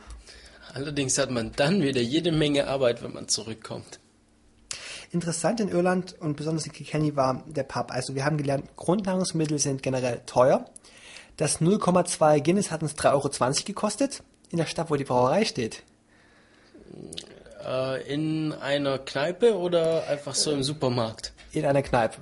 Allerdings 0.76 1.18
hat 1.18 1.32
man 1.32 1.52
dann 1.56 1.82
wieder 1.82 2.02
jede 2.02 2.32
Menge 2.32 2.68
Arbeit, 2.68 3.02
wenn 3.02 3.14
man 3.14 3.28
zurückkommt. 3.28 4.00
Interessant 5.12 5.60
in 5.60 5.70
Irland 5.70 6.16
und 6.20 6.36
besonders 6.36 6.66
in 6.68 6.74
Kilkenny 6.74 7.16
war 7.16 7.44
der 7.48 7.64
Pub. 7.64 7.90
Also 7.90 8.14
wir 8.14 8.24
haben 8.26 8.38
gelernt, 8.38 8.76
Grundnahrungsmittel 8.76 9.58
sind 9.58 9.82
generell 9.82 10.22
teuer. 10.28 10.66
Das 11.38 11.60
0,2 11.60 12.40
Guinness 12.42 12.70
hat 12.70 12.84
uns 12.84 12.94
3,20 12.94 13.14
Euro 13.14 13.64
gekostet 13.66 14.22
in 14.52 14.58
der 14.58 14.66
Stadt, 14.66 14.92
wo 14.92 14.96
die 14.96 15.06
Brauerei 15.06 15.44
steht. 15.46 15.84
Äh, 17.66 18.14
in 18.14 18.54
einer 18.54 19.00
Kneipe 19.00 19.58
oder 19.58 20.08
einfach 20.08 20.36
so 20.36 20.52
im 20.52 20.62
Supermarkt? 20.62 21.34
In 21.56 21.66
einer 21.66 21.82
Kneipe. 21.82 22.18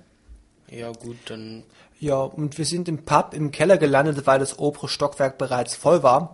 Ja 0.69 0.91
gut, 0.91 1.17
dann. 1.25 1.63
Ja, 1.99 2.17
und 2.17 2.57
wir 2.57 2.65
sind 2.65 2.87
im 2.87 3.03
Pub 3.03 3.33
im 3.33 3.51
Keller 3.51 3.77
gelandet, 3.77 4.25
weil 4.27 4.39
das 4.39 4.59
obere 4.59 4.87
Stockwerk 4.87 5.37
bereits 5.37 5.75
voll 5.75 6.03
war. 6.03 6.33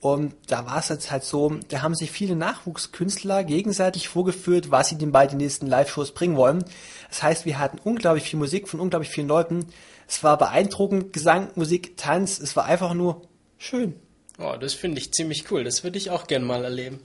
Und 0.00 0.34
da 0.46 0.64
war 0.64 0.78
es 0.78 0.88
jetzt 0.88 1.10
halt 1.10 1.24
so, 1.24 1.58
da 1.68 1.82
haben 1.82 1.94
sich 1.94 2.12
viele 2.12 2.36
Nachwuchskünstler 2.36 3.42
gegenseitig 3.42 4.08
vorgeführt, 4.08 4.70
was 4.70 4.90
sie 4.90 4.96
den 4.96 5.10
bei 5.10 5.26
den 5.26 5.38
nächsten 5.38 5.66
Live-Shows 5.66 6.12
bringen 6.12 6.36
wollen. 6.36 6.64
Das 7.08 7.24
heißt, 7.24 7.46
wir 7.46 7.58
hatten 7.58 7.80
unglaublich 7.82 8.30
viel 8.30 8.38
Musik 8.38 8.68
von 8.68 8.78
unglaublich 8.78 9.10
vielen 9.10 9.26
Leuten. 9.26 9.66
Es 10.06 10.22
war 10.22 10.38
beeindruckend, 10.38 11.12
Gesang, 11.12 11.48
Musik, 11.56 11.96
Tanz, 11.96 12.38
es 12.38 12.54
war 12.54 12.64
einfach 12.66 12.94
nur 12.94 13.22
schön. 13.58 13.94
Oh, 14.38 14.54
das 14.58 14.74
finde 14.74 15.00
ich 15.00 15.12
ziemlich 15.12 15.50
cool. 15.50 15.64
Das 15.64 15.82
würde 15.82 15.98
ich 15.98 16.10
auch 16.10 16.28
gern 16.28 16.44
mal 16.44 16.62
erleben. 16.62 17.00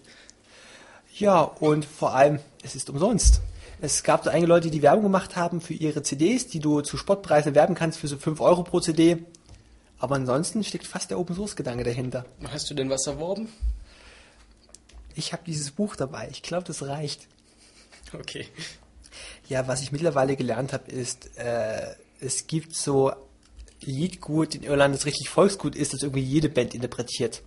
Ja, 1.15 1.41
und 1.41 1.85
vor 1.85 2.13
allem, 2.13 2.39
es 2.63 2.75
ist 2.75 2.91
umsonst. 2.91 3.41
Es 3.83 4.01
gab 4.01 4.23
so 4.23 4.29
einige 4.29 4.47
Leute, 4.47 4.71
die 4.71 4.81
Werbung 4.81 5.03
gemacht 5.03 5.35
haben 5.35 5.59
für 5.59 5.73
ihre 5.73 6.03
CDs, 6.03 6.47
die 6.47 6.61
du 6.61 6.79
zu 6.79 6.95
Spottpreisen 6.95 7.53
werben 7.53 7.75
kannst 7.75 7.99
für 7.99 8.07
so 8.07 8.15
5 8.17 8.39
Euro 8.39 8.63
pro 8.63 8.79
CD. 8.79 9.25
Aber 9.99 10.15
ansonsten 10.15 10.63
steckt 10.63 10.87
fast 10.87 11.11
der 11.11 11.19
Open 11.19 11.35
Source 11.35 11.57
Gedanke 11.57 11.83
dahinter. 11.83 12.25
Hast 12.47 12.69
du 12.69 12.75
denn 12.75 12.89
was 12.89 13.05
erworben? 13.07 13.49
Ich 15.15 15.33
habe 15.33 15.43
dieses 15.45 15.71
Buch 15.71 15.97
dabei. 15.97 16.29
Ich 16.31 16.41
glaube, 16.43 16.63
das 16.63 16.81
reicht. 16.83 17.27
Okay. 18.13 18.47
Ja, 19.49 19.67
was 19.67 19.81
ich 19.81 19.91
mittlerweile 19.91 20.37
gelernt 20.37 20.71
habe, 20.71 20.89
ist, 20.89 21.37
äh, 21.37 21.93
es 22.21 22.47
gibt 22.47 22.77
so 22.77 23.11
Liedgut 23.81 24.55
in 24.55 24.63
Irland, 24.63 24.95
das 24.95 25.05
richtig 25.05 25.27
Volksgut 25.27 25.75
ist, 25.75 25.91
das 25.91 26.03
irgendwie 26.03 26.23
jede 26.23 26.47
Band 26.47 26.73
interpretiert. 26.73 27.41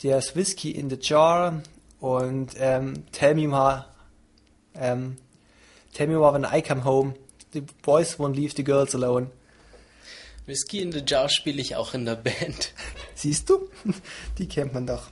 There's 0.00 0.34
Whiskey 0.34 0.70
in 0.70 0.88
the 0.88 0.96
Jar 0.98 1.62
und 2.00 2.52
ähm, 2.56 3.04
Tell 3.12 3.34
Me 3.34 3.48
Ma, 3.48 3.84
ähm, 4.74 5.18
Tell 5.94 6.06
Me 6.06 6.16
Ma 6.16 6.32
when 6.32 6.44
I 6.44 6.60
come 6.62 6.82
home, 6.82 7.14
the 7.52 7.62
boys 7.82 8.18
won't 8.18 8.36
leave 8.36 8.54
the 8.54 8.64
girls 8.64 8.94
alone. 8.94 9.30
Whiskey 10.46 10.80
in 10.80 10.92
the 10.92 11.04
Jar 11.04 11.28
spiele 11.28 11.60
ich 11.60 11.76
auch 11.76 11.92
in 11.94 12.06
der 12.06 12.16
Band. 12.16 12.72
Siehst 13.14 13.50
du? 13.50 13.68
Die 14.38 14.48
kennt 14.48 14.72
man 14.72 14.86
doch. 14.86 15.10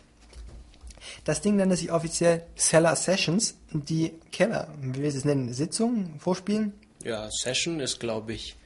Das 1.24 1.40
Ding 1.40 1.57
nannte 1.57 1.77
sich 1.77 1.93
offiziell 1.93 2.47
Cellar 2.57 2.97
Sessions. 2.97 3.55
Die 3.73 4.15
Keller, 4.32 4.69
wie 4.81 5.03
wir 5.03 5.09
es 5.09 5.24
nennen, 5.24 5.53
Sitzungen, 5.53 6.19
Vorspielen. 6.19 6.73
Ja, 7.05 7.28
Session 7.31 7.81
ist, 7.81 8.01
glaube 8.01 8.32
ich, 8.32 8.57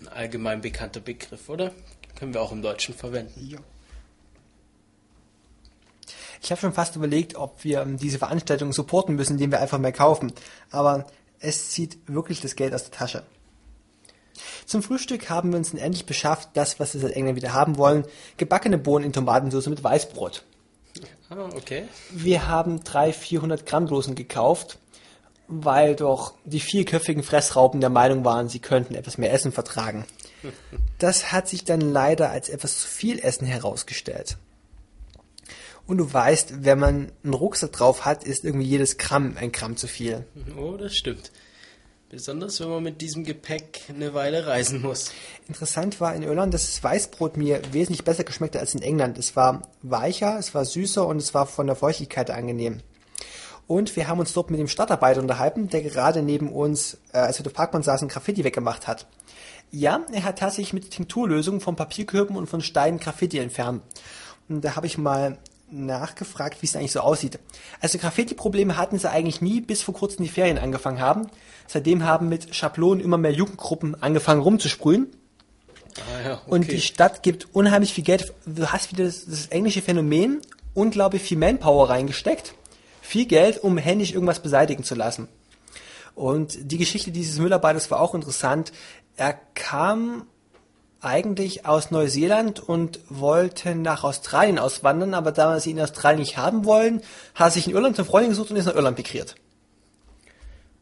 ein 0.00 0.08
allgemein 0.08 0.60
bekannter 0.60 1.00
Begriff, 1.00 1.48
oder? 1.48 1.72
Können 2.14 2.34
wir 2.34 2.40
auch 2.40 2.52
im 2.52 2.62
Deutschen 2.62 2.94
verwenden. 2.94 3.46
Ja. 3.48 3.58
Ich 6.42 6.50
habe 6.50 6.60
schon 6.60 6.72
fast 6.72 6.96
überlegt, 6.96 7.34
ob 7.34 7.64
wir 7.64 7.84
diese 7.84 8.18
Veranstaltung 8.18 8.72
supporten 8.72 9.16
müssen, 9.16 9.32
indem 9.32 9.50
wir 9.50 9.60
einfach 9.60 9.78
mehr 9.78 9.92
kaufen. 9.92 10.32
Aber 10.70 11.06
es 11.40 11.70
zieht 11.70 11.98
wirklich 12.06 12.40
das 12.40 12.56
Geld 12.56 12.74
aus 12.74 12.84
der 12.84 12.92
Tasche. 12.92 13.22
Zum 14.66 14.82
Frühstück 14.82 15.30
haben 15.30 15.50
wir 15.50 15.58
uns 15.58 15.70
dann 15.70 15.80
endlich 15.80 16.06
beschafft, 16.06 16.50
das, 16.54 16.78
was 16.78 16.94
wir 16.94 17.00
seit 17.00 17.12
England 17.12 17.36
wieder 17.36 17.52
haben 17.52 17.78
wollen, 17.78 18.04
gebackene 18.36 18.78
Bohnen 18.78 19.04
in 19.04 19.12
Tomatensauce 19.12 19.68
mit 19.68 19.82
Weißbrot. 19.82 20.44
Ah, 21.28 21.48
okay. 21.54 21.84
Wir 22.10 22.48
haben 22.48 22.82
drei 22.84 23.12
400 23.12 23.66
Gramm 23.66 23.86
Dosen 23.86 24.14
gekauft, 24.14 24.78
weil 25.48 25.96
doch 25.96 26.34
die 26.44 26.60
vierköpfigen 26.60 27.22
Fressraupen 27.22 27.80
der 27.80 27.90
Meinung 27.90 28.24
waren, 28.24 28.48
sie 28.48 28.58
könnten 28.58 28.94
etwas 28.94 29.18
mehr 29.18 29.32
Essen 29.32 29.52
vertragen. 29.52 30.04
Das 30.98 31.30
hat 31.30 31.46
sich 31.46 31.64
dann 31.64 31.82
leider 31.82 32.30
als 32.30 32.48
etwas 32.48 32.78
zu 32.78 32.88
viel 32.88 33.18
Essen 33.18 33.46
herausgestellt. 33.46 34.38
Und 35.86 35.98
du 35.98 36.12
weißt, 36.12 36.64
wenn 36.64 36.78
man 36.78 37.12
einen 37.22 37.34
Rucksack 37.34 37.72
drauf 37.72 38.04
hat, 38.04 38.24
ist 38.24 38.44
irgendwie 38.44 38.66
jedes 38.66 38.98
Gramm 38.98 39.36
ein 39.38 39.52
Gramm 39.52 39.76
zu 39.76 39.86
viel. 39.86 40.26
Oh, 40.58 40.76
das 40.76 40.96
stimmt. 40.96 41.30
Besonders 42.08 42.60
wenn 42.60 42.68
man 42.68 42.82
mit 42.84 43.00
diesem 43.00 43.24
Gepäck 43.24 43.80
eine 43.88 44.14
Weile 44.14 44.46
reisen 44.46 44.80
muss. 44.80 45.10
Interessant 45.48 46.00
war 46.00 46.14
in 46.14 46.22
Irland, 46.22 46.54
dass 46.54 46.66
das 46.66 46.82
Weißbrot 46.82 47.36
mir 47.36 47.60
wesentlich 47.72 48.04
besser 48.04 48.24
geschmeckte 48.24 48.60
als 48.60 48.74
in 48.74 48.82
England. 48.82 49.18
Es 49.18 49.34
war 49.34 49.62
weicher, 49.82 50.38
es 50.38 50.54
war 50.54 50.64
süßer 50.64 51.06
und 51.06 51.18
es 51.18 51.34
war 51.34 51.46
von 51.46 51.66
der 51.66 51.74
Feuchtigkeit 51.74 52.30
angenehm. 52.30 52.80
Und 53.66 53.96
wir 53.96 54.06
haben 54.06 54.20
uns 54.20 54.32
dort 54.32 54.50
mit 54.50 54.60
dem 54.60 54.68
Stadtarbeiter 54.68 55.20
unterhalten, 55.20 55.68
der 55.68 55.82
gerade 55.82 56.22
neben 56.22 56.52
uns, 56.52 56.98
äh, 57.12 57.18
als 57.18 57.38
wir 57.38 57.40
auf 57.40 57.52
der 57.52 57.56
Parkbahn 57.56 57.82
saßen, 57.82 58.06
Graffiti 58.06 58.44
weggemacht 58.44 58.86
hat. 58.86 59.06
Ja, 59.72 60.06
er 60.12 60.22
hat 60.22 60.38
tatsächlich 60.38 60.72
mit 60.72 60.92
Tinkturlösungen 60.92 61.60
von 61.60 61.74
Papierkörben 61.74 62.36
und 62.36 62.46
von 62.46 62.60
Steinen 62.60 63.00
Graffiti 63.00 63.38
entfernt. 63.38 63.82
Und 64.48 64.64
da 64.64 64.76
habe 64.76 64.86
ich 64.86 64.96
mal 64.96 65.38
nachgefragt, 65.70 66.62
wie 66.62 66.66
es 66.66 66.76
eigentlich 66.76 66.92
so 66.92 67.00
aussieht. 67.00 67.38
Also 67.80 67.98
Graffiti-Probleme 67.98 68.76
hatten 68.76 68.98
sie 68.98 69.10
eigentlich 69.10 69.40
nie, 69.40 69.60
bis 69.60 69.82
vor 69.82 69.94
kurzem 69.94 70.24
die 70.24 70.30
Ferien 70.30 70.58
angefangen 70.58 71.00
haben. 71.00 71.28
Seitdem 71.66 72.04
haben 72.04 72.28
mit 72.28 72.54
Schablonen 72.54 73.02
immer 73.02 73.18
mehr 73.18 73.32
Jugendgruppen 73.32 74.00
angefangen 74.00 74.40
rumzusprühen. 74.40 75.08
Ah, 75.96 76.28
ja, 76.28 76.34
okay. 76.34 76.50
Und 76.50 76.70
die 76.70 76.80
Stadt 76.80 77.22
gibt 77.22 77.54
unheimlich 77.54 77.92
viel 77.92 78.04
Geld. 78.04 78.32
Du 78.44 78.66
hast 78.68 78.92
wieder 78.92 79.04
das, 79.04 79.26
das 79.26 79.46
englische 79.46 79.82
Phänomen, 79.82 80.40
unglaublich 80.74 81.22
viel 81.22 81.38
Manpower 81.38 81.88
reingesteckt. 81.90 82.54
Viel 83.00 83.26
Geld, 83.26 83.62
um 83.62 83.78
händisch 83.78 84.12
irgendwas 84.12 84.40
beseitigen 84.40 84.84
zu 84.84 84.94
lassen. 84.94 85.28
Und 86.14 86.72
die 86.72 86.78
Geschichte 86.78 87.10
dieses 87.10 87.38
Müllarbeiters 87.38 87.90
war 87.90 88.00
auch 88.00 88.14
interessant. 88.14 88.72
Er 89.16 89.34
kam 89.54 90.26
eigentlich 91.00 91.66
aus 91.66 91.90
Neuseeland 91.90 92.60
und 92.60 93.00
wollte 93.08 93.74
nach 93.74 94.04
Australien 94.04 94.58
auswandern, 94.58 95.14
aber 95.14 95.32
da 95.32 95.60
sie 95.60 95.70
ihn 95.70 95.78
in 95.78 95.82
Australien 95.82 96.20
nicht 96.20 96.36
haben 96.36 96.64
wollen, 96.64 97.02
hat 97.34 97.48
er 97.48 97.50
sich 97.52 97.66
in 97.66 97.74
Irland 97.74 97.98
eine 97.98 98.06
Freundin 98.06 98.30
gesucht 98.30 98.50
und 98.50 98.56
ist 98.56 98.66
nach 98.66 98.74
Irland 98.74 98.96
migriert. 98.96 99.36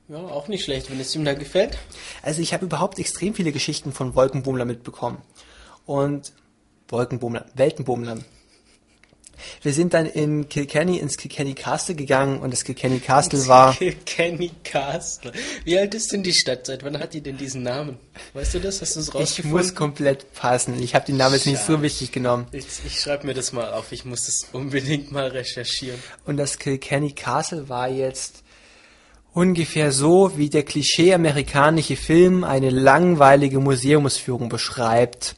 Ja, 0.09 0.19
auch 0.19 0.49
nicht 0.49 0.65
schlecht, 0.65 0.91
wenn 0.91 1.01
es 1.01 1.15
ihm 1.15 1.25
da 1.25 1.35
gefällt. 1.35 1.79
Also 2.23 2.43
ich 2.43 2.53
habe 2.53 2.67
überhaupt 2.67 2.99
extrem 2.99 3.35
viele 3.35 3.53
Geschichten 3.53 3.93
von 3.93 4.15
Wolkenbummler 4.15 4.67
mitbekommen. 4.67 5.19
Und 5.87 6.33
Wolkenbummler, 6.89 7.47
Weltenbummlern. 7.55 8.25
Wir 9.63 9.73
sind 9.73 9.95
dann 9.95 10.07
in 10.07 10.49
Kilkenny 10.49 10.99
ins 10.99 11.17
Kilkenny 11.17 11.55
Castle 11.55 11.95
gegangen 11.95 12.41
und 12.41 12.53
das 12.53 12.65
Kilkenny 12.65 13.01
Castle 13.01 13.47
war. 13.47 13.75
Kilkenny 13.75 14.51
Castle. 14.65 15.33
Wie 15.65 15.79
alt 15.79 15.95
ist 15.95 16.13
denn 16.13 16.23
die 16.23 16.33
Stadt? 16.33 16.67
Seit 16.67 16.85
wann 16.85 16.99
hat 16.99 17.15
die 17.15 17.21
denn 17.21 17.37
diesen 17.37 17.63
Namen? 17.63 17.99
Weißt 18.33 18.55
du 18.55 18.61
das? 18.61 18.81
Hast 18.81 18.97
du 18.97 19.01
es 19.01 19.09
Ich 19.09 19.15
rausgefunden? 19.15 19.59
muss 19.59 19.75
komplett 19.75 20.33
passen. 20.35 20.83
Ich 20.83 20.95
habe 20.95 21.07
den 21.07 21.17
Namen 21.17 21.35
jetzt 21.35 21.47
nicht 21.47 21.63
so 21.63 21.83
wichtig 21.83 22.13
genommen. 22.13 22.47
Ich, 22.53 22.65
ich 22.87 23.01
schreibe 23.01 23.27
mir 23.27 23.35
das 23.35 23.53
mal 23.53 23.73
auf. 23.73 23.93
Ich 23.93 24.05
muss 24.05 24.27
das 24.27 24.47
unbedingt 24.53 25.13
mal 25.13 25.29
recherchieren. 25.29 25.99
Und 26.25 26.37
das 26.37 26.59
Kilkenny 26.59 27.13
Castle 27.13 27.69
war 27.69 27.89
jetzt 27.89 28.43
ungefähr 29.33 29.91
so, 29.91 30.33
wie 30.37 30.49
der 30.49 30.63
klischee-amerikanische 30.63 31.97
Film 31.97 32.45
eine 32.45 32.71
langweilige 32.71 33.59
Museumsführung 33.59 34.49
beschreibt. 34.49 35.37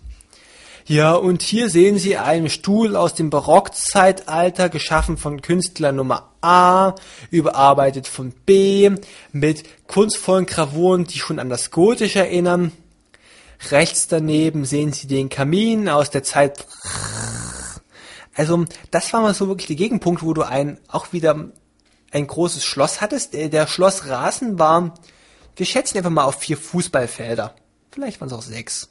Ja, 0.88 1.14
und 1.14 1.42
hier 1.42 1.68
sehen 1.68 1.98
Sie 1.98 2.16
einen 2.16 2.48
Stuhl 2.48 2.94
aus 2.94 3.14
dem 3.14 3.28
Barockzeitalter, 3.28 4.68
geschaffen 4.68 5.16
von 5.16 5.42
Künstler 5.42 5.90
Nummer 5.90 6.30
A, 6.40 6.94
überarbeitet 7.30 8.06
von 8.06 8.30
B, 8.30 8.90
mit 9.32 9.64
kunstvollen 9.88 10.46
Gravuren, 10.46 11.04
die 11.04 11.18
schon 11.18 11.40
an 11.40 11.48
das 11.48 11.72
Gotische 11.72 12.20
erinnern. 12.20 12.70
Rechts 13.70 14.06
daneben 14.06 14.64
sehen 14.64 14.92
Sie 14.92 15.08
den 15.08 15.28
Kamin 15.28 15.88
aus 15.88 16.10
der 16.10 16.22
Zeit 16.22 16.64
also, 18.36 18.66
das 18.90 19.12
war 19.14 19.22
mal 19.22 19.32
so 19.32 19.48
wirklich 19.48 19.66
der 19.66 19.76
Gegenpunkt, 19.76 20.22
wo 20.22 20.34
du 20.34 20.42
ein, 20.42 20.78
auch 20.88 21.12
wieder 21.12 21.48
ein 22.10 22.26
großes 22.26 22.64
Schloss 22.64 23.00
hattest. 23.00 23.32
Der, 23.32 23.66
Schlossrasen 23.66 24.58
war, 24.58 24.94
wir 25.56 25.66
schätzen 25.66 25.96
einfach 25.96 26.10
mal 26.10 26.24
auf 26.24 26.36
vier 26.36 26.58
Fußballfelder. 26.58 27.54
Vielleicht 27.90 28.20
waren 28.20 28.28
es 28.28 28.34
auch 28.34 28.42
sechs. 28.42 28.90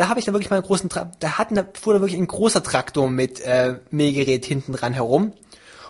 Da 0.00 0.08
habe 0.08 0.18
ich 0.18 0.24
dann 0.24 0.32
wirklich 0.32 0.48
mal 0.48 0.56
einen 0.56 0.64
großen, 0.64 0.88
Tra 0.88 1.12
da 1.20 1.36
hatten, 1.36 1.56
da 1.56 1.66
fuhr 1.78 1.92
da 1.92 2.00
wirklich 2.00 2.18
ein 2.18 2.26
großer 2.26 2.62
Traktor 2.62 3.10
mit 3.10 3.40
äh, 3.40 3.80
Mähgerät 3.90 4.46
hinten 4.46 4.72
dran 4.72 4.94
herum, 4.94 5.34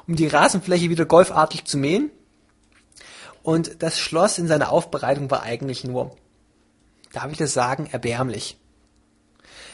um 0.09 0.17
die 0.17 0.27
Rasenfläche 0.27 0.91
wieder 0.91 1.05
golfartig 1.05 1.65
zu 1.65 1.79
mähen. 1.79 2.11
Und 3.45 3.85
das 3.85 4.01
Schloss 4.01 4.39
in 4.39 4.49
seiner 4.49 4.73
Aufbereitung 4.73 5.31
war 5.31 5.45
eigentlich 5.45 5.85
nur, 5.85 6.17
darf 7.13 7.31
ich 7.31 7.39
das 7.39 7.55
sagen, 7.55 7.89
erbärmlich. 7.93 8.57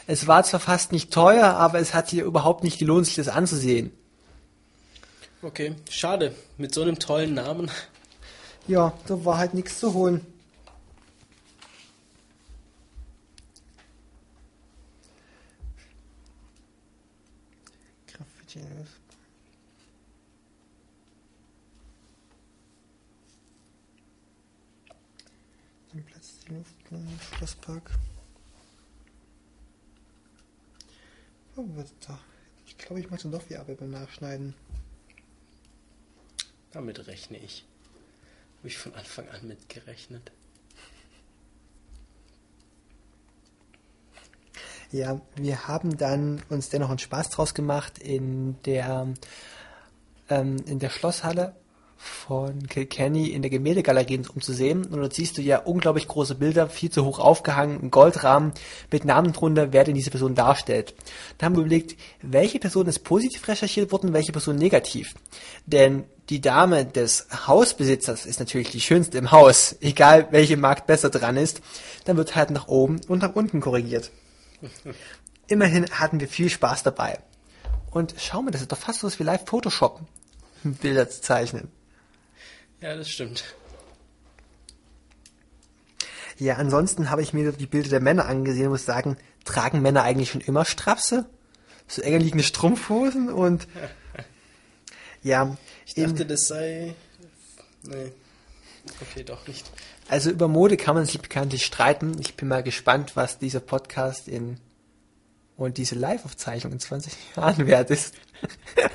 Es 0.07 0.27
war 0.27 0.45
zwar 0.45 0.61
fast 0.61 0.93
nicht 0.93 1.11
teuer, 1.11 1.55
aber 1.55 1.79
es 1.79 1.95
hat 1.95 2.11
sich 2.11 2.19
überhaupt 2.19 2.63
nicht 2.63 2.79
gelohnt, 2.79 3.07
sich 3.07 3.17
das 3.17 3.29
anzusehen. 3.29 3.91
Okay, 5.41 5.77
schade. 5.89 6.35
Mit 6.59 6.75
so 6.75 6.83
einem 6.83 6.99
tollen 6.99 7.33
Namen. 7.33 7.71
Ja, 8.69 8.93
da 9.07 9.25
war 9.25 9.39
halt 9.39 9.55
nichts 9.55 9.81
zu 9.81 9.95
holen. 9.95 10.27
Graffiti. 18.17 18.61
Den 25.93 26.05
Platz, 26.05 26.39
die 26.47 26.55
Luft, 26.55 26.75
Schlosspark. 27.37 27.91
Oh? 31.57 31.67
Ich 32.67 32.79
glaube, 32.79 33.01
ich 33.01 33.11
mache 33.11 33.29
doch 33.29 33.43
die 33.43 33.57
Arbeit 33.57 33.79
beim 33.79 33.91
Nachschneiden. 33.91 34.55
Damit 36.73 37.07
rechne 37.07 37.37
ich. 37.39 37.67
Habe 38.59 38.69
ich 38.69 38.79
von 38.79 38.95
Anfang 38.95 39.29
an 39.29 39.47
mitgerechnet. 39.49 40.33
Ja, 44.93 45.21
wir 45.35 45.69
haben 45.69 45.99
dann 45.99 46.43
uns 46.49 46.71
dennoch 46.71 46.89
einen 46.89 46.99
Spaß 46.99 47.31
draus 47.31 47.53
gemacht 47.53 47.99
in 47.99 48.63
der 48.63 49.13
ähm, 50.31 50.57
in 50.67 50.79
der 50.79 50.91
Schlosshalle 50.91 51.55
von 51.97 52.67
Kilkenny 52.69 53.29
in 53.29 53.43
der 53.43 53.51
Gemäldegalerie 53.51 54.23
umzusehen. 54.35 54.85
Und 54.87 55.01
dort 55.01 55.15
siehst 55.15 55.39
du 55.39 55.43
ja 55.43 55.59
unglaublich 55.59 56.09
große 56.09 56.35
Bilder, 56.35 56.69
viel 56.69 56.91
zu 56.91 57.05
hoch 57.05 57.19
aufgehangen, 57.19 57.81
ein 57.83 57.91
Goldrahmen 57.91 58.53
mit 58.91 59.05
Namen 59.05 59.33
drunter, 59.33 59.73
wer 59.73 59.85
denn 59.85 59.95
diese 59.95 60.11
Person 60.11 60.35
darstellt. 60.35 60.95
Da 61.39 61.47
haben 61.47 61.57
wir 61.57 61.63
überlegt, 61.63 61.97
welche 62.23 62.59
Person 62.59 62.87
ist 62.87 63.01
positiv 63.01 63.47
recherchiert 63.49 63.93
worden, 63.93 64.13
welche 64.13 64.33
Person 64.33 64.57
negativ. 64.57 65.15
Denn 65.67 66.05
die 66.29 66.41
Dame 66.41 66.85
des 66.85 67.27
Hausbesitzers 67.47 68.27
ist 68.27 68.41
natürlich 68.41 68.71
die 68.71 68.81
schönste 68.81 69.19
im 69.19 69.31
Haus, 69.31 69.77
egal 69.81 70.29
welche 70.33 70.57
Markt 70.57 70.87
besser 70.87 71.11
dran 71.11 71.37
ist, 71.37 71.61
dann 72.05 72.17
wird 72.17 72.35
halt 72.35 72.51
nach 72.51 72.69
oben 72.69 73.01
und 73.09 73.23
nach 73.23 73.35
unten 73.35 73.61
korrigiert. 73.61 74.11
Immerhin 75.47 75.89
hatten 75.91 76.19
wir 76.19 76.29
viel 76.29 76.51
Spaß 76.51 76.83
dabei. 76.83 77.19
Und 77.91 78.15
schau 78.19 78.43
mal, 78.43 78.51
das 78.51 78.63
ist 78.63 78.73
doch 78.73 78.79
fast 78.79 79.01
so 79.01 79.07
was 79.07 79.19
wie 79.19 79.25
live 79.25 79.45
Photoshoppen, 79.47 80.07
Bilder 80.65 81.09
zu 81.09 81.23
zeichnen. 81.23 81.71
Ja, 82.87 82.95
das 82.95 83.11
stimmt. 83.11 83.43
Ja, 86.39 86.55
ansonsten 86.55 87.11
habe 87.11 87.21
ich 87.21 87.33
mir 87.33 87.51
die 87.51 87.67
Bilder 87.67 87.89
der 87.89 87.99
Männer 88.01 88.27
angesehen 88.27 88.67
und 88.67 88.73
muss 88.75 88.85
sagen, 88.85 89.17
tragen 89.45 89.83
Männer 89.83 90.05
eigentlich 90.05 90.31
schon 90.31 90.41
immer 90.41 90.65
Strapse? 90.65 91.29
So 91.89 92.01
enger 92.01 92.21
liegende 92.21 92.45
Strumpfhosen 92.45 93.29
und 93.29 93.67
ja. 95.25 95.57
Ich 95.85 95.95
dachte, 95.95 96.27
das 96.27 96.47
sei. 96.47 96.95
Nee. 97.83 98.13
Okay, 99.01 99.25
doch 99.25 99.49
nicht. 99.49 99.69
Also 100.07 100.31
über 100.31 100.47
Mode 100.47 100.77
kann 100.77 100.95
man 100.95 101.07
sich 101.07 101.21
bekanntlich 101.21 101.67
streiten. 101.67 102.17
Ich 102.21 102.37
bin 102.37 102.47
mal 102.47 102.63
gespannt, 102.63 103.17
was 103.17 103.41
dieser 103.41 103.59
Podcast 103.59 104.29
in 104.29 104.61
und 105.57 105.77
diese 105.79 105.97
Live-Aufzeichnung 105.97 106.75
in 106.75 106.79
20 106.79 107.13
Jahren 107.35 107.67
wert 107.67 107.91
ist. 107.91 108.15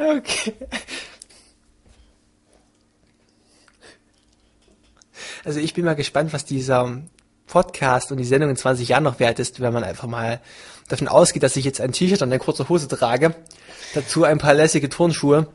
okay. 0.00 0.54
Also 5.44 5.60
ich 5.60 5.74
bin 5.74 5.84
mal 5.84 5.94
gespannt, 5.94 6.32
was 6.32 6.44
dieser 6.44 7.02
Podcast 7.46 8.12
und 8.12 8.18
die 8.18 8.24
Sendung 8.24 8.50
in 8.50 8.56
20 8.56 8.88
Jahren 8.88 9.04
noch 9.04 9.20
wert 9.20 9.38
ist, 9.38 9.60
wenn 9.60 9.72
man 9.72 9.84
einfach 9.84 10.06
mal 10.06 10.40
davon 10.88 11.08
ausgeht, 11.08 11.42
dass 11.42 11.56
ich 11.56 11.64
jetzt 11.64 11.80
ein 11.80 11.92
T-Shirt 11.92 12.22
und 12.22 12.28
eine 12.28 12.38
kurze 12.38 12.68
Hose 12.68 12.88
trage, 12.88 13.34
dazu 13.94 14.24
ein 14.24 14.38
paar 14.38 14.54
lässige 14.54 14.88
Turnschuhe. 14.88 15.48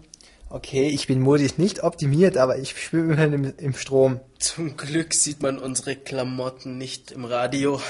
Okay, 0.50 0.88
ich 0.88 1.08
bin 1.08 1.22
modisch 1.22 1.58
nicht 1.58 1.84
optimiert, 1.84 2.38
aber 2.38 2.58
ich 2.58 2.80
schwimme 2.80 3.14
immerhin 3.14 3.34
im, 3.34 3.54
im 3.58 3.74
Strom. 3.74 4.20
Zum 4.40 4.78
Glück 4.78 5.14
sieht 5.14 5.42
man 5.42 5.58
unsere 5.58 5.96
Klamotten 5.96 6.78
nicht 6.78 7.12
im 7.12 7.26
Radio. 7.26 7.82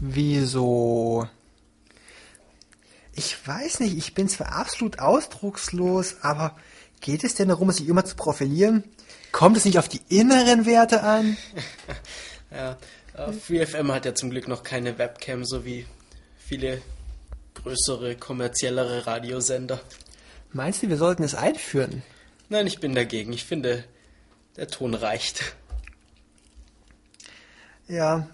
Wieso? 0.00 1.28
Ich 3.18 3.48
weiß 3.48 3.80
nicht, 3.80 3.98
ich 3.98 4.14
bin 4.14 4.28
zwar 4.28 4.52
absolut 4.52 5.00
ausdruckslos, 5.00 6.18
aber 6.22 6.56
geht 7.00 7.24
es 7.24 7.34
denn 7.34 7.48
darum, 7.48 7.72
sich 7.72 7.88
immer 7.88 8.04
zu 8.04 8.14
profilieren? 8.14 8.84
Kommt 9.32 9.56
es 9.56 9.64
nicht 9.64 9.76
auf 9.76 9.88
die 9.88 10.00
inneren 10.08 10.66
Werte 10.66 11.02
an? 11.02 11.36
ja, 12.52 12.78
äh, 13.14 13.32
FreeFM 13.32 13.90
hat 13.90 14.04
ja 14.04 14.14
zum 14.14 14.30
Glück 14.30 14.46
noch 14.46 14.62
keine 14.62 14.98
Webcam, 14.98 15.44
so 15.44 15.64
wie 15.64 15.84
viele 16.38 16.80
größere, 17.54 18.14
kommerziellere 18.14 19.08
Radiosender. 19.08 19.80
Meinst 20.52 20.84
du, 20.84 20.88
wir 20.88 20.96
sollten 20.96 21.24
es 21.24 21.34
einführen? 21.34 22.04
Nein, 22.48 22.68
ich 22.68 22.78
bin 22.78 22.94
dagegen. 22.94 23.32
Ich 23.32 23.42
finde, 23.42 23.82
der 24.56 24.68
Ton 24.68 24.94
reicht. 24.94 25.56
Ja, 27.88 28.28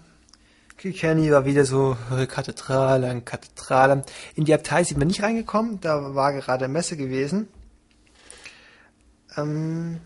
Kilkenny 0.77 1.31
war 1.31 1.45
wieder 1.45 1.65
so 1.65 1.97
Kathedrale 2.27 3.21
Kathedrale. 3.21 4.03
In 4.35 4.45
die 4.45 4.53
Abtei 4.53 4.83
sind 4.83 4.99
wir 4.99 5.05
nicht 5.05 5.23
reingekommen, 5.23 5.79
da 5.79 6.13
war 6.15 6.33
gerade 6.33 6.67
Messe 6.67 6.97
gewesen. 6.97 7.47
Ähm, 9.37 9.99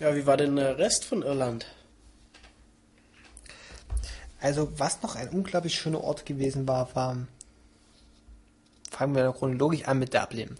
ja, 0.00 0.14
wie 0.14 0.26
war 0.26 0.36
denn 0.36 0.56
der 0.56 0.78
Rest 0.78 1.04
von 1.04 1.22
Irland? 1.22 1.66
Also, 4.40 4.78
was 4.78 5.02
noch 5.02 5.16
ein 5.16 5.30
unglaublich 5.30 5.74
schöner 5.74 6.02
Ort 6.02 6.26
gewesen 6.26 6.68
war, 6.68 6.94
war, 6.94 7.16
fangen 8.90 9.14
wir 9.14 9.32
chronologisch 9.32 9.84
an 9.84 9.98
mit 9.98 10.12
Dublin. 10.12 10.56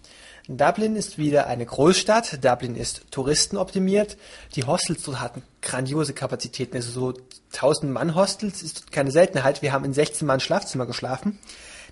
Dublin 0.46 0.94
ist 0.94 1.16
wieder 1.16 1.46
eine 1.46 1.64
Großstadt. 1.64 2.44
Dublin 2.44 2.76
ist 2.76 3.10
touristenoptimiert. 3.10 4.18
Die 4.56 4.64
Hostels 4.64 5.02
dort 5.02 5.20
hatten 5.20 5.42
grandiose 5.62 6.12
Kapazitäten. 6.12 6.76
Also 6.76 6.90
so 6.90 7.14
1000 7.54 7.90
Mann 7.90 8.14
Hostels 8.14 8.62
ist 8.62 8.92
keine 8.92 9.10
Seltenheit. 9.10 9.62
Wir 9.62 9.72
haben 9.72 9.86
in 9.86 9.94
16 9.94 10.26
Mann 10.26 10.40
Schlafzimmer 10.40 10.84
geschlafen. 10.84 11.38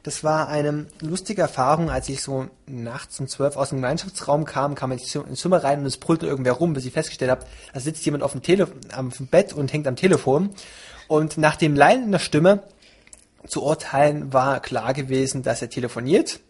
Das 0.03 0.23
war 0.23 0.49
eine 0.49 0.87
lustige 1.01 1.43
Erfahrung, 1.43 1.89
als 1.89 2.09
ich 2.09 2.23
so 2.23 2.49
nachts 2.66 3.20
um 3.20 3.29
12 3.29 3.57
aus 3.57 3.69
dem 3.69 3.79
Gemeinschaftsraum 3.79 4.45
kam, 4.45 4.74
kam 4.74 4.91
ich 4.91 5.15
ins 5.15 5.41
Zimmer 5.41 5.62
rein 5.62 5.79
und 5.79 5.87
es 5.87 5.97
brüllte 5.97 6.27
irgendwer 6.27 6.55
rum, 6.55 6.74
bis 6.74 6.85
ich 6.85 6.93
festgestellt 6.93 7.31
habe, 7.31 7.47
da 7.73 7.79
sitzt 7.79 8.05
jemand 8.05 8.24
auf 8.24 8.33
dem, 8.33 8.43
Tele 8.43 8.66
am 8.91 9.11
Bett 9.31 9.53
und 9.53 9.73
hängt 9.73 9.87
am 9.87 9.95
Telefon. 9.95 10.51
Und 11.07 11.39
nach 11.39 11.55
dem 11.55 11.77
Leihen 11.77 12.05
in 12.05 12.12
der 12.12 12.19
Stimme 12.19 12.65
zu 13.47 13.62
urteilen 13.62 14.33
war 14.33 14.61
klar 14.61 14.93
gewesen, 14.93 15.45
dass 15.45 15.62
er 15.62 15.70
telefoniert 15.70 16.41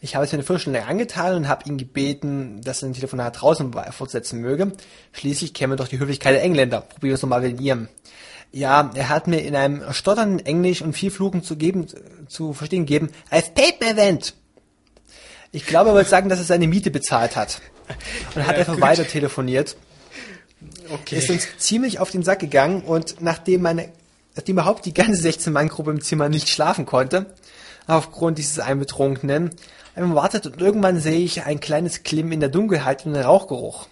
ich 0.00 0.14
habe 0.14 0.24
es 0.24 0.32
mir 0.32 0.36
eine 0.36 0.44
Viertelstunde 0.44 0.84
angetan 0.84 1.34
und 1.34 1.48
habe 1.48 1.68
ihn 1.68 1.76
gebeten, 1.76 2.60
dass 2.62 2.82
er 2.82 2.88
ein 2.88 2.94
Telefonat 2.94 3.40
draußen 3.40 3.72
fortsetzen 3.90 4.40
möge. 4.40 4.72
Schließlich 5.12 5.54
käme 5.54 5.76
doch 5.76 5.88
die 5.88 5.98
Höflichkeit 5.98 6.34
der 6.34 6.42
Engländer. 6.42 6.82
Probieren 6.82 7.10
wir 7.10 7.14
es 7.14 7.22
nochmal 7.22 7.40
mit 7.40 7.60
ihrem. 7.60 7.88
Ja, 8.52 8.90
er 8.94 9.08
hat 9.08 9.26
mir 9.26 9.40
in 9.40 9.54
einem 9.56 9.92
stotternden 9.92 10.44
Englisch 10.44 10.82
und 10.82 10.94
viel 10.94 11.10
Fluchen 11.10 11.42
zu 11.42 11.56
geben, 11.56 11.86
zu 12.28 12.52
verstehen 12.52 12.86
gegeben, 12.86 13.10
I've 13.30 13.52
paid 13.52 13.80
my 13.80 14.00
rent. 14.00 14.34
Ich 15.52 15.66
glaube, 15.66 15.90
er 15.90 15.94
wollte 15.94 16.10
sagen, 16.10 16.28
dass 16.28 16.38
er 16.38 16.44
seine 16.44 16.68
Miete 16.68 16.90
bezahlt 16.90 17.36
hat. 17.36 17.60
Und 18.34 18.46
hat 18.46 18.52
ja, 18.52 18.60
einfach 18.60 18.74
gut. 18.74 18.82
weiter 18.82 19.06
telefoniert. 19.06 19.76
Okay. 20.90 21.18
Ist 21.18 21.30
uns 21.30 21.46
ziemlich 21.58 21.98
auf 21.98 22.10
den 22.10 22.22
Sack 22.22 22.38
gegangen 22.38 22.82
und 22.82 23.20
nachdem 23.20 23.62
meine, 23.62 23.90
nachdem 24.34 24.56
überhaupt 24.56 24.86
die 24.86 24.94
ganze 24.94 25.26
16-Mann-Gruppe 25.26 25.90
im 25.90 26.00
Zimmer 26.00 26.28
nicht 26.28 26.48
schlafen 26.48 26.86
konnte, 26.86 27.26
aufgrund 27.86 28.38
dieses 28.38 28.58
Einbetrunkenen, 28.58 29.50
man 30.00 30.14
wartet 30.14 30.46
und 30.46 30.60
irgendwann 30.60 31.00
sehe 31.00 31.20
ich 31.20 31.44
ein 31.44 31.60
kleines 31.60 32.02
Klimm 32.02 32.32
in 32.32 32.40
der 32.40 32.48
Dunkelheit 32.48 33.04
und 33.06 33.14
einen 33.14 33.24
Rauchgeruch. 33.24 33.86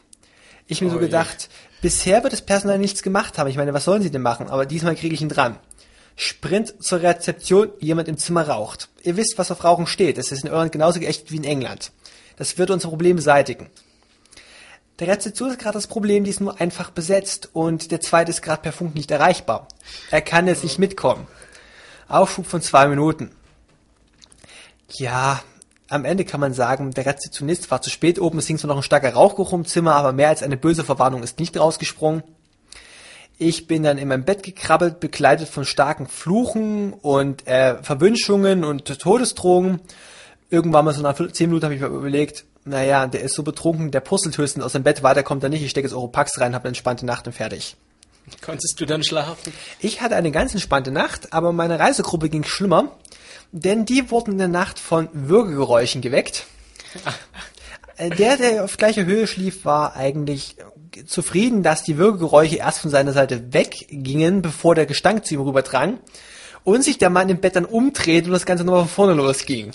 Ich 0.67 0.81
mir 0.81 0.89
oh 0.89 0.93
so 0.93 0.99
gedacht, 0.99 1.43
je. 1.43 1.79
bisher 1.83 2.23
wird 2.23 2.33
das 2.33 2.43
Personal 2.43 2.79
nichts 2.79 3.03
gemacht 3.03 3.39
haben. 3.39 3.49
Ich 3.49 3.57
meine, 3.57 3.73
was 3.73 3.85
sollen 3.85 4.03
sie 4.03 4.11
denn 4.11 4.23
machen? 4.23 4.49
Aber 4.49 4.67
diesmal 4.67 4.97
kriege 4.97 5.15
ich 5.15 5.23
ihn 5.23 5.29
dran. 5.29 5.59
Sprint 6.17 6.83
zur 6.83 7.03
Rezeption, 7.03 7.71
jemand 7.79 8.09
im 8.09 8.17
Zimmer 8.17 8.49
raucht. 8.49 8.89
Ihr 9.03 9.17
wisst, 9.17 9.35
was 9.37 9.51
auf 9.51 9.65
Rauchen 9.65 9.87
steht. 9.87 10.19
Es 10.19 10.33
ist 10.33 10.45
in 10.45 10.51
Irland 10.51 10.73
genauso 10.73 10.99
geächtet 10.99 11.31
wie 11.31 11.37
in 11.37 11.45
England. 11.45 11.93
Das 12.37 12.59
wird 12.59 12.71
unser 12.71 12.89
Problem 12.89 13.17
beseitigen. 13.17 13.71
Der 14.99 15.09
Rezeption 15.09 15.51
ist 15.51 15.59
gerade 15.59 15.75
das 15.75 15.87
Problem, 15.87 16.25
die 16.25 16.31
ist 16.31 16.41
nur 16.41 16.59
einfach 16.59 16.89
besetzt 16.91 17.51
und 17.53 17.91
der 17.91 18.01
zweite 18.01 18.31
ist 18.31 18.41
gerade 18.41 18.63
per 18.63 18.73
Funk 18.73 18.95
nicht 18.95 19.11
erreichbar. 19.11 19.69
Er 20.11 20.23
kann 20.23 20.47
jetzt 20.47 20.65
nicht 20.65 20.79
mitkommen. 20.79 21.27
Aufschub 22.09 22.47
von 22.47 22.63
zwei 22.63 22.89
Minuten. 22.89 23.31
Ja, 24.95 25.43
am 25.89 26.05
Ende 26.05 26.25
kann 26.25 26.41
man 26.41 26.53
sagen, 26.53 26.91
der 26.91 27.07
Rezeptionist 27.07 27.71
war 27.71 27.81
zu 27.81 27.91
spät 27.91 28.21
oben, 28.21 28.39
es 28.39 28.47
hing 28.47 28.59
zwar 28.59 28.69
noch 28.69 28.77
ein 28.77 28.83
starker 28.83 29.13
Rauchgeruch 29.13 29.53
im 29.53 29.65
Zimmer, 29.65 29.95
aber 29.95 30.13
mehr 30.13 30.29
als 30.29 30.43
eine 30.43 30.57
böse 30.57 30.85
Verwarnung 30.85 31.23
ist 31.23 31.39
nicht 31.39 31.59
rausgesprungen. 31.59 32.23
Ich 33.39 33.67
bin 33.67 33.83
dann 33.83 33.99
in 33.99 34.09
mein 34.09 34.25
Bett 34.25 34.43
gekrabbelt, 34.43 34.99
begleitet 34.99 35.49
von 35.49 35.65
starken 35.65 36.07
Fluchen 36.07 36.95
und 36.95 37.47
äh, 37.47 37.83
Verwünschungen 37.83 38.65
und 38.65 38.87
Todesdrohungen. 38.99 39.81
Irgendwann 40.49 40.87
mal 40.87 40.95
so 40.95 41.03
nach 41.03 41.15
10 41.15 41.49
Minuten 41.49 41.65
habe 41.65 41.75
ich 41.75 41.81
mir 41.81 41.89
überlegt, 41.89 42.45
naja, 42.65 43.07
der 43.07 43.21
ist 43.21 43.35
so 43.35 43.43
betrunken, 43.43 43.91
der 43.91 44.01
purzelt 44.01 44.39
höchstens 44.39 44.65
aus 44.65 44.73
dem 44.73 44.83
Bett, 44.83 45.03
weiter 45.03 45.23
kommt 45.23 45.43
er 45.43 45.51
nicht, 45.51 45.63
ich 45.63 45.71
stecke 45.71 45.87
jetzt 45.87 45.95
Europax 45.95 46.41
rein, 46.41 46.55
habe 46.55 46.65
eine 46.65 46.71
entspannte 46.71 47.07
Nacht 47.07 47.27
und 47.27 47.35
fertig. 47.35 47.77
Konntest 48.41 48.81
du 48.81 48.87
dann 48.87 49.05
schlafen? 49.05 49.53
Ich 49.79 50.01
hatte 50.01 50.17
eine 50.17 50.33
ganz 50.33 50.53
entspannte 50.53 50.91
Nacht, 50.91 51.33
aber 51.33 51.53
meine 51.53 51.79
Reisegruppe 51.79 52.29
ging 52.29 52.43
schlimmer, 52.43 52.91
denn 53.53 53.85
die 53.85 54.11
wurden 54.11 54.33
in 54.33 54.39
der 54.39 54.49
Nacht 54.49 54.79
von 54.79 55.09
Würgegeräuschen 55.13 56.01
geweckt. 56.01 56.47
Äh, 57.97 58.11
Der, 58.11 58.37
der 58.37 58.65
auf 58.65 58.77
gleicher 58.77 59.05
Höhe 59.07 59.27
schlief, 59.27 59.65
war 59.65 59.97
eigentlich 59.97 60.57
zufrieden, 61.07 61.63
dass 61.63 61.83
die 61.83 61.99
Würgegeräusche 61.99 62.57
erst 62.57 62.81
von 62.81 62.91
seiner 62.91 63.13
Seite 63.13 63.53
weggingen, 63.53 64.43
bevor 64.43 64.75
der 64.75 64.87
Gestank 64.87 65.25
zu 65.27 65.35
ihm 65.35 65.41
rüberdrang 65.41 65.99
und 66.65 66.83
sich 66.83 66.99
der 66.99 67.11
Mann 67.11 67.29
im 67.29 67.41
Bett 67.41 67.57
dann 67.57 67.65
umdreht 67.65 68.27
und 68.27 68.33
das 68.33 68.47
Ganze 68.47 68.65
nochmal 68.65 68.83
von 68.83 68.89
vorne 68.91 69.15
losging. 69.15 69.73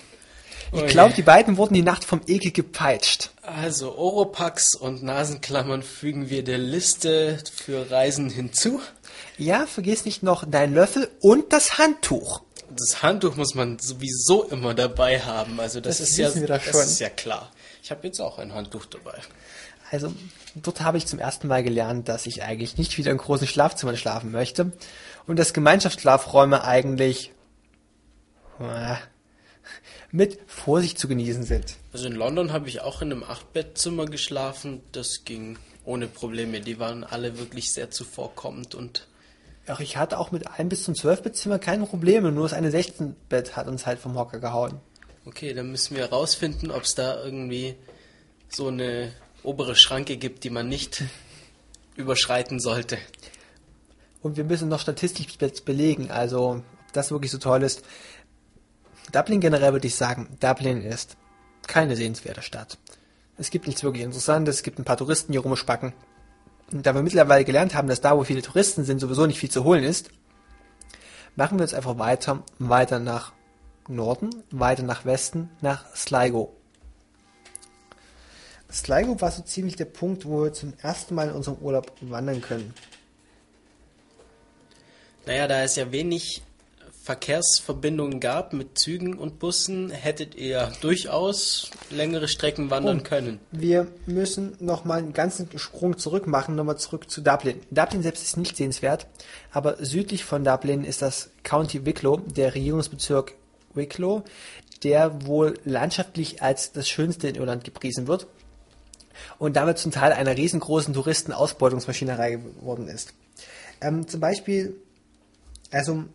Ich 0.74 0.88
glaube, 0.88 1.14
die 1.14 1.22
beiden 1.22 1.58
wurden 1.58 1.74
die 1.74 1.82
Nacht 1.82 2.06
vom 2.06 2.22
Ekel 2.28 2.52
gepeitscht. 2.52 3.32
Also 3.42 3.94
Oropax 3.98 4.74
und 4.76 5.04
Nasenklammern 5.04 5.84
fügen 5.84 6.30
wir 6.30 6.46
der 6.46 6.58
Liste 6.58 7.40
für 7.54 7.92
Reisen 7.92 8.30
hinzu. 8.30 8.80
Ja, 9.38 9.66
vergiss 9.66 10.06
nicht 10.06 10.24
noch 10.24 10.46
deinen 10.50 10.74
Löffel 10.74 11.10
und 11.20 11.52
das 11.52 11.78
Handtuch. 11.78 12.42
Das 12.76 13.04
Handtuch 13.04 13.36
muss 13.36 13.56
man 13.56 13.80
sowieso 13.80 14.44
immer 14.44 14.74
dabei 14.74 15.22
haben. 15.22 15.60
Also 15.60 15.82
das, 15.82 15.98
Das 15.98 16.10
ist 16.10 16.18
ja, 16.18 16.30
das 16.30 16.64
schon. 16.64 16.82
ist 16.82 17.00
ja 17.00 17.10
klar. 17.10 17.52
Ich 17.84 17.92
habe 17.92 18.08
jetzt 18.08 18.20
auch 18.20 18.40
ein 18.40 18.54
Handtuch 18.54 18.86
dabei. 18.86 19.20
Also, 19.92 20.14
dort 20.56 20.82
habe 20.82 20.98
ich 20.98 21.06
zum 21.06 21.20
ersten 21.20 21.48
Mal 21.48 21.64
gelernt, 21.64 22.08
dass 22.08 22.26
ich 22.26 22.44
eigentlich 22.44 22.78
nicht 22.78 22.98
wieder 22.98 23.12
in 23.12 23.18
großen 23.18 23.48
Schlafzimmern 23.48 23.98
schlafen 23.98 24.32
möchte 24.32 24.72
und 25.28 25.38
dass 25.38 25.54
Gemeinschaftsschlafräume 25.54 26.64
eigentlich 26.64 27.34
äh, 28.60 28.96
mit 30.12 30.40
Vorsicht 30.48 30.98
zu 30.98 31.08
genießen 31.08 31.44
sind. 31.44 31.76
Also 31.92 32.08
in 32.08 32.14
London 32.14 32.54
habe 32.54 32.70
ich 32.70 32.82
auch 32.82 33.02
in 33.02 33.12
einem 33.12 33.24
Achtbettzimmer 33.24 34.06
geschlafen. 34.06 34.82
Das 34.92 35.26
ging 35.26 35.58
ohne 35.84 36.08
Probleme. 36.08 36.62
Die 36.62 36.80
waren 36.80 37.04
alle 37.04 37.38
wirklich 37.38 37.74
sehr 37.74 37.92
zuvorkommend 37.92 38.76
und 38.76 39.08
Ach, 39.68 39.80
ich 39.80 39.98
hatte 39.98 40.18
auch 40.18 40.32
mit 40.32 40.48
einem 40.48 40.70
bis 40.70 40.84
zum 40.84 40.96
12 40.96 41.22
Bettzimmer 41.22 41.60
keine 41.60 41.86
Probleme, 41.86 42.32
nur 42.32 42.44
das 42.44 42.54
eine 42.54 42.72
16 42.72 43.16
Bett 43.30 43.56
hat 43.56 43.68
uns 43.68 43.86
halt 43.86 44.00
vom 44.00 44.18
Hocker 44.18 44.40
gehauen. 44.40 44.80
okay, 45.26 45.54
dann 45.54 45.72
müssen 45.72 45.96
wir 45.96 46.04
herausfinden, 46.04 46.72
ob 46.72 46.84
es 46.84 46.96
da 46.96 47.24
irgendwie 47.24 47.76
so 48.50 48.68
eine 48.68 49.14
obere 49.44 49.76
Schranke 49.76 50.18
gibt, 50.18 50.44
die 50.44 50.50
man 50.50 50.68
nicht 50.68 51.04
überschreiten 51.96 52.60
sollte. 52.60 52.98
Und 54.22 54.38
wir 54.38 54.44
müssen 54.44 54.70
noch 54.70 54.80
statistisch 54.80 55.38
belegen, 55.66 56.12
also 56.12 56.62
ob 56.62 56.94
das 56.94 57.12
wirklich 57.12 57.32
so 57.32 57.38
toll 57.38 57.64
ist. 57.64 57.84
Dublin 59.12 59.42
generell 59.42 59.74
würde 59.74 59.88
ich 59.88 59.96
sagen, 59.96 60.38
Dublin 60.40 60.84
ist 60.84 61.18
keine 61.68 61.96
sehenswerte 61.96 62.42
Stadt. 62.42 62.78
Es 63.38 63.50
gibt 63.50 63.68
nichts 63.68 63.84
wirklich 63.84 64.04
Interessantes, 64.04 64.58
es 64.58 64.64
gibt 64.64 64.80
ein 64.80 64.86
paar 64.86 64.98
Touristen, 64.98 65.32
die 65.32 65.38
rumspacken. 65.38 65.94
Da 66.72 66.96
wir 66.96 67.04
mittlerweile 67.04 67.44
gelernt 67.44 67.76
haben, 67.76 67.90
dass 67.90 68.00
da, 68.00 68.18
wo 68.18 68.24
viele 68.24 68.42
Touristen 68.42 68.86
sind, 68.86 69.00
sowieso 69.00 69.26
nicht 69.26 69.40
viel 69.40 69.52
zu 69.52 69.66
holen 69.66 69.84
ist, 69.84 70.10
machen 71.36 71.58
wir 71.58 71.64
jetzt 71.66 71.74
einfach 71.74 71.98
weiter, 71.98 72.44
weiter 72.60 73.00
nach 73.00 73.34
Norden, 73.88 74.30
weiter 74.52 74.84
nach 74.84 75.06
Westen, 75.06 75.50
nach 75.60 75.94
Sligo. 75.96 76.56
Sligo 78.72 79.20
war 79.20 79.32
so 79.32 79.42
ziemlich 79.42 79.76
der 79.76 79.86
Punkt, 79.86 80.26
wo 80.26 80.44
wir 80.44 80.54
zum 80.54 80.74
ersten 80.82 81.14
Mal 81.14 81.28
in 81.28 81.36
unserem 81.36 81.58
Urlaub 81.58 81.92
wandern 82.00 82.42
können. 82.42 82.74
Naja, 85.26 85.48
da 85.48 85.64
es 85.64 85.76
ja 85.76 85.92
wenig 85.92 86.42
Verkehrsverbindungen 87.12 88.22
gab 88.22 88.54
mit 88.54 88.78
Zügen 88.78 89.18
und 89.18 89.38
Bussen, 89.38 89.90
hättet 89.90 90.34
ihr 90.36 90.72
durchaus 90.80 91.70
längere 91.90 92.30
Strecken 92.30 92.70
wandern 92.70 93.00
Oh. 93.00 93.04
können. 93.04 93.42
Wir 93.52 93.88
müssen 94.06 94.56
nochmal 94.62 95.00
einen 95.00 95.12
ganzen 95.12 95.50
Sprung 95.60 95.98
zurück 95.98 96.26
machen, 96.26 96.56
nochmal 96.56 96.78
zurück 96.78 97.10
zu 97.10 97.20
Dublin. 97.20 97.60
Dublin 97.70 98.02
selbst 98.02 98.24
ist 98.24 98.38
nicht 98.38 98.56
sehenswert, 98.56 99.08
aber 99.52 99.84
südlich 99.84 100.24
von 100.24 100.46
Dublin 100.46 100.86
ist 100.86 101.02
das 101.02 101.32
County 101.44 101.86
Wicklow, 101.86 102.16
der 102.16 102.56
Regierungsbezirk 102.56 103.34
Wicklow, 103.74 104.24
der 104.84 105.26
wohl 105.26 105.56
landschaftlich 105.66 106.42
als 106.42 106.72
das 106.72 106.88
schönste 106.88 107.28
in 107.28 107.36
Irland 107.36 107.66
gepriesen 107.66 108.08
wird 108.08 108.26
und 109.38 109.58
damit 109.58 109.80
zum 109.80 109.92
Teil 109.92 110.14
einer 110.14 110.38
riesengroßen 110.38 110.94
Touristenausbeutungsmaschinerei 110.94 112.36
geworden 112.36 112.88
ist. 112.88 113.14
Ähm, 113.82 114.08
zum 114.08 114.22
Beispiel, 114.22 114.78
also, 115.72 116.06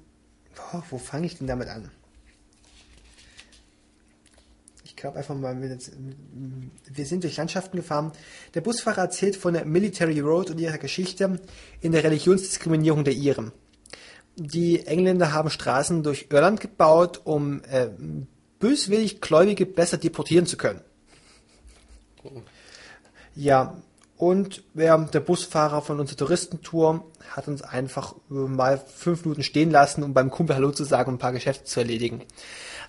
boah, 0.56 0.82
wo 0.90 0.98
fange 0.98 1.26
ich 1.26 1.38
denn 1.38 1.46
damit 1.46 1.68
an? 1.68 1.90
Ich 4.84 4.96
glaube 4.96 5.18
einfach 5.18 5.34
mal, 5.34 5.60
wir 5.60 7.06
sind 7.06 7.22
durch 7.22 7.36
Landschaften 7.36 7.76
gefahren. 7.76 8.12
Der 8.54 8.62
Busfahrer 8.62 9.02
erzählt 9.02 9.36
von 9.36 9.52
der 9.52 9.66
Military 9.66 10.20
Road 10.20 10.50
und 10.50 10.58
ihrer 10.58 10.78
Geschichte 10.78 11.38
in 11.82 11.92
der 11.92 12.02
Religionsdiskriminierung 12.02 13.04
der 13.04 13.12
Iren. 13.12 13.52
Die 14.36 14.86
Engländer 14.86 15.32
haben 15.32 15.50
Straßen 15.50 16.02
durch 16.02 16.28
Irland 16.30 16.60
gebaut, 16.60 17.20
um 17.24 17.62
äh, 17.64 17.90
böswillig 18.58 19.20
Gläubige 19.20 19.66
besser 19.66 19.98
deportieren 19.98 20.46
zu 20.46 20.56
können. 20.56 20.80
Ja, 23.34 23.76
und 24.16 24.62
wer, 24.72 24.96
der 24.96 25.20
Busfahrer 25.20 25.82
von 25.82 26.00
unserer 26.00 26.16
Touristentour 26.16 27.04
hat 27.30 27.48
uns 27.48 27.62
einfach 27.62 28.14
mal 28.28 28.78
fünf 28.78 29.24
Minuten 29.24 29.42
stehen 29.42 29.70
lassen, 29.70 30.02
um 30.02 30.14
beim 30.14 30.30
Kumpel 30.30 30.56
Hallo 30.56 30.70
zu 30.70 30.84
sagen 30.84 31.10
und 31.10 31.16
ein 31.16 31.18
paar 31.18 31.32
Geschäfte 31.32 31.64
zu 31.64 31.80
erledigen. 31.80 32.22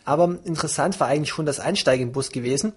Aber 0.06 0.38
interessant 0.46 1.00
war 1.00 1.08
eigentlich 1.08 1.30
schon 1.30 1.46
das 1.46 1.60
Einsteigen 1.60 2.08
im 2.08 2.14
Bus 2.14 2.32
gewesen. 2.32 2.72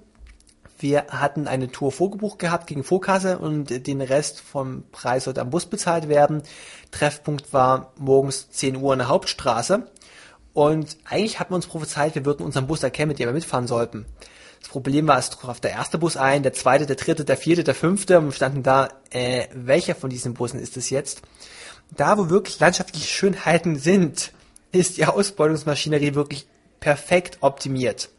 Wir 0.80 1.06
hatten 1.10 1.46
eine 1.46 1.70
Tour 1.70 1.92
vorgebucht 1.92 2.38
gehabt 2.38 2.66
gegen 2.66 2.82
Vorkasse 2.82 3.38
und 3.38 3.86
den 3.86 4.00
Rest 4.00 4.40
vom 4.40 4.82
Preis 4.90 5.24
sollte 5.24 5.42
am 5.42 5.50
Bus 5.50 5.66
bezahlt 5.66 6.08
werden. 6.08 6.42
Treffpunkt 6.90 7.52
war 7.52 7.92
morgens 7.98 8.50
10 8.50 8.76
Uhr 8.76 8.94
an 8.94 8.98
der 8.98 9.08
Hauptstraße. 9.08 9.86
Und 10.54 10.96
eigentlich 11.04 11.38
hatten 11.38 11.52
wir 11.52 11.56
uns 11.56 11.66
prophezeit, 11.66 12.14
wir 12.16 12.24
würden 12.24 12.44
unseren 12.44 12.66
Bus 12.66 12.82
erkennen, 12.82 13.08
mit 13.08 13.18
dem 13.18 13.28
wir 13.28 13.34
mitfahren 13.34 13.68
sollten. 13.68 14.06
Das 14.60 14.68
Problem 14.68 15.08
war, 15.08 15.18
es 15.18 15.30
traf 15.30 15.60
der 15.60 15.72
erste 15.72 15.98
Bus 15.98 16.16
ein, 16.16 16.42
der 16.42 16.52
zweite, 16.52 16.86
der 16.86 16.96
dritte, 16.96 17.24
der 17.24 17.36
vierte, 17.36 17.64
der 17.64 17.74
fünfte 17.74 18.18
und 18.18 18.26
wir 18.26 18.32
standen 18.32 18.62
da, 18.62 18.88
äh, 19.10 19.46
welcher 19.54 19.94
von 19.94 20.10
diesen 20.10 20.34
Bussen 20.34 20.60
ist 20.60 20.76
es 20.76 20.90
jetzt? 20.90 21.22
Da, 21.96 22.18
wo 22.18 22.30
wirklich 22.30 22.60
landschaftliche 22.60 23.08
Schönheiten 23.08 23.78
sind, 23.78 24.32
ist 24.70 24.96
die 24.96 25.06
Ausbeutungsmaschinerie 25.06 26.14
wirklich 26.14 26.46
perfekt 26.78 27.38
optimiert. 27.40 28.10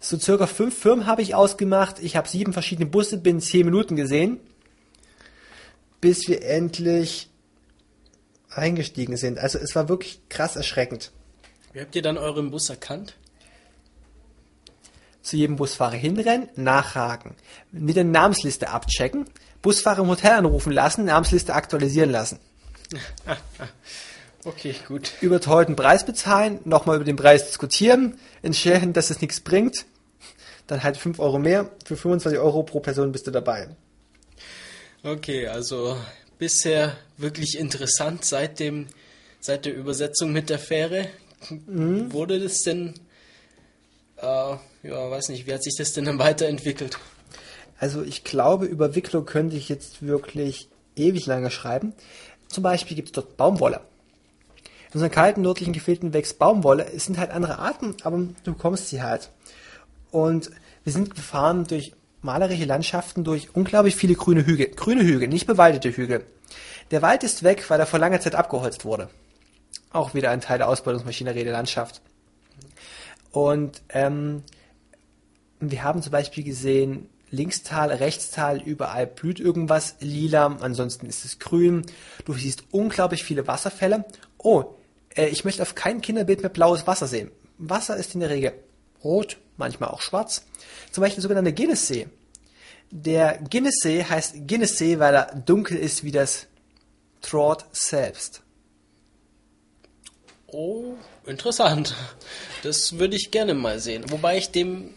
So 0.00 0.18
circa 0.18 0.46
fünf 0.46 0.76
Firmen 0.76 1.06
habe 1.06 1.22
ich 1.22 1.34
ausgemacht. 1.34 2.00
Ich 2.00 2.16
habe 2.16 2.28
sieben 2.28 2.52
verschiedene 2.52 2.86
Busse 2.86 3.18
binnen 3.18 3.40
zehn 3.40 3.64
Minuten 3.64 3.94
gesehen, 3.94 4.40
bis 6.00 6.26
wir 6.26 6.44
endlich 6.44 7.30
eingestiegen 8.50 9.16
sind. 9.16 9.38
Also 9.38 9.58
es 9.58 9.74
war 9.74 9.88
wirklich 9.88 10.20
krass 10.28 10.56
erschreckend. 10.56 11.12
Wie 11.72 11.80
habt 11.80 11.94
ihr 11.94 12.02
dann 12.02 12.18
euren 12.18 12.50
Bus 12.50 12.68
erkannt? 12.68 13.16
Zu 15.22 15.36
jedem 15.36 15.56
Busfahrer 15.56 15.94
hinrennen, 15.94 16.48
nachhaken, 16.56 17.36
mit 17.70 17.96
der 17.96 18.04
Namensliste 18.04 18.68
abchecken, 18.70 19.26
Busfahrer 19.62 20.02
im 20.02 20.08
Hotel 20.08 20.32
anrufen 20.32 20.72
lassen, 20.72 21.04
Namensliste 21.04 21.54
aktualisieren 21.54 22.10
lassen. 22.10 22.38
Okay, 24.44 24.74
gut. 24.88 25.12
Überteuerten 25.20 25.76
Preis 25.76 26.04
bezahlen, 26.04 26.58
nochmal 26.64 26.96
über 26.96 27.04
den 27.04 27.14
Preis 27.14 27.46
diskutieren, 27.46 28.18
entscheiden, 28.42 28.92
dass 28.92 29.10
es 29.10 29.20
nichts 29.20 29.38
bringt, 29.38 29.86
dann 30.66 30.82
halt 30.82 30.96
5 30.96 31.20
Euro 31.20 31.38
mehr, 31.38 31.70
für 31.84 31.96
25 31.96 32.40
Euro 32.40 32.64
pro 32.64 32.80
Person 32.80 33.12
bist 33.12 33.28
du 33.28 33.30
dabei. 33.30 33.68
Okay, 35.04 35.46
also 35.46 35.96
bisher 36.38 36.96
wirklich 37.18 37.56
interessant 37.56 38.24
seit 38.24 38.58
dem 38.58 38.88
seit 39.42 39.64
der 39.64 39.74
Übersetzung 39.74 40.32
mit 40.32 40.50
der 40.50 40.58
Fähre. 40.58 41.08
Wurde 41.66 42.40
das 42.40 42.62
denn 42.62 42.94
äh, 44.22 44.56
ja, 44.88 45.10
weiß 45.10 45.28
nicht, 45.28 45.46
wie 45.46 45.54
hat 45.54 45.62
sich 45.62 45.76
das 45.76 45.92
denn 45.92 46.04
dann 46.04 46.18
weiterentwickelt? 46.18 46.98
Also 47.78 48.02
ich 48.02 48.24
glaube, 48.24 48.66
über 48.66 48.94
Wicklow 48.94 49.22
könnte 49.22 49.56
ich 49.56 49.68
jetzt 49.68 50.06
wirklich 50.06 50.68
ewig 50.96 51.26
lange 51.26 51.50
schreiben. 51.50 51.94
Zum 52.48 52.62
Beispiel 52.62 52.96
gibt 52.96 53.08
es 53.08 53.12
dort 53.12 53.36
Baumwolle. 53.36 53.80
In 54.88 54.94
unseren 54.94 55.10
kalten 55.10 55.42
nördlichen 55.42 55.72
Gefilden 55.72 56.12
wächst 56.12 56.38
Baumwolle. 56.38 56.86
Es 56.92 57.06
sind 57.06 57.18
halt 57.18 57.30
andere 57.30 57.58
Arten, 57.58 57.96
aber 58.04 58.18
du 58.44 58.52
bekommst 58.52 58.88
sie 58.88 59.02
halt. 59.02 59.30
Und 60.10 60.50
wir 60.84 60.92
sind 60.92 61.14
gefahren 61.14 61.66
durch 61.66 61.94
malerische 62.20 62.66
Landschaften, 62.66 63.24
durch 63.24 63.48
unglaublich 63.54 63.96
viele 63.96 64.14
grüne 64.14 64.46
Hügel. 64.46 64.68
Grüne 64.68 65.02
Hügel, 65.02 65.28
nicht 65.28 65.46
bewaldete 65.46 65.90
Hügel. 65.90 66.24
Der 66.90 67.02
Wald 67.02 67.24
ist 67.24 67.42
weg, 67.42 67.68
weil 67.68 67.80
er 67.80 67.86
vor 67.86 67.98
langer 67.98 68.20
Zeit 68.20 68.34
abgeholzt 68.34 68.84
wurde. 68.84 69.08
Auch 69.92 70.14
wieder 70.14 70.30
ein 70.30 70.40
Teil 70.40 70.58
der 70.58 70.68
Ausbeutungsmaschinerie 70.68 71.44
der 71.44 71.52
Landschaft. 71.52 72.00
Und 73.32 73.82
ähm, 73.88 74.42
wir 75.58 75.82
haben 75.82 76.02
zum 76.02 76.12
Beispiel 76.12 76.44
gesehen, 76.44 77.08
Linkstal, 77.30 77.90
Rechtstal, 77.90 78.60
überall 78.60 79.06
blüht 79.06 79.40
irgendwas 79.40 79.96
lila, 80.00 80.58
ansonsten 80.60 81.06
ist 81.06 81.24
es 81.24 81.38
grün. 81.38 81.82
Du 82.26 82.34
siehst 82.34 82.64
unglaublich 82.70 83.24
viele 83.24 83.46
Wasserfälle. 83.46 84.04
Oh, 84.36 84.74
äh, 85.16 85.28
ich 85.28 85.44
möchte 85.44 85.62
auf 85.62 85.74
keinem 85.74 86.02
Kinderbild 86.02 86.42
mehr 86.42 86.50
blaues 86.50 86.86
Wasser 86.86 87.06
sehen. 87.06 87.30
Wasser 87.56 87.96
ist 87.96 88.14
in 88.14 88.20
der 88.20 88.30
Regel 88.30 88.52
rot, 89.02 89.38
manchmal 89.56 89.90
auch 89.90 90.02
schwarz. 90.02 90.44
Zum 90.90 91.00
Beispiel 91.00 91.16
der 91.16 91.22
sogenannte 91.22 91.54
Guinness-See. 91.54 92.06
Der 92.90 93.38
Guinness-See 93.38 94.04
heißt 94.04 94.46
Guinness-See, 94.46 94.98
weil 94.98 95.14
er 95.14 95.34
dunkel 95.34 95.78
ist 95.78 96.04
wie 96.04 96.12
das 96.12 96.46
Trott 97.22 97.64
selbst. 97.72 98.42
Oh, 100.48 100.96
interessant. 101.26 101.94
Das 102.62 102.98
würde 102.98 103.16
ich 103.16 103.30
gerne 103.30 103.54
mal 103.54 103.78
sehen. 103.78 104.04
Wobei 104.10 104.38
ich 104.38 104.50
dem 104.50 104.90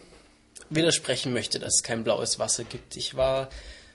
widersprechen 0.70 1.34
möchte, 1.34 1.60
dass 1.60 1.76
es 1.76 1.84
kein 1.84 2.04
blaues 2.04 2.40
Wasser 2.40 2.64
gibt. 2.64 2.96
Ich 2.96 3.16
war 3.16 3.50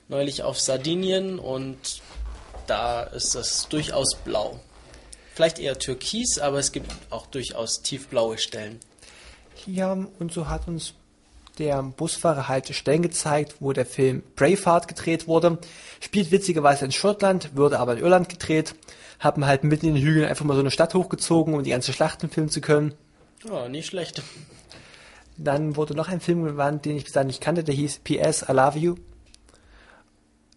neulich 0.08 0.42
auf 0.42 0.58
Sardinien 0.58 1.38
und 1.38 2.02
da 2.66 3.02
ist 3.02 3.34
es 3.34 3.68
durchaus 3.68 4.16
blau. 4.24 4.60
Vielleicht 5.34 5.58
eher 5.58 5.78
türkis, 5.78 6.38
aber 6.38 6.58
es 6.58 6.72
gibt 6.72 6.90
auch 7.10 7.26
durchaus 7.26 7.82
tiefblaue 7.82 8.38
Stellen. 8.38 8.78
Ja, 9.66 9.92
und 9.92 10.32
so 10.32 10.48
hat 10.48 10.68
uns 10.68 10.94
der 11.58 11.82
Busfahrer 11.82 12.48
halt 12.48 12.74
Stellen 12.74 13.02
gezeigt, 13.02 13.56
wo 13.60 13.72
der 13.72 13.86
Film 13.86 14.22
Braveheart 14.36 14.88
gedreht 14.88 15.28
wurde. 15.28 15.58
Spielt 16.00 16.30
witzigerweise 16.30 16.84
in 16.84 16.92
Schottland, 16.92 17.54
würde 17.54 17.78
aber 17.78 17.94
in 17.94 17.98
Irland 17.98 18.28
gedreht. 18.28 18.74
Haben 19.20 19.46
halt 19.46 19.62
mitten 19.62 19.86
in 19.86 19.94
den 19.94 20.02
Hügeln 20.02 20.28
einfach 20.28 20.44
mal 20.44 20.54
so 20.54 20.60
eine 20.60 20.72
Stadt 20.72 20.94
hochgezogen, 20.94 21.54
um 21.54 21.62
die 21.62 21.70
ganze 21.70 21.92
Schlachten 21.92 22.28
filmen 22.28 22.50
zu 22.50 22.60
können. 22.60 22.94
Ja, 23.48 23.68
nicht 23.68 23.86
schlecht. 23.86 24.22
Dann 25.36 25.76
wurde 25.76 25.94
noch 25.94 26.08
ein 26.08 26.20
Film 26.20 26.42
gewandt, 26.44 26.84
den 26.84 26.96
ich 26.96 27.04
bis 27.04 27.12
dahin 27.12 27.28
nicht 27.28 27.40
kannte, 27.40 27.62
der 27.62 27.74
hieß 27.74 28.00
PS 28.00 28.46
I 28.48 28.52
Love 28.52 28.78
You. 28.78 28.96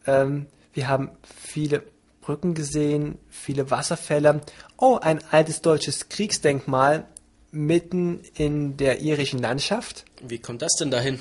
Ähm, 0.07 0.48
wir 0.73 0.88
haben 0.88 1.11
viele 1.23 1.84
Brücken 2.22 2.53
gesehen, 2.53 3.19
viele 3.30 3.69
Wasserfälle. 3.69 4.41
Oh, 4.77 4.98
ein 5.02 5.19
altes 5.31 5.61
deutsches 5.61 6.10
Kriegsdenkmal 6.10 7.06
mitten 7.52 8.22
in 8.35 8.77
der 8.77 9.02
irischen 9.02 9.40
Landschaft. 9.40 10.06
Wie 10.22 10.40
kommt 10.40 10.61
das 10.61 10.73
denn 10.80 10.90
dahin? 10.90 11.19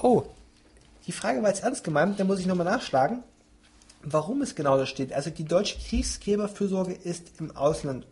Oh, 0.00 0.24
die 1.06 1.12
Frage 1.12 1.42
war 1.42 1.48
jetzt 1.48 1.62
ernst 1.62 1.84
gemeint, 1.84 2.20
da 2.20 2.24
muss 2.24 2.40
ich 2.40 2.46
nochmal 2.46 2.66
nachschlagen, 2.66 3.22
warum 4.04 4.42
es 4.42 4.54
genau 4.54 4.76
da 4.76 4.86
steht. 4.86 5.12
Also 5.12 5.30
die 5.30 5.44
deutsche 5.44 5.78
Kriegsgräberfürsorge 5.78 6.92
ist 6.92 7.40
im 7.40 7.56
Ausland 7.56 8.06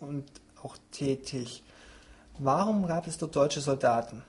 und 0.00 0.24
auch 0.62 0.76
tätig. 0.92 1.62
Warum 2.38 2.86
gab 2.86 3.06
es 3.06 3.18
dort 3.18 3.34
deutsche 3.34 3.60
Soldaten? 3.60 4.22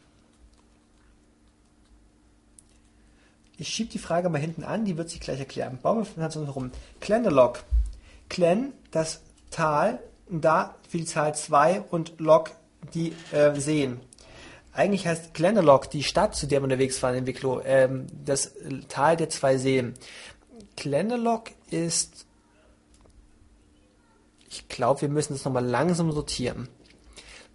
Ich 3.57 3.67
schiebe 3.67 3.91
die 3.91 3.99
Frage 3.99 4.29
mal 4.29 4.39
hinten 4.39 4.63
an, 4.63 4.85
die 4.85 4.97
wird 4.97 5.09
sich 5.09 5.19
gleich 5.19 5.39
erklären. 5.39 5.79
Bauen 5.81 5.99
wir 5.99 6.05
von 6.05 6.45
herum. 6.45 6.71
Clenderlock. 7.01 7.63
Clen, 8.29 8.73
das 8.91 9.21
Tal, 9.51 9.99
da 10.29 10.75
für 10.87 10.97
die 10.97 11.05
Zahl 11.05 11.35
2 11.35 11.81
und 11.81 12.19
Lock, 12.19 12.51
die 12.93 13.13
äh, 13.31 13.59
Seen. 13.59 13.99
Eigentlich 14.71 15.07
heißt 15.07 15.33
Glendalough 15.33 15.87
die 15.89 16.03
Stadt, 16.03 16.35
zu 16.35 16.47
der 16.47 16.61
wir 16.61 16.65
unterwegs 16.65 17.01
waren 17.01 17.15
in 17.15 17.25
Wicklow, 17.25 17.61
ähm, 17.65 18.07
das 18.23 18.53
Tal 18.87 19.17
der 19.17 19.29
zwei 19.29 19.57
Seen. 19.57 19.95
Glendalough 20.79 21.51
ist, 21.69 22.25
ich 24.49 24.67
glaube, 24.69 25.01
wir 25.01 25.09
müssen 25.09 25.33
das 25.33 25.45
nochmal 25.45 25.65
langsam 25.65 26.11
sortieren. 26.11 26.69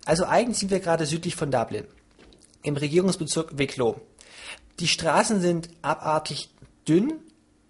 Also 0.04 0.26
eigentlich 0.26 0.58
sind 0.58 0.70
wir 0.70 0.80
gerade 0.80 1.06
südlich 1.06 1.34
von 1.34 1.50
Dublin, 1.50 1.86
im 2.62 2.76
Regierungsbezirk 2.76 3.58
Wicklow. 3.58 4.00
Die 4.78 4.88
Straßen 4.88 5.40
sind 5.40 5.70
abartig 5.82 6.50
dünn, 6.86 7.14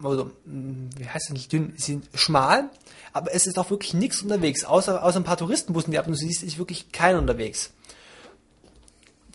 also, 0.03 0.33
hm, 0.45 0.91
wie 0.99 1.09
heißt 1.09 1.27
das 1.29 1.33
nicht 1.33 1.53
dünn, 1.53 1.73
sie 1.77 1.93
sind 1.93 2.09
schmal, 2.15 2.69
aber 3.13 3.33
es 3.33 3.47
ist 3.47 3.59
auch 3.59 3.71
wirklich 3.71 3.95
nichts 3.95 4.23
unterwegs, 4.23 4.65
außer, 4.65 5.05
außer 5.05 5.21
ein 5.21 5.25
paar 5.25 5.37
Touristenbussen, 5.37 5.93
die 5.93 5.99
ab 5.99 6.09
und 6.09 6.17
zu 6.17 6.27
siehst, 6.27 6.43
ist 6.43 6.59
wirklich 6.59 6.91
kein 6.91 7.17
unterwegs. 7.17 7.73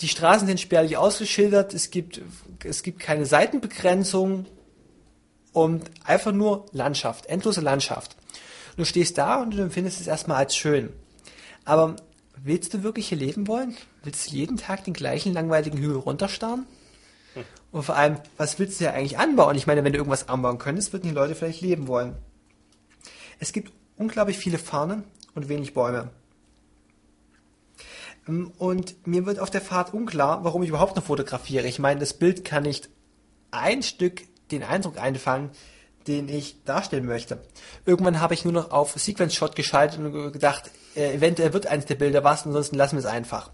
Die 0.01 0.09
Straßen 0.09 0.47
sind 0.47 0.59
spärlich 0.59 0.97
ausgeschildert, 0.97 1.73
es 1.73 1.89
gibt, 1.89 2.21
es 2.63 2.83
gibt 2.83 2.99
keine 2.99 3.25
Seitenbegrenzung 3.25 4.45
und 5.63 5.91
einfach 6.05 6.31
nur 6.31 6.65
Landschaft, 6.71 7.25
endlose 7.25 7.61
Landschaft. 7.61 8.15
Du 8.77 8.85
stehst 8.85 9.17
da 9.17 9.41
und 9.41 9.53
du 9.53 9.61
empfindest 9.61 9.99
es 9.99 10.07
erstmal 10.07 10.37
als 10.37 10.55
schön. 10.55 10.89
Aber 11.65 11.97
willst 12.41 12.73
du 12.73 12.83
wirklich 12.83 13.09
hier 13.09 13.17
leben 13.17 13.47
wollen? 13.47 13.75
Willst 14.03 14.31
du 14.31 14.35
jeden 14.35 14.57
Tag 14.57 14.85
den 14.85 14.93
gleichen 14.93 15.33
langweiligen 15.33 15.77
Hügel 15.77 15.97
runterstarren? 15.97 16.65
Und 17.71 17.83
vor 17.83 17.95
allem, 17.95 18.17
was 18.37 18.57
willst 18.57 18.79
du 18.79 18.85
ja 18.85 18.93
eigentlich 18.93 19.19
anbauen? 19.19 19.55
Ich 19.55 19.67
meine, 19.67 19.83
wenn 19.83 19.91
du 19.91 19.99
irgendwas 19.99 20.29
anbauen 20.29 20.57
könntest, 20.57 20.93
würden 20.93 21.09
die 21.09 21.13
Leute 21.13 21.35
vielleicht 21.35 21.61
leben 21.61 21.87
wollen. 21.87 22.15
Es 23.39 23.53
gibt 23.53 23.71
unglaublich 23.97 24.37
viele 24.37 24.57
Farnen 24.57 25.03
und 25.35 25.49
wenig 25.49 25.73
Bäume. 25.73 26.09
Ähm, 28.27 28.51
und 28.57 29.05
mir 29.05 29.25
wird 29.25 29.39
auf 29.39 29.51
der 29.51 29.61
Fahrt 29.61 29.93
unklar, 29.93 30.43
warum 30.43 30.63
ich 30.63 30.69
überhaupt 30.69 30.95
noch 30.95 31.03
fotografiere. 31.03 31.67
Ich 31.67 31.79
meine, 31.79 31.99
das 31.99 32.13
Bild 32.13 32.43
kann 32.43 32.63
nicht 32.63 32.89
ein 33.51 33.83
Stück 33.83 34.21
den 34.51 34.63
Eindruck 34.63 34.97
einfangen, 34.97 35.51
den 36.07 36.29
ich 36.29 36.63
darstellen 36.63 37.05
möchte. 37.05 37.41
Irgendwann 37.85 38.19
habe 38.19 38.33
ich 38.33 38.43
nur 38.43 38.53
noch 38.53 38.71
auf 38.71 38.93
Sequence 38.93 39.35
Shot 39.35 39.55
geschaltet 39.55 39.99
und 39.99 40.33
gedacht, 40.33 40.71
äh, 40.95 41.13
eventuell 41.13 41.53
wird 41.53 41.67
eines 41.67 41.85
der 41.85 41.95
Bilder 41.95 42.23
was, 42.23 42.45
ansonsten 42.45 42.75
lassen 42.75 42.95
wir 42.95 42.99
es 42.99 43.05
einfach. 43.05 43.51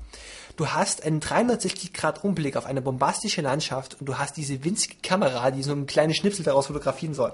Du 0.56 0.68
hast 0.68 1.04
einen 1.04 1.20
360 1.20 1.92
Grad 1.92 2.24
Umblick 2.24 2.56
auf 2.56 2.66
eine 2.66 2.82
bombastische 2.82 3.42
Landschaft 3.42 4.00
und 4.00 4.06
du 4.06 4.18
hast 4.18 4.38
diese 4.38 4.64
winzige 4.64 4.96
Kamera, 5.04 5.52
die 5.52 5.64
so 5.64 5.74
ein 5.74 5.86
kleines 5.86 6.16
Schnipsel 6.18 6.46
daraus 6.46 6.68
fotografieren 6.68 7.14
soll. 7.14 7.34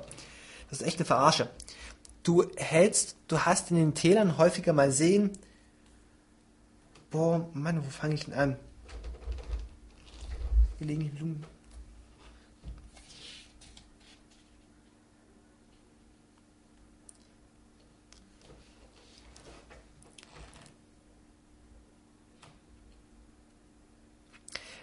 Das 0.69 0.81
ist 0.81 0.87
echt 0.87 0.97
eine 0.97 1.05
Verarsche. 1.05 1.49
Du 2.23 2.45
hältst, 2.55 3.15
du 3.27 3.39
hast 3.39 3.69
in 3.69 3.77
den 3.77 3.93
Tälern 3.93 4.37
häufiger 4.37 4.73
mal 4.73 4.91
sehen, 4.91 5.31
boah, 7.11 7.47
Mann, 7.53 7.85
wo 7.85 7.89
fange 7.89 8.15
ich 8.15 8.25
denn 8.25 8.33
an? 8.33 8.55
Hier 10.79 10.87
liegen 10.87 11.11
Blumen. 11.11 11.50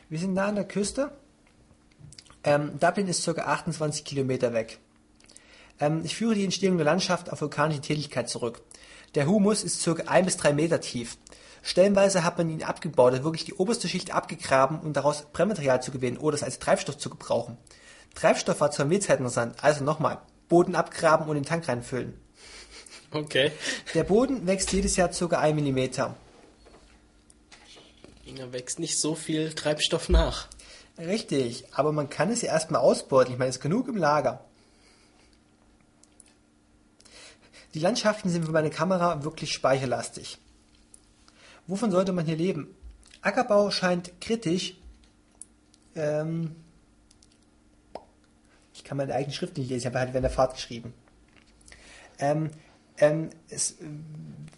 Wir 0.08 0.18
sind 0.18 0.32
nah 0.34 0.46
an 0.46 0.54
der 0.54 0.64
Küste. 0.64 1.10
Ähm, 2.42 2.78
Dublin 2.78 3.08
ist 3.08 3.24
ca. 3.24 3.32
28 3.32 4.04
Kilometer 4.04 4.54
weg. 4.54 4.78
Ähm, 5.80 6.02
ich 6.04 6.16
führe 6.16 6.34
die 6.34 6.44
Entstehung 6.44 6.78
der 6.78 6.86
Landschaft 6.86 7.30
auf 7.30 7.42
vulkanische 7.42 7.82
Tätigkeit 7.82 8.28
zurück. 8.28 8.62
Der 9.14 9.26
Humus 9.26 9.62
ist 9.64 9.84
ca. 9.84 9.92
1 10.06 10.24
bis 10.24 10.36
3 10.38 10.52
Meter 10.54 10.80
tief. 10.80 11.18
Stellenweise 11.62 12.24
hat 12.24 12.38
man 12.38 12.48
ihn 12.48 12.62
abgebaut, 12.62 13.12
also 13.12 13.24
wirklich 13.24 13.44
die 13.44 13.54
oberste 13.54 13.88
Schicht 13.88 14.14
abgegraben, 14.14 14.80
um 14.80 14.92
daraus 14.92 15.26
Brennmaterial 15.32 15.82
zu 15.82 15.90
gewinnen 15.90 16.16
oder 16.16 16.36
es 16.36 16.42
als 16.42 16.58
Treibstoff 16.58 16.96
zu 16.96 17.10
gebrauchen. 17.10 17.58
Treibstoff 18.14 18.60
war 18.60 18.70
zur 18.70 18.86
Milchzeit 18.86 19.18
interessant, 19.18 19.56
also 19.62 19.84
nochmal, 19.84 20.18
Boden 20.48 20.74
abgraben 20.74 21.28
und 21.28 21.34
den 21.34 21.44
Tank 21.44 21.68
reinfüllen. 21.68 22.14
Okay. 23.10 23.52
Der 23.94 24.04
Boden 24.04 24.46
wächst 24.46 24.72
jedes 24.72 24.96
Jahr 24.96 25.08
ca. 25.08 25.38
1 25.38 25.54
Millimeter. 25.54 26.16
Da 28.36 28.52
wächst 28.52 28.78
nicht 28.78 28.98
so 28.98 29.14
viel 29.14 29.52
Treibstoff 29.52 30.08
nach. 30.08 30.48
Richtig, 30.98 31.64
aber 31.72 31.92
man 31.92 32.08
kann 32.10 32.30
es 32.30 32.42
ja 32.42 32.48
erstmal 32.52 32.80
ausbeuten. 32.80 33.32
Ich 33.32 33.38
meine, 33.38 33.50
es 33.50 33.56
ist 33.56 33.62
genug 33.62 33.88
im 33.88 33.96
Lager. 33.96 34.44
Die 37.74 37.80
Landschaften 37.80 38.30
sind 38.30 38.44
für 38.44 38.52
meine 38.52 38.70
Kamera 38.70 39.24
wirklich 39.24 39.52
speicherlastig. 39.52 40.38
Wovon 41.66 41.90
sollte 41.90 42.12
man 42.12 42.26
hier 42.26 42.36
leben? 42.36 42.74
Ackerbau 43.20 43.70
scheint 43.70 44.20
kritisch. 44.20 44.74
Ähm 45.94 46.56
ich 48.74 48.84
kann 48.84 48.96
meine 48.96 49.14
eigene 49.14 49.34
Schrift 49.34 49.56
nicht 49.56 49.68
lesen, 49.68 49.80
ich 49.80 49.86
habe 49.86 49.98
halt 49.98 50.12
während 50.12 50.24
der 50.24 50.30
Fahrt 50.30 50.54
geschrieben. 50.54 50.94
Ähm, 52.18 52.50
ähm, 53.00 53.30
es 53.48 53.76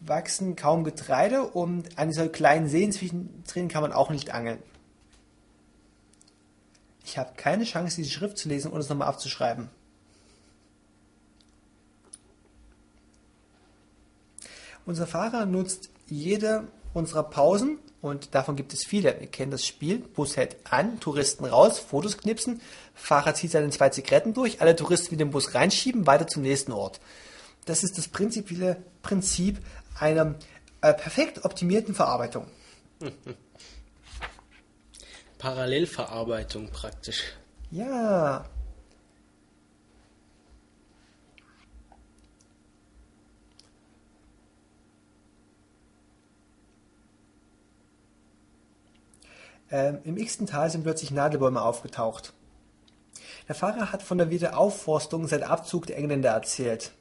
wachsen 0.01 0.57
kaum 0.57 0.85
Getreide 0.85 1.43
und 1.43 1.99
an 1.99 2.13
so 2.13 2.29
kleinen 2.29 2.69
Seen 2.69 2.93
zwischendrin 2.93 3.69
kann 3.69 3.83
man 3.83 3.93
auch 3.93 4.11
nicht 4.11 4.33
angeln. 4.33 4.63
Ich 7.05 7.19
habe 7.19 7.33
keine 7.37 7.65
Chance, 7.65 7.97
diese 7.97 8.11
Schrift 8.11 8.39
zu 8.39 8.49
lesen 8.49 8.71
und 8.71 8.81
es 8.81 8.89
nochmal 8.89 9.09
abzuschreiben. 9.09 9.69
Unser 14.87 15.07
Fahrer 15.07 15.47
nutzt 15.47 15.91
jede 16.07 16.69
unserer 16.95 17.25
Pausen 17.25 17.79
und 18.01 18.35
davon 18.35 18.57
gibt 18.57 18.73
es 18.73 18.85
viele. 18.85 19.21
Wir 19.21 19.27
kennen 19.27 19.51
das 19.51 19.67
Spiel. 19.67 19.99
Bus 19.99 20.37
hält 20.37 20.57
an, 20.69 21.01
Touristen 21.01 21.45
raus, 21.45 21.79
Fotos 21.79 22.19
knipsen, 22.19 22.61
Fahrer 22.95 23.35
zieht 23.35 23.51
seine 23.51 23.71
zwei 23.71 23.91
Zigaretten 23.91 24.35
durch, 24.35 24.61
alle 24.61 24.75
Touristen 24.75 25.13
wieder 25.13 25.25
den 25.25 25.31
Bus 25.31 25.55
reinschieben, 25.55 26.07
weiter 26.07 26.27
zum 26.27 26.43
nächsten 26.43 26.73
Ort. 26.73 27.01
Das 27.65 27.85
ist 27.85 27.99
das 27.99 28.09
prinzipielle 28.09 28.83
Prinzip 29.03 29.59
einer 29.99 30.35
äh, 30.81 30.95
perfekt 30.95 31.45
optimierten 31.45 31.95
Verarbeitung. 31.95 32.47
Parallelverarbeitung 35.39 36.71
praktisch. 36.71 37.35
Ja. 37.71 38.45
Ähm, 49.71 49.99
Im 50.05 50.17
x-ten 50.17 50.47
Tal 50.47 50.69
sind 50.71 50.83
plötzlich 50.83 51.11
Nadelbäume 51.11 51.63
aufgetaucht. 51.63 52.33
Der 53.49 53.55
Fahrer 53.55 53.93
hat 53.93 54.03
von 54.03 54.19
der 54.19 54.31
Wiederaufforstung 54.31 55.27
seit 55.27 55.43
Abzug 55.43 55.87
der 55.87 55.97
Engländer 55.97 56.31
erzählt. 56.31 56.93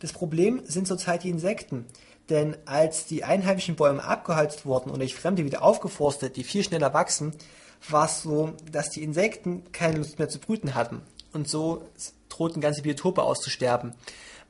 Das 0.00 0.12
Problem 0.12 0.62
sind 0.64 0.86
zurzeit 0.86 1.24
die 1.24 1.30
Insekten. 1.30 1.86
Denn 2.28 2.56
als 2.64 3.06
die 3.06 3.24
einheimischen 3.24 3.76
Bäume 3.76 4.02
abgeholzt 4.02 4.66
wurden 4.66 4.90
und 4.90 4.98
durch 4.98 5.14
Fremde 5.14 5.44
wieder 5.44 5.62
aufgeforstet, 5.62 6.36
die 6.36 6.44
viel 6.44 6.64
schneller 6.64 6.92
wachsen, 6.92 7.32
war 7.88 8.06
es 8.06 8.22
so, 8.22 8.54
dass 8.70 8.90
die 8.90 9.02
Insekten 9.02 9.62
keine 9.72 9.98
Lust 9.98 10.18
mehr 10.18 10.28
zu 10.28 10.40
brüten 10.40 10.74
hatten. 10.74 11.02
Und 11.32 11.48
so 11.48 11.86
drohten 12.28 12.60
ganze 12.60 12.82
Biotope 12.82 13.22
auszusterben. 13.22 13.94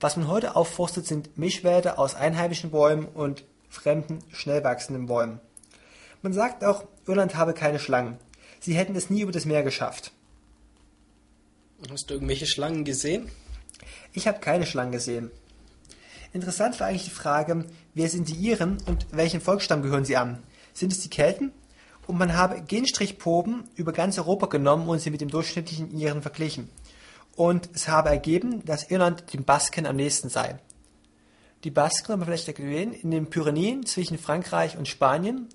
Was 0.00 0.16
man 0.16 0.28
heute 0.28 0.56
aufforstet, 0.56 1.06
sind 1.06 1.36
Mischwälder 1.36 1.98
aus 1.98 2.14
einheimischen 2.14 2.70
Bäumen 2.70 3.06
und 3.06 3.44
fremden, 3.68 4.20
schnell 4.32 4.64
wachsenden 4.64 5.06
Bäumen. 5.06 5.40
Man 6.22 6.32
sagt 6.32 6.64
auch, 6.64 6.84
Irland 7.06 7.36
habe 7.36 7.54
keine 7.54 7.78
Schlangen. 7.78 8.18
Sie 8.60 8.74
hätten 8.74 8.96
es 8.96 9.10
nie 9.10 9.20
über 9.20 9.32
das 9.32 9.44
Meer 9.44 9.62
geschafft. 9.62 10.12
Hast 11.90 12.10
du 12.10 12.14
irgendwelche 12.14 12.46
Schlangen 12.46 12.84
gesehen? 12.84 13.30
Ich 14.12 14.26
habe 14.26 14.40
keine 14.40 14.66
Schlangen 14.66 14.92
gesehen. 14.92 15.30
Interessant 16.32 16.78
war 16.80 16.88
eigentlich 16.88 17.04
die 17.04 17.10
Frage, 17.10 17.64
wer 17.94 18.08
sind 18.08 18.28
die 18.28 18.34
Iren 18.34 18.78
und 18.86 19.06
welchen 19.12 19.40
Volksstamm 19.40 19.82
gehören 19.82 20.04
sie 20.04 20.16
an? 20.16 20.42
Sind 20.74 20.92
es 20.92 21.00
die 21.00 21.08
Kelten? 21.08 21.52
Und 22.06 22.18
man 22.18 22.36
habe 22.36 22.60
Genstrichproben 22.62 23.64
über 23.74 23.92
ganz 23.92 24.18
Europa 24.18 24.46
genommen 24.46 24.88
und 24.88 25.00
sie 25.00 25.10
mit 25.10 25.20
dem 25.20 25.30
durchschnittlichen 25.30 25.96
Iren 25.98 26.22
verglichen. 26.22 26.68
Und 27.34 27.68
es 27.74 27.88
habe 27.88 28.08
ergeben, 28.08 28.64
dass 28.64 28.90
Irland 28.90 29.32
den 29.32 29.44
Basken 29.44 29.86
am 29.86 29.96
nächsten 29.96 30.28
sei. 30.28 30.58
Die 31.64 31.70
Basken, 31.70 32.12
haben 32.12 32.20
wir 32.20 32.26
vielleicht 32.26 32.54
gesehen, 32.54 32.92
in 32.92 33.10
den 33.10 33.28
Pyrenäen 33.28 33.84
zwischen 33.86 34.18
Frankreich 34.18 34.76
und 34.76 34.88
Spanien 34.88 35.48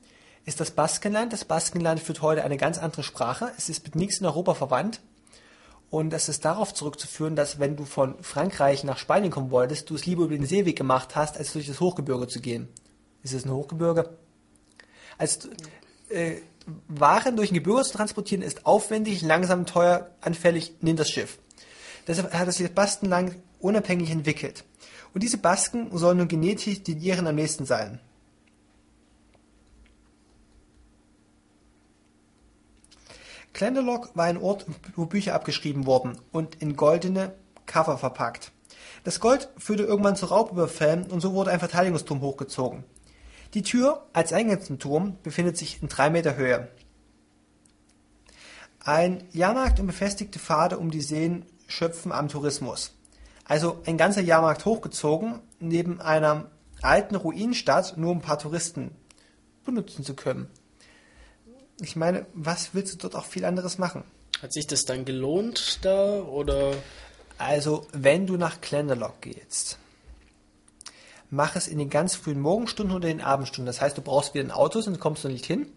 ist 0.46 0.60
das 0.60 0.72
Baskenland. 0.72 1.32
Das 1.32 1.46
Baskenland 1.46 2.00
führt 2.00 2.22
heute 2.22 2.44
eine 2.44 2.58
ganz 2.58 2.78
andere 2.78 3.04
Sprache. 3.04 3.52
Es 3.58 3.70
ist 3.70 3.84
mit 3.84 3.96
nichts 3.96 4.20
in 4.20 4.26
Europa 4.26 4.56
verwandt. 4.56 5.00
Und 5.92 6.14
es 6.14 6.30
ist 6.30 6.46
darauf 6.46 6.74
zurückzuführen, 6.74 7.36
dass 7.36 7.60
wenn 7.60 7.76
du 7.76 7.86
von 7.86 8.16
Frankreich 8.24 8.84
nach 8.84 8.98
Spanien 8.98 9.30
kommen 9.30 9.52
wolltest, 9.52 9.90
du 9.90 9.96
es 9.96 10.06
lieber 10.06 10.24
über 10.24 10.36
den 10.36 10.46
Seeweg 10.46 10.78
gemacht 10.78 11.16
hast, 11.16 11.38
als 11.38 11.54
durch 11.54 11.68
das 11.68 11.80
Hochgebirge 11.80 12.28
zu 12.28 12.40
gehen. 12.40 12.70
Ist 13.24 13.34
es 13.34 13.46
ein 13.46 13.52
Hochgebirge? 13.52 14.10
Also 15.18 15.50
äh, 16.10 16.38
Waren 16.88 17.36
durch 17.36 17.52
ein 17.52 17.56
Gebirge 17.56 17.84
zu 17.84 17.94
transportieren 17.94 18.44
ist 18.44 18.66
aufwendig, 18.66 19.22
langsam, 19.22 19.66
teuer, 19.66 20.12
anfällig, 20.22 20.76
nimmt 20.82 21.00
das 21.00 21.10
Schiff. 21.10 21.40
Deshalb 22.08 22.34
hat 22.34 22.48
es 22.48 22.58
sich 22.58 22.68
das 22.68 22.76
Baskenland 22.76 23.36
unabhängig 23.60 24.12
entwickelt. 24.12 24.64
Und 25.14 25.24
diese 25.24 25.38
Basken 25.38 25.96
sollen 25.98 26.20
nun 26.20 26.28
genetisch 26.28 26.84
den 26.84 27.02
ihren 27.02 27.28
am 27.28 27.36
nächsten 27.36 27.66
sein. 27.66 28.00
Glendalough 33.54 34.10
war 34.16 34.26
ein 34.26 34.38
Ort, 34.38 34.66
wo 34.96 35.06
Bücher 35.06 35.36
abgeschrieben 35.36 35.86
wurden 35.86 36.18
und 36.32 36.56
in 36.56 36.76
goldene 36.76 37.34
Cover 37.66 37.98
verpackt. 37.98 38.52
Das 39.04 39.20
Gold 39.20 39.50
führte 39.58 39.84
irgendwann 39.84 40.16
zu 40.16 40.28
Raubüberfällen 40.28 41.06
und 41.12 41.22
so 41.22 41.34
wurde 41.34 41.52
ein 41.52 41.60
Verteidigungsturm 41.60 42.22
hochgezogen. 42.22 42.84
Die 43.54 43.64
Tür 43.64 44.08
als 44.14 44.32
Eingang 44.32 44.62
zum 44.62 44.80
Turm 44.80 45.18
befindet 45.24 45.58
sich 45.58 45.82
in 45.82 45.90
drei 45.90 46.10
Meter 46.10 46.38
Höhe. 46.38 46.70
Ein 48.80 49.24
Jahrmarkt 49.32 49.80
und 49.80 49.88
befestigte 49.88 50.40
Pfade 50.40 50.78
um 50.78 50.90
die 50.90 51.02
Seen 51.02 51.46
schöpfen 51.68 52.12
am 52.12 52.30
Tourismus. 52.30 52.96
Also 53.46 53.82
ein 53.86 53.98
ganzer 53.98 54.22
Jahrmarkt 54.22 54.66
hochgezogen, 54.66 55.40
neben 55.60 56.00
einer 56.00 56.50
alten 56.82 57.16
Ruinenstadt, 57.16 57.98
nur 57.98 58.12
um 58.12 58.20
ein 58.20 58.22
paar 58.24 58.40
Touristen 58.40 58.92
benutzen 59.66 60.04
zu 60.04 60.16
können 60.16 60.50
ich 61.82 61.96
meine, 61.96 62.26
was 62.34 62.74
willst 62.74 62.94
du 62.94 62.98
dort 62.98 63.16
auch 63.16 63.26
viel 63.26 63.44
anderes 63.44 63.78
machen? 63.78 64.04
Hat 64.42 64.54
sich 64.54 64.68
das 64.68 64.86
dann 64.86 65.04
gelohnt 65.06 65.80
da 65.84 66.22
oder? 66.22 66.74
Also, 67.38 67.88
wenn 67.92 68.28
du 68.28 68.38
nach 68.38 68.62
Glendalough 68.62 69.20
gehst, 69.20 69.80
mach 71.32 71.56
es 71.56 71.68
in 71.68 71.80
den 71.80 71.90
ganz 71.90 72.16
frühen 72.16 72.40
Morgenstunden 72.40 72.96
oder 72.96 73.10
in 73.10 73.18
den 73.18 73.26
Abendstunden. 73.26 73.66
Das 73.66 73.82
heißt, 73.82 73.98
du 73.98 74.02
brauchst 74.02 74.36
wieder 74.36 74.44
ein 74.44 74.52
Auto, 74.52 74.80
sonst 74.80 75.00
kommst 75.00 75.24
du 75.24 75.30
nicht 75.30 75.46
hin. 75.46 75.68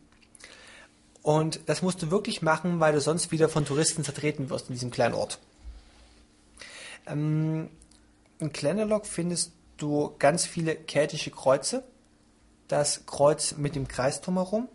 Und 1.22 1.60
das 1.66 1.80
musst 1.80 2.02
du 2.02 2.10
wirklich 2.10 2.42
machen, 2.42 2.80
weil 2.80 2.92
du 2.92 3.00
sonst 3.00 3.32
wieder 3.32 3.48
von 3.48 3.64
Touristen 3.64 4.04
zertreten 4.04 4.50
wirst 4.50 4.68
in 4.68 4.74
diesem 4.74 4.90
kleinen 4.90 5.14
Ort. 5.14 5.38
Ähm, 7.06 7.70
in 8.40 8.52
Glendalough 8.52 9.06
findest 9.06 9.52
du 9.78 10.14
ganz 10.18 10.44
viele 10.44 10.76
keltische 10.76 11.30
Kreuze. 11.30 11.82
Das 12.68 13.06
Kreuz 13.06 13.56
mit 13.56 13.74
dem 13.74 13.88
Kreis 13.88 14.20
drumherum 14.20 14.68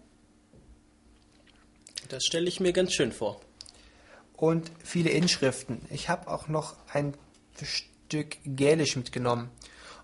das 2.10 2.26
stelle 2.26 2.48
ich 2.48 2.60
mir 2.60 2.74
ganz 2.74 2.94
schön 2.94 3.12
vor. 3.12 3.40
Und 4.36 4.72
viele 4.84 5.10
Inschriften. 5.10 5.82
Ich 5.90 6.10
habe 6.10 6.30
auch 6.30 6.48
noch 6.48 6.76
ein 6.92 7.14
Stück 7.62 8.38
Gälisch 8.46 8.96
mitgenommen. 8.96 9.50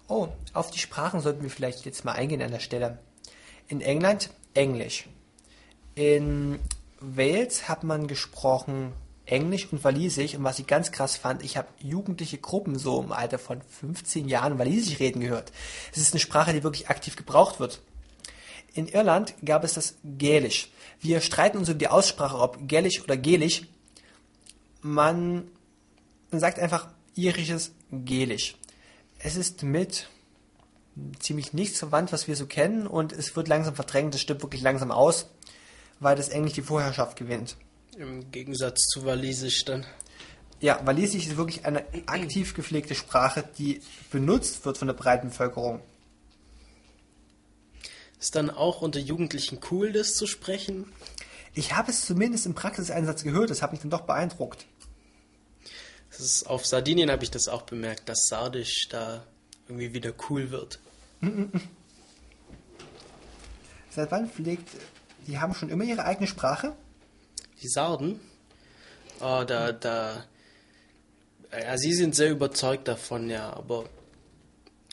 Oh, 0.08 0.28
auf 0.54 0.72
die 0.72 0.80
Sprachen 0.80 1.20
sollten 1.20 1.44
wir 1.44 1.50
vielleicht 1.50 1.86
jetzt 1.86 2.06
mal 2.06 2.14
eingehen 2.14 2.42
an 2.42 2.52
der 2.52 2.60
Stelle. 2.60 3.00
In 3.68 3.82
England 3.82 4.30
Englisch. 4.54 5.08
In 5.96 6.60
Wales 7.00 7.68
hat 7.68 7.84
man 7.84 8.08
gesprochen 8.08 8.94
Englisch 9.26 9.72
und 9.72 9.84
Walisisch. 9.84 10.36
Und 10.36 10.44
was 10.44 10.60
ich 10.60 10.68
ganz 10.68 10.92
krass 10.92 11.18
fand, 11.18 11.44
ich 11.44 11.58
habe 11.58 11.68
jugendliche 11.80 12.38
Gruppen 12.38 12.78
so 12.78 13.02
im 13.02 13.12
Alter 13.12 13.40
von 13.40 13.62
15 13.62 14.28
Jahren 14.28 14.60
Walisisch 14.60 15.00
reden 15.00 15.22
gehört. 15.22 15.52
Es 15.92 15.98
ist 15.98 16.14
eine 16.14 16.20
Sprache, 16.20 16.54
die 16.54 16.64
wirklich 16.64 16.90
aktiv 16.90 17.16
gebraucht 17.16 17.60
wird. 17.60 17.80
In 18.76 18.90
Irland 18.90 19.34
gab 19.44 19.64
es 19.64 19.74
das 19.74 19.96
Gälisch. 20.04 20.70
Wir 21.00 21.22
streiten 21.22 21.58
uns 21.58 21.70
um 21.70 21.78
die 21.78 21.88
Aussprache, 21.88 22.38
ob 22.38 22.68
Gälisch 22.68 23.02
oder 23.02 23.16
Gälisch. 23.16 23.64
Man, 24.82 25.50
sagt 26.32 26.60
einfach 26.60 26.90
irisches 27.16 27.72
Gälisch. 27.90 28.58
Es 29.18 29.38
ist 29.38 29.64
mit 29.64 30.10
ziemlich 31.20 31.54
nichts 31.54 31.80
verwandt, 31.80 32.12
was 32.12 32.28
wir 32.28 32.36
so 32.36 32.48
kennen, 32.48 32.86
und 32.86 33.14
es 33.14 33.36
wird 33.38 33.48
langsam 33.48 33.76
verdrängt. 33.76 34.14
Das 34.14 34.22
stirbt 34.22 34.44
wirklich 34.44 34.62
langsam 34.62 34.92
aus, 34.92 35.28
weil 36.02 36.18
das 36.18 36.28
Englisch 36.28 36.54
die 36.54 36.62
Vorherrschaft 36.62 37.18
gewinnt. 37.18 37.56
Im 37.98 38.30
Gegensatz 38.30 38.82
zu 38.88 39.06
Walisisch 39.06 39.64
dann. 39.64 39.86
Ja, 40.60 40.86
Walisisch 40.86 41.28
ist 41.28 41.38
wirklich 41.38 41.66
eine 41.66 41.86
aktiv 42.08 42.54
gepflegte 42.54 42.94
Sprache, 42.94 43.48
die 43.58 43.82
benutzt 44.12 44.66
wird 44.66 44.78
von 44.78 44.90
der 44.90 44.96
breiten 44.96 45.30
Bevölkerung. 45.30 45.82
Ist 48.26 48.34
dann 48.34 48.50
auch 48.50 48.82
unter 48.82 49.00
Jugendlichen 49.00 49.60
cool, 49.70 49.92
das 49.92 50.16
zu 50.16 50.26
sprechen? 50.26 50.92
Ich 51.54 51.76
habe 51.76 51.92
es 51.92 52.08
zumindest 52.08 52.48
im 52.48 52.56
Praxiseinsatz 52.56 53.22
gehört, 53.22 53.52
das 53.52 53.62
hat 53.62 53.72
mich 53.72 53.82
dann 53.82 53.92
doch 53.92 54.02
beeindruckt. 54.02 54.66
Ist, 56.10 56.48
auf 56.48 56.66
Sardinien 56.66 57.12
habe 57.12 57.24
ich 57.24 57.30
das 57.30 57.48
auch 57.48 57.62
bemerkt, 57.62 58.10
dass 58.10 58.26
Sardisch 58.28 58.88
da 58.90 59.28
irgendwie 59.68 59.94
wieder 59.94 60.12
cool 60.28 60.50
wird. 60.50 60.80
Seit 63.92 64.10
wann 64.10 64.28
pflegt, 64.28 64.70
die 65.28 65.38
haben 65.38 65.54
schon 65.54 65.70
immer 65.70 65.84
ihre 65.84 66.06
eigene 66.06 66.26
Sprache? 66.26 66.76
Die 67.62 67.68
Sarden? 67.68 68.20
Oh, 69.20 69.44
da, 69.46 69.72
da, 69.72 70.26
ja, 71.52 71.78
sie 71.78 71.94
sind 71.94 72.16
sehr 72.16 72.32
überzeugt 72.32 72.88
davon, 72.88 73.30
ja, 73.30 73.54
aber 73.54 73.86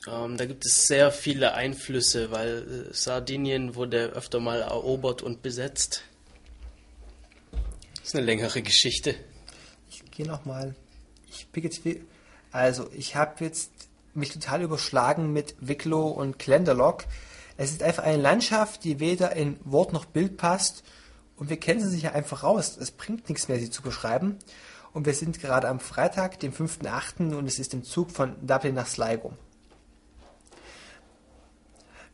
ähm, 0.09 0.37
da 0.37 0.47
gibt 0.47 0.67
es 0.67 0.87
sehr 0.87 1.13
viele 1.13 1.55
Einflüsse, 1.55 2.31
weil 2.31 2.89
äh, 2.91 2.95
Sardinien 2.95 3.75
wurde 3.75 4.07
öfter 4.07 4.41
mal 4.41 4.61
erobert 4.61 5.23
und 5.23 5.43
besetzt. 5.43 6.03
Das 7.97 8.09
ist 8.09 8.17
eine 8.17 8.27
längere 8.27 8.63
Geschichte. 8.63 9.15
Ich 9.89 10.03
gehe 10.11 10.27
nochmal. 10.27 10.75
Ich 11.31 11.51
pick 11.53 11.65
jetzt. 11.65 11.83
Also, 12.51 12.91
ich 12.93 13.15
habe 13.15 13.45
jetzt 13.45 13.71
mich 14.15 14.31
total 14.31 14.63
überschlagen 14.63 15.33
mit 15.33 15.55
Wicklow 15.61 16.09
und 16.09 16.39
Glendalough. 16.39 17.07
Es 17.57 17.71
ist 17.71 17.83
einfach 17.83 18.03
eine 18.03 18.21
Landschaft, 18.21 18.85
die 18.85 18.99
weder 18.99 19.37
in 19.37 19.59
Wort 19.65 19.93
noch 19.93 20.05
Bild 20.05 20.37
passt. 20.37 20.83
Und 21.37 21.49
wir 21.49 21.59
kennen 21.59 21.81
sie 21.81 21.89
sich 21.89 22.03
ja 22.03 22.13
einfach 22.13 22.43
raus. 22.43 22.77
Es 22.77 22.91
bringt 22.91 23.29
nichts 23.29 23.49
mehr, 23.49 23.59
sie 23.59 23.71
zu 23.71 23.83
beschreiben. 23.83 24.39
Und 24.93 25.07
wir 25.07 25.15
sind 25.15 25.41
gerade 25.41 25.69
am 25.69 25.81
Freitag, 25.81 26.41
dem 26.41 26.53
5.8. 26.53 27.35
und 27.35 27.47
es 27.47 27.59
ist 27.59 27.73
im 27.73 27.85
Zug 27.85 28.11
von 28.11 28.35
Dublin 28.47 28.75
nach 28.75 28.87
Sligo. 28.87 29.33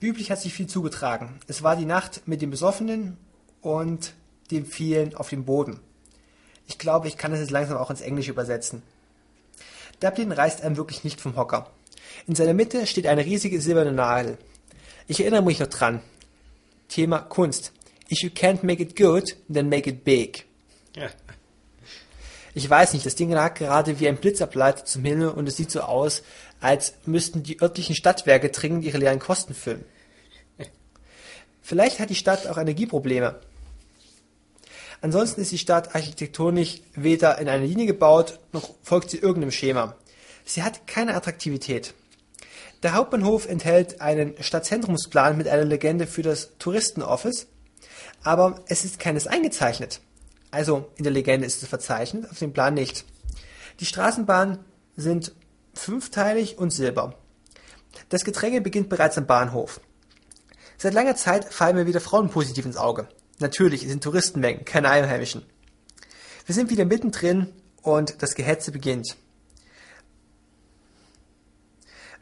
Wie 0.00 0.08
üblich 0.08 0.30
hat 0.30 0.40
sich 0.40 0.54
viel 0.54 0.66
zugetragen. 0.66 1.40
Es 1.46 1.62
war 1.62 1.76
die 1.76 1.84
Nacht 1.84 2.22
mit 2.26 2.40
dem 2.40 2.50
Besoffenen 2.50 3.16
und 3.60 4.14
dem 4.50 4.64
vielen 4.64 5.14
auf 5.14 5.28
dem 5.28 5.44
Boden. 5.44 5.80
Ich 6.66 6.78
glaube, 6.78 7.08
ich 7.08 7.16
kann 7.16 7.32
es 7.32 7.40
jetzt 7.40 7.50
langsam 7.50 7.78
auch 7.78 7.90
ins 7.90 8.00
Englische 8.00 8.30
übersetzen. 8.30 8.82
Dublin 10.00 10.32
reißt 10.32 10.62
einem 10.62 10.76
wirklich 10.76 11.02
nicht 11.02 11.20
vom 11.20 11.36
Hocker. 11.36 11.70
In 12.26 12.34
seiner 12.34 12.54
Mitte 12.54 12.86
steht 12.86 13.06
eine 13.06 13.24
riesige 13.24 13.60
silberne 13.60 13.92
Nadel. 13.92 14.38
Ich 15.06 15.20
erinnere 15.20 15.42
mich 15.42 15.58
noch 15.58 15.66
dran. 15.66 16.00
Thema 16.88 17.18
Kunst. 17.18 17.72
If 18.10 18.22
you 18.22 18.30
can't 18.30 18.64
make 18.64 18.82
it 18.82 18.96
good, 18.96 19.36
then 19.52 19.68
make 19.68 19.88
it 19.88 20.04
big. 20.04 20.46
Ja. 20.94 21.08
Ich 22.59 22.68
weiß 22.68 22.93
nicht, 22.94 23.06
das 23.06 23.14
Ding 23.14 23.30
lag 23.30 23.55
gerade 23.55 24.01
wie 24.01 24.09
ein 24.09 24.16
Blitzableiter 24.16 24.85
zum 24.85 25.05
Himmel 25.05 25.28
und 25.28 25.48
es 25.48 25.56
sieht 25.56 25.70
so 25.70 25.82
aus, 25.82 26.24
als 26.59 26.94
müssten 27.06 27.44
die 27.44 27.62
örtlichen 27.62 27.94
Stadtwerke 27.94 28.48
dringend 28.48 28.85
ihre 28.85 28.98
leeren 28.98 29.20
Kosten 29.20 29.55
füllen. 29.55 29.85
Vielleicht 31.62 32.01
hat 32.01 32.10
die 32.10 32.16
Stadt 32.16 32.48
auch 32.48 32.59
Energieprobleme. 32.59 33.39
Ansonsten 35.01 35.40
ist 35.40 35.52
die 35.52 35.59
Stadt 35.59 35.94
architektonisch 35.94 36.80
weder 36.97 37.39
in 37.39 37.48
einer 37.48 37.64
Linie 37.64 37.86
gebaut, 37.86 38.40
noch 38.51 38.70
folgt 38.82 39.10
sie 39.10 39.18
irgendeinem 39.18 39.52
Schema. 39.52 39.94
Sie 40.44 40.64
hat 40.64 40.89
keine 40.89 41.14
Attraktivität. 41.14 41.94
Der 42.82 42.94
Hauptbahnhof 42.94 43.47
enthält 43.47 44.01
einen 44.01 44.35
Stadtzentrumsplan 44.43 45.36
mit 45.36 45.47
einer 45.47 45.64
Legende 45.64 46.09
für 46.09 46.22
das 46.22 46.59
Touristenoffice, 46.59 47.47
aber 48.24 48.64
es 48.66 48.85
ist 48.85 48.98
keines 48.98 49.28
eingezeichnet. 49.28 50.01
Also 50.50 50.90
in 50.96 51.04
der 51.04 51.12
Legende 51.12 51.46
ist 51.46 51.62
es 51.62 51.68
verzeichnet, 51.68 52.30
auf 52.30 52.38
dem 52.38 52.52
Plan 52.52 52.74
nicht. 52.74 53.04
Die 53.80 53.86
Straßenbahnen 53.86 54.58
sind 54.96 55.32
fünfteilig 55.74 56.58
und 56.58 56.70
silber. 56.70 57.14
Das 58.08 58.24
Gedränge 58.24 58.60
beginnt 58.60 58.88
bereits 58.88 59.18
am 59.18 59.26
Bahnhof. 59.26 59.80
Seit 60.76 60.94
langer 60.94 61.16
Zeit 61.16 61.44
fallen 61.52 61.76
mir 61.76 61.86
wieder 61.86 62.00
Frauen 62.00 62.30
positiv 62.30 62.64
ins 62.64 62.76
Auge. 62.76 63.08
Natürlich, 63.40 63.82
es 63.82 63.88
sind 63.88 64.02
Touristenmengen, 64.02 64.64
keine 64.64 64.90
Einheimischen. 64.90 65.44
Wir 66.46 66.54
sind 66.54 66.70
wieder 66.70 66.84
mittendrin 66.84 67.52
und 67.82 68.22
das 68.22 68.34
Gehetze 68.34 68.72
beginnt. 68.72 69.16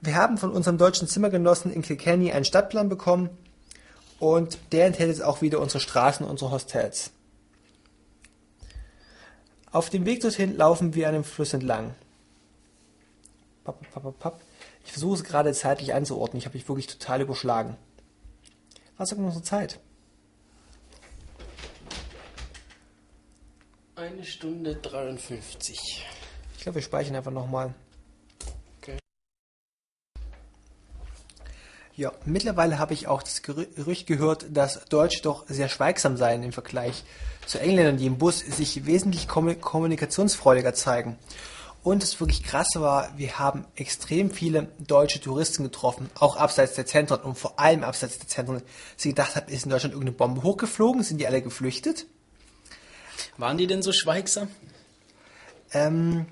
Wir 0.00 0.14
haben 0.14 0.36
von 0.36 0.50
unserem 0.50 0.78
deutschen 0.78 1.08
Zimmergenossen 1.08 1.72
in 1.72 1.82
Kilkenny 1.82 2.32
einen 2.32 2.44
Stadtplan 2.44 2.88
bekommen 2.88 3.30
und 4.18 4.58
der 4.72 4.86
enthält 4.86 5.08
jetzt 5.08 5.22
auch 5.22 5.42
wieder 5.42 5.60
unsere 5.60 5.80
Straßen 5.80 6.24
und 6.24 6.30
unsere 6.30 6.50
Hostels. 6.50 7.10
Auf 9.76 9.90
dem 9.90 10.06
Weg 10.06 10.22
dorthin 10.22 10.56
laufen 10.56 10.94
wir 10.94 11.06
an 11.06 11.12
dem 11.12 11.22
Fluss 11.22 11.52
entlang. 11.52 11.94
Ich 14.86 14.90
versuche 14.90 15.16
es 15.16 15.22
gerade 15.22 15.52
zeitlich 15.52 15.92
einzuordnen. 15.92 16.38
Ich 16.38 16.46
habe 16.46 16.56
mich 16.56 16.66
wirklich 16.66 16.86
total 16.86 17.20
überschlagen. 17.20 17.76
Was 18.96 19.10
sagt 19.10 19.20
unsere 19.20 19.42
Zeit? 19.42 19.78
Eine 23.96 24.24
Stunde 24.24 24.76
53. 24.76 26.06
Ich 26.56 26.62
glaube, 26.62 26.76
wir 26.76 26.82
speichern 26.82 27.16
einfach 27.16 27.30
nochmal. 27.30 27.74
Ja, 31.97 32.12
mittlerweile 32.27 32.78
habe 32.78 32.93
ich 32.93 33.09
auch 33.09 33.23
das 33.23 33.40
Gerücht 33.40 34.06
gehört, 34.06 34.44
dass 34.51 34.85
Deutsch 34.85 35.23
doch 35.23 35.47
sehr 35.48 35.70
schweigsam 35.70 36.18
seien 36.18 36.43
im 36.43 36.52
Vergleich 36.52 37.05
zu 37.47 37.59
Engländern, 37.59 37.97
die 37.97 38.05
im 38.05 38.18
Bus 38.18 38.40
sich 38.40 38.85
wesentlich 38.85 39.28
kommunikationsfreudiger 39.28 40.74
zeigen. 40.74 41.16
Und 41.82 42.02
das 42.02 42.20
wirklich 42.20 42.43
krasse 42.43 42.82
war, 42.82 43.16
wir 43.16 43.39
haben 43.39 43.64
extrem 43.77 44.31
viele 44.31 44.68
deutsche 44.78 45.23
Touristen 45.23 45.62
getroffen, 45.62 46.10
auch 46.18 46.36
abseits 46.36 46.74
der 46.74 46.85
Zentren 46.85 47.20
und 47.20 47.39
vor 47.39 47.59
allem 47.59 47.82
abseits 47.82 48.18
der 48.18 48.28
Zentren. 48.28 48.60
Sie 48.98 49.10
gedacht 49.10 49.35
haben, 49.35 49.51
ist 49.51 49.64
in 49.64 49.70
Deutschland 49.70 49.94
irgendeine 49.94 50.16
Bombe 50.16 50.43
hochgeflogen? 50.43 51.02
Sind 51.02 51.18
die 51.18 51.27
alle 51.27 51.40
geflüchtet? 51.40 52.05
Waren 53.39 53.56
die 53.56 53.66
denn 53.66 53.81
so 53.81 53.93
schweigsam? 53.93 54.48
Ähm, 55.73 56.27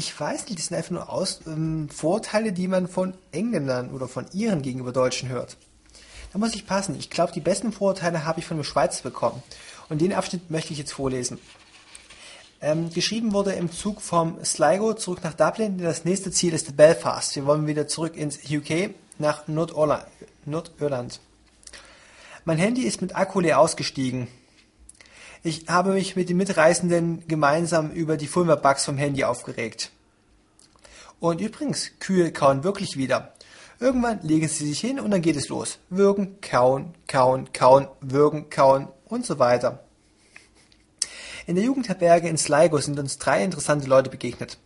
ich 0.00 0.18
weiß 0.18 0.46
nicht, 0.46 0.58
das 0.58 0.68
sind 0.68 0.78
einfach 0.78 0.92
nur 0.92 1.10
Aus 1.10 1.42
ähm, 1.46 1.90
Vorteile, 1.90 2.54
die 2.54 2.68
man 2.68 2.88
von 2.88 3.12
Engländern 3.32 3.90
oder 3.90 4.08
von 4.08 4.24
Iren 4.32 4.62
gegenüber 4.62 4.92
Deutschen 4.92 5.28
hört. 5.28 5.58
Da 6.32 6.38
muss 6.38 6.54
ich 6.54 6.66
passen. 6.66 6.96
Ich 6.98 7.10
glaube, 7.10 7.32
die 7.34 7.40
besten 7.40 7.70
Vorteile 7.70 8.24
habe 8.24 8.40
ich 8.40 8.46
von 8.46 8.56
dem 8.56 8.64
Schweizer 8.64 9.02
bekommen. 9.02 9.42
Und 9.90 10.00
den 10.00 10.14
Abschnitt 10.14 10.50
möchte 10.50 10.72
ich 10.72 10.78
jetzt 10.78 10.94
vorlesen. 10.94 11.38
Ähm, 12.62 12.88
geschrieben 12.88 13.34
wurde 13.34 13.52
im 13.52 13.70
Zug 13.70 14.00
vom 14.00 14.42
Sligo 14.42 14.94
zurück 14.94 15.22
nach 15.22 15.34
Dublin. 15.34 15.76
Das 15.76 16.06
nächste 16.06 16.30
Ziel 16.30 16.54
ist 16.54 16.74
Belfast. 16.78 17.36
Wir 17.36 17.44
wollen 17.44 17.66
wieder 17.66 17.86
zurück 17.86 18.16
ins 18.16 18.38
UK 18.50 18.94
nach 19.18 19.48
Nordirland. 19.48 20.06
Nordirland. 20.46 21.20
Mein 22.46 22.56
Handy 22.56 22.82
ist 22.84 23.02
mit 23.02 23.16
Akku 23.16 23.40
leer 23.40 23.60
ausgestiegen. 23.60 24.28
Ich 25.42 25.68
habe 25.68 25.94
mich 25.94 26.16
mit 26.16 26.28
den 26.28 26.36
Mitreisenden 26.36 27.26
gemeinsam 27.26 27.90
über 27.92 28.18
die 28.18 28.26
Fulmer-Bugs 28.26 28.84
vom 28.84 28.98
Handy 28.98 29.24
aufgeregt. 29.24 29.90
Und 31.18 31.40
übrigens, 31.40 31.92
Kühe 31.98 32.30
kauen 32.30 32.62
wirklich 32.62 32.98
wieder. 32.98 33.32
Irgendwann 33.78 34.20
legen 34.20 34.48
sie 34.48 34.66
sich 34.66 34.80
hin 34.80 35.00
und 35.00 35.10
dann 35.10 35.22
geht 35.22 35.36
es 35.36 35.48
los. 35.48 35.78
Würgen, 35.88 36.42
kauen, 36.42 36.92
kauen, 37.08 37.50
kauen, 37.54 37.88
würgen, 38.02 38.50
kauen 38.50 38.88
und 39.06 39.24
so 39.24 39.38
weiter. 39.38 39.82
In 41.46 41.54
der 41.54 41.64
Jugendherberge 41.64 42.28
in 42.28 42.36
Sligo 42.36 42.76
sind 42.76 42.98
uns 42.98 43.16
drei 43.16 43.42
interessante 43.42 43.86
Leute 43.86 44.10
begegnet. 44.10 44.58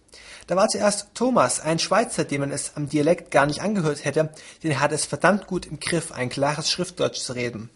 Da 0.48 0.56
war 0.56 0.68
zuerst 0.68 1.14
Thomas, 1.14 1.60
ein 1.60 1.78
Schweizer, 1.78 2.24
dem 2.24 2.40
man 2.40 2.50
es 2.50 2.72
am 2.74 2.88
Dialekt 2.88 3.30
gar 3.30 3.46
nicht 3.46 3.62
angehört 3.62 4.04
hätte, 4.04 4.30
denn 4.62 4.72
er 4.72 4.80
hat 4.80 4.92
es 4.92 5.06
verdammt 5.06 5.46
gut 5.46 5.66
im 5.66 5.78
Griff, 5.78 6.10
ein 6.10 6.28
klares 6.28 6.68
Schriftdeutsch 6.68 7.20
zu 7.20 7.34
reden. 7.34 7.70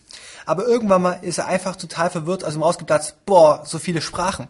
Aber 0.49 0.67
irgendwann 0.67 1.03
mal 1.03 1.19
ist 1.21 1.37
er 1.37 1.47
einfach 1.47 1.77
total 1.77 2.09
verwirrt 2.09 2.43
dem 2.43 2.63
Ausgeplatzt, 2.63 3.27
boah, 3.27 3.65
so 3.67 3.79
viele 3.79 4.01
Sprachen. 4.01 4.49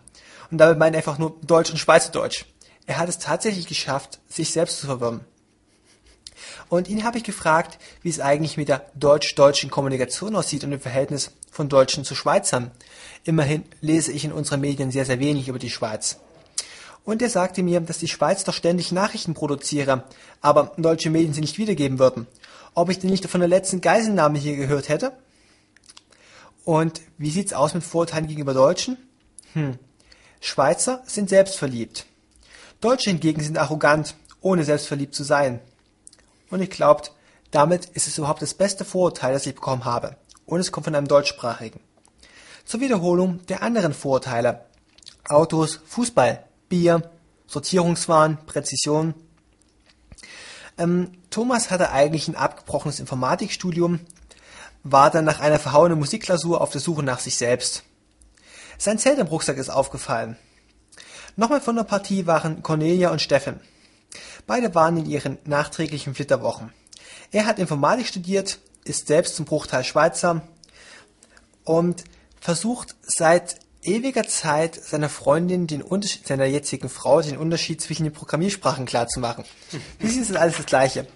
Und 0.48 0.58
damit 0.58 0.78
meint 0.78 0.94
er 0.94 0.98
einfach 0.98 1.18
nur 1.18 1.34
Deutsch 1.42 1.72
und 1.72 1.78
Schweizerdeutsch. 1.78 2.44
Er 2.86 2.98
hat 2.98 3.08
es 3.08 3.18
tatsächlich 3.18 3.66
geschafft, 3.66 4.20
sich 4.28 4.52
selbst 4.52 4.78
zu 4.78 4.86
verwirren. 4.86 5.22
Und 6.68 6.86
ihn 6.86 7.02
habe 7.02 7.18
ich 7.18 7.24
gefragt, 7.24 7.80
wie 8.00 8.10
es 8.10 8.20
eigentlich 8.20 8.56
mit 8.56 8.68
der 8.68 8.86
deutsch-deutschen 8.94 9.70
Kommunikation 9.70 10.36
aussieht 10.36 10.62
und 10.62 10.70
im 10.70 10.78
Verhältnis 10.78 11.32
von 11.50 11.68
Deutschen 11.68 12.04
zu 12.04 12.14
Schweizern. 12.14 12.70
Immerhin 13.24 13.64
lese 13.80 14.12
ich 14.12 14.24
in 14.24 14.30
unseren 14.30 14.60
Medien 14.60 14.92
sehr, 14.92 15.04
sehr 15.04 15.18
wenig 15.18 15.48
über 15.48 15.58
die 15.58 15.68
Schweiz. 15.68 16.20
Und 17.04 17.22
er 17.22 17.28
sagte 17.28 17.64
mir, 17.64 17.80
dass 17.80 17.98
die 17.98 18.06
Schweiz 18.06 18.44
doch 18.44 18.54
ständig 18.54 18.92
Nachrichten 18.92 19.34
produziere, 19.34 20.04
aber 20.42 20.74
deutsche 20.76 21.10
Medien 21.10 21.34
sie 21.34 21.40
nicht 21.40 21.58
wiedergeben 21.58 21.98
würden. 21.98 22.28
Ob 22.74 22.88
ich 22.88 23.00
denn 23.00 23.10
nicht 23.10 23.28
von 23.28 23.40
der 23.40 23.48
letzten 23.48 23.80
Geiselnahme 23.80 24.38
hier 24.38 24.54
gehört 24.54 24.88
hätte? 24.88 25.12
Und 26.68 27.00
wie 27.16 27.30
sieht's 27.30 27.54
aus 27.54 27.72
mit 27.72 27.82
Vorurteilen 27.82 28.26
gegenüber 28.26 28.52
Deutschen? 28.52 28.98
Hm. 29.54 29.78
Schweizer 30.38 31.02
sind 31.06 31.30
selbstverliebt. 31.30 32.04
Deutsche 32.82 33.08
hingegen 33.08 33.42
sind 33.42 33.56
arrogant, 33.56 34.14
ohne 34.42 34.64
selbstverliebt 34.64 35.14
zu 35.14 35.24
sein. 35.24 35.60
Und 36.50 36.60
ich 36.60 36.68
glaube, 36.68 37.04
damit 37.50 37.86
ist 37.86 38.06
es 38.06 38.18
überhaupt 38.18 38.42
das 38.42 38.52
beste 38.52 38.84
Vorurteil, 38.84 39.32
das 39.32 39.46
ich 39.46 39.54
bekommen 39.54 39.86
habe. 39.86 40.18
Und 40.44 40.60
es 40.60 40.70
kommt 40.70 40.84
von 40.84 40.94
einem 40.94 41.08
deutschsprachigen. 41.08 41.80
Zur 42.66 42.80
Wiederholung 42.80 43.46
der 43.46 43.62
anderen 43.62 43.94
Vorurteile. 43.94 44.66
Autos, 45.26 45.80
Fußball, 45.86 46.44
Bier, 46.68 47.10
Sortierungswahn, 47.46 48.44
Präzision. 48.44 49.14
Ähm, 50.76 51.12
Thomas 51.30 51.70
hatte 51.70 51.92
eigentlich 51.92 52.28
ein 52.28 52.36
abgebrochenes 52.36 53.00
Informatikstudium, 53.00 54.00
war 54.92 55.10
dann 55.10 55.24
nach 55.24 55.40
einer 55.40 55.58
verhauenen 55.58 55.98
Musikklausur 55.98 56.60
auf 56.60 56.70
der 56.70 56.80
Suche 56.80 57.02
nach 57.02 57.20
sich 57.20 57.36
selbst. 57.36 57.82
Sein 58.78 58.98
Zelt 58.98 59.18
im 59.18 59.26
Rucksack 59.26 59.56
ist 59.56 59.70
aufgefallen. 59.70 60.36
Nochmal 61.36 61.60
von 61.60 61.76
der 61.76 61.84
Partie 61.84 62.26
waren 62.26 62.62
Cornelia 62.62 63.10
und 63.10 63.22
Steffen. 63.22 63.60
Beide 64.46 64.74
waren 64.74 64.96
in 64.96 65.06
ihren 65.06 65.38
nachträglichen 65.44 66.14
Flitterwochen. 66.14 66.72
Er 67.30 67.46
hat 67.46 67.58
Informatik 67.58 68.06
studiert, 68.06 68.58
ist 68.84 69.06
selbst 69.06 69.36
zum 69.36 69.44
Bruchteil 69.44 69.84
Schweizer 69.84 70.42
und 71.64 72.04
versucht 72.40 72.96
seit 73.02 73.56
ewiger 73.82 74.26
Zeit 74.26 74.74
seiner 74.74 75.08
Freundin, 75.08 75.66
den 75.66 75.82
Unterschied, 75.82 76.26
seiner 76.26 76.46
jetzigen 76.46 76.88
Frau, 76.88 77.20
den 77.20 77.36
Unterschied 77.36 77.80
zwischen 77.80 78.04
den 78.04 78.12
Programmiersprachen 78.12 78.86
klarzumachen. 78.86 79.44
Sie 80.00 80.20
ist 80.20 80.34
alles 80.34 80.56
das 80.56 80.66
Gleiche. 80.66 81.06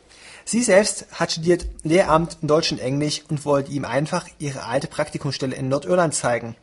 Sie 0.45 0.63
selbst 0.63 1.07
hat 1.13 1.33
studiert 1.33 1.67
Lehramt 1.83 2.39
in 2.43 2.49
Deutsch 2.49 2.73
und 2.73 2.81
Englisch 2.81 3.23
und 3.29 3.45
wollte 3.45 3.71
ihm 3.71 3.85
einfach 3.85 4.27
ihre 4.39 4.65
alte 4.65 4.89
Praktikumsstelle 4.89 5.55
in 5.55 5.69
Nordirland 5.69 6.15
zeigen. 6.15 6.57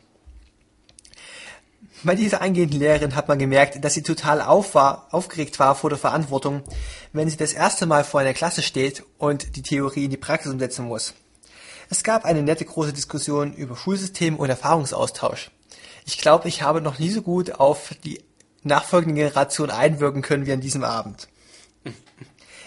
Bei 2.02 2.14
dieser 2.14 2.40
eingehenden 2.40 2.78
Lehrerin 2.78 3.14
hat 3.14 3.28
man 3.28 3.38
gemerkt, 3.38 3.84
dass 3.84 3.92
sie 3.92 4.02
total 4.02 4.40
auf 4.40 4.74
war, 4.74 5.08
aufgeregt 5.10 5.58
war 5.58 5.74
vor 5.74 5.90
der 5.90 5.98
Verantwortung, 5.98 6.62
wenn 7.12 7.28
sie 7.28 7.36
das 7.36 7.52
erste 7.52 7.84
Mal 7.84 8.04
vor 8.04 8.20
einer 8.20 8.32
Klasse 8.32 8.62
steht 8.62 9.04
und 9.18 9.56
die 9.56 9.62
Theorie 9.62 10.06
in 10.06 10.10
die 10.10 10.16
Praxis 10.16 10.50
umsetzen 10.50 10.86
muss. 10.86 11.12
Es 11.90 12.02
gab 12.02 12.24
eine 12.24 12.42
nette 12.42 12.64
große 12.64 12.94
Diskussion 12.94 13.52
über 13.52 13.76
Schulsystem 13.76 14.36
und 14.36 14.48
Erfahrungsaustausch. 14.48 15.50
Ich 16.06 16.18
glaube, 16.18 16.48
ich 16.48 16.62
habe 16.62 16.80
noch 16.80 16.98
nie 16.98 17.10
so 17.10 17.20
gut 17.20 17.52
auf 17.52 17.94
die 18.04 18.22
nachfolgende 18.62 19.16
Generation 19.16 19.70
einwirken 19.70 20.22
können 20.22 20.46
wie 20.46 20.52
an 20.52 20.60
diesem 20.60 20.84
Abend. 20.84 21.28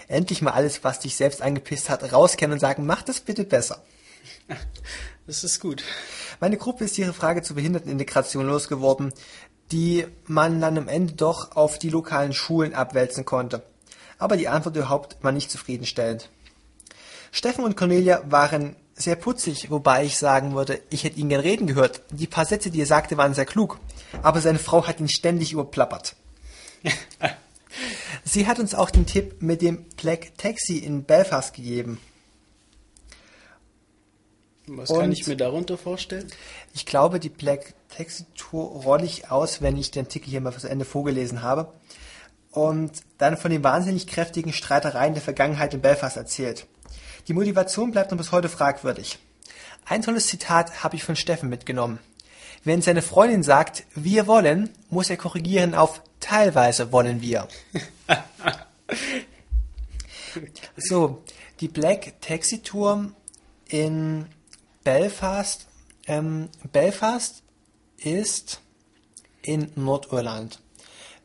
Endlich 0.08 0.42
mal 0.42 0.52
alles, 0.52 0.84
was 0.84 1.00
dich 1.00 1.16
selbst 1.16 1.42
angepisst 1.42 1.90
hat, 1.90 2.12
rauskennen 2.12 2.54
und 2.54 2.60
sagen, 2.60 2.86
mach 2.86 3.02
das 3.02 3.20
bitte 3.20 3.44
besser. 3.44 3.82
Das 5.26 5.42
ist 5.42 5.58
gut. 5.58 5.82
Meine 6.38 6.58
Gruppe 6.58 6.84
ist 6.84 6.98
ihre 6.98 7.14
Frage 7.14 7.40
zur 7.40 7.56
Behindertenintegration 7.56 8.46
losgeworden, 8.46 9.10
die 9.72 10.06
man 10.26 10.60
dann 10.60 10.76
am 10.76 10.86
Ende 10.86 11.14
doch 11.14 11.56
auf 11.56 11.78
die 11.78 11.88
lokalen 11.88 12.34
Schulen 12.34 12.74
abwälzen 12.74 13.24
konnte. 13.24 13.62
Aber 14.18 14.36
die 14.36 14.48
Antwort 14.48 14.76
überhaupt 14.76 15.16
war 15.22 15.32
nicht 15.32 15.50
zufriedenstellend. 15.50 16.28
Steffen 17.32 17.64
und 17.64 17.76
Cornelia 17.76 18.22
waren 18.26 18.76
sehr 18.94 19.16
putzig, 19.16 19.70
wobei 19.70 20.04
ich 20.04 20.18
sagen 20.18 20.54
würde, 20.54 20.80
ich 20.90 21.04
hätte 21.04 21.18
ihn 21.18 21.28
gern 21.28 21.40
reden 21.40 21.66
gehört. 21.66 22.02
Die 22.10 22.26
paar 22.26 22.44
Sätze, 22.44 22.70
die 22.70 22.80
er 22.80 22.86
sagte, 22.86 23.16
waren 23.16 23.34
sehr 23.34 23.46
klug. 23.46 23.80
Aber 24.22 24.40
seine 24.40 24.58
Frau 24.58 24.86
hat 24.86 25.00
ihn 25.00 25.08
ständig 25.08 25.52
überplappert. 25.52 26.14
Sie 28.24 28.46
hat 28.46 28.58
uns 28.58 28.74
auch 28.74 28.90
den 28.90 29.06
Tipp 29.06 29.42
mit 29.42 29.62
dem 29.62 29.84
Black 29.96 30.36
Taxi 30.38 30.78
in 30.78 31.04
Belfast 31.04 31.54
gegeben. 31.54 32.00
Was 34.66 34.88
Und 34.90 35.00
kann 35.00 35.12
ich 35.12 35.26
mir 35.26 35.36
darunter 35.36 35.76
vorstellen? 35.76 36.26
Ich 36.72 36.86
glaube, 36.86 37.20
die 37.20 37.28
Black 37.28 37.74
Taxi 37.94 38.24
Tour 38.34 38.82
rolle 38.82 39.04
ich 39.04 39.30
aus, 39.30 39.60
wenn 39.60 39.76
ich 39.76 39.90
den 39.90 40.06
Artikel 40.06 40.30
hier 40.30 40.40
mal 40.40 40.52
fürs 40.52 40.64
Ende 40.64 40.84
vorgelesen 40.86 41.42
habe. 41.42 41.72
und 42.54 42.92
dann 43.18 43.36
von 43.36 43.50
den 43.50 43.64
wahnsinnig 43.64 44.06
kräftigen 44.06 44.52
Streitereien 44.52 45.14
der 45.14 45.22
Vergangenheit 45.22 45.74
in 45.74 45.80
Belfast 45.80 46.16
erzählt. 46.16 46.66
Die 47.26 47.32
Motivation 47.32 47.90
bleibt 47.90 48.10
noch 48.10 48.18
bis 48.18 48.30
heute 48.30 48.48
fragwürdig. 48.48 49.18
Ein 49.86 50.02
tolles 50.02 50.28
Zitat 50.28 50.84
habe 50.84 50.94
ich 50.96 51.02
von 51.02 51.16
Steffen 51.16 51.48
mitgenommen. 51.48 51.98
Wenn 52.62 52.80
seine 52.80 53.02
Freundin 53.02 53.42
sagt, 53.42 53.84
wir 53.94 54.26
wollen, 54.26 54.70
muss 54.88 55.10
er 55.10 55.16
korrigieren 55.16 55.74
auf 55.74 56.00
teilweise 56.20 56.92
wollen 56.92 57.20
wir. 57.20 57.48
so, 60.76 61.22
die 61.60 61.68
Black 61.68 62.20
Taxi 62.20 62.60
Tour 62.62 63.12
in 63.68 64.26
Belfast. 64.82 65.66
Ähm, 66.06 66.48
Belfast 66.72 67.42
ist 67.98 68.60
in 69.42 69.70
Nordirland. 69.76 70.60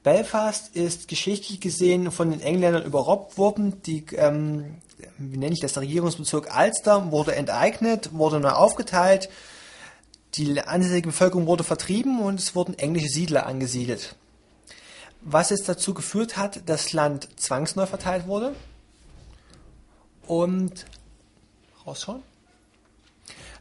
Belfast 0.04 0.76
ist 0.76 1.08
geschichtlich 1.10 1.60
gesehen 1.60 2.12
von 2.12 2.32
den 2.32 2.42
Engländern 2.42 2.86
überrobbt 2.86 3.38
worden. 3.38 3.82
Die, 3.84 4.06
ähm, 4.16 4.78
wie 5.18 5.38
nenne 5.38 5.54
ich 5.54 5.60
das, 5.60 5.74
der 5.74 5.84
Regierungsbezirk 5.84 6.50
Ulster 6.58 7.12
wurde 7.12 7.36
enteignet, 7.36 8.12
wurde 8.14 8.40
neu 8.40 8.50
aufgeteilt. 8.50 9.30
Die 10.36 10.62
ansässige 10.62 11.10
Bevölkerung 11.10 11.48
wurde 11.48 11.64
vertrieben 11.64 12.22
und 12.22 12.40
es 12.40 12.56
wurden 12.56 12.78
englische 12.78 13.10
Siedler 13.10 13.46
angesiedelt. 13.46 14.16
Was 15.22 15.50
jetzt 15.50 15.68
dazu 15.68 15.94
geführt 15.94 16.38
hat, 16.38 16.58
dass 16.70 16.84
das 16.84 16.94
Land 16.94 17.30
zwangsneu 17.40 17.86
verteilt 17.86 18.28
wurde 18.28 18.56
und 20.26 20.86
rausschauen 21.86 22.24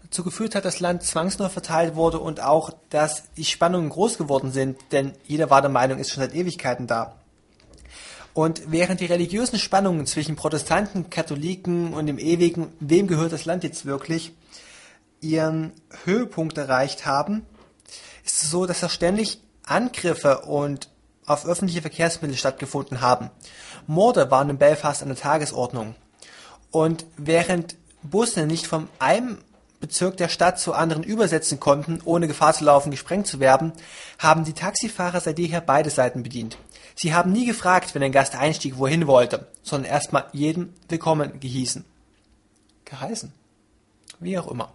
dazu 0.09 0.25
geführt 0.25 0.55
hat, 0.55 0.65
dass 0.65 0.75
das 0.75 0.81
Land 0.81 1.03
zwangsneu 1.03 1.49
verteilt 1.49 1.95
wurde 1.95 2.19
und 2.19 2.41
auch, 2.41 2.71
dass 2.91 3.25
die 3.37 3.45
Spannungen 3.45 3.91
groß 3.91 4.17
geworden 4.17 4.53
sind, 4.53 4.79
denn 4.91 5.13
jeder 5.27 5.51
war 5.51 5.61
der 5.61 5.71
Meinung, 5.71 5.99
ist 5.99 6.11
schon 6.11 6.23
seit 6.23 6.35
Ewigkeiten 6.35 6.87
da. 6.87 7.17
Und 8.33 8.71
während 8.71 9.01
die 9.01 9.07
religiösen 9.07 9.59
Spannungen 9.59 10.07
zwischen 10.07 10.37
Protestanten, 10.37 11.11
Katholiken 11.11 11.93
und 11.93 12.07
dem 12.07 12.19
Ewigen, 12.19 12.73
wem 12.81 13.07
gehört 13.07 13.33
das 13.33 13.45
Land 13.45 13.65
jetzt 13.65 13.85
wirklich, 13.85 14.33
ihren 15.21 15.73
Höhepunkt 16.05 16.57
erreicht 16.57 17.05
haben, 17.05 17.45
ist 18.25 18.43
es 18.45 18.51
so, 18.51 18.65
dass 18.65 18.81
da 18.81 18.89
ständig 18.89 19.41
Angriffe 19.65 20.43
und 20.43 20.89
auf 21.29 21.47
öffentliche 21.47 21.83
Verkehrsmittel 21.83 22.37
stattgefunden 22.37 23.01
haben. 23.01 23.31
Morde 23.87 24.31
waren 24.31 24.51
in 24.51 24.59
Belfast 24.59 25.03
an 25.03 25.09
der 25.09 25.17
Tagesordnung. 25.17 25.95
Und 26.71 27.07
während 27.17 27.77
Busse 28.03 28.47
nicht 28.47 28.67
vom 28.67 28.89
einem 28.99 29.39
Bezirk 29.81 30.17
der 30.17 30.29
Stadt 30.29 30.59
zu 30.59 30.73
anderen 30.73 31.05
übersetzen 31.05 31.61
konnten, 31.61 32.01
ohne 32.05 32.27
Gefahr 32.27 32.53
zu 32.53 32.65
laufen, 32.65 32.91
gesprengt 32.91 33.27
zu 33.27 33.39
werden, 33.39 33.73
haben 34.19 34.45
die 34.45 34.53
Taxifahrer 34.53 35.21
seit 35.21 35.39
jeher 35.39 35.61
beide 35.61 35.91
Seiten 35.91 36.23
bedient. 36.23 36.59
Sie 36.97 37.15
haben 37.15 37.31
nie 37.31 37.47
gefragt, 37.47 37.95
wenn 37.95 38.03
ein 38.03 38.11
Gast 38.11 38.35
einstieg, 38.35 38.79
wohin 38.79 39.07
wollte, 39.07 39.47
sondern 39.63 39.93
erstmal 39.93 40.25
jeden 40.33 40.75
willkommen 40.89 41.39
gehießen. 41.39 41.85
Geheißen. 42.87 43.33
Wie 44.19 44.37
auch 44.37 44.51
immer. 44.51 44.73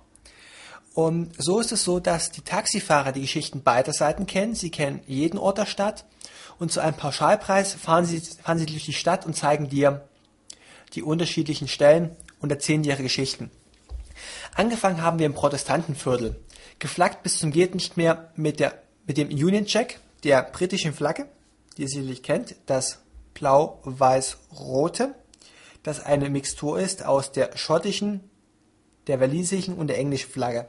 Und 0.93 1.31
so 1.38 1.59
ist 1.59 1.71
es 1.71 1.84
so, 1.84 1.99
dass 1.99 2.31
die 2.31 2.41
Taxifahrer 2.41 3.11
die 3.11 3.21
Geschichten 3.21 3.63
beider 3.63 3.93
Seiten 3.93 4.25
kennen. 4.25 4.55
Sie 4.55 4.69
kennen 4.69 5.01
jeden 5.07 5.38
Ort 5.38 5.57
der 5.57 5.65
Stadt. 5.65 6.05
Und 6.64 6.72
zu 6.72 6.80
einem 6.80 6.95
Pauschalpreis 6.95 7.73
fahren 7.73 8.06
sie, 8.06 8.22
fahren 8.22 8.57
sie 8.57 8.65
durch 8.65 8.85
die 8.85 8.94
Stadt 8.94 9.26
und 9.26 9.35
zeigen 9.35 9.68
dir 9.68 10.07
die 10.94 11.03
unterschiedlichen 11.03 11.68
Stellen 11.68 12.15
und 12.40 12.53
erzählen 12.53 12.81
dir 12.81 12.94
ihre 12.94 13.03
Geschichten. 13.03 13.52
Angefangen 14.56 15.02
haben 15.02 15.19
wir 15.19 15.26
im 15.26 15.34
Protestantenviertel. 15.34 16.38
Geflaggt 16.80 17.22
bis 17.22 17.40
zum 17.40 17.52
geht 17.52 17.76
nicht 17.76 17.98
mehr 17.98 18.31
mit, 18.38 18.61
der, 18.61 18.81
mit 19.06 19.18
dem 19.18 19.27
Union 19.27 19.65
Jack, 19.65 19.99
der 20.23 20.41
britischen 20.41 20.94
Flagge, 20.94 21.26
die 21.76 21.81
ihr 21.81 21.90
sicherlich 21.90 22.23
kennt, 22.23 22.56
das 22.65 22.99
blau-weiß-rote, 23.34 25.15
das 25.84 25.99
eine 25.99 26.30
Mixtur 26.30 26.80
ist 26.80 27.06
aus 27.06 27.34
der 27.34 27.57
schottischen, 27.57 28.22
der 29.07 29.19
walisischen 29.19 29.76
und 29.76 29.88
der 29.88 29.98
englischen 29.98 30.31
Flagge. 30.31 30.68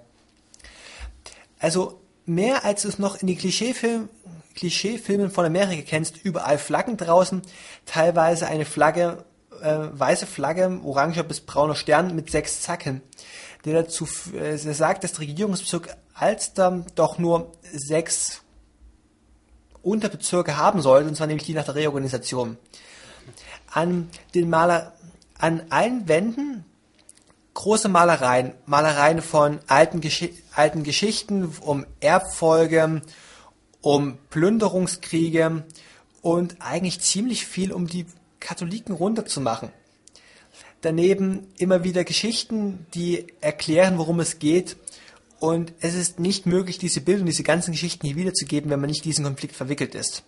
Also 1.60 2.00
mehr 2.26 2.64
als 2.64 2.84
es 2.84 2.98
noch 2.98 3.20
in 3.22 3.28
die 3.28 3.36
Klischeefilmen 3.36 4.08
Klischeefilmen 4.54 5.30
von 5.30 5.44
Amerika 5.44 5.82
kennst, 5.86 6.16
überall 6.22 6.58
Flaggen 6.58 6.96
draußen, 6.96 7.42
teilweise 7.86 8.46
eine 8.46 8.64
Flagge, 8.64 9.24
äh, 9.60 9.78
weiße 9.92 10.26
Flagge, 10.26 10.80
oranger 10.84 11.22
bis 11.22 11.40
brauner 11.40 11.74
Stern 11.74 12.14
mit 12.14 12.30
sechs 12.30 12.62
Zacken 12.62 13.02
der 13.64 13.82
dazu 13.82 14.06
äh, 14.34 14.56
der 14.56 14.74
sagt, 14.74 15.04
dass 15.04 15.12
der 15.12 15.20
Regierungsbezirk 15.20 15.96
Alster 16.14 16.84
doch 16.94 17.18
nur 17.18 17.52
sechs 17.72 18.42
Unterbezirke 19.82 20.56
haben 20.56 20.80
sollte, 20.80 21.08
und 21.08 21.16
zwar 21.16 21.26
nämlich 21.26 21.46
die 21.46 21.54
nach 21.54 21.64
der 21.64 21.74
Reorganisation. 21.74 22.56
An 23.70 24.08
den 24.34 24.48
Maler, 24.48 24.94
an 25.38 25.62
allen 25.70 26.08
Wänden 26.08 26.64
große 27.54 27.88
Malereien, 27.88 28.52
Malereien 28.66 29.22
von 29.22 29.60
alten, 29.66 30.00
Gesch 30.00 30.28
alten 30.54 30.82
Geschichten 30.82 31.52
um 31.60 31.86
Erbfolge, 32.00 33.02
um 33.84 34.16
Plünderungskriege 34.30 35.62
und 36.22 36.56
eigentlich 36.60 37.00
ziemlich 37.00 37.44
viel 37.44 37.70
um 37.70 37.86
die 37.86 38.06
Katholiken 38.40 38.94
runterzumachen. 38.94 39.68
Daneben 40.80 41.46
immer 41.58 41.84
wieder 41.84 42.02
Geschichten, 42.04 42.86
die 42.94 43.26
erklären, 43.42 43.98
worum 43.98 44.20
es 44.20 44.38
geht. 44.38 44.76
Und 45.38 45.74
es 45.80 45.94
ist 45.94 46.18
nicht 46.18 46.46
möglich, 46.46 46.78
diese 46.78 47.02
Bildung, 47.02 47.26
diese 47.26 47.42
ganzen 47.42 47.72
Geschichten 47.72 48.06
hier 48.06 48.16
wiederzugeben, 48.16 48.70
wenn 48.70 48.80
man 48.80 48.88
nicht 48.88 49.04
diesen 49.04 49.24
Konflikt 49.24 49.54
verwickelt 49.54 49.94
ist. 49.94 50.22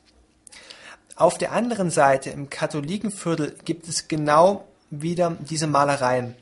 Auf 1.14 1.38
der 1.38 1.52
anderen 1.52 1.90
Seite, 1.90 2.28
im 2.28 2.50
Katholikenviertel, 2.50 3.56
gibt 3.64 3.88
es 3.88 4.06
genau 4.06 4.66
wieder 4.90 5.34
diese 5.40 5.66
Malereien. 5.66 6.34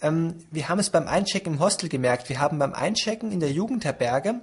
Ähm, 0.00 0.36
wir 0.52 0.68
haben 0.68 0.78
es 0.78 0.90
beim 0.90 1.08
Einchecken 1.08 1.54
im 1.54 1.60
Hostel 1.60 1.88
gemerkt. 1.88 2.28
Wir 2.28 2.40
haben 2.40 2.58
beim 2.60 2.72
Einchecken 2.72 3.32
in 3.32 3.40
der 3.40 3.50
Jugendherberge 3.50 4.40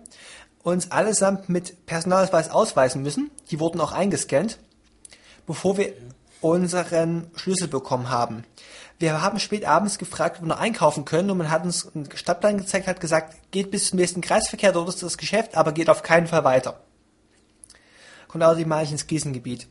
uns 0.72 0.92
allesamt 0.92 1.48
mit 1.48 1.86
Personalausweis 1.86 2.50
ausweisen 2.50 3.02
müssen. 3.02 3.32
Die 3.52 3.60
wurden 3.60 3.80
auch 3.80 3.94
eingescannt, 3.94 4.60
bevor 5.46 5.78
wir 5.78 5.94
unseren 6.42 7.32
Schlüssel 7.36 7.68
bekommen 7.68 8.10
haben. 8.10 8.44
Wir 9.00 9.22
haben 9.22 9.40
spät 9.40 9.66
abends 9.66 9.98
gefragt, 9.98 10.38
ob 10.38 10.44
wir 10.44 10.50
noch 10.50 10.60
einkaufen 10.60 11.06
können 11.06 11.30
und 11.32 11.38
man 11.38 11.52
hat 11.52 11.64
uns 11.64 11.88
einen 11.96 12.10
Stadtplan 12.14 12.58
gezeigt, 12.58 12.88
hat 12.88 13.00
gesagt, 13.00 13.36
geht 13.52 13.72
bis 13.72 13.90
zum 13.90 14.00
nächsten 14.00 14.22
Kreisverkehr, 14.22 14.72
dort 14.72 14.90
ist 14.90 15.04
das 15.04 15.18
Geschäft, 15.18 15.56
aber 15.56 15.72
geht 15.72 15.90
auf 15.90 16.04
keinen 16.04 16.28
Fall 16.28 16.44
weiter. 16.44 16.80
Kommt 18.28 18.44
außerdem 18.44 18.72
ins 18.72 19.08
Krisengebiet. 19.08 19.68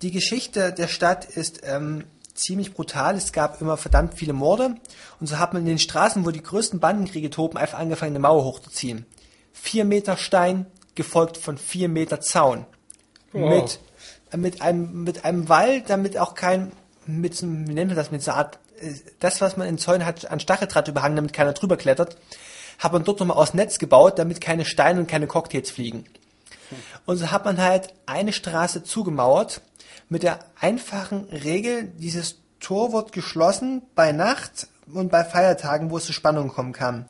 Die 0.00 0.12
Geschichte 0.12 0.72
der 0.72 0.88
Stadt 0.88 1.26
ist 1.26 1.60
ähm, 1.64 2.04
ziemlich 2.32 2.72
brutal. 2.72 3.16
Es 3.16 3.32
gab 3.32 3.60
immer 3.60 3.76
verdammt 3.76 4.14
viele 4.14 4.32
Morde 4.32 4.76
und 5.20 5.26
so 5.26 5.38
hat 5.38 5.52
man 5.52 5.62
in 5.62 5.68
den 5.68 5.78
Straßen, 5.78 6.24
wo 6.24 6.30
die 6.30 6.42
größten 6.42 6.80
Bandenkriege 6.80 7.28
toben, 7.28 7.58
einfach 7.58 7.78
angefangen, 7.78 8.12
eine 8.12 8.20
Mauer 8.20 8.44
hochzuziehen. 8.44 9.04
Vier 9.52 9.84
Meter 9.84 10.16
Stein, 10.16 10.66
gefolgt 10.94 11.36
von 11.36 11.58
vier 11.58 11.88
Meter 11.88 12.20
Zaun. 12.20 12.66
Wow. 13.32 13.50
Mit 13.50 13.80
mit 14.36 14.62
einem, 14.62 15.04
mit 15.04 15.24
einem 15.24 15.48
Wall, 15.48 15.82
damit 15.82 16.16
auch 16.18 16.34
kein, 16.34 16.72
mit, 17.06 17.40
wie 17.42 17.46
nennt 17.46 17.88
man 17.88 17.96
das, 17.96 18.10
mit 18.10 18.22
so 18.22 18.30
einer 18.30 18.38
Art, 18.38 18.58
äh, 18.80 18.92
das, 19.18 19.40
was 19.40 19.56
man 19.56 19.68
in 19.68 19.78
Zäunen 19.78 20.06
hat, 20.06 20.30
an 20.30 20.40
Stacheldraht 20.40 20.88
überhangen, 20.88 21.16
damit 21.16 21.32
keiner 21.32 21.52
drüber 21.52 21.76
klettert, 21.76 22.16
hat 22.78 22.92
man 22.92 23.04
dort 23.04 23.20
nochmal 23.20 23.36
aus 23.36 23.54
Netz 23.54 23.78
gebaut, 23.78 24.18
damit 24.18 24.40
keine 24.40 24.64
Steine 24.64 25.00
und 25.00 25.06
keine 25.06 25.26
Cocktails 25.26 25.70
fliegen. 25.70 26.04
Und 27.04 27.16
so 27.16 27.30
hat 27.30 27.44
man 27.44 27.58
halt 27.58 27.92
eine 28.06 28.32
Straße 28.32 28.84
zugemauert, 28.84 29.60
mit 30.08 30.22
der 30.22 30.38
einfachen 30.60 31.24
Regel, 31.24 31.84
dieses 31.98 32.38
Tor 32.60 32.92
wird 32.92 33.12
geschlossen 33.12 33.82
bei 33.94 34.12
Nacht 34.12 34.68
und 34.94 35.10
bei 35.10 35.24
Feiertagen, 35.24 35.90
wo 35.90 35.96
es 35.96 36.04
zu 36.04 36.12
Spannungen 36.12 36.50
kommen 36.50 36.72
kann. 36.72 37.06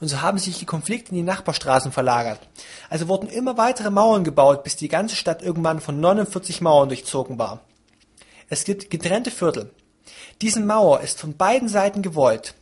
Und 0.00 0.08
so 0.08 0.22
haben 0.22 0.38
sich 0.38 0.58
die 0.58 0.66
Konflikte 0.66 1.10
in 1.10 1.16
die 1.16 1.22
Nachbarstraßen 1.22 1.92
verlagert. 1.92 2.40
Also 2.88 3.08
wurden 3.08 3.28
immer 3.28 3.56
weitere 3.56 3.90
Mauern 3.90 4.24
gebaut, 4.24 4.64
bis 4.64 4.76
die 4.76 4.88
ganze 4.88 5.16
Stadt 5.16 5.42
irgendwann 5.42 5.80
von 5.80 6.00
49 6.00 6.60
Mauern 6.60 6.88
durchzogen 6.88 7.38
war. 7.38 7.60
Es 8.48 8.64
gibt 8.64 8.90
getrennte 8.90 9.30
Viertel. 9.30 9.70
Diese 10.42 10.60
Mauer 10.60 11.00
ist 11.00 11.20
von 11.20 11.36
beiden 11.36 11.68
Seiten 11.68 12.02
gewollt. 12.02 12.54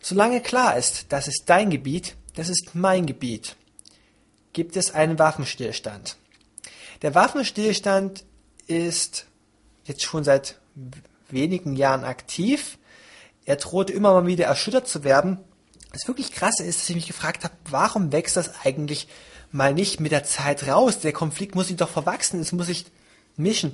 Solange 0.00 0.40
klar 0.40 0.76
ist, 0.76 1.12
das 1.12 1.28
ist 1.28 1.44
dein 1.46 1.70
Gebiet, 1.70 2.16
das 2.34 2.48
ist 2.48 2.74
mein 2.74 3.06
Gebiet, 3.06 3.56
gibt 4.52 4.76
es 4.76 4.94
einen 4.94 5.18
Waffenstillstand. 5.18 6.16
Der 7.02 7.14
Waffenstillstand 7.14 8.24
ist 8.66 9.26
jetzt 9.84 10.02
schon 10.02 10.24
seit 10.24 10.58
wenigen 11.28 11.76
Jahren 11.76 12.04
aktiv 12.04 12.78
er 13.46 13.56
drohte 13.56 13.92
immer 13.92 14.12
mal 14.12 14.26
wieder 14.26 14.44
erschüttert 14.44 14.86
zu 14.86 15.04
werden. 15.04 15.38
Das 15.92 16.06
wirklich 16.08 16.32
krasse 16.32 16.64
ist, 16.64 16.80
dass 16.80 16.90
ich 16.90 16.96
mich 16.96 17.06
gefragt 17.06 17.44
habe, 17.44 17.54
warum 17.70 18.12
wächst 18.12 18.36
das 18.36 18.50
eigentlich 18.64 19.08
mal 19.52 19.72
nicht 19.72 20.00
mit 20.00 20.12
der 20.12 20.24
Zeit 20.24 20.68
raus? 20.68 20.98
Der 20.98 21.12
Konflikt 21.12 21.54
muss 21.54 21.68
sich 21.68 21.76
doch 21.76 21.88
verwachsen, 21.88 22.40
es 22.40 22.52
muss 22.52 22.66
sich 22.66 22.86
mischen. 23.36 23.72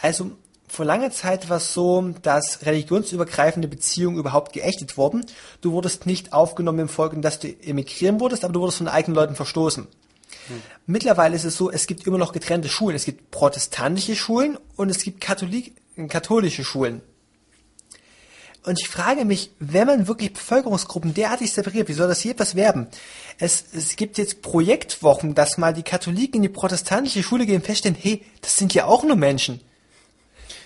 Also 0.00 0.30
vor 0.68 0.84
langer 0.84 1.10
Zeit 1.10 1.48
war 1.48 1.58
es 1.58 1.74
so, 1.74 2.14
dass 2.22 2.64
religionsübergreifende 2.64 3.68
Beziehungen 3.68 4.18
überhaupt 4.18 4.52
geächtet 4.52 4.96
wurden. 4.96 5.26
Du 5.60 5.72
wurdest 5.72 6.06
nicht 6.06 6.32
aufgenommen 6.32 6.80
im 6.80 6.88
Folgen, 6.88 7.22
dass 7.22 7.38
du 7.40 7.48
emigrieren 7.48 8.20
wurdest, 8.20 8.44
aber 8.44 8.52
du 8.52 8.60
wurdest 8.60 8.78
von 8.78 8.88
eigenen 8.88 9.16
Leuten 9.16 9.34
verstoßen. 9.34 9.86
Hm. 10.48 10.62
Mittlerweile 10.86 11.36
ist 11.36 11.44
es 11.44 11.56
so, 11.56 11.70
es 11.70 11.86
gibt 11.86 12.06
immer 12.06 12.18
noch 12.18 12.32
getrennte 12.32 12.68
Schulen. 12.68 12.96
Es 12.96 13.04
gibt 13.04 13.30
protestantische 13.30 14.16
Schulen 14.16 14.58
und 14.76 14.90
es 14.90 15.02
gibt 15.02 15.20
Katholik 15.20 15.74
katholische 16.08 16.62
Schulen. 16.64 17.00
Und 18.66 18.80
ich 18.80 18.88
frage 18.88 19.24
mich, 19.24 19.52
wenn 19.60 19.86
man 19.86 20.08
wirklich 20.08 20.32
Bevölkerungsgruppen 20.32 21.14
derartig 21.14 21.52
separiert, 21.52 21.88
wie 21.88 21.92
soll 21.92 22.08
das 22.08 22.20
hier 22.20 22.32
etwas 22.32 22.56
werden? 22.56 22.88
Es, 23.38 23.64
es 23.72 23.94
gibt 23.94 24.18
jetzt 24.18 24.42
Projektwochen, 24.42 25.36
dass 25.36 25.56
mal 25.56 25.72
die 25.72 25.84
Katholiken 25.84 26.38
in 26.38 26.42
die 26.42 26.48
protestantische 26.48 27.22
Schule 27.22 27.46
gehen 27.46 27.56
und 27.56 27.64
feststellen, 27.64 27.96
hey, 27.98 28.22
das 28.40 28.56
sind 28.56 28.74
ja 28.74 28.86
auch 28.86 29.04
nur 29.04 29.14
Menschen. 29.14 29.60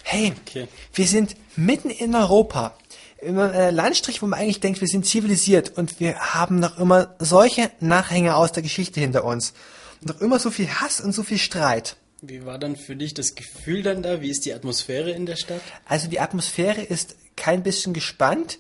Hey, 0.03 0.33
okay. 0.47 0.67
wir 0.95 1.07
sind 1.07 1.37
mitten 1.57 1.91
in 1.91 2.15
Europa. 2.15 2.75
In 3.21 3.39
einem 3.39 3.75
Landstrich, 3.77 4.23
wo 4.23 4.27
man 4.27 4.41
eigentlich 4.41 4.61
denkt, 4.61 4.81
wir 4.81 4.89
sind 4.89 5.05
zivilisiert 5.05 5.77
und 5.77 6.01
wir 6.01 6.19
haben 6.35 6.59
noch 6.59 6.79
immer 6.79 7.15
solche 7.19 7.71
Nachhänge 7.81 8.35
aus 8.35 8.53
der 8.53 8.63
Geschichte 8.63 8.99
hinter 8.99 9.25
uns. 9.25 9.53
Und 10.01 10.09
noch 10.09 10.21
immer 10.23 10.39
so 10.39 10.51
viel 10.51 10.69
Hass 10.69 11.03
und 11.03 11.13
so 11.13 11.23
viel 11.23 11.37
Streit. 11.37 11.97
Wie 12.23 12.47
war 12.47 12.59
dann 12.59 12.77
für 12.77 12.97
dich 12.97 13.13
das 13.13 13.35
Gefühl 13.35 13.83
dann 13.83 14.03
da? 14.03 14.23
Wie 14.23 14.31
ist 14.31 14.47
die 14.47 14.55
Atmosphäre 14.55 15.11
in 15.11 15.27
der 15.27 15.37
Stadt? 15.37 15.61
Also 15.87 16.09
die 16.09 16.21
Atmosphäre 16.21 16.81
ist 16.81 17.17
kein 17.41 17.63
bisschen 17.63 17.93
gespannt. 17.95 18.59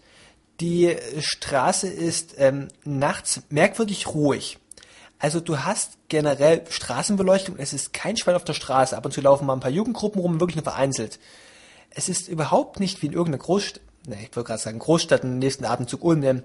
Die 0.61 0.97
Straße 1.21 1.89
ist 1.89 2.35
ähm, 2.39 2.69
nachts 2.85 3.43
merkwürdig 3.51 4.09
ruhig. 4.09 4.59
Also 5.19 5.41
du 5.41 5.59
hast 5.59 5.99
generell 6.09 6.65
Straßenbeleuchtung, 6.69 7.57
es 7.59 7.75
ist 7.75 7.93
kein 7.93 8.17
Schwein 8.17 8.35
auf 8.35 8.45
der 8.45 8.55
Straße. 8.55 8.97
Ab 8.97 9.05
und 9.05 9.13
zu 9.13 9.21
laufen 9.21 9.47
mal 9.47 9.53
ein 9.53 9.61
paar 9.61 9.71
Jugendgruppen 9.71 10.21
rum, 10.21 10.41
wirklich 10.41 10.57
nur 10.57 10.65
vereinzelt. 10.65 11.21
Es 11.91 12.09
ist 12.09 12.29
überhaupt 12.29 12.81
nicht 12.81 13.03
wie 13.03 13.07
in 13.07 13.13
irgendeiner 13.13 13.43
Großstadt, 13.43 13.83
ne, 14.07 14.17
ich 14.17 14.35
wollte 14.35 14.49
gerade 14.49 14.63
sagen 14.63 14.79
Großstadt, 14.79 15.25
im 15.25 15.39
nächsten 15.39 15.67
Atemzug 15.67 16.03
Ulm. 16.03 16.43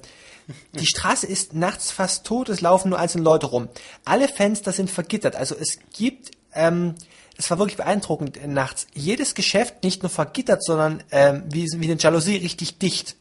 Die 0.73 0.85
Straße 0.85 1.25
ist 1.25 1.53
nachts 1.53 1.91
fast 1.91 2.25
tot, 2.25 2.49
es 2.49 2.61
laufen 2.61 2.89
nur 2.89 2.99
einzelne 2.99 3.23
Leute 3.23 3.47
rum. 3.47 3.69
Alle 4.03 4.27
Fenster 4.27 4.73
sind 4.73 4.91
vergittert, 4.91 5.37
also 5.37 5.55
es 5.55 5.79
gibt 5.93 6.31
ähm, 6.53 6.95
es 7.37 7.49
war 7.49 7.59
wirklich 7.59 7.77
beeindruckend 7.77 8.45
nachts. 8.47 8.87
Jedes 8.93 9.35
Geschäft 9.35 9.83
nicht 9.83 10.03
nur 10.03 10.09
vergittert, 10.09 10.63
sondern 10.63 11.03
ähm, 11.11 11.43
wie, 11.47 11.67
wie 11.75 11.91
eine 11.91 11.99
Jalousie 11.99 12.37
richtig 12.37 12.77
dicht. 12.77 13.15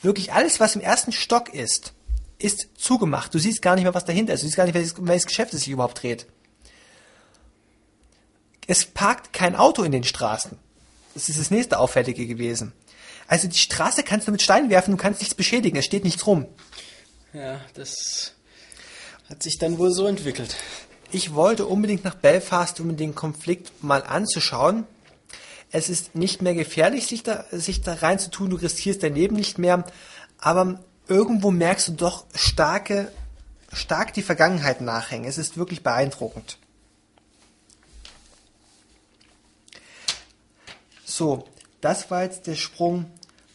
Wirklich 0.00 0.32
alles, 0.32 0.60
was 0.60 0.76
im 0.76 0.80
ersten 0.80 1.12
Stock 1.12 1.52
ist, 1.52 1.92
ist 2.38 2.68
zugemacht. 2.76 3.34
Du 3.34 3.38
siehst 3.38 3.62
gar 3.62 3.74
nicht 3.74 3.84
mehr, 3.84 3.94
was 3.94 4.04
dahinter 4.04 4.32
ist. 4.32 4.42
Du 4.42 4.46
siehst 4.46 4.56
gar 4.56 4.64
nicht, 4.64 4.74
welches, 4.74 4.94
welches 4.98 5.26
Geschäft 5.26 5.54
es 5.54 5.60
sich 5.60 5.72
überhaupt 5.72 6.02
dreht. 6.02 6.26
Es 8.66 8.84
parkt 8.84 9.32
kein 9.32 9.56
Auto 9.56 9.82
in 9.82 9.92
den 9.92 10.04
Straßen. 10.04 10.58
Das 11.14 11.28
ist 11.28 11.38
das 11.38 11.50
nächste 11.50 11.78
Auffällige 11.78 12.26
gewesen. 12.26 12.72
Also 13.26 13.48
die 13.48 13.58
Straße 13.58 14.02
kannst 14.02 14.28
du 14.28 14.32
mit 14.32 14.42
Steinen 14.42 14.70
werfen, 14.70 14.92
du 14.92 14.96
kannst 14.96 15.20
nichts 15.20 15.34
beschädigen, 15.34 15.76
es 15.78 15.84
steht 15.84 16.04
nichts 16.04 16.26
rum. 16.26 16.46
Ja, 17.32 17.60
das 17.74 18.34
hat 19.28 19.42
sich 19.42 19.58
dann 19.58 19.78
wohl 19.78 19.92
so 19.92 20.06
entwickelt 20.06 20.56
ich 21.12 21.34
wollte 21.34 21.66
unbedingt 21.66 22.04
nach 22.04 22.14
Belfast, 22.14 22.80
um 22.80 22.96
den 22.96 23.14
Konflikt 23.14 23.84
mal 23.84 24.02
anzuschauen. 24.02 24.84
Es 25.70 25.88
ist 25.88 26.14
nicht 26.14 26.42
mehr 26.42 26.54
gefährlich, 26.54 27.06
sich 27.06 27.22
da, 27.22 27.44
sich 27.50 27.82
da 27.82 27.94
reinzutun, 27.94 28.50
du 28.50 28.56
riskierst 28.56 29.02
dein 29.02 29.14
Leben 29.14 29.36
nicht 29.36 29.58
mehr, 29.58 29.84
aber 30.38 30.80
irgendwo 31.08 31.50
merkst 31.50 31.88
du 31.88 31.92
doch 31.92 32.26
starke, 32.34 33.10
stark 33.72 34.12
die 34.14 34.22
Vergangenheit 34.22 34.80
nachhängen. 34.80 35.28
Es 35.28 35.38
ist 35.38 35.56
wirklich 35.56 35.82
beeindruckend. 35.82 36.58
So, 41.04 41.46
das 41.80 42.10
war 42.10 42.22
jetzt 42.22 42.46
der 42.46 42.54
Sprung 42.54 43.06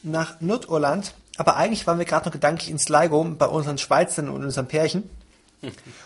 nach 0.04 0.42
Nordirland, 0.42 1.14
aber 1.38 1.56
eigentlich 1.56 1.88
waren 1.88 1.98
wir 1.98 2.06
gerade 2.06 2.26
noch 2.26 2.34
gedanklich 2.34 2.70
in 2.70 2.80
Sligo 2.80 3.24
bei 3.24 3.48
unseren 3.48 3.78
Schweizern 3.78 4.30
und 4.30 4.44
unserem 4.44 4.68
Pärchen. 4.68 5.10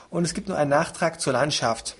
Und 0.09 0.25
es 0.25 0.33
gibt 0.33 0.47
nur 0.47 0.57
einen 0.57 0.69
Nachtrag 0.69 1.19
zur 1.19 1.33
Landschaft. 1.33 1.95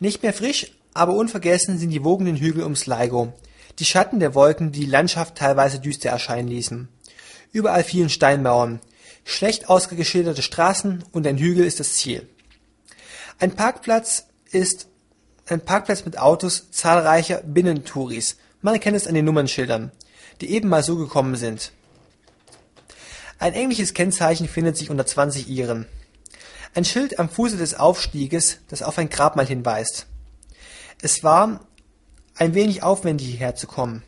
Nicht 0.00 0.22
mehr 0.22 0.32
frisch, 0.32 0.72
aber 0.94 1.14
unvergessen 1.14 1.78
sind 1.78 1.90
die 1.90 2.04
wogenden 2.04 2.36
Hügel 2.36 2.64
ums 2.64 2.80
Sligo. 2.80 3.32
Die 3.78 3.84
Schatten 3.84 4.20
der 4.20 4.34
Wolken, 4.34 4.72
die 4.72 4.80
die 4.80 4.86
Landschaft 4.86 5.36
teilweise 5.36 5.78
düster 5.78 6.10
erscheinen 6.10 6.48
ließen. 6.48 6.88
Überall 7.52 7.84
fielen 7.84 8.10
Steinmauern, 8.10 8.80
schlecht 9.24 9.68
ausgeschilderte 9.68 10.42
Straßen 10.42 11.04
und 11.12 11.26
ein 11.26 11.38
Hügel 11.38 11.64
ist 11.64 11.80
das 11.80 11.94
Ziel. 11.94 12.28
Ein 13.38 13.54
Parkplatz 13.54 14.26
ist 14.50 14.88
ein 15.46 15.64
Parkplatz 15.64 16.04
mit 16.04 16.18
Autos 16.18 16.70
zahlreicher 16.70 17.42
Binnentouris. 17.42 18.36
Man 18.60 18.74
erkennt 18.74 18.96
es 18.96 19.06
an 19.06 19.14
den 19.14 19.24
Nummernschildern, 19.24 19.90
die 20.40 20.50
eben 20.50 20.68
mal 20.68 20.82
so 20.82 20.96
gekommen 20.96 21.36
sind. 21.36 21.72
Ein 23.38 23.54
englisches 23.54 23.94
Kennzeichen 23.94 24.48
findet 24.48 24.76
sich 24.76 24.90
unter 24.90 25.06
20 25.06 25.48
Iren. 25.48 25.86
Ein 26.74 26.84
Schild 26.84 27.18
am 27.18 27.28
Fuße 27.28 27.56
des 27.56 27.74
Aufstieges, 27.74 28.58
das 28.68 28.82
auf 28.82 28.98
ein 28.98 29.10
Grabmal 29.10 29.46
hinweist. 29.46 30.06
Es 31.02 31.22
war 31.22 31.60
ein 32.36 32.54
wenig 32.54 32.82
aufwendig 32.82 33.28
hierher 33.28 33.54
zu 33.54 33.66
kommen. 33.66 34.02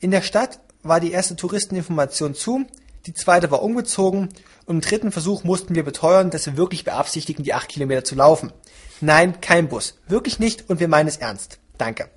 In 0.00 0.10
der 0.10 0.22
Stadt 0.22 0.60
war 0.82 1.00
die 1.00 1.12
erste 1.12 1.36
Touristeninformation 1.36 2.34
zu, 2.34 2.66
die 3.06 3.14
zweite 3.14 3.50
war 3.50 3.62
umgezogen 3.62 4.28
und 4.66 4.76
im 4.76 4.80
dritten 4.80 5.12
Versuch 5.12 5.44
mussten 5.44 5.74
wir 5.74 5.84
beteuern, 5.84 6.30
dass 6.30 6.46
wir 6.46 6.56
wirklich 6.56 6.84
beabsichtigen, 6.84 7.42
die 7.42 7.54
acht 7.54 7.68
Kilometer 7.68 8.04
zu 8.04 8.14
laufen. 8.14 8.52
Nein, 9.00 9.40
kein 9.40 9.68
Bus. 9.68 9.98
Wirklich 10.06 10.38
nicht 10.38 10.68
und 10.68 10.78
wir 10.78 10.88
meinen 10.88 11.08
es 11.08 11.16
ernst. 11.16 11.58
Danke. 11.78 12.08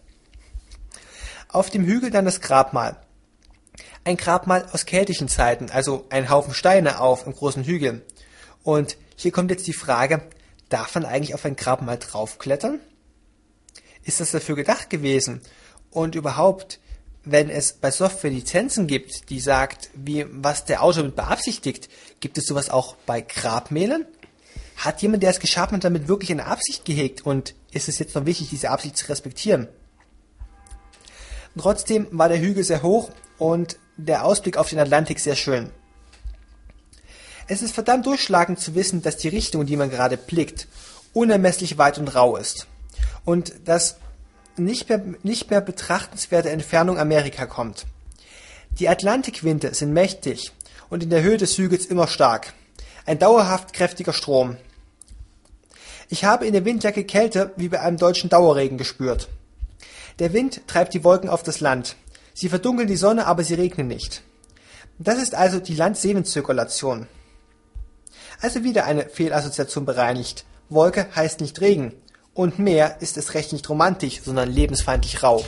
Auf 1.48 1.70
dem 1.70 1.86
Hügel 1.86 2.12
dann 2.12 2.26
das 2.26 2.42
Grabmal 2.42 2.98
ein 4.06 4.18
Grabmal 4.18 4.70
aus 4.72 4.86
keltischen 4.86 5.28
Zeiten, 5.28 5.70
also 5.72 6.06
ein 6.10 6.30
Haufen 6.30 6.54
Steine 6.54 7.00
auf 7.02 7.26
einem 7.26 7.36
großen 7.36 7.64
Hügel. 7.64 8.06
Und 8.64 8.98
hier 9.18 9.32
kommt 9.32 9.52
jetzt 9.52 9.68
die 9.68 9.74
Frage, 9.74 10.22
darf 10.70 10.96
man 10.96 11.06
eigentlich 11.06 11.34
auf 11.34 11.44
ein 11.44 11.56
Grabmal 11.56 11.98
draufklettern? 11.98 12.80
Ist 14.04 14.20
das 14.20 14.32
dafür 14.32 14.56
gedacht 14.56 14.90
gewesen? 14.90 15.42
Und 15.90 16.16
überhaupt, 16.16 16.80
wenn 17.24 17.50
es 17.50 17.74
bei 17.74 17.90
Software 17.90 18.30
Lizenzen 18.30 18.86
gibt, 18.86 19.30
die 19.30 19.40
sagt, 19.40 19.90
wie, 19.96 20.26
was 20.30 20.66
der 20.66 20.84
Autor 20.84 21.04
mit 21.04 21.16
beabsichtigt, 21.16 21.90
gibt 22.20 22.38
es 22.38 22.46
sowas 22.46 22.70
auch 22.70 22.96
bei 23.08 23.22
Grabmälern? 23.22 24.06
Hat 24.78 25.02
jemand, 25.02 25.24
der 25.24 25.32
es 25.32 25.40
geschaffen 25.40 25.78
hat, 25.78 25.84
damit 25.84 26.08
wirklich 26.08 26.32
eine 26.32 26.46
Absicht 26.46 26.86
gehegt? 26.86 27.26
Und 27.26 27.56
ist 27.72 27.90
es 27.90 27.98
jetzt 27.98 28.14
noch 28.14 28.26
wichtig, 28.26 28.50
diese 28.50 28.70
Absicht 28.70 28.98
zu 28.98 29.10
respektieren? 29.10 29.68
trotzdem 31.58 32.08
war 32.12 32.28
der 32.28 32.42
Hügel 32.42 32.64
sehr 32.64 32.84
hoch 32.84 33.10
und 33.38 33.78
der 33.98 34.26
Ausblick 34.26 34.58
auf 34.58 34.70
den 34.70 34.80
Atlantik 34.80 35.20
sehr 35.20 35.36
schön. 35.36 35.72
Es 37.48 37.62
ist 37.62 37.74
verdammt 37.76 38.06
durchschlagend 38.06 38.60
zu 38.60 38.76
wissen, 38.76 39.02
dass 39.02 39.18
die 39.18 39.28
Richtung, 39.28 39.62
in 39.62 39.68
die 39.68 39.78
man 39.78 39.90
gerade 39.90 40.18
blickt, 40.18 40.68
unermesslich 41.14 41.78
weit 41.78 41.98
und 41.98 42.14
rau 42.16 42.38
ist. 42.38 42.68
Und 43.24 43.54
dass 43.66 43.98
nicht 44.58 44.90
mehr, 44.90 45.04
nicht 45.24 45.50
mehr 45.50 45.62
betrachtenswerte 45.62 46.50
Entfernung 46.50 46.98
Amerika 46.98 47.46
kommt. 47.46 47.86
Die 48.80 48.90
Atlantikwinde 48.90 49.74
sind 49.74 49.94
mächtig 49.94 50.52
und 50.90 51.04
in 51.04 51.10
der 51.10 51.22
Höhe 51.22 51.38
des 51.38 51.58
Hügels 51.58 51.86
immer 51.86 52.08
stark. 52.08 52.54
Ein 53.06 53.20
dauerhaft 53.20 53.74
kräftiger 53.74 54.14
Strom. 54.14 54.58
Ich 56.10 56.24
habe 56.24 56.46
in 56.46 56.54
der 56.54 56.66
Windjacke 56.66 57.04
Kälte 57.04 57.54
wie 57.58 57.70
bei 57.70 57.80
einem 57.80 57.98
deutschen 57.98 58.30
Dauerregen 58.30 58.78
gespürt. 58.78 59.30
Der 60.20 60.34
Wind 60.34 60.62
treibt 60.68 60.94
die 60.94 61.04
Wolken 61.04 61.30
auf 61.30 61.44
das 61.44 61.60
Land. 61.60 61.96
Sie 62.36 62.50
verdunkeln 62.50 62.90
die 62.90 62.98
Sonne, 62.98 63.28
aber 63.28 63.46
sie 63.46 63.54
regnen 63.54 63.88
nicht. 63.88 64.22
Das 65.00 65.22
ist 65.22 65.34
also 65.34 65.60
die 65.60 65.74
Land-Seven-Zirkulation. 65.74 67.08
Also 68.42 68.66
wieder 68.66 68.84
eine 68.84 69.08
Fehlassoziation 69.08 69.86
bereinigt. 69.86 70.46
Wolke 70.68 71.08
heißt 71.16 71.40
nicht 71.40 71.62
Regen. 71.62 71.94
Und 72.34 72.60
Meer 72.60 72.98
ist 73.00 73.16
es 73.16 73.36
recht 73.36 73.54
nicht 73.54 73.70
romantisch, 73.70 74.22
sondern 74.22 74.52
lebensfeindlich 74.52 75.24
rau. 75.24 75.46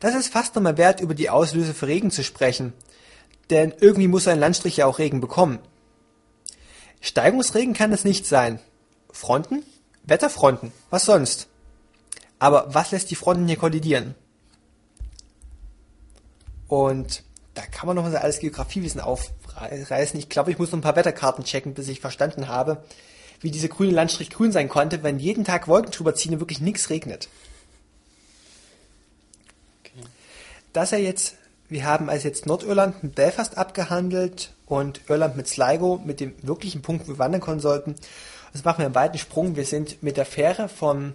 Das 0.00 0.14
ist 0.14 0.32
fast 0.32 0.54
nochmal 0.54 0.78
wert, 0.78 1.00
über 1.00 1.14
die 1.14 1.28
Auslöse 1.28 1.74
für 1.74 1.86
Regen 1.86 2.10
zu 2.10 2.24
sprechen. 2.24 2.72
Denn 3.50 3.74
irgendwie 3.78 4.08
muss 4.08 4.26
ein 4.26 4.40
Landstrich 4.40 4.78
ja 4.78 4.86
auch 4.86 4.98
Regen 4.98 5.20
bekommen. 5.20 5.58
Steigungsregen 7.02 7.74
kann 7.74 7.92
es 7.92 8.04
nicht 8.04 8.24
sein. 8.24 8.58
Fronten? 9.12 9.64
Wetterfronten. 10.04 10.72
Was 10.88 11.04
sonst? 11.04 11.47
Aber 12.38 12.72
was 12.74 12.92
lässt 12.92 13.10
die 13.10 13.16
Fronten 13.16 13.46
hier 13.48 13.56
kollidieren? 13.56 14.14
Und 16.68 17.22
da 17.54 17.62
kann 17.66 17.86
man 17.86 17.96
noch 17.96 18.04
mal 18.04 18.16
alles 18.16 18.38
Geografiewissen 18.38 19.00
aufreißen. 19.00 20.18
Ich 20.18 20.28
glaube, 20.28 20.50
ich 20.50 20.58
muss 20.58 20.70
noch 20.70 20.78
ein 20.78 20.82
paar 20.82 20.96
Wetterkarten 20.96 21.44
checken, 21.44 21.74
bis 21.74 21.88
ich 21.88 22.00
verstanden 22.00 22.48
habe, 22.48 22.84
wie 23.40 23.50
diese 23.50 23.68
grüne 23.68 23.92
Landstrich 23.92 24.30
grün 24.30 24.52
sein 24.52 24.68
konnte, 24.68 25.02
wenn 25.02 25.18
jeden 25.18 25.44
Tag 25.44 25.66
Wolken 25.66 25.90
drüber 25.90 26.14
ziehen 26.14 26.34
und 26.34 26.40
wirklich 26.40 26.60
nichts 26.60 26.90
regnet. 26.90 27.28
Okay. 29.80 30.06
Dass 30.72 30.92
er 30.92 30.98
jetzt, 30.98 31.34
wir 31.68 31.84
haben 31.84 32.08
also 32.08 32.28
jetzt 32.28 32.46
Nordirland 32.46 33.02
mit 33.02 33.14
Belfast 33.14 33.58
abgehandelt 33.58 34.52
und 34.66 35.00
Irland 35.08 35.36
mit 35.36 35.48
Sligo, 35.48 36.00
mit 36.04 36.20
dem 36.20 36.34
wirklichen 36.42 36.82
Punkt, 36.82 37.08
wo 37.08 37.12
wir 37.12 37.18
wandern 37.18 37.40
können 37.40 37.60
sollten. 37.60 37.96
Das 38.52 38.64
machen 38.64 38.78
wir 38.78 38.86
einen 38.86 38.94
weiten 38.94 39.18
Sprung. 39.18 39.56
Wir 39.56 39.64
sind 39.64 40.02
mit 40.02 40.16
der 40.16 40.26
Fähre 40.26 40.68
von 40.68 41.14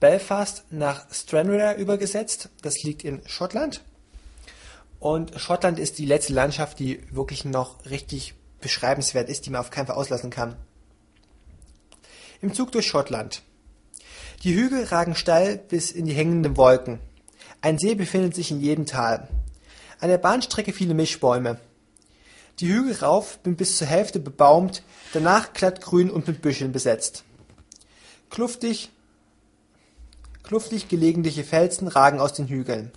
Belfast 0.00 0.64
nach 0.70 1.06
Stranraer 1.12 1.76
übergesetzt. 1.76 2.50
Das 2.62 2.82
liegt 2.82 3.04
in 3.04 3.22
Schottland. 3.26 3.82
Und 4.98 5.38
Schottland 5.38 5.78
ist 5.78 5.98
die 5.98 6.06
letzte 6.06 6.32
Landschaft, 6.32 6.78
die 6.78 7.00
wirklich 7.10 7.44
noch 7.44 7.84
richtig 7.86 8.34
beschreibenswert 8.60 9.28
ist, 9.28 9.46
die 9.46 9.50
man 9.50 9.60
auf 9.60 9.70
keinen 9.70 9.86
Fall 9.86 9.96
auslassen 9.96 10.30
kann. 10.30 10.56
Im 12.40 12.54
Zug 12.54 12.72
durch 12.72 12.86
Schottland. 12.86 13.42
Die 14.42 14.54
Hügel 14.54 14.84
ragen 14.84 15.14
steil 15.14 15.56
bis 15.56 15.90
in 15.90 16.06
die 16.06 16.12
hängenden 16.12 16.56
Wolken. 16.56 17.00
Ein 17.60 17.78
See 17.78 17.94
befindet 17.94 18.34
sich 18.34 18.50
in 18.50 18.60
jedem 18.60 18.86
Tal. 18.86 19.28
An 20.00 20.08
der 20.08 20.18
Bahnstrecke 20.18 20.72
viele 20.72 20.94
Mischbäume. 20.94 21.58
Die 22.60 22.68
Hügel 22.68 22.94
rauf 22.96 23.38
sind 23.42 23.56
bis 23.56 23.78
zur 23.78 23.86
Hälfte 23.86 24.20
bebaumt, 24.20 24.82
danach 25.12 25.52
glattgrün 25.52 26.10
und 26.10 26.28
mit 26.28 26.42
Büscheln 26.42 26.72
besetzt. 26.72 27.24
Kluftig, 28.30 28.90
kluftig 30.44 30.88
gelegentliche 30.88 31.42
Felsen 31.42 31.88
ragen 31.88 32.20
aus 32.20 32.34
den 32.34 32.46
Hügeln. 32.46 32.92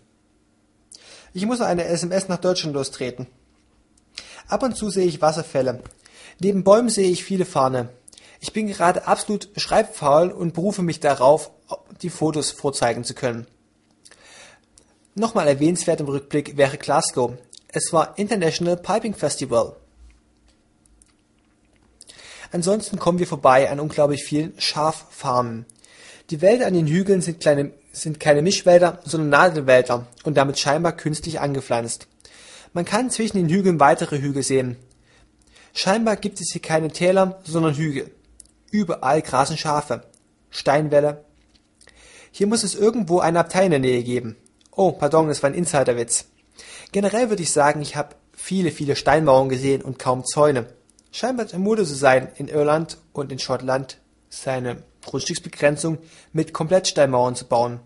Ich 1.34 1.46
muss 1.46 1.62
eine 1.62 1.86
SMS 1.86 2.28
nach 2.28 2.38
Deutschland 2.38 2.76
lostreten. 2.76 3.28
Ab 4.48 4.64
und 4.64 4.76
zu 4.76 4.90
sehe 4.90 5.08
ich 5.08 5.22
Wasserfälle. 5.22 5.82
Neben 6.40 6.64
Bäumen 6.64 6.90
sehe 6.90 7.10
ich 7.10 7.24
viele 7.24 7.46
Fahne. 7.46 7.90
Ich 8.40 8.54
bin 8.54 8.68
gerade 8.68 9.08
absolut 9.08 9.50
schreibfaul 9.56 10.32
und 10.32 10.54
berufe 10.54 10.84
mich 10.84 11.00
darauf, 11.00 11.52
die 12.02 12.10
Fotos 12.10 12.52
vorzeigen 12.52 13.04
zu 13.04 13.14
können. 13.14 13.48
Nochmal 15.16 15.48
erwähnenswert 15.48 16.00
im 16.00 16.08
Rückblick 16.08 16.58
wäre 16.58 16.78
Glasgow. 16.78 17.34
Es 17.70 17.92
war 17.92 18.18
International 18.18 18.78
Piping 18.78 19.16
Festival. 19.16 19.76
Ansonsten 22.52 23.00
kommen 23.00 23.20
wir 23.20 23.28
vorbei 23.28 23.70
an 23.70 23.80
unglaublich 23.80 24.24
vielen 24.24 24.54
Schaffarmen. 24.60 25.66
Die 26.30 26.42
Wälder 26.42 26.68
an 26.68 26.74
den 26.74 26.88
Hügeln 26.88 27.22
sind, 27.22 27.40
keine 28.20 28.42
Mischwälder, 28.42 29.00
sondern 29.06 29.30
Nadelwälder 29.30 30.08
und 30.24 30.36
damit 30.36 30.60
scheinbar 30.60 30.92
künstlich 30.92 31.40
angepflanzt. 31.40 32.08
Man 32.74 32.84
kann 32.84 33.10
zwischen 33.10 33.38
den 33.38 33.50
Hügeln 33.50 33.80
weitere 33.80 34.20
Hügel 34.20 34.44
sehen. 34.44 34.76
Scheinbar 35.74 36.18
gibt 36.18 36.42
es 36.42 36.52
hier 36.52 36.62
keine 36.62 36.90
Täler, 36.90 37.40
sondern 37.44 37.76
Hügel. 37.76 38.12
Überall 38.72 39.22
grasen 39.22 39.58
Schafe. 39.58 40.04
Steinwälle. 40.50 41.24
Hier 42.32 42.48
muss 42.48 42.64
es 42.64 42.76
irgendwo 42.76 43.20
eine 43.20 43.40
Abtei 43.40 43.66
in 43.66 43.72
der 43.72 43.80
Nähe 43.80 44.04
geben. 44.04 44.36
Oh, 44.72 44.92
pardon, 44.92 45.30
das 45.30 45.42
war 45.44 45.50
ein 45.50 45.56
Insiderwitz. 45.56 46.26
Generell 46.92 47.30
würde 47.30 47.44
ich 47.44 47.52
sagen, 47.52 47.82
ich 47.82 47.96
habe 47.96 48.16
viele, 48.34 48.72
viele 48.72 48.96
Steinmauern 48.96 49.50
gesehen 49.50 49.82
und 49.82 49.98
kaum 49.98 50.26
Zäune. 50.26 50.68
Scheinbar 51.12 51.46
es 51.46 51.54
Mode 51.54 51.86
zu 51.86 51.96
sein, 51.96 52.28
in 52.36 52.50
Irland 52.50 52.98
und 53.14 53.32
in 53.32 53.40
Schottland 53.40 53.98
seine 54.30 54.84
Grundstücksbegrenzung 55.08 55.98
mit 56.34 56.54
Komplettsteinmauern 56.54 57.36
zu 57.36 57.46
bauen. 57.46 57.80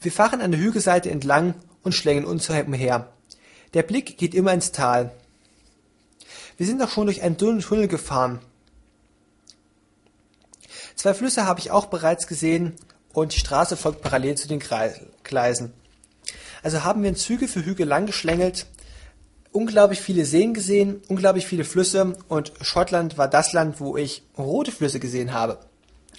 Wir 0.00 0.10
fahren 0.10 0.40
an 0.40 0.50
der 0.50 0.60
Hügelseite 0.60 1.10
entlang 1.10 1.54
und 1.84 1.94
schlängen 1.94 2.24
uns 2.24 2.50
umher. 2.50 3.12
Der 3.74 3.84
Blick 3.84 4.18
geht 4.18 4.34
immer 4.34 4.52
ins 4.52 4.72
Tal. 4.72 5.12
Wir 6.56 6.66
sind 6.66 6.82
auch 6.82 6.90
schon 6.90 7.06
durch 7.06 7.22
einen 7.22 7.36
dünnen 7.36 7.60
Tunnel 7.60 7.88
gefahren. 7.88 8.40
Zwei 10.96 11.14
Flüsse 11.14 11.46
habe 11.46 11.60
ich 11.60 11.70
auch 11.70 11.86
bereits 11.86 12.26
gesehen 12.26 12.74
und 13.12 13.34
die 13.34 13.38
Straße 13.38 13.76
folgt 13.76 14.02
parallel 14.02 14.36
zu 14.36 14.48
den 14.48 14.60
Gleisen. 15.22 15.72
Also 16.62 16.84
haben 16.84 17.02
wir 17.02 17.14
Züge 17.14 17.48
für 17.48 17.64
Hügel 17.64 17.86
lang 17.86 18.06
geschlängelt, 18.06 18.66
unglaublich 19.50 20.00
viele 20.00 20.24
Seen 20.24 20.54
gesehen, 20.54 21.02
unglaublich 21.08 21.46
viele 21.46 21.64
Flüsse 21.64 22.14
und 22.28 22.52
Schottland 22.60 23.18
war 23.18 23.28
das 23.28 23.52
Land, 23.52 23.80
wo 23.80 23.96
ich 23.96 24.22
rote 24.38 24.72
Flüsse 24.72 25.00
gesehen 25.00 25.32
habe. 25.32 25.58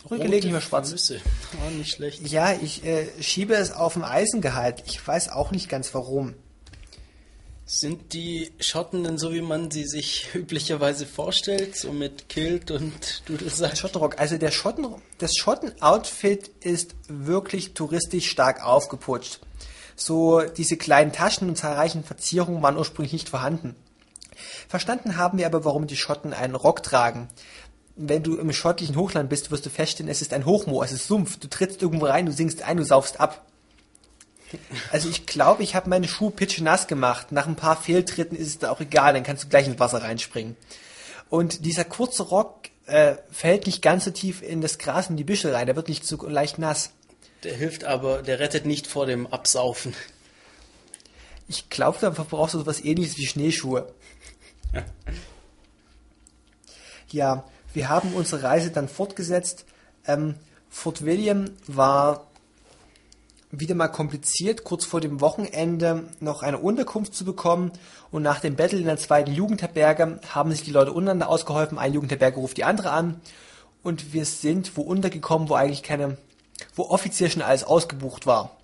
Gelegentlich 0.10 0.52
mal 0.52 0.62
schwarz. 0.62 0.90
Flüsse. 0.90 1.22
Oh, 1.66 1.70
nicht 1.72 1.96
schlecht. 1.96 2.28
Ja, 2.28 2.54
ich 2.54 2.84
äh, 2.84 3.08
schiebe 3.22 3.56
es 3.56 3.72
auf 3.72 3.94
den 3.94 4.04
Eisengehalt. 4.04 4.84
Ich 4.86 5.06
weiß 5.06 5.30
auch 5.30 5.52
nicht 5.52 5.70
ganz 5.70 5.94
warum. 5.94 6.36
Sind 7.66 8.12
die 8.14 8.52
Schotten 8.60 9.06
denn 9.06 9.18
so, 9.18 9.34
wie 9.34 9.42
man 9.42 9.72
sie 9.72 9.86
sich 9.86 10.28
üblicherweise 10.36 11.06
vorstellt, 11.06 11.78
so 11.78 11.94
mit 11.94 12.28
Kilt 12.28 12.72
und 12.72 13.24
Dudelsack? 13.26 13.78
Schottenrock. 13.78 14.20
Also 14.20 14.38
der 14.38 14.52
Schotten, 14.52 14.88
das 15.18 15.36
Schotten-Outfit 15.36 16.50
ist 16.60 16.96
wirklich 17.08 17.74
touristisch 17.74 18.30
stark 18.30 18.64
aufgeputscht. 18.64 19.40
So 19.96 20.42
diese 20.42 20.76
kleinen 20.76 21.14
Taschen 21.14 21.48
und 21.48 21.56
zahlreichen 21.56 22.04
Verzierungen 22.04 22.62
waren 22.62 22.78
ursprünglich 22.78 23.14
nicht 23.14 23.30
vorhanden. 23.30 23.76
Verstanden 24.68 25.18
haben 25.18 25.38
wir 25.38 25.46
aber, 25.46 25.64
warum 25.66 25.88
die 25.88 25.96
Schotten 25.96 26.34
einen 26.34 26.56
Rock 26.56 26.84
tragen. 26.84 27.30
Wenn 27.96 28.24
du 28.24 28.38
im 28.38 28.52
schottlichen 28.52 28.96
Hochland 28.96 29.30
bist, 29.30 29.52
wirst 29.52 29.66
du 29.66 29.70
feststellen, 29.70 30.12
es 30.12 30.22
ist 30.22 30.34
ein 30.34 30.46
Hochmoor, 30.46 30.84
es 30.84 30.92
ist 30.92 31.08
Sumpf. 31.08 31.38
Du 31.38 31.48
trittst 31.48 31.82
irgendwo 31.82 32.08
rein, 32.08 32.26
du 32.26 32.32
singst 32.32 32.64
ein, 32.64 32.78
du 32.78 32.84
saufst 32.84 33.20
ab. 33.20 33.46
Also 34.92 35.10
ich 35.10 35.26
glaube, 35.26 35.64
ich 35.64 35.76
habe 35.76 35.90
meine 35.90 36.08
Schuhe 36.08 36.32
pitschnass 36.32 36.88
gemacht. 36.88 37.32
Nach 37.32 37.48
ein 37.48 37.56
paar 37.56 37.76
Fehltritten 37.76 38.38
ist 38.38 38.48
es 38.48 38.60
da 38.60 38.72
auch 38.72 38.80
egal, 38.80 39.14
dann 39.14 39.24
kannst 39.24 39.44
du 39.44 39.50
gleich 39.50 39.68
ins 39.68 39.80
Wasser 39.80 40.02
reinspringen. 40.02 40.56
Und 41.30 41.66
dieser 41.66 41.86
kurze 41.86 42.24
Rock 42.24 42.70
äh, 42.86 43.16
fällt 43.32 43.66
nicht 43.66 43.82
ganz 43.82 44.06
so 44.06 44.12
tief 44.12 44.42
in 44.42 44.62
das 44.62 44.78
Gras 44.78 45.10
in 45.10 45.18
die 45.18 45.24
Büschel 45.24 45.54
rein, 45.54 45.66
der 45.66 45.76
wird 45.76 45.88
nicht 45.88 46.06
so 46.06 46.18
leicht 46.28 46.60
nass. 46.60 46.92
Der 47.44 47.56
hilft 47.56 47.84
aber, 47.84 48.22
der 48.22 48.40
rettet 48.40 48.66
nicht 48.66 48.88
vor 48.88 49.06
dem 49.06 49.28
Absaufen. 49.28 49.94
Ich 51.48 51.70
glaube, 51.70 51.98
da 52.00 52.10
brauchst 52.10 52.54
du 52.54 52.60
sowas 52.60 52.84
ähnliches 52.84 53.18
wie 53.18 53.26
Schneeschuhe. 53.26 53.94
ja, 57.10 57.44
wir 57.74 57.90
haben 57.90 58.14
unsere 58.14 58.44
Reise 58.44 58.72
dann 58.72 58.88
fortgesetzt. 58.88 59.66
Ähm, 60.06 60.36
Fort 60.70 61.06
William 61.06 61.52
war 61.68 62.28
wieder 63.52 63.76
mal 63.76 63.88
kompliziert, 63.88 64.64
kurz 64.64 64.84
vor 64.84 65.00
dem 65.00 65.22
Wochenende 65.22 66.06
noch 66.20 66.42
eine 66.42 66.58
Unterkunft 66.58 67.14
zu 67.14 67.24
bekommen. 67.24 67.72
Und 68.12 68.24
nach 68.24 68.40
dem 68.40 68.56
Battle 68.56 68.80
in 68.80 68.86
der 68.86 68.98
zweiten 68.98 69.32
Jugendherberge 69.32 70.20
haben 70.30 70.52
sich 70.52 70.64
die 70.64 70.72
Leute 70.72 70.92
untereinander 70.92 71.30
ausgeholfen. 71.30 71.78
Eine 71.78 71.94
Jugendherberge 71.96 72.38
ruft 72.38 72.58
die 72.58 72.64
andere 72.64 72.92
an. 72.92 73.22
Und 73.84 74.14
wir 74.14 74.26
sind 74.26 74.76
wo 74.76 74.82
untergekommen, 74.82 75.50
wo 75.50 75.56
eigentlich 75.56 75.84
keine, 75.84 76.18
wo 76.76 76.84
offiziell 76.84 77.30
schon 77.30 77.42
alles 77.42 77.64
ausgebucht 77.64 78.26
war. 78.26 78.58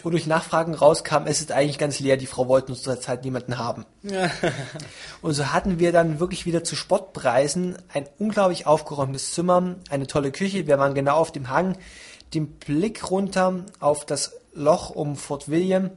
Wo 0.00 0.10
durch 0.10 0.26
Nachfragen 0.26 0.74
rauskam, 0.74 1.26
es 1.26 1.40
ist 1.40 1.52
eigentlich 1.52 1.78
ganz 1.78 2.00
leer, 2.00 2.16
die 2.16 2.26
Frau 2.26 2.48
wollte 2.48 2.72
uns 2.72 2.82
zur 2.82 3.00
Zeit 3.00 3.24
niemanden 3.24 3.58
haben. 3.58 3.84
und 5.22 5.32
so 5.34 5.52
hatten 5.52 5.78
wir 5.78 5.92
dann 5.92 6.20
wirklich 6.20 6.46
wieder 6.46 6.64
zu 6.64 6.76
Spottpreisen 6.76 7.76
ein 7.92 8.08
unglaublich 8.18 8.66
aufgeräumtes 8.66 9.32
Zimmer, 9.32 9.76
eine 9.90 10.06
tolle 10.06 10.32
Küche, 10.32 10.66
wir 10.66 10.78
waren 10.78 10.94
genau 10.94 11.16
auf 11.16 11.32
dem 11.32 11.50
Hang, 11.50 11.76
den 12.34 12.48
Blick 12.48 13.10
runter 13.10 13.64
auf 13.80 14.04
das 14.04 14.32
Loch 14.52 14.90
um 14.90 15.16
Fort 15.16 15.48
William, 15.48 15.90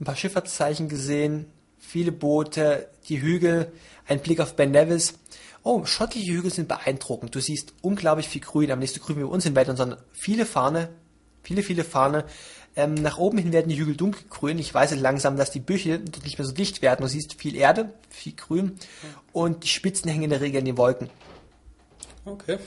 ein 0.00 0.04
paar 0.04 0.16
Schifffahrtszeichen 0.16 0.88
gesehen, 0.88 1.46
viele 1.78 2.12
Boote, 2.12 2.88
die 3.08 3.20
Hügel, 3.20 3.72
ein 4.06 4.20
Blick 4.20 4.40
auf 4.40 4.54
Ben 4.56 4.70
Nevis. 4.70 5.14
Oh, 5.62 5.84
schottische 5.84 6.32
Hügel 6.32 6.50
sind 6.50 6.68
beeindruckend. 6.68 7.34
Du 7.34 7.40
siehst 7.40 7.74
unglaublich 7.82 8.28
viel 8.28 8.40
Grün, 8.40 8.70
aber 8.70 8.80
nicht 8.80 8.94
so 8.94 9.00
grün 9.00 9.18
wie 9.18 9.22
bei 9.22 9.26
uns 9.26 9.44
in 9.44 9.54
Wettern, 9.54 9.76
sondern 9.76 10.00
viele 10.12 10.46
Fahne, 10.46 10.88
viele, 11.42 11.62
viele 11.62 11.84
Fahne. 11.84 12.24
Ähm, 12.76 12.94
nach 12.94 13.18
oben 13.18 13.38
hin 13.38 13.52
werden 13.52 13.68
die 13.68 13.78
Hügel 13.78 13.96
dunkelgrün. 13.96 14.58
Ich 14.58 14.72
weiß 14.72 14.94
langsam, 14.96 15.36
dass 15.36 15.50
die 15.50 15.60
dort 15.60 16.24
nicht 16.24 16.38
mehr 16.38 16.46
so 16.46 16.52
dicht 16.52 16.82
werden. 16.82 17.02
Du 17.02 17.08
siehst 17.08 17.34
viel 17.34 17.56
Erde, 17.56 17.92
viel 18.08 18.34
Grün 18.34 18.76
und 19.32 19.64
die 19.64 19.68
Spitzen 19.68 20.10
hängen 20.10 20.24
in 20.24 20.30
der 20.30 20.40
Regel 20.40 20.60
in 20.60 20.66
den 20.66 20.78
Wolken. 20.78 21.10
Okay 22.24 22.58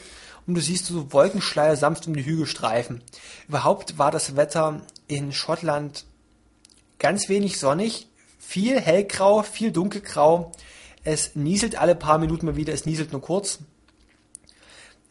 und 0.46 0.56
du 0.56 0.62
siehst 0.62 0.88
so 0.88 1.12
Wolkenschleier 1.14 1.76
sanft 1.76 2.08
um 2.08 2.16
die 2.16 2.26
Hügel 2.26 2.46
streifen. 2.46 3.02
Überhaupt 3.48 3.98
war 3.98 4.12
das 4.12 4.36
Wetter 4.36 4.82
in 5.08 5.32
Schottland 5.32 6.06
ganz 7.00 7.30
wenig 7.30 7.60
sonnig, 7.60 8.08
viel 8.40 8.80
hellgrau, 8.80 9.44
viel 9.44 9.72
dunkelgrau. 9.72 10.52
Es 11.04 11.36
nieselt 11.36 11.76
alle 11.76 11.96
paar 11.96 12.18
Minuten 12.18 12.46
mal 12.46 12.56
wieder, 12.56 12.74
es 12.74 12.86
nieselt 12.86 13.12
nur 13.12 13.22
kurz. 13.22 13.60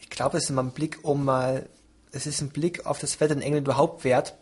Ich 0.01 0.11
glaube, 0.11 0.39
es 0.39 0.45
ist 0.45 0.51
mal 0.51 0.63
ein 0.63 0.73
Blick 0.73 1.01
um 1.03 1.25
mal, 1.25 1.69
es 2.13 2.27
ist 2.27 2.41
ein 2.41 2.51
Blick 2.51 2.87
auf 2.87 2.99
das 2.99 3.21
Wetter 3.21 3.35
in 3.35 3.43
England 3.43 3.67
überhaupt 3.67 4.05
wert. 4.05 4.35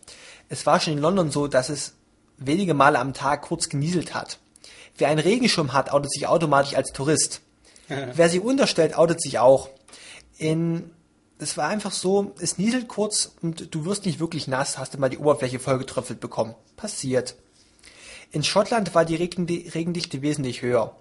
Es 0.49 0.67
war 0.67 0.81
schon 0.81 0.95
in 0.95 0.99
London 0.99 1.31
so, 1.31 1.47
dass 1.47 1.69
es 1.69 1.95
wenige 2.37 2.75
Male 2.75 2.99
am 2.99 3.15
Tag 3.15 3.43
kurz 3.43 3.69
genieselt 3.69 4.15
hat. 4.15 4.39
Wer 4.99 5.09
einen 5.09 5.21
Regenschirm 5.21 5.73
hat, 5.73 5.93
outet 5.93 6.13
sich 6.13 6.27
automatisch 6.27 6.75
als 6.75 6.93
Tourist. 6.93 7.41
Wer 7.89 8.29
sich 8.29 8.41
unterstellt, 8.41 8.97
outet 8.97 9.21
sich 9.21 9.39
auch 9.39 9.69
in 10.37 10.91
es 11.43 11.57
war 11.57 11.69
einfach 11.69 11.93
so, 11.93 12.35
es 12.39 12.59
nieselt 12.59 12.87
kurz 12.87 13.33
und 13.41 13.75
du 13.75 13.87
wirst 13.87 14.05
nicht 14.05 14.21
wirklich 14.21 14.47
nass, 14.47 14.77
hast 14.77 14.99
mal 14.99 15.09
die 15.09 15.19
Oberfläche 15.19 15.59
vollgetröpfelt 15.59 16.21
bekommen. 16.21 16.55
Passiert. 16.77 17.35
In 18.31 18.45
Schottland 18.45 18.95
war 18.95 19.05
die 19.05 19.17
Regendichte 19.17 20.23
wesentlich 20.23 20.63
höher. 20.63 20.97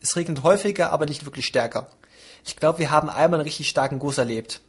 Es 0.00 0.16
regnet 0.16 0.42
häufiger, 0.42 0.90
aber 0.90 1.06
nicht 1.06 1.26
wirklich 1.26 1.46
stärker. 1.46 1.88
Ich 2.44 2.56
glaube, 2.56 2.78
wir 2.78 2.90
haben 2.90 3.10
einmal 3.10 3.40
einen 3.40 3.46
richtig 3.46 3.68
starken 3.68 3.98
Guss 3.98 4.18
erlebt. 4.18 4.60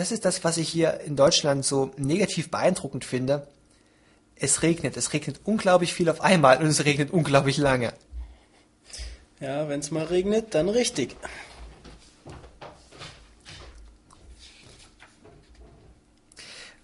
Das 0.00 0.12
ist 0.12 0.24
das, 0.24 0.42
was 0.44 0.56
ich 0.56 0.70
hier 0.70 1.00
in 1.00 1.14
Deutschland 1.14 1.62
so 1.62 1.90
negativ 1.98 2.50
beeindruckend 2.50 3.04
finde. 3.04 3.46
Es 4.34 4.62
regnet, 4.62 4.96
es 4.96 5.12
regnet 5.12 5.42
unglaublich 5.44 5.92
viel 5.92 6.08
auf 6.08 6.22
einmal 6.22 6.56
und 6.56 6.68
es 6.68 6.86
regnet 6.86 7.10
unglaublich 7.10 7.58
lange. 7.58 7.92
Ja, 9.40 9.68
wenn 9.68 9.80
es 9.80 9.90
mal 9.90 10.06
regnet, 10.06 10.54
dann 10.54 10.70
richtig. 10.70 11.18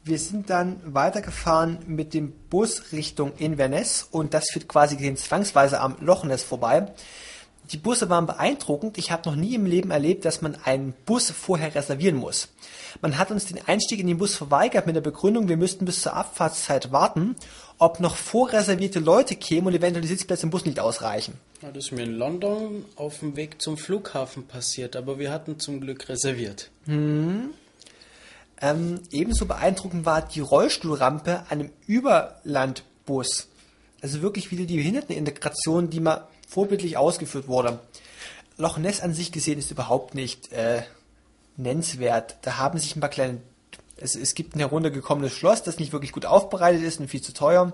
Wir 0.05 0.19
sind 0.19 0.51
dann 0.51 0.83
weitergefahren 0.85 1.79
mit 1.87 2.13
dem 2.13 2.33
Bus 2.51 2.93
Richtung 2.93 3.35
Inverness 3.39 4.07
und 4.11 4.35
das 4.35 4.51
führt 4.51 4.69
quasi 4.69 4.99
den 4.99 5.17
zwangsweise 5.17 5.81
am 5.81 5.97
Loch 6.01 6.25
Ness 6.25 6.43
vorbei. 6.43 6.93
Die 7.73 7.77
Busse 7.79 8.09
waren 8.09 8.27
beeindruckend. 8.27 8.97
Ich 8.99 9.11
habe 9.11 9.29
noch 9.29 9.37
nie 9.37 9.55
im 9.55 9.67
Leben 9.67 9.91
erlebt, 9.91 10.25
dass 10.25 10.43
man 10.43 10.57
einen 10.65 10.95
Bus 11.05 11.31
vorher 11.31 11.75
reservieren 11.75 12.17
muss. 12.17 12.49
Man 13.01 13.19
hat 13.19 13.31
uns 13.31 13.47
den 13.47 13.67
Einstieg 13.67 14.01
in 14.01 14.07
den 14.07 14.19
Bus 14.19 14.37
verweigert 14.37 14.87
mit 14.87 14.97
der 14.97 15.01
Begründung, 15.01 15.49
wir 15.49 15.57
müssten 15.57 15.85
bis 15.85 16.03
zur 16.03 16.15
Abfahrtszeit 16.15 16.93
warten, 16.93 17.37
ob 17.79 18.01
noch 18.01 18.17
vorreservierte 18.17 19.01
Leute 19.01 19.37
kämen 19.37 19.67
und 19.67 19.75
eventuell 19.75 20.03
die 20.03 20.09
Sitzplätze 20.09 20.45
im 20.45 20.51
Bus 20.51 20.65
nicht 20.65 20.81
ausreichen. 20.81 21.35
Das 21.61 21.77
ist 21.77 21.93
mir 21.93 22.05
in 22.05 22.15
London 22.15 22.85
auf 22.97 23.19
dem 23.21 23.37
Weg 23.37 23.61
zum 23.61 23.77
Flughafen 23.77 24.47
passiert, 24.47 24.97
aber 24.97 25.19
wir 25.19 25.31
hatten 25.31 25.59
zum 25.59 25.81
Glück 25.81 26.09
reserviert. 26.09 26.71
Ähm, 28.61 29.01
ebenso 29.11 29.47
beeindruckend 29.47 30.07
war 30.07 30.23
die 30.23 30.41
Rollstuhlrampe 30.41 31.41
an 31.49 31.61
einem 31.61 31.71
Überlandbus. 31.87 33.49
Also 34.01 34.23
wirklich 34.23 34.51
wieder 34.51 34.65
die 34.65 34.77
Behindertenintegration, 34.77 35.91
die 35.91 36.01
mal 36.01 36.29
vorbildlich 36.47 36.97
ausgeführt 36.97 37.49
wurde. 37.49 37.81
Loch 38.57 38.79
Ness 38.79 39.01
an 39.01 39.13
sich 39.13 39.33
gesehen 39.33 39.59
ist 39.59 39.71
überhaupt 39.71 40.15
nicht 40.15 40.53
äh, 40.53 40.83
nennenswert. 41.57 42.37
Da 42.43 42.57
haben 42.57 42.79
sich 42.79 42.97
ein 42.97 43.01
paar 43.01 43.11
kleine. 43.11 43.41
Es, 43.99 44.15
es 44.15 44.35
gibt 44.35 44.55
ein 44.55 44.61
heruntergekommenes 44.61 45.33
Schloss, 45.33 45.63
das 45.63 45.79
nicht 45.79 45.93
wirklich 45.93 46.13
gut 46.13 46.27
aufbereitet 46.27 46.83
ist 46.83 47.01
und 47.01 47.09
viel 47.09 47.23
zu 47.23 47.33
teuer. 47.33 47.73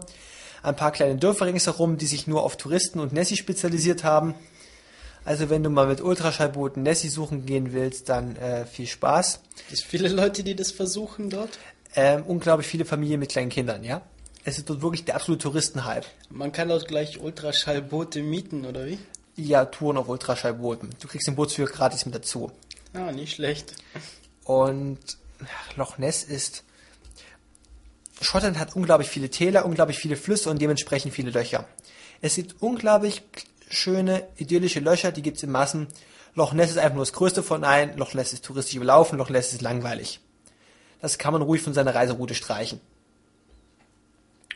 Ein 0.63 0.77
paar 0.77 0.93
kleine 0.93 1.17
Dörfer 1.17 1.47
ringsherum, 1.47 1.99
die 1.99 2.07
sich 2.07 2.27
nur 2.27 2.43
auf 2.45 2.57
Touristen 2.57 3.01
und 3.01 3.13
Nessie 3.13 3.37
spezialisiert 3.37 4.05
haben. 4.05 4.35
Also 5.25 5.51
wenn 5.51 5.63
du 5.63 5.71
mal 5.71 5.87
mit 5.87 6.01
Ultraschallbooten 6.01 6.83
Nessie 6.83 7.09
suchen 7.09 7.47
gehen 7.47 7.73
willst, 7.73 8.09
dann 8.09 8.37
äh, 8.37 8.67
viel 8.67 8.87
Spaß. 8.87 9.41
Es 9.73 9.83
viele 9.83 10.09
Leute, 10.09 10.43
die 10.43 10.57
das 10.57 10.73
versuchen 10.73 11.31
dort. 11.31 11.59
Ähm, 11.95 12.25
unglaublich 12.27 12.67
viele 12.67 12.85
Familien 12.85 13.21
mit 13.21 13.31
kleinen 13.31 13.51
Kindern, 13.51 13.85
ja. 13.85 14.03
Es 14.45 14.59
ist 14.59 14.69
dort 14.69 14.83
wirklich 14.83 15.05
der 15.05 15.15
absolute 15.15 15.43
Touristenhype. 15.45 16.07
Man 16.31 16.51
kann 16.51 16.69
dort 16.69 16.89
gleich 16.89 17.21
Ultraschallboote 17.21 18.23
mieten, 18.23 18.67
oder 18.67 18.87
wie? 18.87 18.99
Ja, 19.37 19.65
Touren 19.67 19.97
auf 19.97 20.09
Ultraschallbooten. 20.09 20.91
Du 21.01 21.09
kriegst 21.09 21.29
den 21.29 21.37
Bootsführer 21.37 21.71
gratis 21.71 22.05
mit 22.07 22.15
dazu. 22.15 22.51
Ah, 22.93 23.13
nicht 23.13 23.35
schlecht. 23.35 23.75
Und 24.45 24.99
Loch 25.77 25.99
Ness 25.99 26.25
ist. 26.25 26.65
Schottland 28.21 28.59
hat 28.59 28.77
unglaublich 28.77 29.09
viele 29.09 29.31
Täler, 29.31 29.65
unglaublich 29.65 29.99
viele 29.99 30.17
Flüsse 30.17 30.51
und 30.51 30.61
dementsprechend 30.61 31.15
viele 31.15 31.31
Löcher. 31.31 31.67
Es 32.21 32.35
gibt 32.35 32.61
unglaublich 32.61 33.23
schöne, 33.69 34.29
idyllische 34.37 34.81
Löcher, 34.81 35.13
die 35.13 35.23
gibt's 35.23 35.43
in 35.43 35.51
Massen. 35.51 35.89
Loch 36.35 36.53
Ness 36.53 36.71
ist 36.71 36.79
einfach 36.79 36.95
nur 36.95 37.05
das 37.05 37.13
größte 37.13 37.43
von 37.43 37.65
allen. 37.65 37.97
Loch 37.97 38.15
Ness 38.15 38.33
ist 38.33 38.45
touristisch 38.45 38.77
überlaufen, 38.77 39.19
Loch 39.19 39.31
Ness 39.31 39.53
ist 39.53 39.63
langweilig. 39.63 40.21
Das 41.01 41.19
kann 41.19 41.33
man 41.33 41.43
ruhig 41.43 41.63
von 41.63 41.75
seiner 41.75 41.95
Reiseroute 41.95 42.35
streichen. 42.35 42.81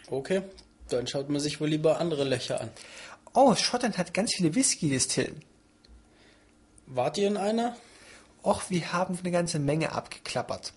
Okay, 0.08 0.42
dann 0.88 1.06
schaut 1.06 1.28
man 1.28 1.40
sich 1.40 1.60
wohl 1.60 1.68
lieber 1.68 1.98
andere 1.98 2.24
Löcher 2.24 2.60
an. 2.60 2.70
Oh, 3.34 3.54
Schottland 3.54 3.98
hat 3.98 4.14
ganz 4.14 4.34
viele 4.34 4.54
Whisky-Distillen. 4.54 5.42
Wart 6.86 7.18
ihr 7.18 7.26
in 7.26 7.36
einer? 7.36 7.76
Och, 8.44 8.70
wir 8.70 8.92
haben 8.92 9.18
eine 9.18 9.32
ganze 9.32 9.58
Menge 9.58 9.92
abgeklappert. 9.92 10.72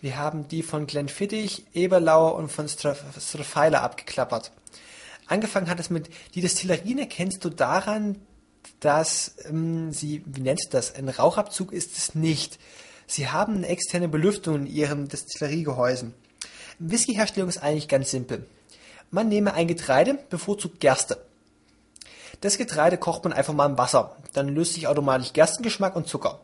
Wir 0.00 0.16
haben 0.16 0.48
die 0.48 0.62
von 0.62 0.86
Glenfiddich, 0.86 1.64
Eberlauer 1.74 2.34
und 2.34 2.50
von 2.50 2.68
Strafeiler 2.68 3.82
abgeklappert. 3.82 4.50
Angefangen 5.26 5.68
hat 5.68 5.78
es 5.78 5.90
mit, 5.90 6.10
die 6.34 6.40
Destillerien 6.40 7.08
kennst 7.08 7.44
du 7.44 7.50
daran, 7.50 8.20
dass 8.80 9.36
ähm, 9.44 9.92
sie, 9.92 10.22
wie 10.26 10.40
nennst 10.40 10.66
du 10.66 10.70
das, 10.72 10.94
ein 10.94 11.08
Rauchabzug 11.08 11.72
ist 11.72 11.96
es 11.96 12.14
nicht. 12.16 12.58
Sie 13.06 13.28
haben 13.28 13.56
eine 13.56 13.68
externe 13.68 14.08
Belüftung 14.08 14.56
in 14.56 14.66
ihren 14.66 15.08
Destilleriegehäusen. 15.08 16.14
Whiskyherstellung 16.80 17.48
ist 17.48 17.62
eigentlich 17.62 17.88
ganz 17.88 18.10
simpel. 18.10 18.46
Man 19.10 19.28
nehme 19.28 19.54
ein 19.54 19.68
Getreide, 19.68 20.18
bevorzugt 20.30 20.80
Gerste. 20.80 21.18
Das 22.40 22.58
Getreide 22.58 22.96
kocht 22.96 23.24
man 23.24 23.32
einfach 23.32 23.52
mal 23.52 23.66
im 23.66 23.78
Wasser. 23.78 24.16
Dann 24.32 24.48
löst 24.48 24.74
sich 24.74 24.88
automatisch 24.88 25.32
Gerstengeschmack 25.32 25.94
und 25.94 26.08
Zucker. 26.08 26.40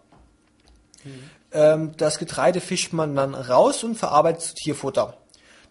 Ähm, 1.53 1.93
das 1.97 2.19
Getreide 2.19 2.61
fischt 2.61 2.93
man 2.93 3.15
dann 3.15 3.35
raus 3.35 3.83
und 3.83 3.95
verarbeitet 3.95 4.43
zu 4.43 4.55
Tierfutter. 4.55 5.17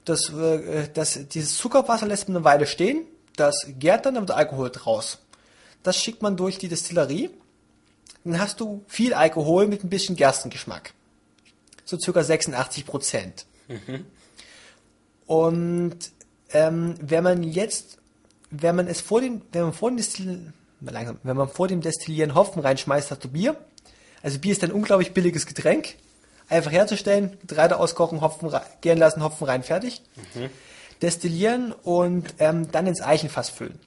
Das, 0.04 0.30
äh, 0.30 0.90
das, 0.94 1.20
dieses 1.30 1.58
Zuckerwasser 1.58 2.08
lässt 2.08 2.28
man 2.28 2.38
eine 2.38 2.46
Weile 2.46 2.68
stehen, 2.68 3.06
das 3.36 3.68
gärt 3.68 4.06
dann, 4.06 4.16
dann 4.16 4.28
wird 4.28 4.38
Alkohol 4.38 4.70
draus. 4.70 5.20
Das 5.84 5.98
schickt 5.98 6.22
man 6.22 6.38
durch 6.38 6.58
die 6.58 6.70
Destillerie. 6.70 7.30
Dann 8.24 8.40
hast 8.40 8.60
du 8.60 8.84
viel 8.88 9.14
Alkohol 9.14 9.68
mit 9.68 9.84
ein 9.84 9.90
bisschen 9.90 10.16
Gerstengeschmack. 10.16 10.94
So 11.84 12.00
circa 12.00 12.24
86 12.24 12.86
Prozent. 12.86 13.46
Und 15.26 16.12
ähm, 16.52 16.96
wenn 17.02 17.24
man 17.24 17.44
jetzt, 17.44 17.98
wenn 18.52 18.76
man 18.76 18.88
es 18.88 19.02
vor 19.02 19.22
dem, 19.22 19.42
wenn 19.52 19.64
man 19.64 19.74
vor 19.74 19.90
dem 19.90 19.98
Destillieren, 19.98 20.54
langsam, 20.82 21.18
wenn 21.24 21.38
man 21.38 21.50
vor 21.50 21.68
dem 21.68 21.82
Destillieren 21.82 22.36
Hopfen 22.36 22.62
reinschmeißt, 22.62 23.12
hast 23.12 23.24
du 23.24 23.30
Bier. 23.30 23.58
Also 24.22 24.40
Bier 24.40 24.52
ist 24.52 24.64
ein 24.64 24.72
unglaublich 24.72 25.14
billiges 25.14 25.46
Getränk. 25.46 25.96
Einfach 26.48 26.72
herzustellen, 26.72 27.38
Getreide 27.42 27.80
auskochen, 27.80 28.22
Hopfen 28.22 28.52
gären 28.82 29.00
lassen, 29.00 29.24
Hopfen 29.24 29.48
rein, 29.48 29.64
fertig. 29.64 30.02
Destillieren 31.02 31.72
und 31.72 32.36
ähm, 32.40 32.72
dann 32.72 32.88
ins 32.88 33.02
Eichenfass 33.02 33.50
füllen. 33.50 33.80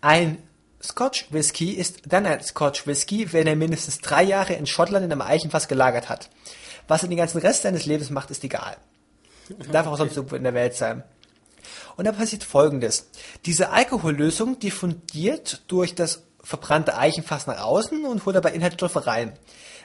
Ein 0.00 0.38
Scotch 0.82 1.32
Whisky 1.32 1.72
ist 1.72 2.02
dann 2.06 2.26
ein 2.26 2.42
Scotch 2.42 2.86
Whisky, 2.86 3.32
wenn 3.32 3.46
er 3.46 3.56
mindestens 3.56 3.98
drei 3.98 4.22
Jahre 4.22 4.54
in 4.54 4.66
Schottland 4.66 5.04
in 5.04 5.12
einem 5.12 5.22
Eichenfass 5.22 5.68
gelagert 5.68 6.08
hat. 6.08 6.30
Was 6.86 7.02
er 7.02 7.08
den 7.08 7.18
ganzen 7.18 7.38
Rest 7.38 7.62
seines 7.62 7.86
Lebens 7.86 8.10
macht, 8.10 8.30
ist 8.30 8.44
egal. 8.44 8.76
Darf 9.72 9.86
auch 9.86 9.96
sonst 9.96 10.16
irgendwo 10.16 10.36
in 10.36 10.44
der 10.44 10.54
Welt 10.54 10.74
sein. 10.74 11.02
Und 11.96 12.06
da 12.06 12.12
passiert 12.12 12.44
folgendes. 12.44 13.08
Diese 13.44 13.70
Alkohollösung 13.70 14.58
diffundiert 14.58 15.62
durch 15.68 15.94
das 15.94 16.22
verbrannte 16.42 16.96
Eichenfass 16.96 17.46
nach 17.46 17.60
außen 17.60 18.04
und 18.04 18.24
holt 18.24 18.36
dabei 18.36 18.52
Inhaltsstoffe 18.52 19.06
rein. 19.06 19.32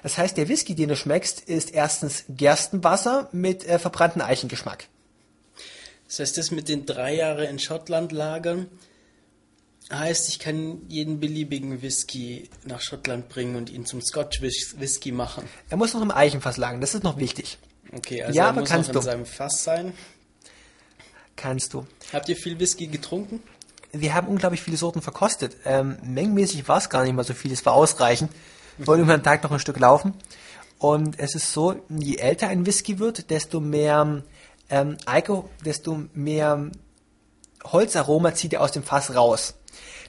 Das 0.03 0.17
heißt, 0.17 0.37
der 0.37 0.47
Whisky, 0.47 0.75
den 0.75 0.89
du 0.89 0.95
schmeckst, 0.95 1.41
ist 1.41 1.71
erstens 1.73 2.25
Gerstenwasser 2.29 3.29
mit 3.31 3.65
äh, 3.65 3.79
verbrannten 3.79 4.21
Eichengeschmack. 4.21 4.87
Das 6.07 6.19
heißt, 6.19 6.37
das 6.37 6.51
mit 6.51 6.69
den 6.69 6.85
drei 6.85 7.15
Jahre 7.15 7.45
in 7.45 7.57
Schottland 7.57 8.11
lagern, 8.11 8.67
heißt, 9.91 10.29
ich 10.29 10.39
kann 10.39 10.81
jeden 10.87 11.19
beliebigen 11.19 11.81
Whisky 11.81 12.49
nach 12.65 12.81
Schottland 12.81 13.29
bringen 13.29 13.55
und 13.55 13.69
ihn 13.69 13.85
zum 13.85 14.01
Scotch 14.01 14.41
Whis- 14.41 14.79
Whisky 14.79 15.11
machen. 15.11 15.47
Er 15.69 15.77
muss 15.77 15.93
noch 15.93 16.01
im 16.01 16.11
Eichenfass 16.11 16.57
lagern, 16.57 16.81
das 16.81 16.93
ist 16.93 17.03
noch 17.03 17.17
wichtig. 17.17 17.57
Okay, 17.95 18.23
also 18.23 18.37
Ja, 18.37 18.43
er 18.45 18.49
aber 18.49 18.61
muss 18.61 18.69
kannst 18.69 18.89
noch 18.89 18.95
in 18.95 19.01
du. 19.01 19.05
seinem 19.05 19.25
Fass 19.25 19.63
sein. 19.63 19.93
Kannst 21.35 21.73
du. 21.73 21.85
Habt 22.11 22.29
ihr 22.29 22.35
viel 22.35 22.59
Whisky 22.59 22.87
getrunken? 22.87 23.41
Wir 23.91 24.13
haben 24.13 24.27
unglaublich 24.27 24.61
viele 24.61 24.77
Sorten 24.77 25.01
verkostet. 25.01 25.57
Ähm, 25.65 25.97
mengenmäßig 26.03 26.67
war 26.67 26.77
es 26.77 26.89
gar 26.89 27.03
nicht 27.03 27.13
mal 27.13 27.23
so 27.23 27.33
viel, 27.33 27.51
es 27.51 27.65
war 27.65 27.73
ausreichend. 27.73 28.31
Wir 28.77 28.87
wollten 28.87 29.03
über 29.03 29.17
den 29.17 29.23
Tag 29.23 29.43
noch 29.43 29.51
ein 29.51 29.59
Stück 29.59 29.79
laufen. 29.79 30.13
Und 30.79 31.19
es 31.19 31.35
ist 31.35 31.53
so, 31.53 31.75
je 31.89 32.17
älter 32.17 32.47
ein 32.47 32.65
Whisky 32.65 32.99
wird, 32.99 33.29
desto 33.29 33.59
mehr 33.59 34.23
ähm, 34.69 34.97
Alkohol, 35.05 35.45
desto 35.63 36.03
mehr 36.13 36.71
Holzaroma 37.63 38.33
zieht 38.33 38.53
er 38.53 38.61
aus 38.61 38.71
dem 38.71 38.83
Fass 38.83 39.15
raus. 39.15 39.55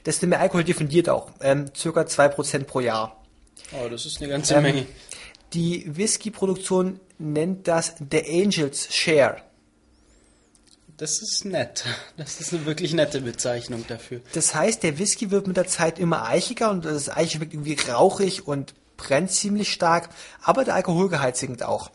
Desto 0.05 0.27
mehr 0.27 0.39
Alkohol 0.39 0.63
diffundiert 0.63 1.09
auch. 1.09 1.29
Ähm, 1.41 1.65
circa 1.75 2.01
2% 2.01 2.63
pro 2.65 2.79
Jahr. 2.81 3.23
Oh, 3.71 3.87
das 3.89 4.05
ist 4.05 4.17
eine 4.21 4.29
ganze 4.29 4.55
Ähm, 4.55 4.63
Menge. 4.63 4.85
Die 5.53 5.95
Whisky-Produktion 5.95 6.99
nennt 7.17 7.67
das 7.67 7.95
The 8.11 8.23
Angel's 8.43 8.93
Share. 8.93 9.37
Das 10.97 11.21
ist 11.21 11.45
nett. 11.45 11.83
Das 12.17 12.39
ist 12.39 12.53
eine 12.53 12.65
wirklich 12.65 12.93
nette 12.93 13.21
Bezeichnung 13.21 13.85
dafür. 13.87 14.21
Das 14.33 14.55
heißt, 14.55 14.83
der 14.83 14.97
Whisky 14.97 15.31
wird 15.31 15.47
mit 15.47 15.57
der 15.57 15.67
Zeit 15.67 15.99
immer 15.99 16.25
eichiger 16.25 16.71
und 16.71 16.85
das 16.85 17.09
Eich 17.09 17.31
schmeckt 17.31 17.53
irgendwie 17.53 17.77
rauchig 17.89 18.47
und 18.47 18.73
brennt 18.95 19.31
ziemlich 19.31 19.73
stark, 19.73 20.09
aber 20.41 20.63
der 20.63 20.75
Alkoholgehalt 20.75 21.35
sinkt 21.35 21.63
auch. 21.63 21.91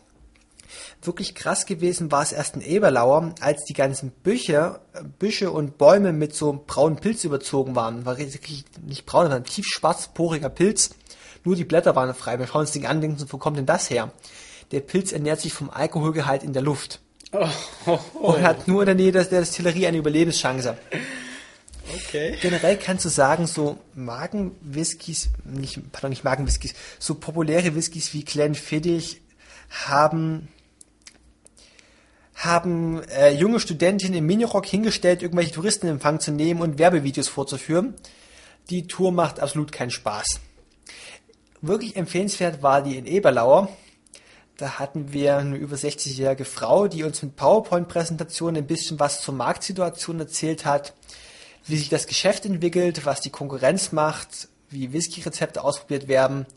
Wirklich 1.01 1.33
krass 1.33 1.65
gewesen 1.65 2.11
war 2.11 2.21
es 2.21 2.31
erst 2.31 2.55
in 2.55 2.61
Eberlauer, 2.61 3.33
als 3.41 3.63
die 3.65 3.73
ganzen 3.73 4.11
Bücher, 4.11 4.81
äh, 4.93 5.03
Büsche 5.03 5.51
und 5.51 5.77
Bäume 5.77 6.13
mit 6.13 6.35
so 6.35 6.63
braunen 6.65 6.97
Pilz 6.97 7.23
überzogen 7.23 7.75
waren. 7.75 8.05
War 8.05 8.17
wirklich 8.19 8.65
nicht 8.85 9.05
braun, 9.05 9.23
sondern 9.23 9.43
tief 9.43 9.65
schwarz, 9.65 10.09
poriger 10.13 10.49
Pilz. 10.49 10.91
Nur 11.43 11.55
die 11.55 11.65
Blätter 11.65 11.95
waren 11.95 12.13
frei. 12.13 12.37
Wir 12.39 12.47
schauen 12.47 12.61
uns 12.61 12.71
den 12.71 12.85
an 12.85 12.97
und 12.97 13.01
denken, 13.01 13.17
so, 13.17 13.31
wo 13.31 13.37
kommt 13.37 13.57
denn 13.57 13.65
das 13.65 13.89
her? 13.89 14.11
Der 14.71 14.79
Pilz 14.79 15.11
ernährt 15.11 15.41
sich 15.41 15.53
vom 15.53 15.69
Alkoholgehalt 15.69 16.43
in 16.43 16.53
der 16.53 16.61
Luft 16.61 16.99
Oh, 17.33 17.47
oh, 17.85 17.99
oh. 18.15 18.33
und 18.33 18.43
hat 18.43 18.67
nur 18.67 18.81
in 18.81 18.87
der 18.87 18.95
Nähe 18.95 19.11
der 19.11 19.23
Destillerie 19.23 19.87
eine 19.87 19.97
Überlebenschance. 19.97 20.77
Okay. 21.93 22.37
Generell 22.41 22.77
kannst 22.77 23.05
du 23.05 23.09
sagen, 23.09 23.47
so 23.47 23.79
Magenwhiskys, 23.95 25.29
nicht, 25.45 25.91
pardon, 25.91 26.09
nicht 26.09 26.23
Magenwhiskys, 26.23 26.73
so 26.99 27.15
populäre 27.15 27.73
Whiskys 27.75 28.13
wie 28.13 28.23
Glenfiddich 28.25 29.21
haben 29.69 30.49
haben 32.35 33.03
äh, 33.03 33.29
junge 33.31 33.59
Studentinnen 33.59 34.17
im 34.17 34.25
Minirock 34.25 34.65
hingestellt, 34.65 35.21
irgendwelche 35.21 35.51
Touristen 35.51 35.85
in 35.85 35.93
Empfang 35.93 36.19
zu 36.19 36.31
nehmen 36.31 36.61
und 36.61 36.79
Werbevideos 36.79 37.27
vorzuführen. 37.27 37.93
Die 38.71 38.87
Tour 38.87 39.11
macht 39.11 39.39
absolut 39.39 39.71
keinen 39.71 39.91
Spaß. 39.91 40.39
Wirklich 41.61 41.95
empfehlenswert 41.95 42.63
war 42.63 42.81
die 42.81 42.97
in 42.97 43.05
Eberlauer. 43.05 43.69
Da 44.57 44.79
hatten 44.79 45.13
wir 45.13 45.37
eine 45.37 45.57
über 45.57 45.75
60-jährige 45.75 46.45
Frau, 46.45 46.87
die 46.87 47.03
uns 47.03 47.21
mit 47.21 47.35
PowerPoint-Präsentationen 47.35 48.63
ein 48.63 48.67
bisschen 48.67 48.99
was 48.99 49.21
zur 49.21 49.35
Marktsituation 49.35 50.19
erzählt 50.19 50.65
hat, 50.65 50.93
wie 51.65 51.77
sich 51.77 51.89
das 51.89 52.07
Geschäft 52.07 52.45
entwickelt, 52.45 53.05
was 53.05 53.21
die 53.21 53.29
Konkurrenz 53.29 53.91
macht, 53.91 54.49
wie 54.69 54.91
Whisky-Rezepte 54.91 55.63
ausprobiert 55.63 56.07
werden. 56.07 56.47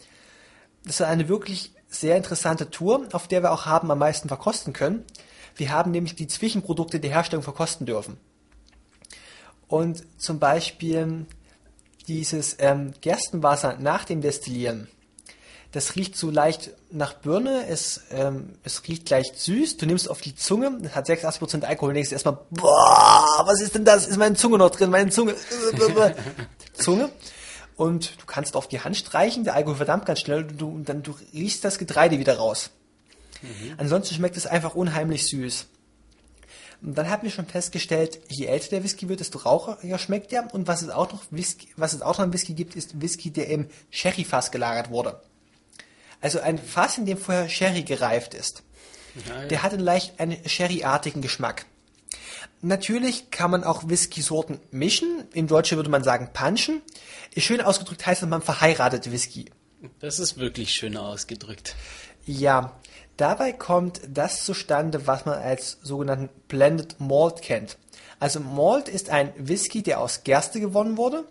Das 0.84 1.00
war 1.00 1.08
eine 1.08 1.28
wirklich 1.28 1.73
sehr 1.89 2.16
interessante 2.16 2.70
Tour, 2.70 3.07
auf 3.12 3.28
der 3.28 3.42
wir 3.42 3.52
auch 3.52 3.66
haben 3.66 3.91
am 3.91 3.99
meisten 3.99 4.28
verkosten 4.28 4.73
können. 4.73 5.05
Wir 5.57 5.70
haben 5.70 5.91
nämlich 5.91 6.15
die 6.15 6.26
Zwischenprodukte 6.26 6.99
der 6.99 7.10
Herstellung 7.10 7.42
verkosten 7.42 7.86
dürfen. 7.86 8.16
Und 9.68 10.05
zum 10.20 10.39
Beispiel 10.39 11.26
dieses 12.07 12.57
ähm, 12.58 12.92
Gerstenwasser 13.00 13.78
nach 13.78 14.05
dem 14.05 14.20
Destillieren. 14.20 14.89
Das 15.75 15.97
riecht 15.97 16.17
so 16.17 16.31
leicht 16.31 16.70
nach 16.93 17.15
Birne, 17.15 17.67
es, 17.67 18.03
ähm, 18.12 18.51
es 18.62 18.86
riecht 18.86 19.11
leicht 19.11 19.41
süß, 19.41 19.77
du 19.77 19.86
nimmst 19.86 20.09
auf 20.09 20.20
die 20.20 20.36
Zunge, 20.36 20.78
es 20.85 20.94
hat 20.94 21.09
86% 21.09 21.65
Alkohol 21.65 21.89
und 21.89 21.94
denkst 21.97 22.12
erstmal, 22.12 22.39
boah, 22.51 23.43
was 23.44 23.61
ist 23.61 23.75
denn 23.75 23.85
das? 23.85 24.07
Ist 24.07 24.17
meine 24.17 24.36
Zunge 24.36 24.57
noch 24.57 24.70
drin? 24.70 24.91
Meine 24.91 25.11
Zunge. 25.11 25.35
Zunge. 26.75 27.11
Und 27.75 28.23
du 28.23 28.27
kannst 28.27 28.55
auf 28.55 28.69
die 28.69 28.83
Hand 28.83 28.97
streichen, 28.97 29.43
der 29.43 29.57
Alkohol 29.57 29.75
verdammt 29.75 30.07
ganz 30.07 30.20
schnell 30.20 30.44
und, 30.44 30.61
du, 30.61 30.69
und 30.69 30.89
dann 30.89 31.03
du 31.03 31.12
riechst 31.33 31.65
das 31.65 31.77
Getreide 31.77 32.20
wieder 32.20 32.36
raus. 32.36 32.70
Mhm. 33.43 33.75
Ansonsten 33.77 34.15
schmeckt 34.15 34.36
es 34.36 34.47
einfach 34.47 34.77
unheimlich 34.77 35.27
süß. 35.27 35.67
Und 36.83 36.97
dann 36.97 37.11
haben 37.11 37.25
wir 37.25 37.33
schon 37.33 37.47
festgestellt, 37.47 38.20
je 38.28 38.47
älter 38.47 38.69
der 38.69 38.85
Whisky 38.85 39.09
wird, 39.09 39.19
desto 39.19 39.39
rauchiger 39.39 39.99
schmeckt 39.99 40.33
er. 40.33 40.55
Und 40.55 40.69
was 40.69 40.83
es 40.83 40.91
auch 40.91 41.12
noch 41.12 41.25
Whisky, 41.31 41.67
was 41.77 41.94
es 41.94 42.03
auch 42.03 42.19
noch 42.19 42.27
im 42.27 42.33
Whisky 42.33 42.55
gibt, 42.55 42.77
ist 42.77 43.01
Whisky, 43.01 43.33
der 43.33 43.49
im 43.49 43.67
Sherry-Fass 43.91 44.53
gelagert 44.53 44.91
wurde. 44.91 45.20
Also 46.25 46.41
ein 46.41 46.59
Fass, 46.59 46.97
in 46.97 47.05
dem 47.05 47.19
vorher 47.19 47.51
Sherry 47.51 47.83
gereift 47.83 48.33
ist. 48.33 48.62
Ja. 49.28 49.44
Der 49.47 49.62
hat 49.62 49.73
einen 49.73 49.83
leicht 49.83 50.19
einen 50.19 50.36
Sherry-artigen 50.49 51.20
Geschmack. 51.20 51.67
Natürlich 52.62 53.31
kann 53.31 53.51
man 53.51 53.62
auch 53.62 53.89
Whisky-Sorten 53.89 54.59
mischen. 54.70 55.25
In 55.35 55.47
Deutschland 55.47 55.78
würde 55.78 55.91
man 55.91 56.03
sagen 56.03 56.31
punchen. 56.33 56.81
Schön 57.36 57.61
ausgedrückt 57.61 58.07
heißt, 58.07 58.23
man 58.27 58.41
verheiratet 58.41 59.12
Whisky. 59.12 59.51
Das 60.01 60.19
ist 60.19 60.39
wirklich 60.39 60.70
schön 60.70 60.97
ausgedrückt. 60.97 61.77
Ja, 62.25 62.81
Dabei 63.17 63.53
kommt 63.53 64.01
das 64.09 64.44
zustande, 64.44 65.07
was 65.07 65.25
man 65.25 65.39
als 65.39 65.78
sogenannten 65.83 66.31
Blended 66.49 66.99
Malt 66.99 67.43
kennt. 67.43 67.78
Also 68.19 68.41
Malt 68.41 68.89
ist 68.89 69.09
ein 69.09 69.33
Whisky, 69.36 69.83
der 69.83 70.01
aus 70.01 70.25
Gerste 70.25 70.59
gewonnen 70.59 70.97
wurde. 70.97 71.25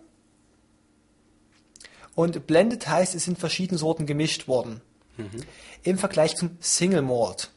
Und 2.14 2.46
Blended 2.46 2.86
heißt, 2.88 3.14
es 3.14 3.24
sind 3.24 3.38
verschiedene 3.38 3.78
Sorten 3.78 4.06
gemischt 4.06 4.48
worden. 4.48 4.80
Mhm. 5.16 5.42
Im 5.82 5.98
Vergleich 5.98 6.36
zum 6.36 6.56
Single 6.60 7.02
Malt. 7.02 7.50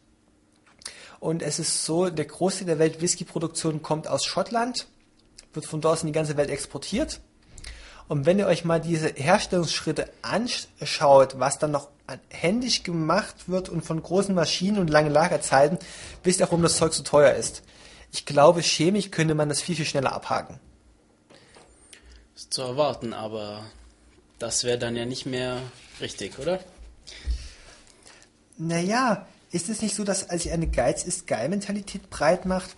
Und 1.19 1.41
es 1.41 1.59
ist 1.59 1.83
so, 1.85 2.09
der 2.09 2.25
Großteil 2.25 2.67
der 2.67 2.79
Welt 2.79 3.01
Whisky-Produktion 3.01 3.81
kommt 3.81 4.07
aus 4.07 4.25
Schottland, 4.25 4.87
wird 5.53 5.65
von 5.65 5.81
dort 5.81 6.01
in 6.01 6.07
die 6.07 6.13
ganze 6.13 6.37
Welt 6.37 6.49
exportiert. 6.49 7.21
Und 8.07 8.25
wenn 8.25 8.39
ihr 8.39 8.47
euch 8.47 8.63
mal 8.63 8.79
diese 8.79 9.09
Herstellungsschritte 9.09 10.09
anschaut, 10.21 11.39
was 11.39 11.59
dann 11.59 11.71
noch 11.71 11.89
händisch 12.29 12.83
gemacht 12.83 13.49
wird 13.49 13.67
und 13.67 13.83
von 13.83 14.01
großen 14.01 14.33
Maschinen 14.33 14.77
und 14.77 14.89
langen 14.89 15.11
Lagerzeiten, 15.11 15.77
wisst 16.23 16.39
ihr 16.39 16.45
auch, 16.45 16.51
warum 16.51 16.63
das 16.63 16.77
Zeug 16.77 16.93
so 16.93 17.03
teuer 17.03 17.33
ist. 17.33 17.63
Ich 18.13 18.25
glaube, 18.25 18.61
chemisch 18.61 19.11
könnte 19.11 19.35
man 19.35 19.49
das 19.49 19.61
viel, 19.61 19.75
viel 19.75 19.85
schneller 19.85 20.13
abhaken. 20.13 20.59
Ist 22.35 22.53
zu 22.53 22.61
erwarten, 22.61 23.13
aber 23.13 23.65
das 24.39 24.63
wäre 24.63 24.77
dann 24.77 24.95
ja 24.95 25.05
nicht 25.05 25.25
mehr 25.25 25.61
richtig, 26.01 26.39
oder? 26.39 26.59
Naja, 28.57 29.27
ist 29.51 29.69
es 29.69 29.81
nicht 29.81 29.95
so, 29.95 30.03
dass 30.03 30.29
als 30.29 30.47
eine 30.47 30.67
Geiz 30.67 31.03
ist 31.03 31.27
Geil-Mentalität 31.27 32.09
breit 32.09 32.45
macht? 32.45 32.75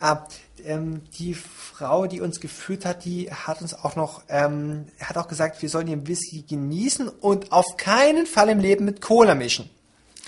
Ah, 0.00 0.26
ähm, 0.64 1.02
die 1.18 1.34
Frau, 1.34 2.06
die 2.06 2.20
uns 2.20 2.40
geführt 2.40 2.84
hat, 2.84 3.04
die 3.04 3.30
hat 3.32 3.62
uns 3.62 3.74
auch 3.74 3.96
noch, 3.96 4.22
ähm, 4.28 4.86
hat 5.00 5.16
auch 5.16 5.28
gesagt, 5.28 5.62
wir 5.62 5.68
sollen 5.68 5.86
den 5.86 6.06
Whisky 6.06 6.42
genießen 6.42 7.08
und 7.08 7.52
auf 7.52 7.76
keinen 7.76 8.26
Fall 8.26 8.48
im 8.48 8.58
Leben 8.58 8.84
mit 8.84 9.00
Cola 9.00 9.34
mischen. 9.34 9.70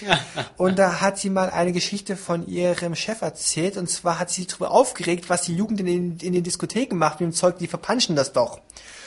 und 0.56 0.78
da 0.78 1.00
hat 1.00 1.18
sie 1.18 1.30
mal 1.30 1.50
eine 1.50 1.72
Geschichte 1.72 2.16
von 2.16 2.46
ihrem 2.46 2.94
Chef 2.94 3.20
erzählt 3.22 3.76
und 3.76 3.90
zwar 3.90 4.18
hat 4.18 4.30
sie 4.30 4.42
sich 4.42 4.46
darüber 4.46 4.70
aufgeregt, 4.70 5.28
was 5.28 5.42
die 5.42 5.54
Jugend 5.54 5.80
in 5.80 5.86
den, 5.86 6.18
in 6.18 6.32
den 6.32 6.42
Diskotheken 6.42 6.96
macht 6.96 7.20
mit 7.20 7.30
dem 7.30 7.34
Zeug, 7.34 7.58
die 7.58 7.66
verpanschen 7.66 8.16
das 8.16 8.32
doch. 8.32 8.60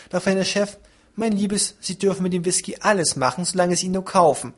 Daraufhin 0.10 0.36
der 0.36 0.46
Chef, 0.46 0.78
mein 1.16 1.32
Liebes, 1.32 1.76
Sie 1.80 1.98
dürfen 1.98 2.24
mit 2.24 2.34
dem 2.34 2.46
Whisky 2.46 2.78
alles 2.80 3.16
machen, 3.16 3.46
solange 3.46 3.76
Sie 3.76 3.88
ihn 3.88 3.92
nur 3.92 4.06
kaufen. 4.06 4.54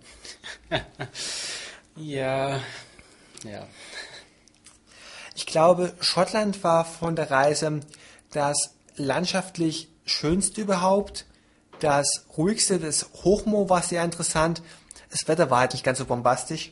ja, 1.96 2.60
ja. 3.44 3.68
Ich 5.36 5.46
glaube, 5.46 5.94
Schottland 6.00 6.64
war 6.64 6.86
von 6.86 7.16
der 7.16 7.30
Reise 7.30 7.82
das 8.32 8.76
landschaftlich 8.96 9.90
schönste 10.06 10.62
überhaupt, 10.62 11.26
das 11.80 12.26
ruhigste, 12.38 12.80
das 12.80 13.10
Hochmoor 13.24 13.70
war 13.70 13.82
sehr 13.82 14.04
interessant. 14.04 14.62
Das 15.10 15.28
Wetter 15.28 15.50
war 15.50 15.60
halt 15.60 15.74
nicht 15.74 15.84
ganz 15.84 15.98
so 15.98 16.06
bombastisch. 16.06 16.72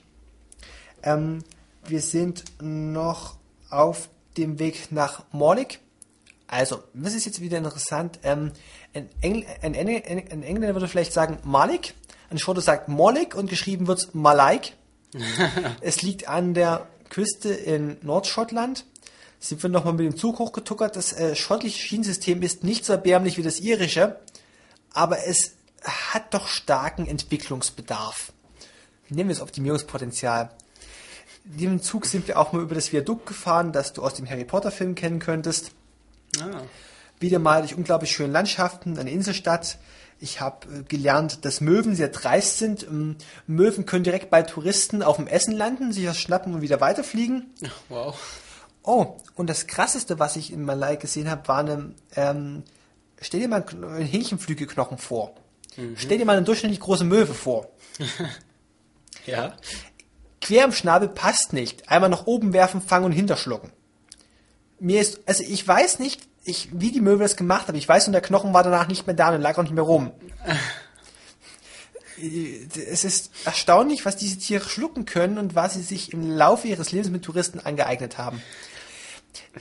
Ähm, 1.03 1.43
wir 1.85 2.01
sind 2.01 2.45
noch 2.61 3.37
auf 3.69 4.09
dem 4.37 4.59
Weg 4.59 4.91
nach 4.91 5.23
Morlik. 5.31 5.79
Also, 6.47 6.83
das 6.93 7.13
ist 7.13 7.25
jetzt 7.25 7.41
wieder 7.41 7.57
interessant. 7.57 8.19
Ähm, 8.23 8.51
ein, 8.93 9.09
Engl 9.22 9.45
ein, 9.61 9.73
Engl 9.73 10.03
ein, 10.09 10.43
Engländer 10.43 10.75
würde 10.75 10.88
vielleicht 10.88 11.13
sagen 11.13 11.39
Malik, 11.43 11.93
ein 12.30 12.38
Schotte 12.38 12.61
sagt 12.61 12.88
Molik 12.88 13.35
und 13.35 13.49
geschrieben 13.49 13.88
wird 13.88 14.13
Malaik. 14.15 14.73
es 15.81 16.01
liegt 16.01 16.27
an 16.27 16.53
der 16.53 16.88
Küste 17.09 17.49
in 17.49 17.97
Nordschottland 18.01 18.85
sind 19.43 19.61
wir 19.61 19.69
nochmal 19.69 19.93
mit 19.93 20.05
dem 20.05 20.17
Zug 20.17 20.39
hochgetuckert. 20.39 20.95
Das 20.95 21.11
äh, 21.13 21.35
schottische 21.35 21.77
Schienensystem 21.77 22.41
ist 22.41 22.63
nicht 22.63 22.85
so 22.85 22.93
erbärmlich 22.93 23.38
wie 23.38 23.43
das 23.43 23.59
irische, 23.59 24.19
aber 24.93 25.27
es 25.27 25.55
hat 25.83 26.33
doch 26.33 26.47
starken 26.47 27.05
Entwicklungsbedarf. 27.07 28.31
Nehmen 29.09 29.30
wir 29.30 29.35
das 29.35 29.43
Optimierungspotenzial. 29.43 30.49
In 31.45 31.57
dem 31.57 31.81
Zug 31.81 32.05
sind 32.05 32.27
wir 32.30 32.39
auch 32.39 32.53
mal 32.53 32.61
über 32.61 32.73
das 32.73 32.93
Viadukt 32.93 33.25
gefahren, 33.25 33.73
das 33.73 33.91
du 33.91 34.01
aus 34.01 34.13
dem 34.13 34.30
Harry 34.30 34.45
Potter 34.45 34.72
Film 34.72 34.95
kennen 34.95 35.19
könntest. 35.19 35.72
Ah. 36.39 36.61
Wieder 37.24 37.40
mal 37.40 37.61
durch 37.61 37.74
unglaublich 37.74 38.11
schöne 38.11 38.34
Landschaften, 38.34 39.00
eine 39.00 39.10
Inselstadt. 39.10 39.77
Ich 40.19 40.42
habe 40.42 40.68
äh, 40.68 40.84
gelernt, 40.84 41.45
dass 41.45 41.61
Möwen 41.61 41.95
sehr 41.95 42.10
dreist 42.10 42.58
sind. 42.58 42.84
Ähm, 42.84 43.16
Möwen 43.48 43.85
können 43.85 44.03
direkt 44.03 44.30
bei 44.30 44.42
Touristen 44.42 45.02
auf 45.02 45.16
dem 45.16 45.27
Essen 45.27 45.53
landen, 45.53 45.93
sich 45.93 46.03
das 46.03 46.18
schnappen 46.18 46.53
und 46.53 46.61
wieder 46.61 46.82
weiterfliegen. 46.82 47.53
Wow. 47.88 48.19
Oh, 48.84 49.16
und 49.35 49.50
das 49.50 49.68
krasseste, 49.68 50.19
was 50.19 50.35
ich 50.35 50.52
in 50.52 50.66
Malai 50.66 50.98
gesehen 50.98 51.30
habe, 51.30 51.48
war 51.48 51.60
eine, 51.60 51.95
ähm, 52.18 52.64
stell 53.22 53.40
dir 53.40 53.48
mal 53.48 53.64
einen 53.72 54.02
Hähnchenflügelknochen 54.02 54.98
vor. 54.98 55.34
Mhm. 55.77 55.95
Stell 55.95 56.18
dir 56.18 56.26
mal 56.26 56.35
eine 56.35 56.45
durchschnittlich 56.45 56.82
große 56.82 57.06
Möwe 57.06 57.34
vor. 57.34 57.69
ja. 59.26 59.56
Quer 60.42 60.66
im 60.66 60.74
Schnabel 60.74 61.08
passt 61.08 61.53
nicht. 61.53 61.88
Einmal 61.90 62.10
nach 62.10 62.26
oben 62.26 62.52
werfen, 62.52 62.82
fangen 62.82 63.06
und 63.06 63.14
hinterschlucken. 63.14 63.72
Mir 64.77 65.00
ist, 65.00 65.22
also 65.26 65.42
ich 65.43 65.66
weiß 65.66 66.00
nicht, 66.00 66.27
ich, 66.43 66.69
wie 66.73 66.91
die 66.91 67.01
Möwe 67.01 67.23
das 67.23 67.35
gemacht 67.35 67.67
haben. 67.67 67.77
Ich 67.77 67.88
weiß, 67.88 68.07
und 68.07 68.13
der 68.13 68.22
Knochen 68.22 68.53
war 68.53 68.63
danach 68.63 68.88
nicht 68.88 69.07
mehr 69.07 69.15
da 69.15 69.33
und 69.33 69.41
lag 69.41 69.57
auch 69.57 69.63
nicht 69.63 69.73
mehr 69.73 69.83
rum. 69.83 70.11
es 72.17 73.03
ist 73.03 73.31
erstaunlich, 73.45 74.05
was 74.05 74.17
diese 74.17 74.38
Tiere 74.38 74.67
schlucken 74.67 75.05
können 75.05 75.38
und 75.38 75.55
was 75.55 75.73
sie 75.73 75.81
sich 75.81 76.13
im 76.13 76.30
Laufe 76.30 76.67
ihres 76.67 76.91
Lebens 76.91 77.09
mit 77.09 77.23
Touristen 77.23 77.59
angeeignet 77.59 78.17
haben. 78.17 78.41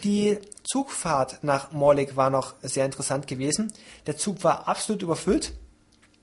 Die 0.05 0.39
Zugfahrt 0.65 1.43
nach 1.43 1.73
Morlik 1.73 2.17
war 2.17 2.31
noch 2.31 2.55
sehr 2.63 2.85
interessant 2.85 3.27
gewesen. 3.27 3.73
Der 4.07 4.17
Zug 4.17 4.43
war 4.45 4.69
absolut 4.69 5.03
überfüllt. 5.03 5.53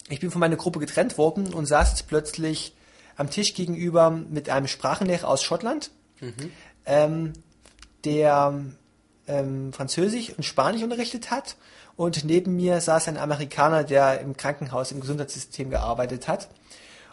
Ich 0.10 0.20
bin 0.20 0.32
von 0.32 0.40
meiner 0.40 0.56
Gruppe 0.56 0.80
getrennt 0.80 1.18
worden 1.18 1.54
und 1.54 1.68
saß 1.68 1.92
jetzt 1.92 2.08
plötzlich 2.08 2.76
am 3.16 3.30
Tisch 3.30 3.54
gegenüber 3.54 4.10
mit 4.10 4.50
einem 4.50 4.68
Sprachenlehrer 4.68 5.28
aus 5.28 5.44
Schottland, 5.44 5.92
mhm. 6.20 6.52
ähm, 6.86 7.34
der 8.06 8.64
ähm, 9.30 9.72
Französisch 9.72 10.34
und 10.36 10.44
Spanisch 10.44 10.84
unterrichtet 10.84 11.32
hat. 11.32 11.56
Und 11.96 12.26
neben 12.26 12.56
mir 12.56 12.82
saß 12.82 13.08
ein 13.08 13.18
Amerikaner, 13.18 13.84
der 13.84 14.22
im 14.22 14.36
Krankenhaus, 14.36 14.92
im 14.92 15.02
Gesundheitssystem 15.02 15.70
gearbeitet 15.70 16.28
hat. 16.28 16.50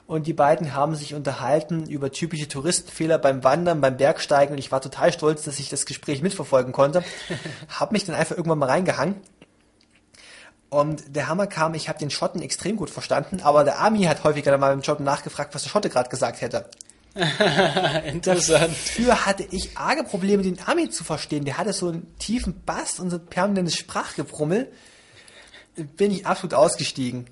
Und 0.07 0.29
die 0.29 0.33
beiden 0.33 0.73
haben 0.73 0.95
sich 0.95 1.15
unterhalten 1.15 1.87
über 1.87 2.13
typische 2.13 2.47
Touristenfehler 2.47 3.19
beim 3.19 3.43
Wandern, 3.43 3.81
beim 3.81 3.97
Bergsteigen. 3.97 4.53
Und 4.53 4.59
ich 4.59 4.71
war 4.71 4.81
total 4.81 5.13
stolz, 5.13 5.43
dass 5.43 5.59
ich 5.59 5.69
das 5.69 5.85
Gespräch 5.85 6.23
mitverfolgen 6.23 6.73
konnte. 6.73 7.03
hab 7.69 7.93
mich 7.93 8.05
dann 8.05 8.15
einfach 8.15 8.37
irgendwann 8.37 8.59
mal 8.59 8.71
reingehangen. 8.71 9.17
Und 10.69 11.17
der 11.17 11.29
Hammer 11.29 11.47
kam, 11.47 11.75
ich 11.75 11.89
habe 11.89 11.99
den 11.99 12.11
Schotten 12.11 12.43
extrem 12.43 12.77
gut 12.77 12.91
verstanden, 12.91 13.41
aber 13.43 13.65
der 13.65 13.81
Ami 13.81 14.05
hat 14.05 14.25
häufiger 14.25 14.51
dann 14.51 14.61
mal 14.61 14.73
beim 14.73 14.83
Schotten 14.83 15.05
nachgefragt, 15.05 15.55
was 15.55 15.63
der 15.63 15.71
Schotte 15.71 15.91
gerade 15.91 16.09
gesagt 16.09 16.41
hätte. 16.41 16.69
Interessant. 18.07 18.71
Dafür 18.71 19.25
hatte 19.25 19.47
ich 19.51 19.77
arge 19.77 20.05
Probleme, 20.05 20.43
den 20.43 20.59
Ami 20.67 20.91
zu 20.91 21.03
verstehen. 21.03 21.45
Der 21.45 21.57
hatte 21.57 21.73
so 21.73 21.89
einen 21.89 22.17
tiefen 22.19 22.63
Bass 22.65 22.99
und 23.01 23.11
so 23.11 23.17
ein 23.17 23.27
permanentes 23.27 23.77
Sprachgebrummel. 23.77 24.71
Bin 25.97 26.11
ich 26.11 26.27
absolut 26.27 26.55
ausgestiegen. 26.55 27.27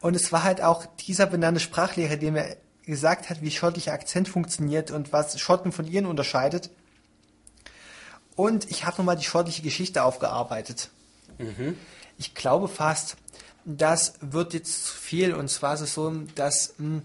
Und 0.00 0.16
es 0.16 0.32
war 0.32 0.42
halt 0.42 0.62
auch 0.62 0.86
dieser 0.96 1.26
benannte 1.26 1.60
Sprachlehrer, 1.60 2.16
der 2.16 2.32
mir 2.32 2.56
gesagt 2.84 3.30
hat, 3.30 3.42
wie 3.42 3.50
schottischer 3.50 3.92
Akzent 3.92 4.28
funktioniert 4.28 4.90
und 4.90 5.12
was 5.12 5.38
Schotten 5.38 5.70
von 5.70 5.86
ihren 5.86 6.06
unterscheidet. 6.06 6.70
Und 8.34 8.70
ich 8.70 8.86
habe 8.86 8.96
nochmal 8.96 9.16
die 9.16 9.24
schottische 9.24 9.62
Geschichte 9.62 10.02
aufgearbeitet. 10.02 10.88
Mhm. 11.38 11.76
Ich 12.18 12.34
glaube 12.34 12.68
fast, 12.68 13.16
das 13.64 14.14
wird 14.20 14.54
jetzt 14.54 14.86
zu 14.86 14.94
viel. 14.94 15.34
Und 15.34 15.48
zwar 15.48 15.74
ist 15.74 15.82
es 15.82 15.94
so, 15.94 16.10
dass 16.34 16.74
mh, 16.78 16.86
hm, 16.86 17.02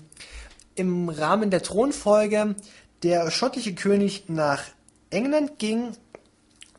im 0.78 1.10
Rahmen 1.10 1.50
der 1.50 1.64
Thronfolge 1.64 2.56
der 3.04 3.30
schottische 3.32 3.76
König 3.76 4.26
nach 4.28 4.64
England 5.10 5.60
ging, 5.60 5.92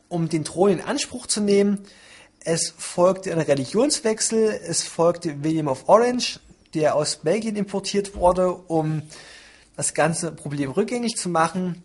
um 0.07 0.29
den 0.29 0.43
Thron 0.43 0.71
in 0.71 0.81
Anspruch 0.81 1.27
zu 1.27 1.41
nehmen. 1.41 1.79
Es 2.43 2.73
folgte 2.77 3.31
ein 3.31 3.39
Religionswechsel, 3.39 4.59
es 4.65 4.83
folgte 4.83 5.43
William 5.43 5.67
of 5.67 5.87
Orange, 5.87 6.39
der 6.73 6.95
aus 6.95 7.17
Belgien 7.17 7.55
importiert 7.55 8.15
wurde, 8.15 8.51
um 8.53 9.01
das 9.75 9.93
ganze 9.93 10.31
Problem 10.31 10.71
rückgängig 10.71 11.15
zu 11.15 11.29
machen. 11.29 11.83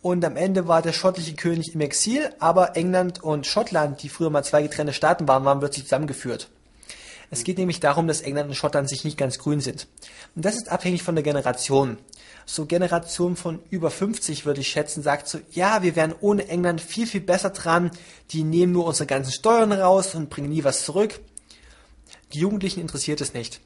Und 0.00 0.24
am 0.24 0.36
Ende 0.36 0.68
war 0.68 0.82
der 0.82 0.92
schottische 0.92 1.34
König 1.34 1.74
im 1.74 1.80
Exil, 1.80 2.30
aber 2.38 2.76
England 2.76 3.22
und 3.22 3.46
Schottland, 3.46 4.02
die 4.02 4.08
früher 4.08 4.30
mal 4.30 4.44
zwei 4.44 4.62
getrennte 4.62 4.92
Staaten 4.92 5.26
waren, 5.26 5.44
waren 5.44 5.58
plötzlich 5.58 5.84
zusammengeführt. 5.84 6.50
Es 7.30 7.44
geht 7.44 7.58
nämlich 7.58 7.80
darum, 7.80 8.06
dass 8.06 8.22
England 8.22 8.48
und 8.48 8.54
Schottland 8.54 8.88
sich 8.88 9.04
nicht 9.04 9.18
ganz 9.18 9.38
grün 9.38 9.60
sind. 9.60 9.86
Und 10.34 10.44
das 10.44 10.56
ist 10.56 10.70
abhängig 10.70 11.02
von 11.02 11.14
der 11.14 11.24
Generation. 11.24 11.98
So 12.46 12.64
Generation 12.64 13.36
von 13.36 13.60
über 13.68 13.90
50 13.90 14.46
würde 14.46 14.62
ich 14.62 14.68
schätzen, 14.68 15.02
sagt 15.02 15.28
so, 15.28 15.38
ja, 15.50 15.82
wir 15.82 15.94
wären 15.94 16.14
ohne 16.20 16.48
England 16.48 16.80
viel, 16.80 17.06
viel 17.06 17.20
besser 17.20 17.50
dran. 17.50 17.90
Die 18.30 18.44
nehmen 18.44 18.72
nur 18.72 18.86
unsere 18.86 19.06
ganzen 19.06 19.32
Steuern 19.32 19.72
raus 19.72 20.14
und 20.14 20.30
bringen 20.30 20.48
nie 20.48 20.64
was 20.64 20.84
zurück. 20.84 21.20
Die 22.32 22.38
Jugendlichen 22.38 22.80
interessiert 22.80 23.20
es 23.20 23.34
nicht. 23.34 23.60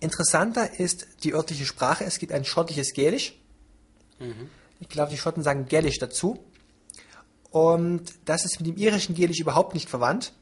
Interessanter 0.00 0.80
ist 0.80 1.06
die 1.24 1.34
örtliche 1.34 1.66
Sprache. 1.66 2.04
Es 2.04 2.18
gibt 2.18 2.32
ein 2.32 2.46
schottisches 2.46 2.94
Gälisch. 2.94 3.34
Mhm. 4.18 4.48
Ich 4.80 4.88
glaube, 4.88 5.10
die 5.10 5.18
Schotten 5.18 5.42
sagen 5.42 5.66
Gälisch 5.66 5.98
dazu. 5.98 6.42
Und 7.50 8.04
das 8.24 8.46
ist 8.46 8.60
mit 8.60 8.68
dem 8.68 8.76
irischen 8.76 9.14
Gälisch 9.14 9.40
überhaupt 9.40 9.74
nicht 9.74 9.90
verwandt. 9.90 10.32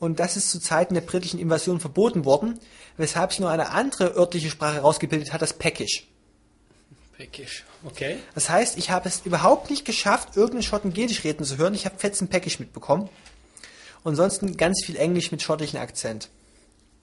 Und 0.00 0.18
das 0.18 0.36
ist 0.36 0.50
zu 0.50 0.58
Zeiten 0.58 0.94
der 0.94 1.02
britischen 1.02 1.38
Invasion 1.38 1.78
verboten 1.78 2.24
worden, 2.24 2.58
weshalb 2.96 3.32
sich 3.32 3.40
nur 3.40 3.50
eine 3.50 3.70
andere 3.70 4.16
örtliche 4.16 4.50
Sprache 4.50 4.76
herausgebildet 4.76 5.32
hat, 5.32 5.42
das 5.42 5.52
Peckisch. 5.52 6.06
Peckisch, 7.18 7.64
okay. 7.84 8.16
Das 8.34 8.48
heißt, 8.48 8.78
ich 8.78 8.90
habe 8.90 9.08
es 9.08 9.20
überhaupt 9.26 9.68
nicht 9.68 9.84
geschafft, 9.84 10.36
irgendeinen 10.36 10.62
Schotten 10.62 10.94
Gälisch 10.94 11.22
reden 11.22 11.44
zu 11.44 11.58
hören. 11.58 11.74
Ich 11.74 11.84
habe 11.84 11.98
fetzen 11.98 12.28
Peckisch 12.28 12.58
mitbekommen. 12.58 13.10
Und 14.02 14.16
sonst 14.16 14.40
ganz 14.56 14.82
viel 14.84 14.96
Englisch 14.96 15.30
mit 15.30 15.42
schottischen 15.42 15.78
Akzent. 15.78 16.30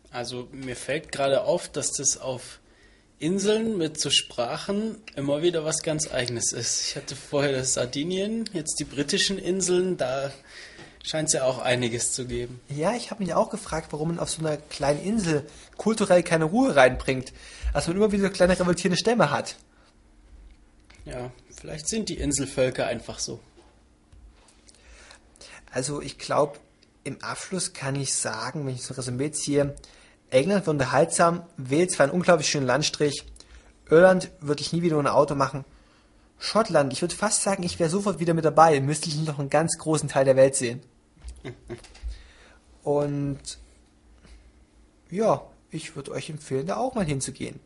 Also 0.10 0.48
mir 0.52 0.76
fällt 0.76 1.12
gerade 1.12 1.44
auf, 1.44 1.70
dass 1.70 1.92
das 1.92 2.18
auf 2.18 2.60
Inseln 3.20 3.78
mit 3.78 4.00
so 4.00 4.10
Sprachen 4.10 4.96
immer 5.16 5.44
wieder 5.44 5.64
was 5.64 5.84
ganz 5.84 6.12
Eigenes 6.12 6.52
ist. 6.52 6.90
Ich 6.90 6.96
hatte 6.96 7.16
vorher 7.16 7.52
das 7.52 7.74
Sardinien, 7.74 8.50
jetzt 8.54 8.80
die 8.80 8.86
britischen 8.86 9.38
Inseln, 9.38 9.98
da 9.98 10.32
scheint 11.08 11.30
es 11.30 11.34
ja 11.34 11.44
auch 11.44 11.60
einiges 11.60 12.12
zu 12.12 12.26
geben. 12.26 12.60
Ja, 12.68 12.94
ich 12.94 13.12
habe 13.12 13.24
mich 13.24 13.34
auch 13.34 13.50
gefragt, 13.50 13.88
warum 13.92 14.10
man 14.10 14.20
auf 14.20 14.30
so 14.30 14.40
einer 14.40 14.58
kleinen 14.58 15.02
Insel 15.02 15.48
kulturell 15.78 16.22
keine 16.22 16.46
Ruhe 16.46 16.76
reinbringt. 16.76 17.32
Dass 17.74 17.88
man 17.88 17.96
immer 17.96 18.12
wieder 18.12 18.30
kleine 18.30 18.60
revoltierende 18.60 18.98
Stämme 18.98 19.32
hat. 19.32 19.56
Ja, 21.06 21.32
vielleicht 21.56 21.88
sind 21.88 22.10
die 22.10 22.18
Inselvölker 22.18 22.88
einfach 22.88 23.20
so. 23.20 23.40
Also 25.72 26.02
ich 26.02 26.18
glaube, 26.18 26.58
im 27.04 27.22
Abschluss 27.22 27.72
kann 27.72 27.96
ich 27.96 28.14
sagen, 28.14 28.66
wenn 28.66 28.76
ich 28.76 28.84
so 28.84 28.94
ein 28.94 28.98
Resümee 28.98 29.32
ziehe, 29.32 29.76
England 30.30 30.66
wird 30.66 30.74
unterhaltsam, 30.74 31.44
Wales 31.56 31.98
war 32.00 32.08
ein 32.08 32.12
unglaublich 32.12 32.50
schöner 32.50 32.66
Landstrich, 32.66 33.24
Irland 33.90 34.30
würde 34.42 34.62
ich 34.62 34.74
nie 34.74 34.82
wieder 34.82 34.98
ohne 34.98 35.14
Auto 35.14 35.36
machen. 35.36 35.64
Schottland, 36.40 36.92
ich 36.92 37.02
würde 37.02 37.16
fast 37.16 37.44
sagen, 37.44 37.64
ich 37.64 37.80
wäre 37.80 37.90
sofort 37.90 38.20
wieder 38.20 38.34
mit 38.34 38.44
dabei, 38.44 38.82
müsste 38.82 39.08
ich 39.08 39.16
noch 39.18 39.40
einen 39.40 39.50
ganz 39.50 39.78
großen 39.78 40.10
Teil 40.10 40.26
der 40.26 40.36
Welt 40.36 40.56
sehen. 40.56 40.82
Und 42.84 43.60
ja, 45.10 45.46
ich 45.72 45.96
würde 45.96 46.12
euch 46.12 46.30
empfehlen, 46.30 46.68
da 46.68 46.78
auch 46.78 46.96
mal 46.96 47.06
hinzugehen. 47.06 47.60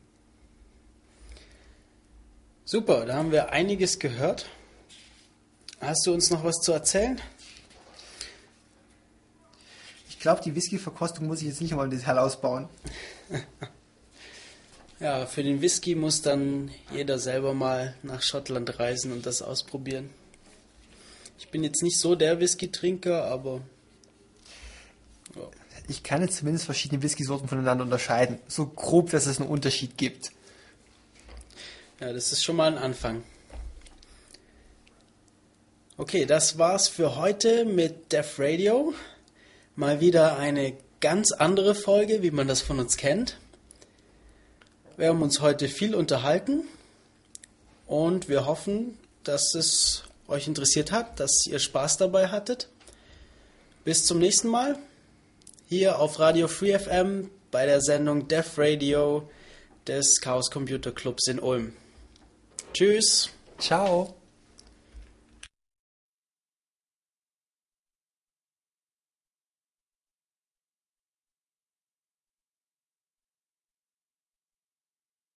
Super, 2.66 3.06
da 3.06 3.16
haben 3.16 3.32
wir 3.32 3.52
einiges 3.52 4.00
gehört. 4.00 4.48
Hast 5.80 6.06
du 6.06 6.14
uns 6.14 6.30
noch 6.30 6.44
was 6.44 6.58
zu 6.62 6.72
erzählen? 6.72 7.20
Ich 10.10 10.20
glaube, 10.20 10.42
die 10.42 10.56
Whisky-Verkostung 10.56 11.28
muss 11.28 11.42
ich 11.42 11.48
jetzt 11.48 11.62
nicht 11.62 11.74
mal 11.74 11.84
im 11.84 11.92
Detail 11.92 12.20
ausbauen. 12.20 12.70
ja, 15.00 15.26
für 15.26 15.44
den 15.44 15.62
Whisky 15.62 15.96
muss 15.96 16.22
dann 16.22 16.72
jeder 16.94 17.18
selber 17.18 17.54
mal 17.54 17.96
nach 18.04 18.22
Schottland 18.22 18.80
reisen 18.80 19.12
und 19.12 19.26
das 19.26 19.42
ausprobieren. 19.42 20.12
Ich 21.42 21.50
bin 21.50 21.64
jetzt 21.64 21.82
nicht 21.82 21.98
so 21.98 22.14
der 22.14 22.40
Whisky-Trinker, 22.40 23.26
aber. 23.26 23.62
Ja. 25.36 25.50
Ich 25.88 26.04
kann 26.04 26.22
jetzt 26.22 26.38
zumindest 26.38 26.66
verschiedene 26.66 27.02
Whisky-Sorten 27.02 27.48
voneinander 27.48 27.84
unterscheiden. 27.84 28.38
So 28.48 28.68
grob, 28.68 29.10
dass 29.10 29.26
es 29.26 29.42
einen 29.42 29.50
Unterschied 29.50 29.98
gibt. 29.98 30.32
Ja, 32.00 32.14
das 32.14 32.32
ist 32.32 32.44
schon 32.44 32.58
mal 32.58 32.72
ein 32.72 32.78
Anfang. 32.78 33.24
Okay, 35.98 36.28
das 36.28 36.60
war's 36.60 36.88
für 36.88 37.16
heute 37.16 37.66
mit 37.66 38.14
Def 38.14 38.38
Radio. 38.38 38.94
Mal 39.76 40.00
wieder 40.00 40.38
eine 40.38 40.78
ganz 41.00 41.32
andere 41.32 41.74
Folge, 41.74 42.22
wie 42.22 42.32
man 42.32 42.48
das 42.48 42.62
von 42.62 42.80
uns 42.80 42.98
kennt. 42.98 43.40
Wir 44.96 45.08
haben 45.08 45.24
uns 45.24 45.42
heute 45.42 45.68
viel 45.70 45.96
unterhalten 45.96 46.66
und 47.88 48.30
wir 48.30 48.46
hoffen, 48.46 49.00
dass 49.24 49.56
es 49.56 50.04
euch 50.32 50.48
interessiert 50.48 50.92
hat, 50.92 51.20
dass 51.20 51.46
ihr 51.46 51.60
Spaß 51.60 51.98
dabei 51.98 52.28
hattet. 52.28 52.70
Bis 53.84 54.06
zum 54.06 54.20
nächsten 54.20 54.48
Mal 54.48 54.78
hier 55.68 56.00
auf 56.00 56.20
Radio 56.20 56.48
Free 56.48 56.78
FM 56.78 57.30
bei 57.52 57.66
der 57.66 57.82
Sendung 57.82 58.28
Def 58.28 58.58
Radio 58.58 59.30
des 59.88 60.22
Chaos 60.22 60.50
Computer 60.52 60.92
Clubs 60.92 61.28
in 61.28 61.40
Ulm. 61.40 61.74
Tschüss. 62.74 63.30
Ciao. 63.58 64.21